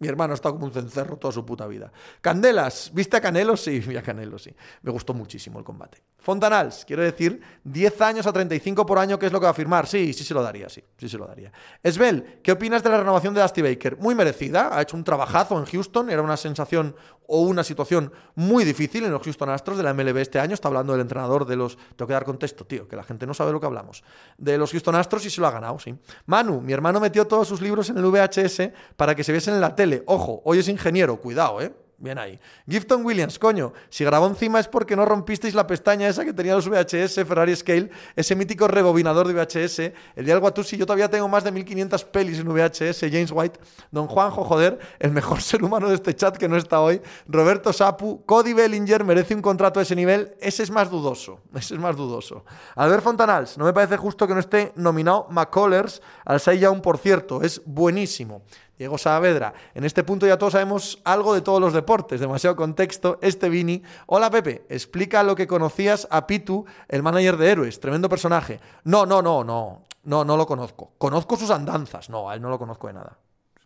Mi 0.01 0.09
hermano 0.09 0.33
ha 0.33 0.35
estado 0.35 0.57
como 0.57 0.67
un 0.67 0.73
cencerro 0.73 1.17
toda 1.17 1.33
su 1.33 1.47
puta 1.47 1.67
vida. 1.67 1.93
Candelas, 2.21 2.91
¿viste 2.93 3.17
a 3.17 3.21
Canelo? 3.21 3.57
Sí, 3.57 3.83
a 3.97 4.03
Canelo, 4.03 4.39
sí. 4.39 4.55
Me 4.83 4.91
gustó 4.91 5.15
muchísimo 5.15 5.61
el 5.61 5.65
combate. 5.65 6.03
Fontanals, 6.25 6.87
quiero 6.87 7.03
decir, 7.03 7.39
10 7.65 8.01
años 8.01 8.27
a 8.27 8.33
35 8.33 8.87
por 8.87 8.99
año, 8.99 9.19
¿qué 9.19 9.27
es 9.27 9.33
lo 9.33 9.39
que 9.39 9.45
va 9.45 9.51
a 9.51 9.55
firmar? 9.55 9.87
Sí, 9.87 10.15
sí 10.15 10.25
se 10.25 10.33
lo 10.33 10.43
daría, 10.43 10.71
sí, 10.71 10.83
sí 10.97 11.07
se 11.07 11.19
lo 11.19 11.27
daría. 11.27 11.53
Esbel, 11.83 12.41
¿qué 12.43 12.53
opinas 12.53 12.83
de 12.83 12.89
la 12.89 12.97
renovación 12.97 13.35
de 13.35 13.43
Dusty 13.43 13.61
Baker? 13.61 13.99
Muy 13.99 14.15
merecida, 14.15 14.77
ha 14.77 14.81
hecho 14.81 14.97
un 14.97 15.05
trabajazo 15.05 15.59
en 15.59 15.67
Houston, 15.67 16.09
era 16.09 16.23
una 16.23 16.39
sensación 16.39 16.97
o 17.27 17.43
una 17.43 17.63
situación 17.63 18.11
muy 18.35 18.65
difícil 18.65 19.05
en 19.05 19.13
los 19.13 19.23
Houston 19.23 19.51
Astros 19.51 19.77
de 19.77 19.83
la 19.83 19.93
MLB 19.93 20.17
este 20.17 20.39
año. 20.39 20.55
Está 20.55 20.69
hablando 20.69 20.93
del 20.93 21.03
entrenador 21.03 21.47
de 21.47 21.57
los. 21.57 21.77
Tengo 21.97 22.07
que 22.07 22.15
dar 22.15 22.25
contexto, 22.25 22.67
tío, 22.67 22.89
que 22.89 22.97
la 22.97 23.03
gente 23.03 23.27
no 23.27 23.35
sabe 23.35 23.53
lo 23.53 23.61
que 23.61 23.67
hablamos. 23.67 24.03
De 24.39 24.57
los 24.57 24.71
Houston 24.71 24.95
Astros 24.95 25.25
y 25.27 25.31
se 25.31 25.41
lo 25.41 25.47
ha 25.47 25.51
ganado, 25.51 25.79
sí. 25.79 25.95
Manu, 26.27 26.61
mi 26.61 26.73
hermano 26.73 27.01
metió 27.01 27.27
todos 27.27 27.49
sus 27.49 27.61
libros 27.61 27.91
en 27.91 27.99
el 27.99 28.05
VHS 28.05 28.71
para 28.97 29.15
que 29.15 29.25
se 29.25 29.33
viesen 29.33 29.55
en 29.55 29.61
la 29.61 29.75
tele. 29.75 30.03
Ojo, 30.07 30.41
hoy 30.45 30.59
es 30.59 30.69
ingeniero, 30.69 31.21
cuidado, 31.21 31.61
¿eh? 31.61 31.84
Bien 31.97 32.19
ahí. 32.19 32.41
Gifton 32.69 33.05
Williams, 33.05 33.39
coño, 33.39 33.73
si 33.89 34.05
grabó 34.05 34.27
encima 34.27 34.59
es 34.59 34.67
porque 34.67 34.97
no 34.97 35.05
rompisteis 35.05 35.55
la 35.55 35.67
pestaña 35.67 36.09
esa 36.09 36.25
que 36.25 36.33
tenía 36.33 36.55
los 36.55 36.69
VHS, 36.69 37.15
Ferrari 37.27 37.55
Scale, 37.55 37.91
ese 38.17 38.35
mítico 38.35 38.67
rebobinador 38.67 39.29
de 39.29 39.35
VHS. 39.35 39.79
El 40.17 40.25
día 40.25 40.35
del 40.35 40.41
Guatusi, 40.41 40.77
yo 40.77 40.87
todavía 40.87 41.09
tengo 41.09 41.29
más 41.29 41.45
de 41.45 41.53
1500 41.53 42.05
pelis 42.07 42.41
en 42.41 42.49
VHS. 42.49 43.01
James 43.11 43.31
White, 43.33 43.61
Don 43.93 44.09
Juanjo, 44.09 44.45
joder, 44.45 44.79
el 44.99 45.13
mejor 45.13 45.41
ser 45.43 45.63
humano 45.63 45.89
de 45.89 45.95
este 45.95 46.15
chat 46.15 46.37
que 46.37 46.49
no 46.49 46.57
está 46.57 46.81
hoy. 46.81 47.01
Roberto 47.29 47.73
Sapu, 47.73 48.25
Cody 48.27 48.53
Bellinger 48.53 49.05
merece 49.05 49.35
un 49.35 49.43
contrato 49.43 49.79
de 49.79 49.85
ese 49.85 49.95
nivel. 49.95 50.35
Ese 50.41 50.65
es 50.65 50.71
más 50.71 50.91
dudoso, 50.91 51.41
ese 51.55 51.75
es 51.75 51.81
más 51.81 51.97
dudoso. 51.97 52.45
Albert 52.75 53.05
Fontanals, 53.05 53.57
no 53.57 53.65
me 53.65 53.73
parece 53.73 53.97
justo 53.97 54.27
que 54.27 54.35
no 54.35 54.41
esté 54.41 54.73
nominado 54.75 55.29
McCullers 55.31 56.03
al 56.25 56.41
Young, 56.41 56.81
por 56.81 56.99
cierto, 56.99 57.43
es 57.43 57.63
buenísimo. 57.65 58.43
Diego 58.79 58.99
Saavedra. 58.99 59.55
En 59.75 59.85
este 59.85 60.03
punto 60.03 60.27
ya 60.27 60.39
todos 60.39 60.53
sabemos 60.53 61.01
algo 61.05 61.35
de 61.35 61.41
todos 61.41 61.61
los 61.61 61.73
deportes, 61.73 62.21
demasiado 62.21 62.57
contexto. 62.57 63.19
Este 63.23 63.49
Vini. 63.49 63.83
Hola 64.07 64.31
Pepe, 64.31 64.65
explica 64.69 65.23
lo 65.23 65.37
que 65.37 65.47
conocías 65.47 66.09
a 66.11 66.27
Pitu, 66.27 66.65
el 66.89 67.03
manager 67.03 67.37
de 67.37 67.51
Héroes, 67.51 67.81
tremendo 67.81 68.09
personaje. 68.09 68.61
No, 68.85 69.07
no, 69.07 69.23
no, 69.23 69.45
no, 69.45 69.85
no, 70.05 70.25
no 70.25 70.37
lo 70.37 70.47
conozco. 70.47 70.93
Conozco 70.99 71.37
sus 71.37 71.51
andanzas, 71.51 72.11
no, 72.11 72.29
a 72.29 72.35
él 72.35 72.43
no 72.43 72.51
lo 72.51 72.59
conozco 72.59 72.89
de 72.89 72.95
nada. 72.95 73.19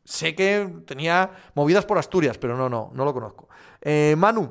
Sé 0.05 0.35
que 0.35 0.83
tenía 0.87 1.31
movidas 1.55 1.85
por 1.85 1.99
Asturias, 1.99 2.39
pero 2.39 2.57
no, 2.57 2.69
no, 2.69 2.91
no 2.95 3.05
lo 3.05 3.13
conozco. 3.13 3.49
Eh, 3.81 4.15
Manu, 4.17 4.51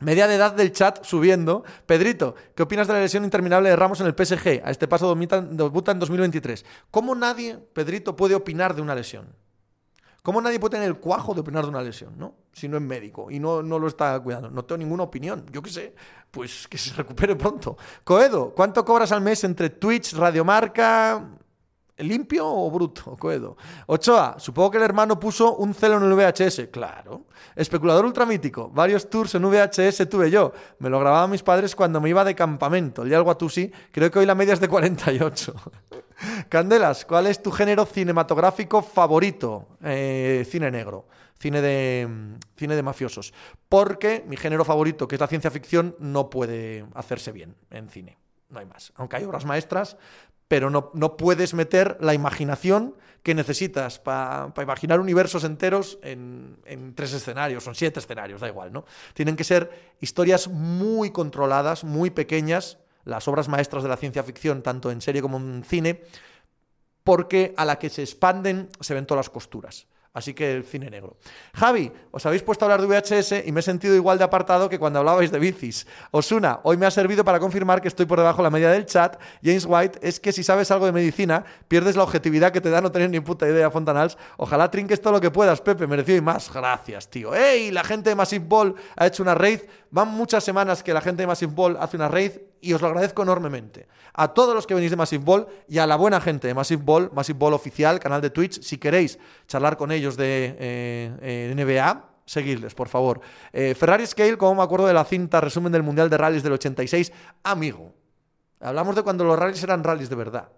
Media 0.00 0.26
de 0.26 0.34
edad 0.34 0.52
del 0.52 0.72
chat 0.72 1.02
subiendo. 1.04 1.64
Pedrito, 1.86 2.34
¿qué 2.54 2.62
opinas 2.64 2.86
de 2.86 2.92
la 2.92 3.00
lesión 3.00 3.24
interminable 3.24 3.70
de 3.70 3.76
Ramos 3.76 4.00
en 4.00 4.06
el 4.06 4.14
PSG? 4.14 4.60
A 4.64 4.70
este 4.70 4.86
paso 4.88 5.14
debuta 5.14 5.92
en 5.92 5.98
2023. 5.98 6.64
¿Cómo 6.90 7.14
nadie, 7.14 7.56
Pedrito, 7.72 8.14
puede 8.14 8.34
opinar 8.34 8.74
de 8.74 8.82
una 8.82 8.94
lesión? 8.94 9.43
¿Cómo 10.24 10.40
nadie 10.40 10.58
puede 10.58 10.70
tener 10.70 10.88
el 10.88 10.96
cuajo 10.96 11.34
de 11.34 11.42
opinar 11.42 11.64
de 11.64 11.68
una 11.68 11.82
lesión, 11.82 12.14
¿no? 12.16 12.34
Si 12.50 12.66
no 12.66 12.78
es 12.78 12.82
médico 12.82 13.30
y 13.30 13.38
no, 13.38 13.62
no 13.62 13.78
lo 13.78 13.88
está 13.88 14.18
cuidando. 14.20 14.50
No 14.50 14.64
tengo 14.64 14.78
ninguna 14.78 15.02
opinión. 15.02 15.44
Yo 15.52 15.60
qué 15.60 15.68
sé, 15.68 15.94
pues 16.30 16.66
que 16.66 16.78
se 16.78 16.94
recupere 16.94 17.36
pronto. 17.36 17.76
Coedo, 18.04 18.54
¿cuánto 18.54 18.86
cobras 18.86 19.12
al 19.12 19.20
mes 19.20 19.44
entre 19.44 19.68
Twitch, 19.68 20.14
Radiomarca, 20.14 21.28
¿Limpio 21.98 22.48
o 22.48 22.70
bruto, 22.70 23.16
Coedo? 23.18 23.58
Ochoa, 23.86 24.36
supongo 24.38 24.70
que 24.70 24.78
el 24.78 24.84
hermano 24.84 25.20
puso 25.20 25.56
un 25.56 25.74
celo 25.74 25.98
en 25.98 26.04
el 26.04 26.14
VHS. 26.14 26.68
Claro. 26.72 27.26
Especulador 27.54 28.06
ultramítico. 28.06 28.70
Varios 28.70 29.10
tours 29.10 29.34
en 29.34 29.42
VHS 29.44 30.08
tuve 30.08 30.30
yo. 30.30 30.52
Me 30.78 30.88
lo 30.88 30.98
grababan 30.98 31.30
mis 31.30 31.42
padres 31.42 31.76
cuando 31.76 32.00
me 32.00 32.08
iba 32.08 32.24
de 32.24 32.34
campamento. 32.34 33.02
El 33.02 33.10
día 33.10 33.18
del 33.18 33.24
Guatusi, 33.24 33.70
creo 33.92 34.10
que 34.10 34.20
hoy 34.20 34.26
la 34.26 34.34
media 34.34 34.54
es 34.54 34.60
de 34.60 34.68
48. 34.68 35.54
Candelas, 36.48 37.04
¿cuál 37.04 37.26
es 37.26 37.42
tu 37.42 37.50
género 37.50 37.86
cinematográfico 37.86 38.82
favorito? 38.82 39.68
Eh, 39.82 40.46
cine 40.48 40.70
negro. 40.70 41.06
Cine 41.38 41.60
de, 41.60 42.08
cine 42.56 42.76
de 42.76 42.82
mafiosos. 42.82 43.34
Porque 43.68 44.24
mi 44.26 44.36
género 44.36 44.64
favorito, 44.64 45.08
que 45.08 45.16
es 45.16 45.20
la 45.20 45.26
ciencia 45.26 45.50
ficción, 45.50 45.96
no 45.98 46.30
puede 46.30 46.86
hacerse 46.94 47.32
bien 47.32 47.56
en 47.70 47.88
cine. 47.88 48.18
No 48.48 48.60
hay 48.60 48.66
más. 48.66 48.92
Aunque 48.96 49.16
hay 49.16 49.24
obras 49.24 49.44
maestras, 49.44 49.96
pero 50.48 50.70
no, 50.70 50.90
no 50.94 51.16
puedes 51.16 51.54
meter 51.54 51.98
la 52.00 52.14
imaginación 52.14 52.94
que 53.22 53.34
necesitas 53.34 53.98
para 53.98 54.52
imaginar 54.62 55.00
universos 55.00 55.44
enteros 55.44 55.98
en, 56.02 56.58
en, 56.66 56.94
tres 56.94 57.14
escenarios, 57.14 57.64
son 57.64 57.74
siete 57.74 57.98
escenarios, 57.98 58.42
da 58.42 58.48
igual, 58.48 58.70
¿no? 58.70 58.84
Tienen 59.14 59.34
que 59.34 59.44
ser 59.44 59.94
historias 60.00 60.46
muy 60.48 61.10
controladas, 61.10 61.84
muy 61.84 62.10
pequeñas, 62.10 62.78
las 63.04 63.28
obras 63.28 63.48
maestras 63.48 63.82
de 63.82 63.88
la 63.88 63.96
ciencia 63.96 64.22
ficción, 64.22 64.62
tanto 64.62 64.90
en 64.90 65.00
serie 65.00 65.22
como 65.22 65.36
en 65.36 65.64
cine, 65.64 66.02
porque 67.02 67.54
a 67.56 67.64
la 67.64 67.78
que 67.78 67.90
se 67.90 68.02
expanden 68.02 68.68
se 68.80 68.94
ven 68.94 69.06
todas 69.06 69.26
las 69.26 69.30
costuras. 69.30 69.86
Así 70.14 70.32
que 70.32 70.52
el 70.52 70.62
cine 70.62 70.90
negro. 70.90 71.16
Javi, 71.54 71.90
os 72.12 72.24
habéis 72.24 72.44
puesto 72.44 72.64
a 72.64 72.66
hablar 72.66 72.80
de 72.80 72.86
VHS 72.86 73.46
y 73.48 73.50
me 73.50 73.58
he 73.58 73.62
sentido 73.64 73.96
igual 73.96 74.16
de 74.16 74.22
apartado 74.22 74.68
que 74.68 74.78
cuando 74.78 75.00
hablabais 75.00 75.32
de 75.32 75.40
bicis. 75.40 75.88
Osuna, 76.12 76.60
hoy 76.62 76.76
me 76.76 76.86
ha 76.86 76.92
servido 76.92 77.24
para 77.24 77.40
confirmar 77.40 77.82
que 77.82 77.88
estoy 77.88 78.06
por 78.06 78.20
debajo 78.20 78.36
de 78.36 78.44
la 78.44 78.50
media 78.50 78.70
del 78.70 78.86
chat. 78.86 79.20
James 79.42 79.66
White, 79.68 79.98
es 80.02 80.20
que 80.20 80.30
si 80.30 80.44
sabes 80.44 80.70
algo 80.70 80.86
de 80.86 80.92
medicina, 80.92 81.44
pierdes 81.66 81.96
la 81.96 82.04
objetividad 82.04 82.52
que 82.52 82.60
te 82.60 82.70
da 82.70 82.80
no 82.80 82.92
tener 82.92 83.10
ni 83.10 83.18
puta 83.18 83.48
idea, 83.48 83.72
Fontanals. 83.72 84.16
Ojalá 84.36 84.70
trinques 84.70 85.00
todo 85.00 85.14
lo 85.14 85.20
que 85.20 85.32
puedas, 85.32 85.60
Pepe, 85.60 85.88
merecido 85.88 86.18
y 86.18 86.20
más. 86.20 86.48
Gracias, 86.52 87.10
tío. 87.10 87.34
¡Ey! 87.34 87.72
La 87.72 87.82
gente 87.82 88.10
de 88.10 88.14
Massive 88.14 88.44
Ball 88.46 88.76
ha 88.94 89.08
hecho 89.08 89.24
una 89.24 89.34
raid. 89.34 89.62
Van 89.90 90.06
muchas 90.06 90.44
semanas 90.44 90.84
que 90.84 90.94
la 90.94 91.00
gente 91.00 91.24
de 91.24 91.26
Massive 91.26 91.52
Ball 91.52 91.76
hace 91.80 91.96
una 91.96 92.06
raid 92.06 92.30
y 92.64 92.72
os 92.72 92.80
lo 92.80 92.88
agradezco 92.88 93.22
enormemente. 93.22 93.86
A 94.14 94.28
todos 94.32 94.54
los 94.54 94.66
que 94.66 94.74
venís 94.74 94.90
de 94.90 94.96
Massive 94.96 95.22
Ball 95.24 95.46
y 95.68 95.78
a 95.78 95.86
la 95.86 95.96
buena 95.96 96.20
gente 96.20 96.48
de 96.48 96.54
Massive 96.54 96.82
Ball, 96.82 97.10
Massive 97.12 97.38
Ball 97.38 97.52
oficial, 97.52 98.00
canal 98.00 98.20
de 98.20 98.30
Twitch, 98.30 98.60
si 98.62 98.78
queréis 98.78 99.18
charlar 99.46 99.76
con 99.76 99.92
ellos 99.92 100.16
de 100.16 100.56
eh, 100.58 101.16
eh, 101.20 101.54
NBA, 101.54 102.04
seguidles, 102.24 102.74
por 102.74 102.88
favor. 102.88 103.20
Eh, 103.52 103.74
Ferrari 103.74 104.06
Scale, 104.06 104.38
como 104.38 104.54
me 104.54 104.62
acuerdo 104.62 104.86
de 104.86 104.94
la 104.94 105.04
cinta 105.04 105.40
resumen 105.40 105.72
del 105.72 105.82
Mundial 105.82 106.08
de 106.08 106.16
Rallys 106.16 106.42
del 106.42 106.54
86, 106.54 107.12
amigo. 107.42 107.92
Hablamos 108.60 108.96
de 108.96 109.02
cuando 109.02 109.24
los 109.24 109.38
rallies 109.38 109.62
eran 109.62 109.84
rallies 109.84 110.08
de 110.08 110.16
verdad. 110.16 110.48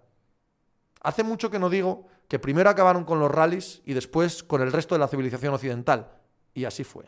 Hace 1.02 1.24
mucho 1.24 1.50
que 1.50 1.58
no 1.58 1.68
digo 1.68 2.06
que 2.28 2.38
primero 2.38 2.70
acabaron 2.70 3.04
con 3.04 3.18
los 3.18 3.30
rallies 3.30 3.82
y 3.84 3.94
después 3.94 4.42
con 4.42 4.62
el 4.62 4.72
resto 4.72 4.94
de 4.94 5.00
la 5.00 5.08
civilización 5.08 5.54
occidental. 5.54 6.10
Y 6.54 6.64
así 6.64 6.84
fue. 6.84 7.04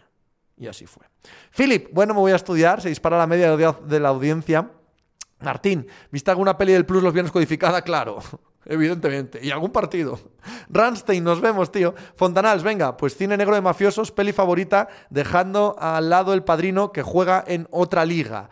Y 0.56 0.66
así 0.66 0.86
fue. 0.86 1.06
Philip, 1.56 1.88
bueno, 1.92 2.14
me 2.14 2.20
voy 2.20 2.32
a 2.32 2.36
estudiar, 2.36 2.80
se 2.80 2.88
dispara 2.88 3.16
la 3.16 3.26
media 3.26 3.56
de 3.56 4.00
la 4.00 4.08
audiencia. 4.08 4.70
Martín, 5.40 5.86
¿viste 6.10 6.30
alguna 6.30 6.58
peli 6.58 6.72
del 6.72 6.86
Plus 6.86 7.02
los 7.02 7.12
viernes 7.12 7.32
codificada? 7.32 7.82
Claro, 7.82 8.18
evidentemente. 8.64 9.38
Y 9.42 9.50
algún 9.50 9.70
partido. 9.70 10.18
Ranstein, 10.68 11.22
nos 11.22 11.40
vemos, 11.40 11.70
tío. 11.70 11.94
Fontanals, 12.16 12.62
venga, 12.62 12.96
pues 12.96 13.16
cine 13.16 13.36
negro 13.36 13.54
de 13.54 13.60
mafiosos, 13.60 14.10
peli 14.10 14.32
favorita, 14.32 14.88
dejando 15.10 15.76
al 15.78 16.10
lado 16.10 16.34
el 16.34 16.42
padrino 16.42 16.92
que 16.92 17.02
juega 17.02 17.44
en 17.46 17.68
otra 17.70 18.04
liga. 18.04 18.50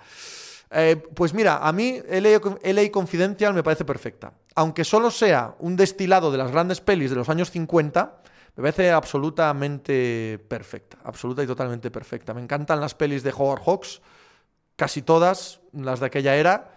Eh, 0.71 0.97
pues 1.15 1.33
mira, 1.33 1.59
a 1.59 1.73
mí 1.73 2.01
LA 2.09 2.91
Confidential 2.91 3.55
me 3.55 3.63
parece 3.63 3.85
perfecta. 3.85 4.33
Aunque 4.55 4.85
solo 4.85 5.11
sea 5.11 5.55
un 5.59 5.77
destilado 5.77 6.31
de 6.31 6.39
las 6.39 6.51
grandes 6.51 6.81
pelis 6.81 7.11
de 7.11 7.17
los 7.17 7.29
años 7.29 7.51
50, 7.51 8.23
me 8.57 8.63
parece 8.63 8.91
absolutamente 8.91 10.39
perfecta. 10.49 10.99
Absoluta 11.05 11.43
y 11.43 11.47
totalmente 11.47 11.91
perfecta. 11.91 12.35
Me 12.35 12.43
encantan 12.43 12.81
las 12.81 12.95
pelis 12.95 13.23
de 13.23 13.33
Howard 13.33 13.63
Hawks, 13.65 14.01
casi 14.77 15.03
todas, 15.03 15.61
las 15.73 16.01
de 16.01 16.07
aquella 16.07 16.37
era. 16.37 16.76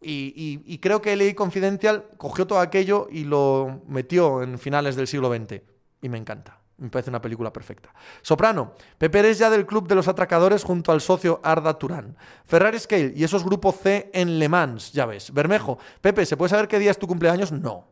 Y, 0.00 0.78
creo 0.78 1.00
que 1.00 1.16
LA 1.16 1.34
Confidential 1.34 2.04
cogió 2.16 2.46
todo 2.46 2.60
aquello 2.60 3.08
y 3.10 3.24
lo 3.24 3.82
metió 3.88 4.42
en 4.42 4.58
finales 4.58 4.96
del 4.96 5.06
siglo 5.06 5.34
XX. 5.34 5.62
Y 6.02 6.08
me 6.08 6.18
encanta. 6.18 6.60
Me 6.78 6.90
parece 6.90 7.08
una 7.08 7.22
película 7.22 7.52
perfecta. 7.52 7.92
Soprano. 8.20 8.74
Pepe 8.98 9.30
es 9.30 9.38
ya 9.38 9.48
del 9.48 9.64
club 9.64 9.88
de 9.88 9.94
los 9.94 10.08
atracadores 10.08 10.62
junto 10.62 10.92
al 10.92 11.00
socio 11.00 11.40
Arda 11.42 11.78
Turán. 11.78 12.16
Ferrari 12.44 12.78
Scale 12.78 13.14
y 13.16 13.24
esos 13.24 13.44
grupos 13.44 13.76
C 13.76 14.10
en 14.12 14.38
Le 14.38 14.48
Mans, 14.48 14.92
ya 14.92 15.06
ves. 15.06 15.32
Bermejo. 15.32 15.78
Pepe, 16.02 16.26
¿se 16.26 16.36
puede 16.36 16.50
saber 16.50 16.68
qué 16.68 16.78
día 16.78 16.90
es 16.90 16.98
tu 16.98 17.06
cumpleaños? 17.06 17.50
No. 17.50 17.86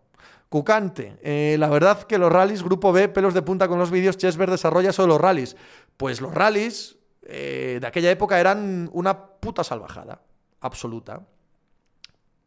Cucante. 0.50 1.16
Eh, 1.22 1.56
la 1.58 1.68
verdad 1.70 2.02
que 2.02 2.18
los 2.18 2.30
rallies, 2.30 2.62
grupo 2.62 2.92
B, 2.92 3.08
pelos 3.08 3.32
de 3.32 3.40
punta 3.40 3.68
con 3.68 3.78
los 3.78 3.90
vídeos, 3.90 4.18
Chesver 4.18 4.50
desarrolla 4.50 4.92
solo 4.92 5.14
los 5.14 5.20
rallies. 5.20 5.56
Pues 5.96 6.20
los 6.20 6.34
rallies 6.34 6.98
eh, 7.22 7.78
de 7.80 7.86
aquella 7.86 8.10
época 8.10 8.38
eran 8.38 8.90
una 8.92 9.18
puta 9.18 9.64
salvajada. 9.64 10.20
Absoluta 10.60 11.22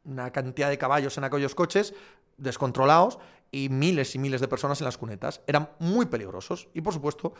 una 0.08 0.32
cantidad 0.32 0.70
de 0.70 0.78
caballos 0.78 1.18
en 1.18 1.26
aquellos 1.26 1.53
coches 1.53 1.93
descontrolados 2.38 3.20
y 3.51 3.70
miles 3.70 4.16
y 4.16 4.20
miles 4.20 4.41
de 4.41 4.47
personas 4.47 4.82
en 4.82 4.86
las 4.86 4.97
cunetas. 4.97 5.41
Eran 5.47 5.70
muy 5.80 6.05
peligrosos 6.05 6.70
y, 6.74 6.82
por 6.82 6.93
supuesto, 6.93 7.34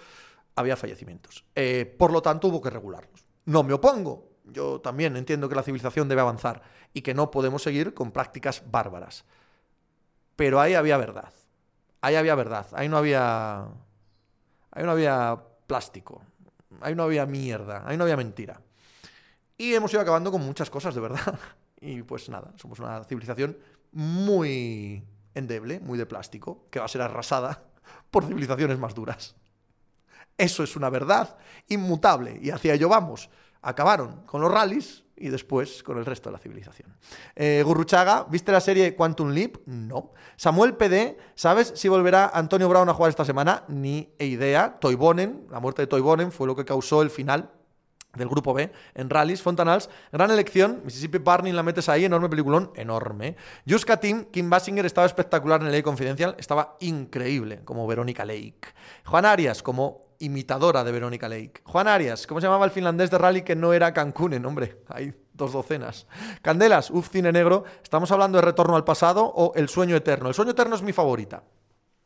había 0.56 0.76
fallecimientos. 0.76 1.46
Eh, 1.56 1.96
por 1.98 2.12
lo 2.12 2.22
tanto, 2.22 2.48
hubo 2.48 2.62
que 2.62 2.70
regularlos. 2.70 3.26
No 3.46 3.64
me 3.64 3.74
opongo. 3.74 4.30
Yo 4.46 4.80
también 4.82 5.18
entiendo 5.18 5.50
que 5.50 5.56
la 5.56 5.64
civilización 5.64 6.08
debe 6.08 6.22
avanzar 6.22 6.62
y 6.94 7.02
que 7.02 7.14
no 7.14 7.32
podemos 7.32 7.64
seguir 7.64 7.94
con 7.94 8.12
prácticas 8.12 8.64
bárbaras. 8.70 9.26
Pero 10.36 10.60
ahí 10.60 10.74
había 10.74 10.98
verdad. 10.98 11.34
Ahí 12.02 12.16
había 12.16 12.36
verdad. 12.36 12.68
Ahí 12.74 12.88
no 12.88 12.98
había. 12.98 13.68
Ahí 14.72 14.84
no 14.84 14.92
había 14.92 15.42
plástico. 15.66 16.22
Ahí 16.82 16.96
no 16.96 17.04
había 17.04 17.26
mierda. 17.26 17.84
Ahí 17.86 17.98
no 17.98 18.04
había 18.04 18.18
mentira. 18.18 18.62
Y 19.58 19.74
hemos 19.74 19.92
ido 19.92 20.02
acabando 20.02 20.32
con 20.32 20.42
muchas 20.42 20.70
cosas, 20.70 20.94
de 20.96 21.02
verdad. 21.02 21.40
Y 21.80 22.02
pues 22.04 22.30
nada, 22.30 22.54
somos 22.58 22.80
una 22.80 23.04
civilización 23.04 23.58
muy 23.92 25.04
endeble, 25.34 25.80
muy 25.80 25.98
de 25.98 26.06
plástico, 26.06 26.68
que 26.70 26.80
va 26.80 26.86
a 26.86 26.90
ser 26.90 27.02
arrasada 27.02 27.64
por 28.12 28.26
civilizaciones 28.26 28.78
más 28.80 28.96
duras. 28.96 29.36
Eso 30.38 30.64
es 30.64 30.76
una 30.76 30.90
verdad 30.90 31.38
inmutable 31.68 32.40
y 32.42 32.52
hacia 32.52 32.74
ello 32.74 32.90
vamos. 32.90 33.30
Acabaron 33.62 34.24
con 34.26 34.42
los 34.42 34.52
rallies 34.52 35.04
y 35.16 35.30
después 35.30 35.82
con 35.82 35.98
el 35.98 36.06
resto 36.06 36.30
de 36.30 36.34
la 36.34 36.40
civilización. 36.40 36.96
Eh, 37.36 37.64
Gurruchaga, 37.66 38.28
¿viste 38.30 38.52
la 38.52 38.62
serie 38.62 38.96
Quantum 38.96 39.30
Leap? 39.32 39.58
No. 39.66 40.12
Samuel 40.36 40.76
PD, 40.76 41.18
¿sabes 41.34 41.74
si 41.76 41.90
volverá 41.90 42.30
Antonio 42.34 42.70
Brown 42.70 42.88
a 42.88 42.94
jugar 42.94 43.10
esta 43.10 43.26
semana? 43.26 43.64
Ni 43.68 44.14
idea. 44.20 44.78
Toibonen, 44.80 45.48
la 45.50 45.60
muerte 45.60 45.82
de 45.82 45.88
Toibonen 45.88 46.32
fue 46.32 46.46
lo 46.46 46.56
que 46.56 46.66
causó 46.66 47.02
el 47.02 47.10
final 47.10 47.52
del 48.18 48.28
grupo 48.28 48.54
B 48.54 48.72
en 48.96 49.10
rallies, 49.10 49.42
Fontanals, 49.42 49.90
gran 50.12 50.32
elección, 50.32 50.82
Mississippi 50.84 51.20
Barney 51.20 51.54
la 51.54 51.64
metes 51.64 51.88
ahí, 51.90 52.06
enorme 52.06 52.30
peliculón, 52.30 52.72
enorme. 52.76 53.36
Juska 53.68 53.98
Team, 53.98 54.26
Kim 54.26 54.50
Basinger 54.50 54.86
estaba 54.86 55.08
espectacular 55.08 55.62
en 55.62 55.72
Ley 55.72 55.82
Confidencial, 55.82 56.36
estaba 56.38 56.76
increíble 56.82 57.62
como 57.64 57.88
Verónica 57.88 58.26
Lake. 58.26 58.74
Juan 59.06 59.26
Arias 59.26 59.64
como 59.64 60.08
imitadora 60.20 60.84
de 60.84 60.92
Verónica 60.92 61.30
Lake. 61.30 61.62
Juan 61.64 61.88
Arias, 61.88 62.28
¿cómo 62.28 62.42
se 62.42 62.48
llamaba 62.48 62.66
el 62.66 62.72
finlandés 62.72 63.12
de 63.12 63.18
rally 63.18 63.44
que 63.44 63.56
no 63.56 63.74
era 63.74 63.94
Cancún? 63.94 64.46
Hombre, 64.46 64.82
hay 64.90 65.14
dos 65.34 65.54
docenas. 65.54 66.08
Candelas, 66.42 66.90
uff, 66.90 67.10
cine 67.10 67.32
negro, 67.32 67.64
¿estamos 67.84 68.12
hablando 68.12 68.38
de 68.38 68.42
Retorno 68.42 68.76
al 68.76 68.84
pasado 68.84 69.26
o 69.26 69.54
El 69.56 69.70
sueño 69.70 69.96
eterno? 69.96 70.30
El 70.30 70.36
sueño 70.36 70.52
eterno 70.52 70.76
es 70.76 70.82
mi 70.82 70.94
favorita. 70.94 71.44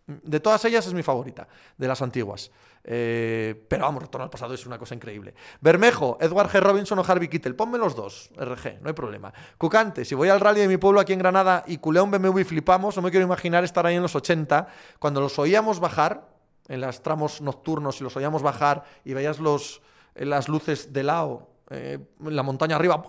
De 0.08 0.40
todas 0.40 0.66
ellas 0.66 0.86
es 0.88 0.94
mi 0.94 1.04
favorita, 1.04 1.48
de 1.78 1.88
las 1.88 2.02
antiguas. 2.02 2.52
Eh, 2.84 3.66
pero 3.68 3.86
vamos, 3.86 4.04
Retorno 4.04 4.24
al 4.24 4.30
pasado 4.30 4.54
es 4.54 4.66
una 4.66 4.78
cosa 4.78 4.96
increíble. 4.96 5.34
Bermejo, 5.60 6.18
Edward 6.20 6.50
G. 6.50 6.60
Robinson 6.60 7.00
o 7.00 7.04
Harvey 7.08 7.28
Kittel. 7.28 7.56
Ponme 7.56 7.78
los 7.78 7.96
dos, 7.96 8.32
RG, 8.36 8.82
no 8.82 8.88
hay 8.88 8.94
problema. 8.94 9.34
Cucante, 9.58 10.06
si 10.06 10.16
voy 10.16 10.30
al 10.30 10.40
rally 10.40 10.62
de 10.62 10.68
mi 10.68 10.78
pueblo 10.78 11.00
aquí 11.00 11.14
en 11.14 11.20
Granada 11.20 11.64
y 11.68 11.78
culea 11.78 12.04
un 12.04 12.12
BMW 12.12 12.40
y 12.40 12.44
flipamos, 12.44 12.96
no 12.96 13.02
me 13.02 13.12
quiero 13.12 13.26
imaginar 13.26 13.64
estar 13.64 13.86
ahí 13.86 13.96
en 13.96 14.02
los 14.02 14.16
80, 14.16 14.68
cuando 15.00 15.22
los 15.22 15.38
oíamos 15.38 15.80
bajar, 15.80 16.28
en 16.68 16.82
los 16.82 17.02
tramos 17.04 17.42
nocturnos, 17.42 18.00
y 18.02 18.04
los 18.04 18.16
oíamos 18.16 18.42
bajar 18.42 18.84
y 19.06 19.14
veías 19.14 19.40
los, 19.40 19.82
las 20.16 20.48
luces 20.50 20.94
de 20.94 21.04
lado 21.04 21.50
en 21.70 22.08
la 22.20 22.44
montaña 22.44 22.76
arriba, 22.76 23.02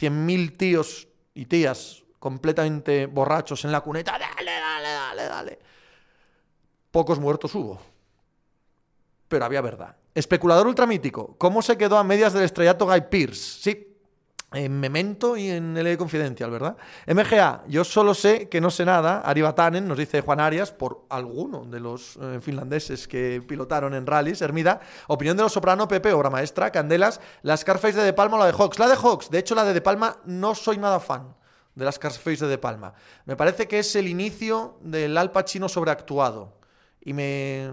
100.000 0.00 0.56
tíos 0.56 1.08
y 1.34 1.46
tías 1.46 2.04
completamente 2.20 3.06
borrachos 3.06 3.64
en 3.64 3.72
la 3.72 3.80
cuneta, 3.80 4.12
dale, 4.12 4.52
dale, 4.52 4.88
dale, 4.88 5.22
dale. 5.24 5.58
Pocos 6.90 7.18
muertos 7.18 7.54
hubo. 7.54 7.80
Pero 9.28 9.44
había 9.44 9.60
verdad. 9.60 9.96
Especulador 10.14 10.66
ultramítico. 10.66 11.36
¿Cómo 11.38 11.62
se 11.62 11.78
quedó 11.78 11.96
a 11.98 12.04
medias 12.04 12.32
del 12.32 12.42
estrellato 12.42 12.86
Guy 12.86 13.02
Pierce? 13.08 13.62
Sí, 13.62 13.90
en 14.52 14.80
Memento 14.80 15.36
y 15.36 15.48
en 15.48 15.76
el 15.76 15.96
Confidencial, 15.96 16.50
¿verdad? 16.50 16.76
MGA, 17.06 17.62
yo 17.68 17.84
solo 17.84 18.14
sé 18.14 18.48
que 18.48 18.60
no 18.60 18.70
sé 18.70 18.84
nada. 18.84 19.20
Aribatanen, 19.20 19.86
nos 19.86 19.96
dice 19.96 20.22
Juan 20.22 20.40
Arias, 20.40 20.72
por 20.72 21.04
alguno 21.08 21.64
de 21.64 21.78
los 21.78 22.18
eh, 22.20 22.40
finlandeses 22.42 23.06
que 23.06 23.42
pilotaron 23.46 23.94
en 23.94 24.06
rallies. 24.06 24.42
Hermida, 24.42 24.80
opinión 25.06 25.36
de 25.36 25.44
los 25.44 25.52
soprano, 25.52 25.86
Pepe, 25.86 26.12
obra 26.12 26.30
maestra. 26.30 26.72
Candelas, 26.72 27.20
la 27.42 27.56
Scarface 27.56 27.96
de 27.98 28.02
De 28.02 28.12
Palma 28.12 28.36
o 28.36 28.40
la 28.40 28.46
de 28.46 28.52
Hawks. 28.52 28.80
La 28.80 28.88
de 28.88 28.96
Hawks, 28.96 29.30
de 29.30 29.38
hecho, 29.38 29.54
la 29.54 29.64
de 29.64 29.74
De 29.74 29.80
Palma 29.80 30.16
no 30.24 30.56
soy 30.56 30.78
nada 30.78 30.98
fan 30.98 31.36
de 31.76 31.84
las 31.84 31.94
Scarface 31.94 32.44
de 32.44 32.48
De 32.48 32.58
Palma. 32.58 32.94
Me 33.26 33.36
parece 33.36 33.68
que 33.68 33.78
es 33.78 33.94
el 33.94 34.08
inicio 34.08 34.78
del 34.80 35.16
Al 35.16 35.30
Pacino 35.30 35.68
sobreactuado. 35.68 36.59
Y 37.00 37.12
me... 37.12 37.72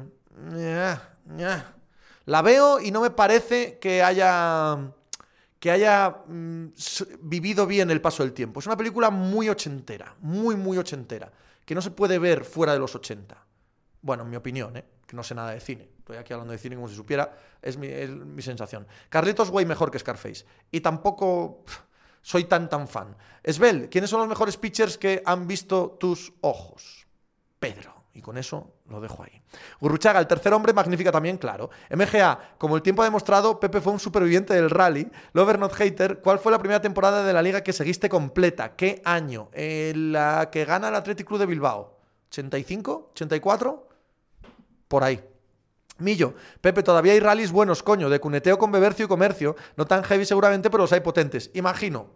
La 2.25 2.41
veo 2.41 2.79
y 2.79 2.91
no 2.91 3.01
me 3.01 3.09
parece 3.09 3.79
que 3.79 4.03
haya 4.03 4.93
que 5.59 5.71
haya 5.71 6.23
mm, 6.27 6.67
vivido 7.21 7.65
bien 7.65 7.89
el 7.89 8.01
paso 8.01 8.23
del 8.23 8.33
tiempo. 8.33 8.59
Es 8.59 8.67
una 8.67 8.77
película 8.77 9.09
muy 9.09 9.49
ochentera, 9.49 10.15
muy, 10.19 10.55
muy 10.55 10.77
ochentera, 10.77 11.31
que 11.65 11.73
no 11.73 11.81
se 11.81 11.91
puede 11.91 12.19
ver 12.19 12.43
fuera 12.43 12.73
de 12.73 12.79
los 12.79 12.93
80. 12.93 13.35
Bueno, 14.01 14.23
en 14.23 14.29
mi 14.29 14.35
opinión, 14.35 14.77
¿eh? 14.77 14.85
que 15.05 15.15
no 15.15 15.23
sé 15.23 15.33
nada 15.33 15.51
de 15.51 15.59
cine. 15.59 15.89
Estoy 15.97 16.17
aquí 16.17 16.33
hablando 16.33 16.51
de 16.51 16.59
cine 16.59 16.75
como 16.75 16.87
si 16.87 16.95
supiera, 16.95 17.35
es 17.61 17.77
mi, 17.77 17.87
mi 17.87 18.41
sensación. 18.41 18.87
Carlitos 19.09 19.49
Way 19.49 19.65
mejor 19.65 19.89
que 19.89 19.99
Scarface. 19.99 20.45
Y 20.71 20.81
tampoco 20.81 21.65
soy 22.21 22.43
tan 22.43 22.69
tan 22.69 22.87
fan. 22.87 23.15
Esbel, 23.41 23.89
¿quiénes 23.89 24.09
son 24.09 24.19
los 24.19 24.29
mejores 24.29 24.57
pitchers 24.57 24.97
que 24.97 25.23
han 25.25 25.47
visto 25.47 25.97
tus 25.99 26.33
ojos? 26.41 27.07
Pedro. 27.59 27.96
Y 28.17 28.21
con 28.23 28.35
eso 28.35 28.73
lo 28.89 28.99
dejo 28.99 29.21
ahí. 29.21 29.41
Gurruchaga, 29.79 30.19
el 30.19 30.25
tercer 30.25 30.51
hombre, 30.51 30.73
magnífica 30.73 31.11
también, 31.11 31.37
claro. 31.37 31.69
MGA, 31.91 32.55
como 32.57 32.75
el 32.75 32.81
tiempo 32.81 33.03
ha 33.03 33.05
demostrado, 33.05 33.59
Pepe 33.59 33.79
fue 33.79 33.93
un 33.93 33.99
superviviente 33.99 34.55
del 34.55 34.71
rally. 34.71 35.07
Lover 35.33 35.59
Not 35.59 35.73
Hater, 35.73 36.17
¿cuál 36.17 36.39
fue 36.39 36.51
la 36.51 36.57
primera 36.57 36.81
temporada 36.81 37.23
de 37.23 37.31
la 37.31 37.43
liga 37.43 37.61
que 37.61 37.73
seguiste 37.73 38.09
completa? 38.09 38.75
¿Qué 38.75 39.03
año? 39.05 39.49
Eh, 39.53 39.93
la 39.95 40.49
que 40.51 40.65
gana 40.65 40.89
el 40.89 40.95
Athletic 40.95 41.27
Club 41.27 41.41
de 41.41 41.45
Bilbao. 41.45 41.95
¿85? 42.31 43.13
¿84? 43.13 43.81
Por 44.87 45.03
ahí. 45.03 45.23
Millo, 45.99 46.33
Pepe, 46.59 46.81
todavía 46.81 47.13
hay 47.13 47.19
rallies 47.19 47.51
buenos, 47.51 47.83
coño, 47.83 48.09
de 48.09 48.19
cuneteo 48.19 48.57
con 48.57 48.71
bebercio 48.71 49.05
y 49.05 49.07
comercio. 49.07 49.55
No 49.75 49.85
tan 49.85 50.03
heavy 50.03 50.25
seguramente, 50.25 50.71
pero 50.71 50.85
los 50.85 50.91
hay 50.91 51.01
potentes. 51.01 51.51
Imagino. 51.53 52.07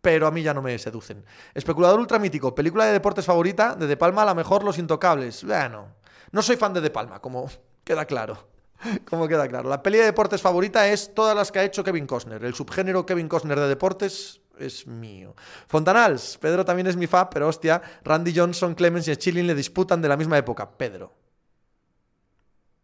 Pero 0.00 0.26
a 0.26 0.30
mí 0.30 0.42
ya 0.42 0.54
no 0.54 0.62
me 0.62 0.78
seducen. 0.78 1.24
Especulador 1.54 2.00
ultramítico, 2.00 2.54
película 2.54 2.86
de 2.86 2.92
deportes 2.92 3.24
favorita, 3.24 3.74
de 3.74 3.86
De 3.86 3.96
Palma 3.96 4.22
a 4.22 4.26
la 4.26 4.34
mejor 4.34 4.64
Los 4.64 4.78
Intocables. 4.78 5.44
Bueno, 5.44 5.88
no 6.32 6.42
soy 6.42 6.56
fan 6.56 6.72
de 6.72 6.80
De 6.80 6.90
Palma, 6.90 7.20
como 7.20 7.50
queda 7.84 8.04
claro. 8.04 8.48
Como 9.08 9.28
queda 9.28 9.46
claro. 9.46 9.68
La 9.68 9.82
peli 9.82 9.98
de 9.98 10.04
deportes 10.04 10.40
favorita 10.40 10.88
es 10.88 11.14
todas 11.14 11.36
las 11.36 11.52
que 11.52 11.58
ha 11.58 11.64
hecho 11.64 11.84
Kevin 11.84 12.06
Costner. 12.06 12.42
El 12.44 12.54
subgénero 12.54 13.04
Kevin 13.04 13.28
Costner 13.28 13.58
de 13.60 13.68
deportes 13.68 14.40
es 14.58 14.86
mío. 14.86 15.34
Fontanals, 15.66 16.38
Pedro 16.38 16.64
también 16.64 16.86
es 16.86 16.96
mi 16.96 17.06
fan, 17.06 17.28
pero 17.30 17.48
hostia, 17.48 17.80
Randy 18.04 18.32
Johnson, 18.34 18.74
Clemens 18.74 19.08
y 19.08 19.16
Chilling 19.16 19.46
le 19.46 19.54
disputan 19.54 20.00
de 20.00 20.08
la 20.08 20.16
misma 20.16 20.38
época. 20.38 20.70
Pedro. 20.70 21.12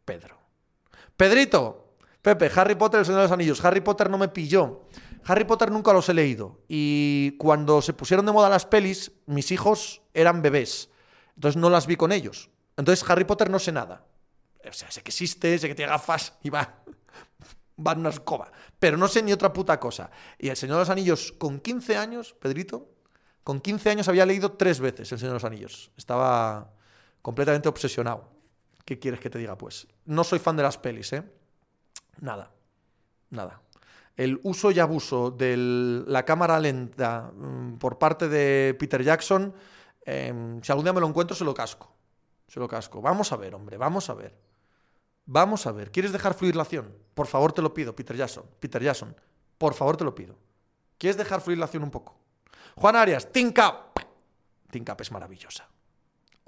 Pedro. 0.04 0.38
Pedrito. 1.16 1.82
Pepe, 2.22 2.50
Harry 2.56 2.74
Potter, 2.74 3.00
el 3.00 3.06
Señor 3.06 3.20
de 3.20 3.24
los 3.26 3.32
Anillos. 3.32 3.64
Harry 3.64 3.80
Potter 3.80 4.10
no 4.10 4.18
me 4.18 4.28
pilló. 4.28 4.82
Harry 5.26 5.44
Potter 5.44 5.72
nunca 5.72 5.92
los 5.92 6.08
he 6.08 6.14
leído. 6.14 6.60
Y 6.68 7.36
cuando 7.38 7.82
se 7.82 7.92
pusieron 7.92 8.26
de 8.26 8.32
moda 8.32 8.48
las 8.48 8.66
pelis, 8.66 9.12
mis 9.26 9.50
hijos 9.50 10.02
eran 10.14 10.40
bebés. 10.40 10.88
Entonces 11.34 11.60
no 11.60 11.68
las 11.68 11.86
vi 11.86 11.96
con 11.96 12.12
ellos. 12.12 12.50
Entonces 12.76 13.08
Harry 13.10 13.24
Potter 13.24 13.50
no 13.50 13.58
sé 13.58 13.72
nada. 13.72 14.06
O 14.68 14.72
sea, 14.72 14.90
sé 14.90 15.02
que 15.02 15.10
existe, 15.10 15.58
sé 15.58 15.68
que 15.68 15.74
tiene 15.74 15.90
gafas 15.90 16.34
y 16.42 16.50
va. 16.50 16.82
Va 17.86 17.92
en 17.92 17.98
una 17.98 18.08
escoba. 18.08 18.50
Pero 18.78 18.96
no 18.96 19.06
sé 19.06 19.22
ni 19.22 19.32
otra 19.32 19.52
puta 19.52 19.78
cosa. 19.78 20.10
Y 20.38 20.48
El 20.48 20.56
Señor 20.56 20.76
de 20.76 20.80
los 20.80 20.90
Anillos, 20.90 21.32
con 21.32 21.60
15 21.60 21.98
años, 21.98 22.34
Pedrito, 22.40 22.88
con 23.44 23.60
15 23.60 23.90
años 23.90 24.08
había 24.08 24.24
leído 24.24 24.52
tres 24.52 24.80
veces 24.80 25.12
El 25.12 25.18
Señor 25.18 25.32
de 25.32 25.36
los 25.36 25.44
Anillos. 25.44 25.90
Estaba 25.96 26.72
completamente 27.20 27.68
obsesionado. 27.68 28.30
¿Qué 28.86 28.98
quieres 28.98 29.20
que 29.20 29.28
te 29.28 29.38
diga, 29.38 29.58
pues? 29.58 29.88
No 30.06 30.24
soy 30.24 30.38
fan 30.38 30.56
de 30.56 30.62
las 30.62 30.78
pelis, 30.78 31.12
¿eh? 31.12 31.22
Nada. 32.20 32.50
Nada. 33.28 33.60
El 34.16 34.40
uso 34.44 34.70
y 34.70 34.80
abuso 34.80 35.30
de 35.30 35.56
la 36.06 36.24
cámara 36.24 36.58
lenta 36.58 37.30
mm, 37.34 37.76
por 37.78 37.98
parte 37.98 38.28
de 38.28 38.74
Peter 38.78 39.02
Jackson, 39.02 39.54
em, 40.04 40.62
si 40.62 40.72
algún 40.72 40.84
día 40.84 40.92
me 40.94 41.00
lo 41.00 41.06
encuentro, 41.06 41.36
se 41.36 41.44
lo 41.44 41.52
casco. 41.52 41.92
Se 42.48 42.58
lo 42.58 42.66
casco. 42.66 43.02
Vamos 43.02 43.30
a 43.32 43.36
ver, 43.36 43.54
hombre, 43.54 43.76
vamos 43.76 44.08
a 44.08 44.14
ver. 44.14 44.38
Vamos 45.26 45.66
a 45.66 45.72
ver. 45.72 45.90
¿Quieres 45.90 46.12
dejar 46.12 46.34
fluir 46.34 46.56
la 46.56 46.62
acción? 46.62 46.94
Por 47.14 47.26
favor, 47.26 47.52
te 47.52 47.60
lo 47.60 47.74
pido, 47.74 47.94
Peter 47.94 48.16
Jackson. 48.16 48.44
Peter 48.58 48.82
Jackson, 48.82 49.14
por 49.58 49.74
favor, 49.74 49.96
te 49.96 50.04
lo 50.04 50.14
pido. 50.14 50.36
¿Quieres 50.98 51.16
dejar 51.16 51.40
fluir 51.40 51.58
la 51.58 51.66
acción 51.66 51.82
un 51.82 51.90
poco? 51.90 52.16
Juan 52.76 52.96
Arias. 52.96 53.30
Think 53.32 53.58
Up 53.58 55.00
es 55.00 55.12
maravillosa. 55.12 55.68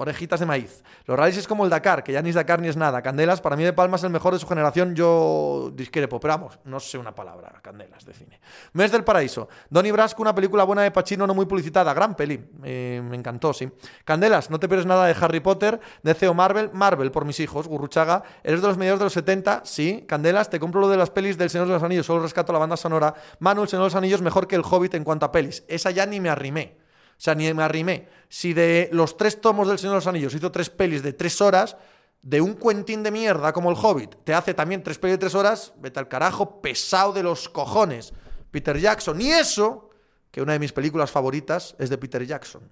Orejitas 0.00 0.38
de 0.38 0.46
maíz. 0.46 0.84
Los 1.06 1.18
rallies 1.18 1.38
es 1.38 1.48
como 1.48 1.64
el 1.64 1.70
Dakar, 1.70 2.04
que 2.04 2.12
ya 2.12 2.22
ni 2.22 2.28
es 2.28 2.36
Dakar 2.36 2.60
ni 2.60 2.68
es 2.68 2.76
nada. 2.76 3.02
Candelas, 3.02 3.40
para 3.40 3.56
mí 3.56 3.64
de 3.64 3.72
Palma 3.72 3.96
es 3.96 4.04
el 4.04 4.10
mejor 4.10 4.32
de 4.32 4.38
su 4.38 4.46
generación. 4.46 4.94
Yo 4.94 5.72
discrepo, 5.74 6.20
pero 6.20 6.34
vamos, 6.34 6.56
no 6.66 6.78
sé 6.78 6.98
una 6.98 7.12
palabra, 7.12 7.58
Candelas 7.60 8.04
de 8.04 8.14
cine. 8.14 8.40
Mes 8.74 8.92
del 8.92 9.02
Paraíso. 9.02 9.48
Donnie 9.68 9.90
Brasco, 9.90 10.22
una 10.22 10.32
película 10.32 10.62
buena 10.62 10.82
de 10.82 10.92
Pacino, 10.92 11.26
no 11.26 11.34
muy 11.34 11.46
publicitada. 11.46 11.92
Gran 11.94 12.14
peli. 12.14 12.48
Eh, 12.62 13.02
me 13.02 13.16
encantó, 13.16 13.52
sí. 13.52 13.68
Candelas, 14.04 14.50
no 14.50 14.60
te 14.60 14.68
pierdes 14.68 14.86
nada 14.86 15.04
de 15.04 15.16
Harry 15.20 15.40
Potter, 15.40 15.80
de 16.04 16.14
CEO 16.14 16.32
Marvel. 16.32 16.70
Marvel, 16.72 17.10
por 17.10 17.24
mis 17.24 17.40
hijos. 17.40 17.66
Gurruchaga, 17.66 18.22
eres 18.44 18.62
de 18.62 18.68
los 18.68 18.78
medios 18.78 19.00
de 19.00 19.06
los 19.06 19.12
70. 19.12 19.62
Sí. 19.64 20.04
Candelas, 20.06 20.48
te 20.48 20.60
compro 20.60 20.80
lo 20.80 20.88
de 20.88 20.96
las 20.96 21.10
pelis 21.10 21.36
del 21.36 21.50
Señor 21.50 21.66
de 21.66 21.72
los 21.72 21.82
Anillos. 21.82 22.06
Solo 22.06 22.22
rescato 22.22 22.52
la 22.52 22.60
banda 22.60 22.76
sonora. 22.76 23.14
Manu, 23.40 23.62
el 23.62 23.68
Señor 23.68 23.82
de 23.82 23.86
los 23.86 23.96
Anillos, 23.96 24.22
mejor 24.22 24.46
que 24.46 24.54
el 24.54 24.62
Hobbit 24.62 24.94
en 24.94 25.02
cuanto 25.02 25.26
a 25.26 25.32
pelis. 25.32 25.64
Esa 25.66 25.90
ya 25.90 26.06
ni 26.06 26.20
me 26.20 26.28
arrimé. 26.28 26.86
O 27.18 27.20
sea, 27.20 27.34
ni 27.34 27.52
me 27.52 27.64
arrimé. 27.64 28.08
Si 28.28 28.52
de 28.52 28.88
los 28.92 29.16
tres 29.16 29.40
tomos 29.40 29.66
del 29.66 29.78
Señor 29.78 29.94
de 29.94 29.96
los 29.96 30.06
Anillos 30.06 30.34
hizo 30.34 30.52
tres 30.52 30.70
pelis 30.70 31.02
de 31.02 31.12
tres 31.12 31.40
horas, 31.40 31.76
de 32.22 32.40
un 32.40 32.54
cuentín 32.54 33.02
de 33.02 33.10
mierda 33.10 33.52
como 33.52 33.70
el 33.70 33.76
Hobbit 33.80 34.16
te 34.24 34.34
hace 34.34 34.54
también 34.54 34.82
tres 34.82 34.98
pelis 34.98 35.14
de 35.14 35.18
tres 35.18 35.34
horas, 35.34 35.72
vete 35.78 35.98
al 35.98 36.08
carajo, 36.08 36.60
pesado 36.60 37.12
de 37.12 37.22
los 37.22 37.48
cojones. 37.48 38.12
Peter 38.50 38.78
Jackson. 38.78 39.20
Y 39.20 39.30
eso, 39.30 39.90
que 40.30 40.42
una 40.42 40.52
de 40.54 40.58
mis 40.58 40.72
películas 40.72 41.10
favoritas 41.10 41.74
es 41.78 41.90
de 41.90 41.98
Peter 41.98 42.24
Jackson. 42.24 42.62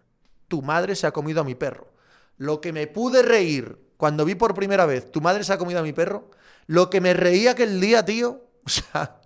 Tu 0.49 0.62
madre 0.62 0.94
se 0.94 1.07
ha 1.07 1.12
comido 1.12 1.40
a 1.40 1.44
mi 1.44 1.55
perro. 1.55 1.92
Lo 2.38 2.61
que 2.61 2.72
me 2.72 2.86
pude 2.86 3.22
reír 3.22 3.78
cuando 3.97 4.24
vi 4.24 4.34
por 4.34 4.55
primera 4.55 4.84
vez 4.84 5.11
Tu 5.11 5.22
madre 5.22 5.42
se 5.42 5.55
ha 5.55 5.59
comido 5.59 5.80
a 5.80 5.82
mi 5.82 5.94
perro, 5.94 6.30
lo 6.66 6.90
que 6.90 7.01
me 7.01 7.14
reía 7.14 7.53
aquel 7.53 7.80
día, 7.80 8.05
tío. 8.05 8.42
O 8.66 8.68
sea, 8.68 9.20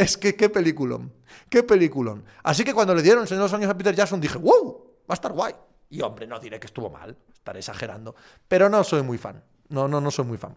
es 0.00 0.16
que 0.16 0.34
qué 0.34 0.48
peliculón. 0.48 1.12
Qué 1.48 1.62
peliculón. 1.62 2.24
Así 2.42 2.64
que 2.64 2.72
cuando 2.72 2.94
le 2.94 3.02
dieron 3.02 3.26
Señor 3.26 3.42
de 3.42 3.44
los 3.44 3.54
Años 3.54 3.70
a 3.70 3.76
Peter 3.76 3.94
Jackson 3.94 4.20
dije, 4.20 4.38
wow, 4.38 4.84
va 5.00 5.12
a 5.12 5.14
estar 5.14 5.32
guay. 5.32 5.54
Y 5.90 6.00
hombre, 6.02 6.26
no 6.26 6.38
diré 6.40 6.58
que 6.58 6.66
estuvo 6.66 6.88
mal, 6.88 7.16
estaré 7.32 7.58
exagerando. 7.58 8.14
Pero 8.48 8.68
no 8.68 8.82
soy 8.82 9.02
muy 9.02 9.18
fan. 9.18 9.42
No, 9.68 9.88
no, 9.88 10.00
no 10.00 10.10
soy 10.10 10.24
muy 10.24 10.38
fan. 10.38 10.56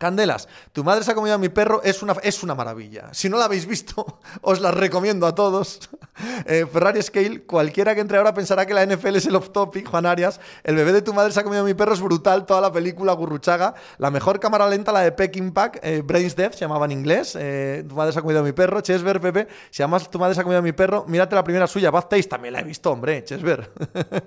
Candelas, 0.00 0.48
tu 0.72 0.82
madre 0.82 1.04
se 1.04 1.12
ha 1.12 1.14
comido 1.14 1.34
a 1.34 1.38
mi 1.38 1.50
perro, 1.50 1.82
es 1.84 2.02
una, 2.02 2.14
es 2.22 2.42
una 2.42 2.54
maravilla. 2.54 3.10
Si 3.12 3.28
no 3.28 3.36
la 3.36 3.44
habéis 3.44 3.66
visto, 3.66 4.18
os 4.40 4.58
la 4.62 4.70
recomiendo 4.70 5.26
a 5.26 5.34
todos. 5.34 5.78
Eh, 6.44 6.66
Ferrari 6.70 7.00
Scale, 7.00 7.44
cualquiera 7.44 7.94
que 7.94 8.02
entre 8.02 8.18
ahora 8.18 8.34
pensará 8.34 8.66
que 8.66 8.74
la 8.74 8.84
NFL 8.84 9.16
es 9.16 9.24
el 9.24 9.36
off 9.36 9.52
topic, 9.52 9.88
Juan 9.88 10.04
Arias. 10.04 10.38
El 10.64 10.76
bebé 10.76 10.92
de 10.92 11.00
tu 11.00 11.14
madre 11.14 11.32
se 11.32 11.40
ha 11.40 11.44
comido 11.44 11.62
a 11.62 11.64
mi 11.64 11.72
perro, 11.72 11.94
es 11.94 12.00
brutal, 12.02 12.44
toda 12.44 12.60
la 12.60 12.70
película 12.70 13.14
Gurruchaga. 13.14 13.74
La 13.96 14.10
mejor 14.10 14.38
cámara 14.38 14.68
lenta, 14.68 14.92
la 14.92 15.00
de 15.00 15.12
Peking 15.12 15.52
Pack, 15.52 15.80
eh, 15.82 16.02
Brains 16.04 16.36
Death, 16.36 16.52
se 16.52 16.60
llamaba 16.60 16.84
en 16.84 16.92
inglés. 16.92 17.38
Eh, 17.40 17.86
tu 17.88 17.94
madre 17.94 18.12
se 18.12 18.18
ha 18.18 18.22
comido 18.22 18.40
a 18.40 18.42
mi 18.42 18.52
perro, 18.52 18.82
Chesver, 18.82 19.18
Pepe, 19.18 19.48
se 19.70 19.82
llama 19.82 19.98
Tu 19.98 20.18
madre 20.18 20.34
se 20.34 20.42
ha 20.42 20.44
comido 20.44 20.58
a 20.58 20.62
mi 20.62 20.72
perro. 20.72 21.06
Mírate 21.08 21.34
la 21.34 21.42
primera 21.42 21.66
suya, 21.66 21.90
Bad 21.90 22.08
Taste, 22.08 22.28
también 22.28 22.52
la 22.52 22.60
he 22.60 22.64
visto, 22.64 22.92
hombre, 22.92 23.24
Chesver. 23.24 23.70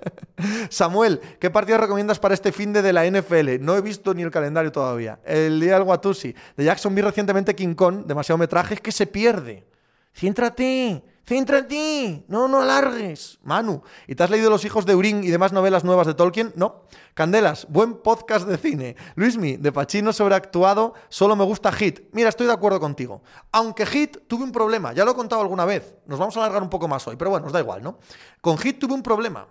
Samuel, 0.70 1.20
¿qué 1.38 1.50
partido 1.50 1.78
recomiendas 1.78 2.18
para 2.18 2.34
este 2.34 2.50
fin 2.50 2.72
de, 2.72 2.82
de 2.82 2.92
la 2.92 3.08
NFL? 3.08 3.60
No 3.60 3.76
he 3.76 3.80
visto 3.80 4.14
ni 4.14 4.22
el 4.22 4.32
calendario 4.32 4.72
todavía. 4.72 5.20
El 5.24 5.60
día 5.64 5.74
del 5.74 5.82
Watusi. 5.82 6.34
De 6.56 6.64
Jackson 6.64 6.94
vi 6.94 7.02
recientemente 7.02 7.54
King 7.54 7.74
Kong, 7.74 8.04
demasiado 8.06 8.38
metraje, 8.38 8.74
es 8.74 8.80
que 8.80 8.92
se 8.92 9.06
pierde. 9.06 9.66
Céntrate, 10.14 11.02
céntrate, 11.26 12.24
no, 12.28 12.46
no 12.46 12.62
alargues. 12.62 13.40
Manu, 13.42 13.82
¿y 14.06 14.14
te 14.14 14.22
has 14.22 14.30
leído 14.30 14.48
Los 14.48 14.64
hijos 14.64 14.86
de 14.86 14.94
Urín 14.94 15.24
y 15.24 15.30
demás 15.30 15.52
novelas 15.52 15.82
nuevas 15.82 16.06
de 16.06 16.14
Tolkien? 16.14 16.52
No. 16.54 16.84
Candelas, 17.14 17.66
buen 17.68 17.94
podcast 17.94 18.46
de 18.46 18.56
cine. 18.56 18.96
Luismi, 19.16 19.56
de 19.56 19.72
Pachino 19.72 20.12
sobreactuado, 20.12 20.94
solo 21.08 21.34
me 21.34 21.44
gusta 21.44 21.72
Hit. 21.72 22.00
Mira, 22.12 22.28
estoy 22.28 22.46
de 22.46 22.52
acuerdo 22.52 22.78
contigo. 22.78 23.22
Aunque 23.50 23.86
Hit 23.86 24.18
tuve 24.28 24.44
un 24.44 24.52
problema, 24.52 24.92
ya 24.92 25.04
lo 25.04 25.10
he 25.10 25.14
contado 25.14 25.42
alguna 25.42 25.64
vez. 25.64 25.96
Nos 26.06 26.20
vamos 26.20 26.36
a 26.36 26.40
alargar 26.40 26.62
un 26.62 26.70
poco 26.70 26.86
más 26.86 27.06
hoy, 27.08 27.16
pero 27.16 27.30
bueno, 27.30 27.46
os 27.46 27.52
da 27.52 27.58
igual, 27.58 27.82
¿no? 27.82 27.98
Con 28.40 28.56
Hit 28.56 28.78
tuve 28.78 28.94
un 28.94 29.02
problema. 29.02 29.48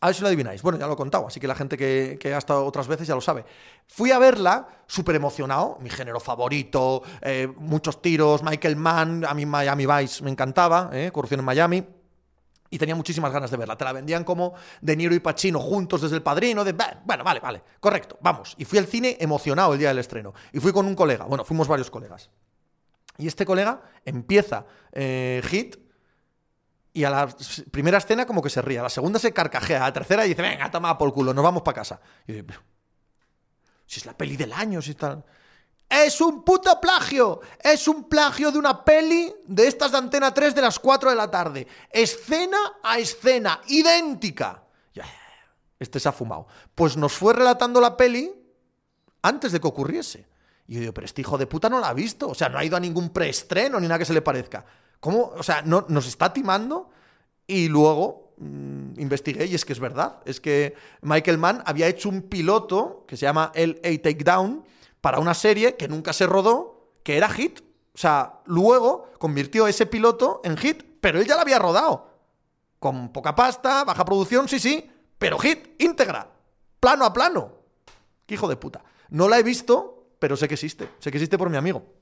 A 0.00 0.06
ver 0.06 0.14
si 0.14 0.22
lo 0.22 0.28
adivináis. 0.28 0.62
Bueno, 0.62 0.78
ya 0.78 0.86
lo 0.86 0.92
he 0.92 0.96
contado, 0.96 1.26
así 1.26 1.40
que 1.40 1.48
la 1.48 1.56
gente 1.56 1.76
que, 1.76 2.32
ha 2.32 2.38
estado 2.38 2.64
otras 2.64 2.86
veces 2.86 3.08
ya 3.08 3.16
lo 3.16 3.20
sabe. 3.20 3.44
Fui 3.86 4.12
a 4.12 4.18
verla 4.18 4.68
súper 4.86 5.16
emocionado, 5.16 5.76
mi 5.80 5.90
género 5.90 6.20
favorito, 6.20 7.02
eh, 7.20 7.52
muchos 7.56 8.00
tiros, 8.00 8.42
Michael 8.44 8.76
Mann, 8.76 9.24
a 9.24 9.34
mí 9.34 9.44
Miami 9.44 9.86
Vice 9.86 10.22
me 10.22 10.30
encantaba, 10.30 10.90
eh, 10.92 11.10
Corrupción 11.12 11.40
en 11.40 11.46
Miami. 11.46 11.84
Y 12.70 12.78
tenía 12.78 12.94
muchísimas 12.94 13.32
ganas 13.32 13.50
de 13.50 13.56
verla. 13.56 13.76
Te 13.76 13.84
la 13.84 13.94
vendían 13.94 14.24
como 14.24 14.52
De 14.82 14.94
Niro 14.94 15.14
y 15.14 15.20
Pacino 15.20 15.58
juntos 15.58 16.02
desde 16.02 16.16
el 16.16 16.22
padrino. 16.22 16.64
De, 16.64 16.72
bueno, 16.72 17.24
vale, 17.24 17.40
vale, 17.40 17.62
correcto, 17.80 18.18
vamos. 18.20 18.54
Y 18.58 18.66
fui 18.66 18.78
al 18.78 18.86
cine 18.86 19.16
emocionado 19.18 19.72
el 19.72 19.78
día 19.78 19.88
del 19.88 19.98
estreno. 19.98 20.34
Y 20.52 20.60
fui 20.60 20.70
con 20.70 20.86
un 20.86 20.94
colega, 20.94 21.24
bueno, 21.24 21.44
fuimos 21.44 21.66
varios 21.66 21.90
colegas. 21.90 22.30
Y 23.16 23.26
este 23.26 23.46
colega 23.46 23.80
empieza 24.04 24.66
eh, 24.92 25.42
Hit 25.46 25.76
y 26.98 27.04
a 27.04 27.10
la 27.10 27.28
primera 27.70 27.98
escena 27.98 28.26
como 28.26 28.42
que 28.42 28.50
se 28.50 28.60
ríe, 28.60 28.80
a 28.80 28.82
la 28.82 28.90
segunda 28.90 29.20
se 29.20 29.32
carcajea, 29.32 29.84
a 29.84 29.86
la 29.86 29.92
tercera 29.92 30.24
dice, 30.24 30.42
venga, 30.42 30.68
toma 30.68 30.98
por 30.98 31.14
culo, 31.14 31.32
nos 31.32 31.44
vamos 31.44 31.62
para 31.62 31.76
casa. 31.76 32.00
Y 32.26 32.34
yo 32.34 32.42
si 33.86 34.00
es 34.00 34.06
la 34.06 34.16
peli 34.16 34.36
del 34.36 34.52
año, 34.52 34.82
si 34.82 34.90
está... 34.90 35.24
Es 35.88 36.20
un 36.20 36.42
puto 36.42 36.80
plagio. 36.80 37.40
Es 37.62 37.86
un 37.86 38.08
plagio 38.08 38.50
de 38.50 38.58
una 38.58 38.84
peli 38.84 39.32
de 39.46 39.68
estas 39.68 39.92
de 39.92 39.98
Antena 39.98 40.34
3 40.34 40.56
de 40.56 40.60
las 40.60 40.78
4 40.80 41.10
de 41.10 41.16
la 41.16 41.30
tarde. 41.30 41.68
Escena 41.88 42.58
a 42.82 42.98
escena, 42.98 43.60
idéntica. 43.68 44.64
Este 45.78 46.00
se 46.00 46.08
ha 46.08 46.12
fumado. 46.12 46.48
Pues 46.74 46.96
nos 46.96 47.12
fue 47.12 47.32
relatando 47.32 47.80
la 47.80 47.96
peli 47.96 48.34
antes 49.22 49.52
de 49.52 49.60
que 49.60 49.68
ocurriese. 49.68 50.26
Y 50.66 50.74
yo 50.74 50.80
digo, 50.80 50.92
pero 50.92 51.04
este 51.04 51.20
hijo 51.20 51.38
de 51.38 51.46
puta 51.46 51.70
no 51.70 51.78
la 51.78 51.90
ha 51.90 51.94
visto. 51.94 52.28
O 52.28 52.34
sea, 52.34 52.48
no 52.48 52.58
ha 52.58 52.64
ido 52.64 52.76
a 52.76 52.80
ningún 52.80 53.10
preestreno 53.10 53.78
ni 53.78 53.86
nada 53.86 54.00
que 54.00 54.04
se 54.04 54.12
le 54.12 54.20
parezca. 54.20 54.66
¿Cómo? 55.00 55.32
O 55.36 55.42
sea, 55.42 55.62
no, 55.62 55.86
nos 55.88 56.06
está 56.06 56.32
timando 56.32 56.90
y 57.46 57.68
luego 57.68 58.34
mm, 58.38 59.00
investigué 59.00 59.46
y 59.46 59.54
es 59.54 59.64
que 59.64 59.72
es 59.72 59.80
verdad. 59.80 60.20
Es 60.24 60.40
que 60.40 60.74
Michael 61.02 61.38
Mann 61.38 61.62
había 61.66 61.86
hecho 61.86 62.08
un 62.08 62.22
piloto 62.22 63.04
que 63.06 63.16
se 63.16 63.26
llama 63.26 63.52
El 63.54 63.80
A 63.84 64.02
Takedown 64.02 64.64
para 65.00 65.18
una 65.18 65.34
serie 65.34 65.76
que 65.76 65.88
nunca 65.88 66.12
se 66.12 66.26
rodó, 66.26 66.92
que 67.02 67.16
era 67.16 67.28
hit. 67.28 67.60
O 67.94 67.98
sea, 67.98 68.40
luego 68.44 69.10
convirtió 69.18 69.66
ese 69.66 69.86
piloto 69.86 70.40
en 70.44 70.56
hit, 70.56 70.84
pero 71.00 71.20
él 71.20 71.26
ya 71.26 71.34
lo 71.34 71.42
había 71.42 71.58
rodado. 71.58 72.08
Con 72.78 73.12
poca 73.12 73.34
pasta, 73.34 73.84
baja 73.84 74.04
producción, 74.04 74.48
sí, 74.48 74.58
sí, 74.58 74.88
pero 75.18 75.38
hit, 75.38 75.80
íntegra. 75.80 76.30
plano 76.78 77.04
a 77.04 77.12
plano. 77.12 77.52
Qué 78.26 78.34
hijo 78.34 78.48
de 78.48 78.56
puta. 78.56 78.84
No 79.10 79.28
la 79.28 79.38
he 79.38 79.42
visto, 79.42 80.12
pero 80.18 80.36
sé 80.36 80.48
que 80.48 80.54
existe. 80.54 80.90
Sé 80.98 81.10
que 81.10 81.18
existe 81.18 81.38
por 81.38 81.50
mi 81.50 81.56
amigo. 81.56 81.97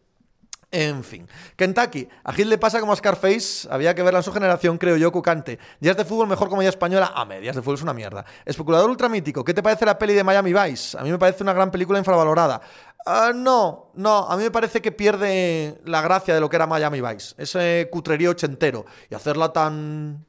En 0.71 1.05
fin. 1.05 1.29
Kentucky. 1.55 2.09
A 2.25 2.33
Gil 2.33 2.51
le 2.51 2.59
pasa 2.59 2.81
como 2.81 2.93
a 2.93 2.97
Scarface. 2.97 3.69
Había 3.71 3.95
que 3.95 4.03
verla 4.03 4.19
en 4.19 4.23
su 4.25 4.33
generación, 4.33 4.79
creo 4.79 4.97
yo, 4.97 5.13
Cucante. 5.13 5.59
Días 5.81 5.97
de 5.97 6.05
fútbol 6.05 6.27
mejor 6.27 6.49
como 6.49 6.63
ya 6.63 6.69
española. 6.69 7.13
A 7.15 7.25
medias 7.25 7.55
de 7.55 7.63
fútbol 7.63 7.77
es 7.77 7.83
una 7.83 7.95
mierda. 7.95 8.25
Especulador 8.45 8.91
ultramítico. 8.91 9.45
¿Qué 9.45 9.55
te 9.55 9.63
parece 9.63 9.87
la 9.87 9.99
peli 9.99 10.15
de 10.15 10.25
Miami 10.25 10.53
Vice? 10.53 10.99
A 10.99 11.03
mí 11.03 11.11
me 11.11 11.19
parece 11.19 11.43
una 11.43 11.53
gran 11.53 11.71
película 11.71 11.99
infravalorada. 11.99 12.61
Ah, 13.07 13.33
no, 13.35 13.93
no. 13.95 14.29
A 14.29 14.37
mí 14.37 14.43
me 14.43 14.51
parece 14.51 14.83
que 14.83 14.91
pierde 14.91 15.81
la 15.85 16.03
gracia 16.03 16.35
de 16.35 16.41
lo 16.41 16.51
que 16.51 16.57
era 16.57 16.67
Miami 16.67 17.01
Vice. 17.01 17.35
Ese 17.39 17.89
cutrerío 17.91 18.33
ochentero. 18.33 18.85
Y 19.09 19.15
hacerla 19.15 19.53
tan 19.53 20.27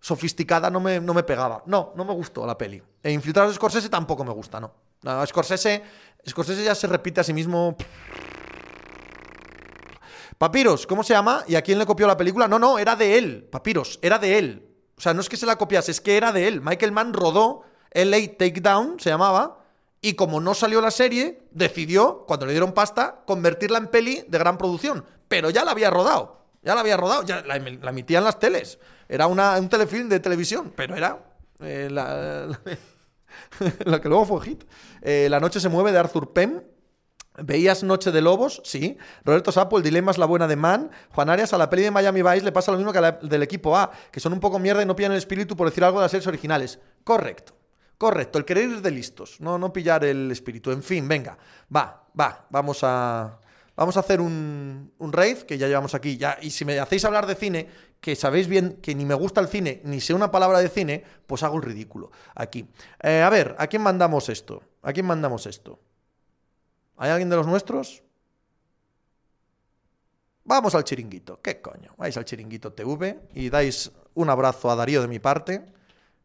sofisticada 0.00 0.70
no 0.70 0.80
me, 0.80 1.00
no 1.00 1.14
me 1.14 1.22
pegaba. 1.22 1.62
No, 1.66 1.92
no 1.96 2.04
me 2.04 2.12
gustó 2.12 2.44
la 2.44 2.58
peli. 2.58 2.82
E 3.02 3.12
Infiltrados 3.12 3.54
Scorsese 3.54 3.88
tampoco 3.88 4.24
me 4.24 4.32
gusta, 4.32 4.60
no. 4.60 4.72
Scorsese, 5.26 5.82
Scorsese 6.28 6.64
ya 6.64 6.74
se 6.74 6.88
repite 6.88 7.20
a 7.20 7.24
sí 7.24 7.32
mismo. 7.32 7.76
Papiros, 10.38 10.86
¿cómo 10.86 11.02
se 11.02 11.14
llama? 11.14 11.42
¿Y 11.48 11.56
a 11.56 11.62
quién 11.62 11.80
le 11.80 11.86
copió 11.86 12.06
la 12.06 12.16
película? 12.16 12.46
No, 12.46 12.60
no, 12.60 12.78
era 12.78 12.94
de 12.94 13.18
él. 13.18 13.48
Papiros, 13.50 13.98
era 14.02 14.20
de 14.20 14.38
él. 14.38 14.68
O 14.96 15.00
sea, 15.00 15.12
no 15.12 15.20
es 15.20 15.28
que 15.28 15.36
se 15.36 15.46
la 15.46 15.58
copiase, 15.58 15.90
es 15.90 16.00
que 16.00 16.16
era 16.16 16.30
de 16.30 16.46
él. 16.46 16.60
Michael 16.60 16.92
Mann 16.92 17.12
rodó 17.12 17.62
LA 17.92 18.36
Takedown, 18.38 19.00
se 19.00 19.10
llamaba, 19.10 19.64
y 20.00 20.14
como 20.14 20.40
no 20.40 20.54
salió 20.54 20.80
la 20.80 20.92
serie, 20.92 21.42
decidió, 21.50 22.24
cuando 22.26 22.46
le 22.46 22.52
dieron 22.52 22.72
pasta, 22.72 23.22
convertirla 23.26 23.78
en 23.78 23.88
peli 23.88 24.24
de 24.28 24.38
gran 24.38 24.58
producción. 24.58 25.04
Pero 25.26 25.50
ya 25.50 25.64
la 25.64 25.72
había 25.72 25.90
rodado. 25.90 26.38
Ya 26.62 26.74
la 26.74 26.82
había 26.82 26.96
rodado, 26.96 27.24
ya 27.24 27.42
la, 27.42 27.58
la 27.58 27.90
emitían 27.90 28.22
las 28.22 28.38
teles. 28.38 28.78
Era 29.08 29.26
una, 29.26 29.58
un 29.58 29.68
telefilm 29.68 30.08
de 30.08 30.20
televisión, 30.20 30.72
pero 30.76 30.96
era 30.96 31.18
eh, 31.60 31.88
la, 31.90 32.46
la, 33.84 34.00
que 34.00 34.08
luego 34.08 34.24
fue 34.24 34.44
hit. 34.44 34.64
Eh, 35.02 35.28
la 35.30 35.40
noche 35.40 35.60
se 35.60 35.68
mueve 35.68 35.92
de 35.92 35.98
Arthur 35.98 36.32
Penn 36.32 36.64
¿Veías 37.42 37.82
Noche 37.82 38.10
de 38.10 38.20
Lobos? 38.20 38.60
Sí. 38.64 38.96
Roberto 39.24 39.52
Sapo, 39.52 39.78
el 39.78 39.82
dilema 39.82 40.10
es 40.10 40.18
la 40.18 40.26
buena 40.26 40.46
de 40.46 40.56
Man. 40.56 40.90
Juan 41.10 41.30
Arias, 41.30 41.52
a 41.52 41.58
la 41.58 41.70
peli 41.70 41.82
de 41.82 41.90
Miami 41.90 42.22
Vice 42.22 42.42
le 42.42 42.52
pasa 42.52 42.72
lo 42.72 42.78
mismo 42.78 42.92
que 42.92 42.98
a 42.98 43.02
la 43.02 43.12
del 43.12 43.42
equipo 43.42 43.76
A, 43.76 43.90
que 44.10 44.20
son 44.20 44.32
un 44.32 44.40
poco 44.40 44.58
mierda 44.58 44.82
y 44.82 44.86
no 44.86 44.96
pillan 44.96 45.12
el 45.12 45.18
espíritu 45.18 45.56
por 45.56 45.68
decir 45.68 45.84
algo 45.84 45.98
de 45.98 46.04
las 46.04 46.10
series 46.10 46.26
originales. 46.26 46.78
Correcto. 47.04 47.54
Correcto. 47.96 48.38
El 48.38 48.44
querer 48.44 48.70
ir 48.70 48.80
de 48.80 48.90
listos, 48.90 49.40
no, 49.40 49.58
no 49.58 49.72
pillar 49.72 50.04
el 50.04 50.30
espíritu. 50.30 50.70
En 50.70 50.82
fin, 50.82 51.08
venga. 51.08 51.36
Va, 51.74 52.06
va. 52.18 52.46
Vamos 52.50 52.80
a. 52.82 53.40
Vamos 53.74 53.96
a 53.96 54.00
hacer 54.00 54.20
un, 54.20 54.92
un 54.98 55.12
raid, 55.12 55.38
que 55.38 55.56
ya 55.56 55.68
llevamos 55.68 55.94
aquí. 55.94 56.16
Ya, 56.16 56.36
y 56.42 56.50
si 56.50 56.64
me 56.64 56.80
hacéis 56.80 57.04
hablar 57.04 57.26
de 57.26 57.36
cine, 57.36 57.68
que 58.00 58.16
sabéis 58.16 58.48
bien 58.48 58.78
que 58.82 58.94
ni 58.94 59.04
me 59.04 59.14
gusta 59.14 59.40
el 59.40 59.48
cine, 59.48 59.80
ni 59.84 60.00
sé 60.00 60.14
una 60.14 60.30
palabra 60.30 60.58
de 60.58 60.68
cine, 60.68 61.04
pues 61.26 61.44
hago 61.44 61.56
el 61.56 61.62
ridículo 61.62 62.10
aquí. 62.34 62.66
Eh, 63.00 63.22
a 63.22 63.30
ver, 63.30 63.54
¿a 63.58 63.68
quién 63.68 63.82
mandamos 63.82 64.28
esto? 64.28 64.62
¿A 64.82 64.92
quién 64.92 65.06
mandamos 65.06 65.46
esto? 65.46 65.78
¿Hay 66.98 67.10
alguien 67.10 67.30
de 67.30 67.36
los 67.36 67.46
nuestros? 67.46 68.02
Vamos 70.44 70.74
al 70.74 70.82
chiringuito. 70.82 71.40
¿Qué 71.40 71.60
coño? 71.60 71.94
Vais 71.96 72.16
al 72.16 72.24
chiringuito 72.24 72.72
TV 72.72 73.20
y 73.34 73.50
dais 73.50 73.92
un 74.14 74.28
abrazo 74.30 74.70
a 74.70 74.74
Darío 74.74 75.00
de 75.00 75.06
mi 75.06 75.20
parte, 75.20 75.64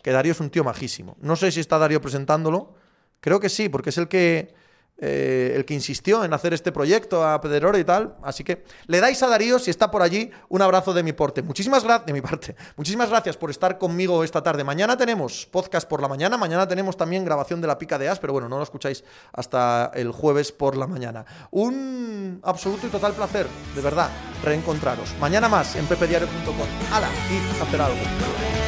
que 0.01 0.11
Darío 0.11 0.31
es 0.31 0.39
un 0.39 0.49
tío 0.49 0.63
majísimo. 0.63 1.15
No 1.21 1.35
sé 1.35 1.51
si 1.51 1.59
está 1.59 1.77
Darío 1.77 2.01
presentándolo. 2.01 2.73
Creo 3.19 3.39
que 3.39 3.49
sí, 3.49 3.69
porque 3.69 3.91
es 3.91 3.97
el 3.97 4.07
que 4.07 4.55
eh, 4.99 5.53
el 5.55 5.65
que 5.65 5.73
insistió 5.73 6.23
en 6.23 6.33
hacer 6.33 6.53
este 6.53 6.71
proyecto 6.71 7.27
a 7.27 7.41
Pedrero 7.41 7.77
y 7.77 7.83
tal. 7.83 8.15
Así 8.21 8.43
que 8.43 8.63
le 8.87 8.99
dais 8.99 9.21
a 9.23 9.27
Darío, 9.27 9.59
si 9.59 9.71
está 9.71 9.89
por 9.89 10.01
allí, 10.01 10.31
un 10.49 10.61
abrazo 10.61 10.93
de 10.93 11.03
mi 11.03 11.13
parte. 11.13 11.41
Muchísimas 11.41 11.83
gracias, 11.83 12.05
de 12.05 12.13
mi 12.13 12.21
parte. 12.21 12.55
Muchísimas 12.77 13.09
gracias 13.09 13.35
por 13.35 13.49
estar 13.49 13.77
conmigo 13.77 14.23
esta 14.23 14.43
tarde. 14.43 14.63
Mañana 14.63 14.95
tenemos 14.95 15.47
podcast 15.47 15.89
por 15.89 16.01
la 16.01 16.07
mañana, 16.07 16.37
mañana 16.37 16.67
tenemos 16.67 16.95
también 16.95 17.25
grabación 17.25 17.59
de 17.59 17.67
la 17.67 17.77
pica 17.77 17.97
de 17.97 18.07
as, 18.07 18.19
pero 18.19 18.33
bueno, 18.33 18.47
no 18.47 18.57
lo 18.57 18.63
escucháis 18.63 19.03
hasta 19.33 19.91
el 19.95 20.11
jueves 20.11 20.51
por 20.51 20.77
la 20.77 20.87
mañana. 20.87 21.25
Un 21.51 22.39
absoluto 22.43 22.87
y 22.87 22.89
total 22.89 23.13
placer, 23.13 23.47
de 23.75 23.81
verdad, 23.81 24.09
reencontraros. 24.43 25.15
Mañana 25.19 25.49
más 25.49 25.75
en 25.75 25.85
pepediario.com. 25.87 26.67
¡Hala! 26.91 27.09
Y 27.29 27.61
hacer 27.61 27.81
algo. 27.81 28.62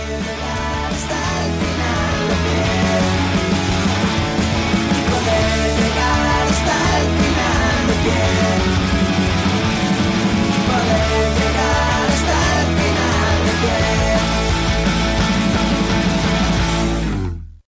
again. 8.06 8.86
But 10.68 11.35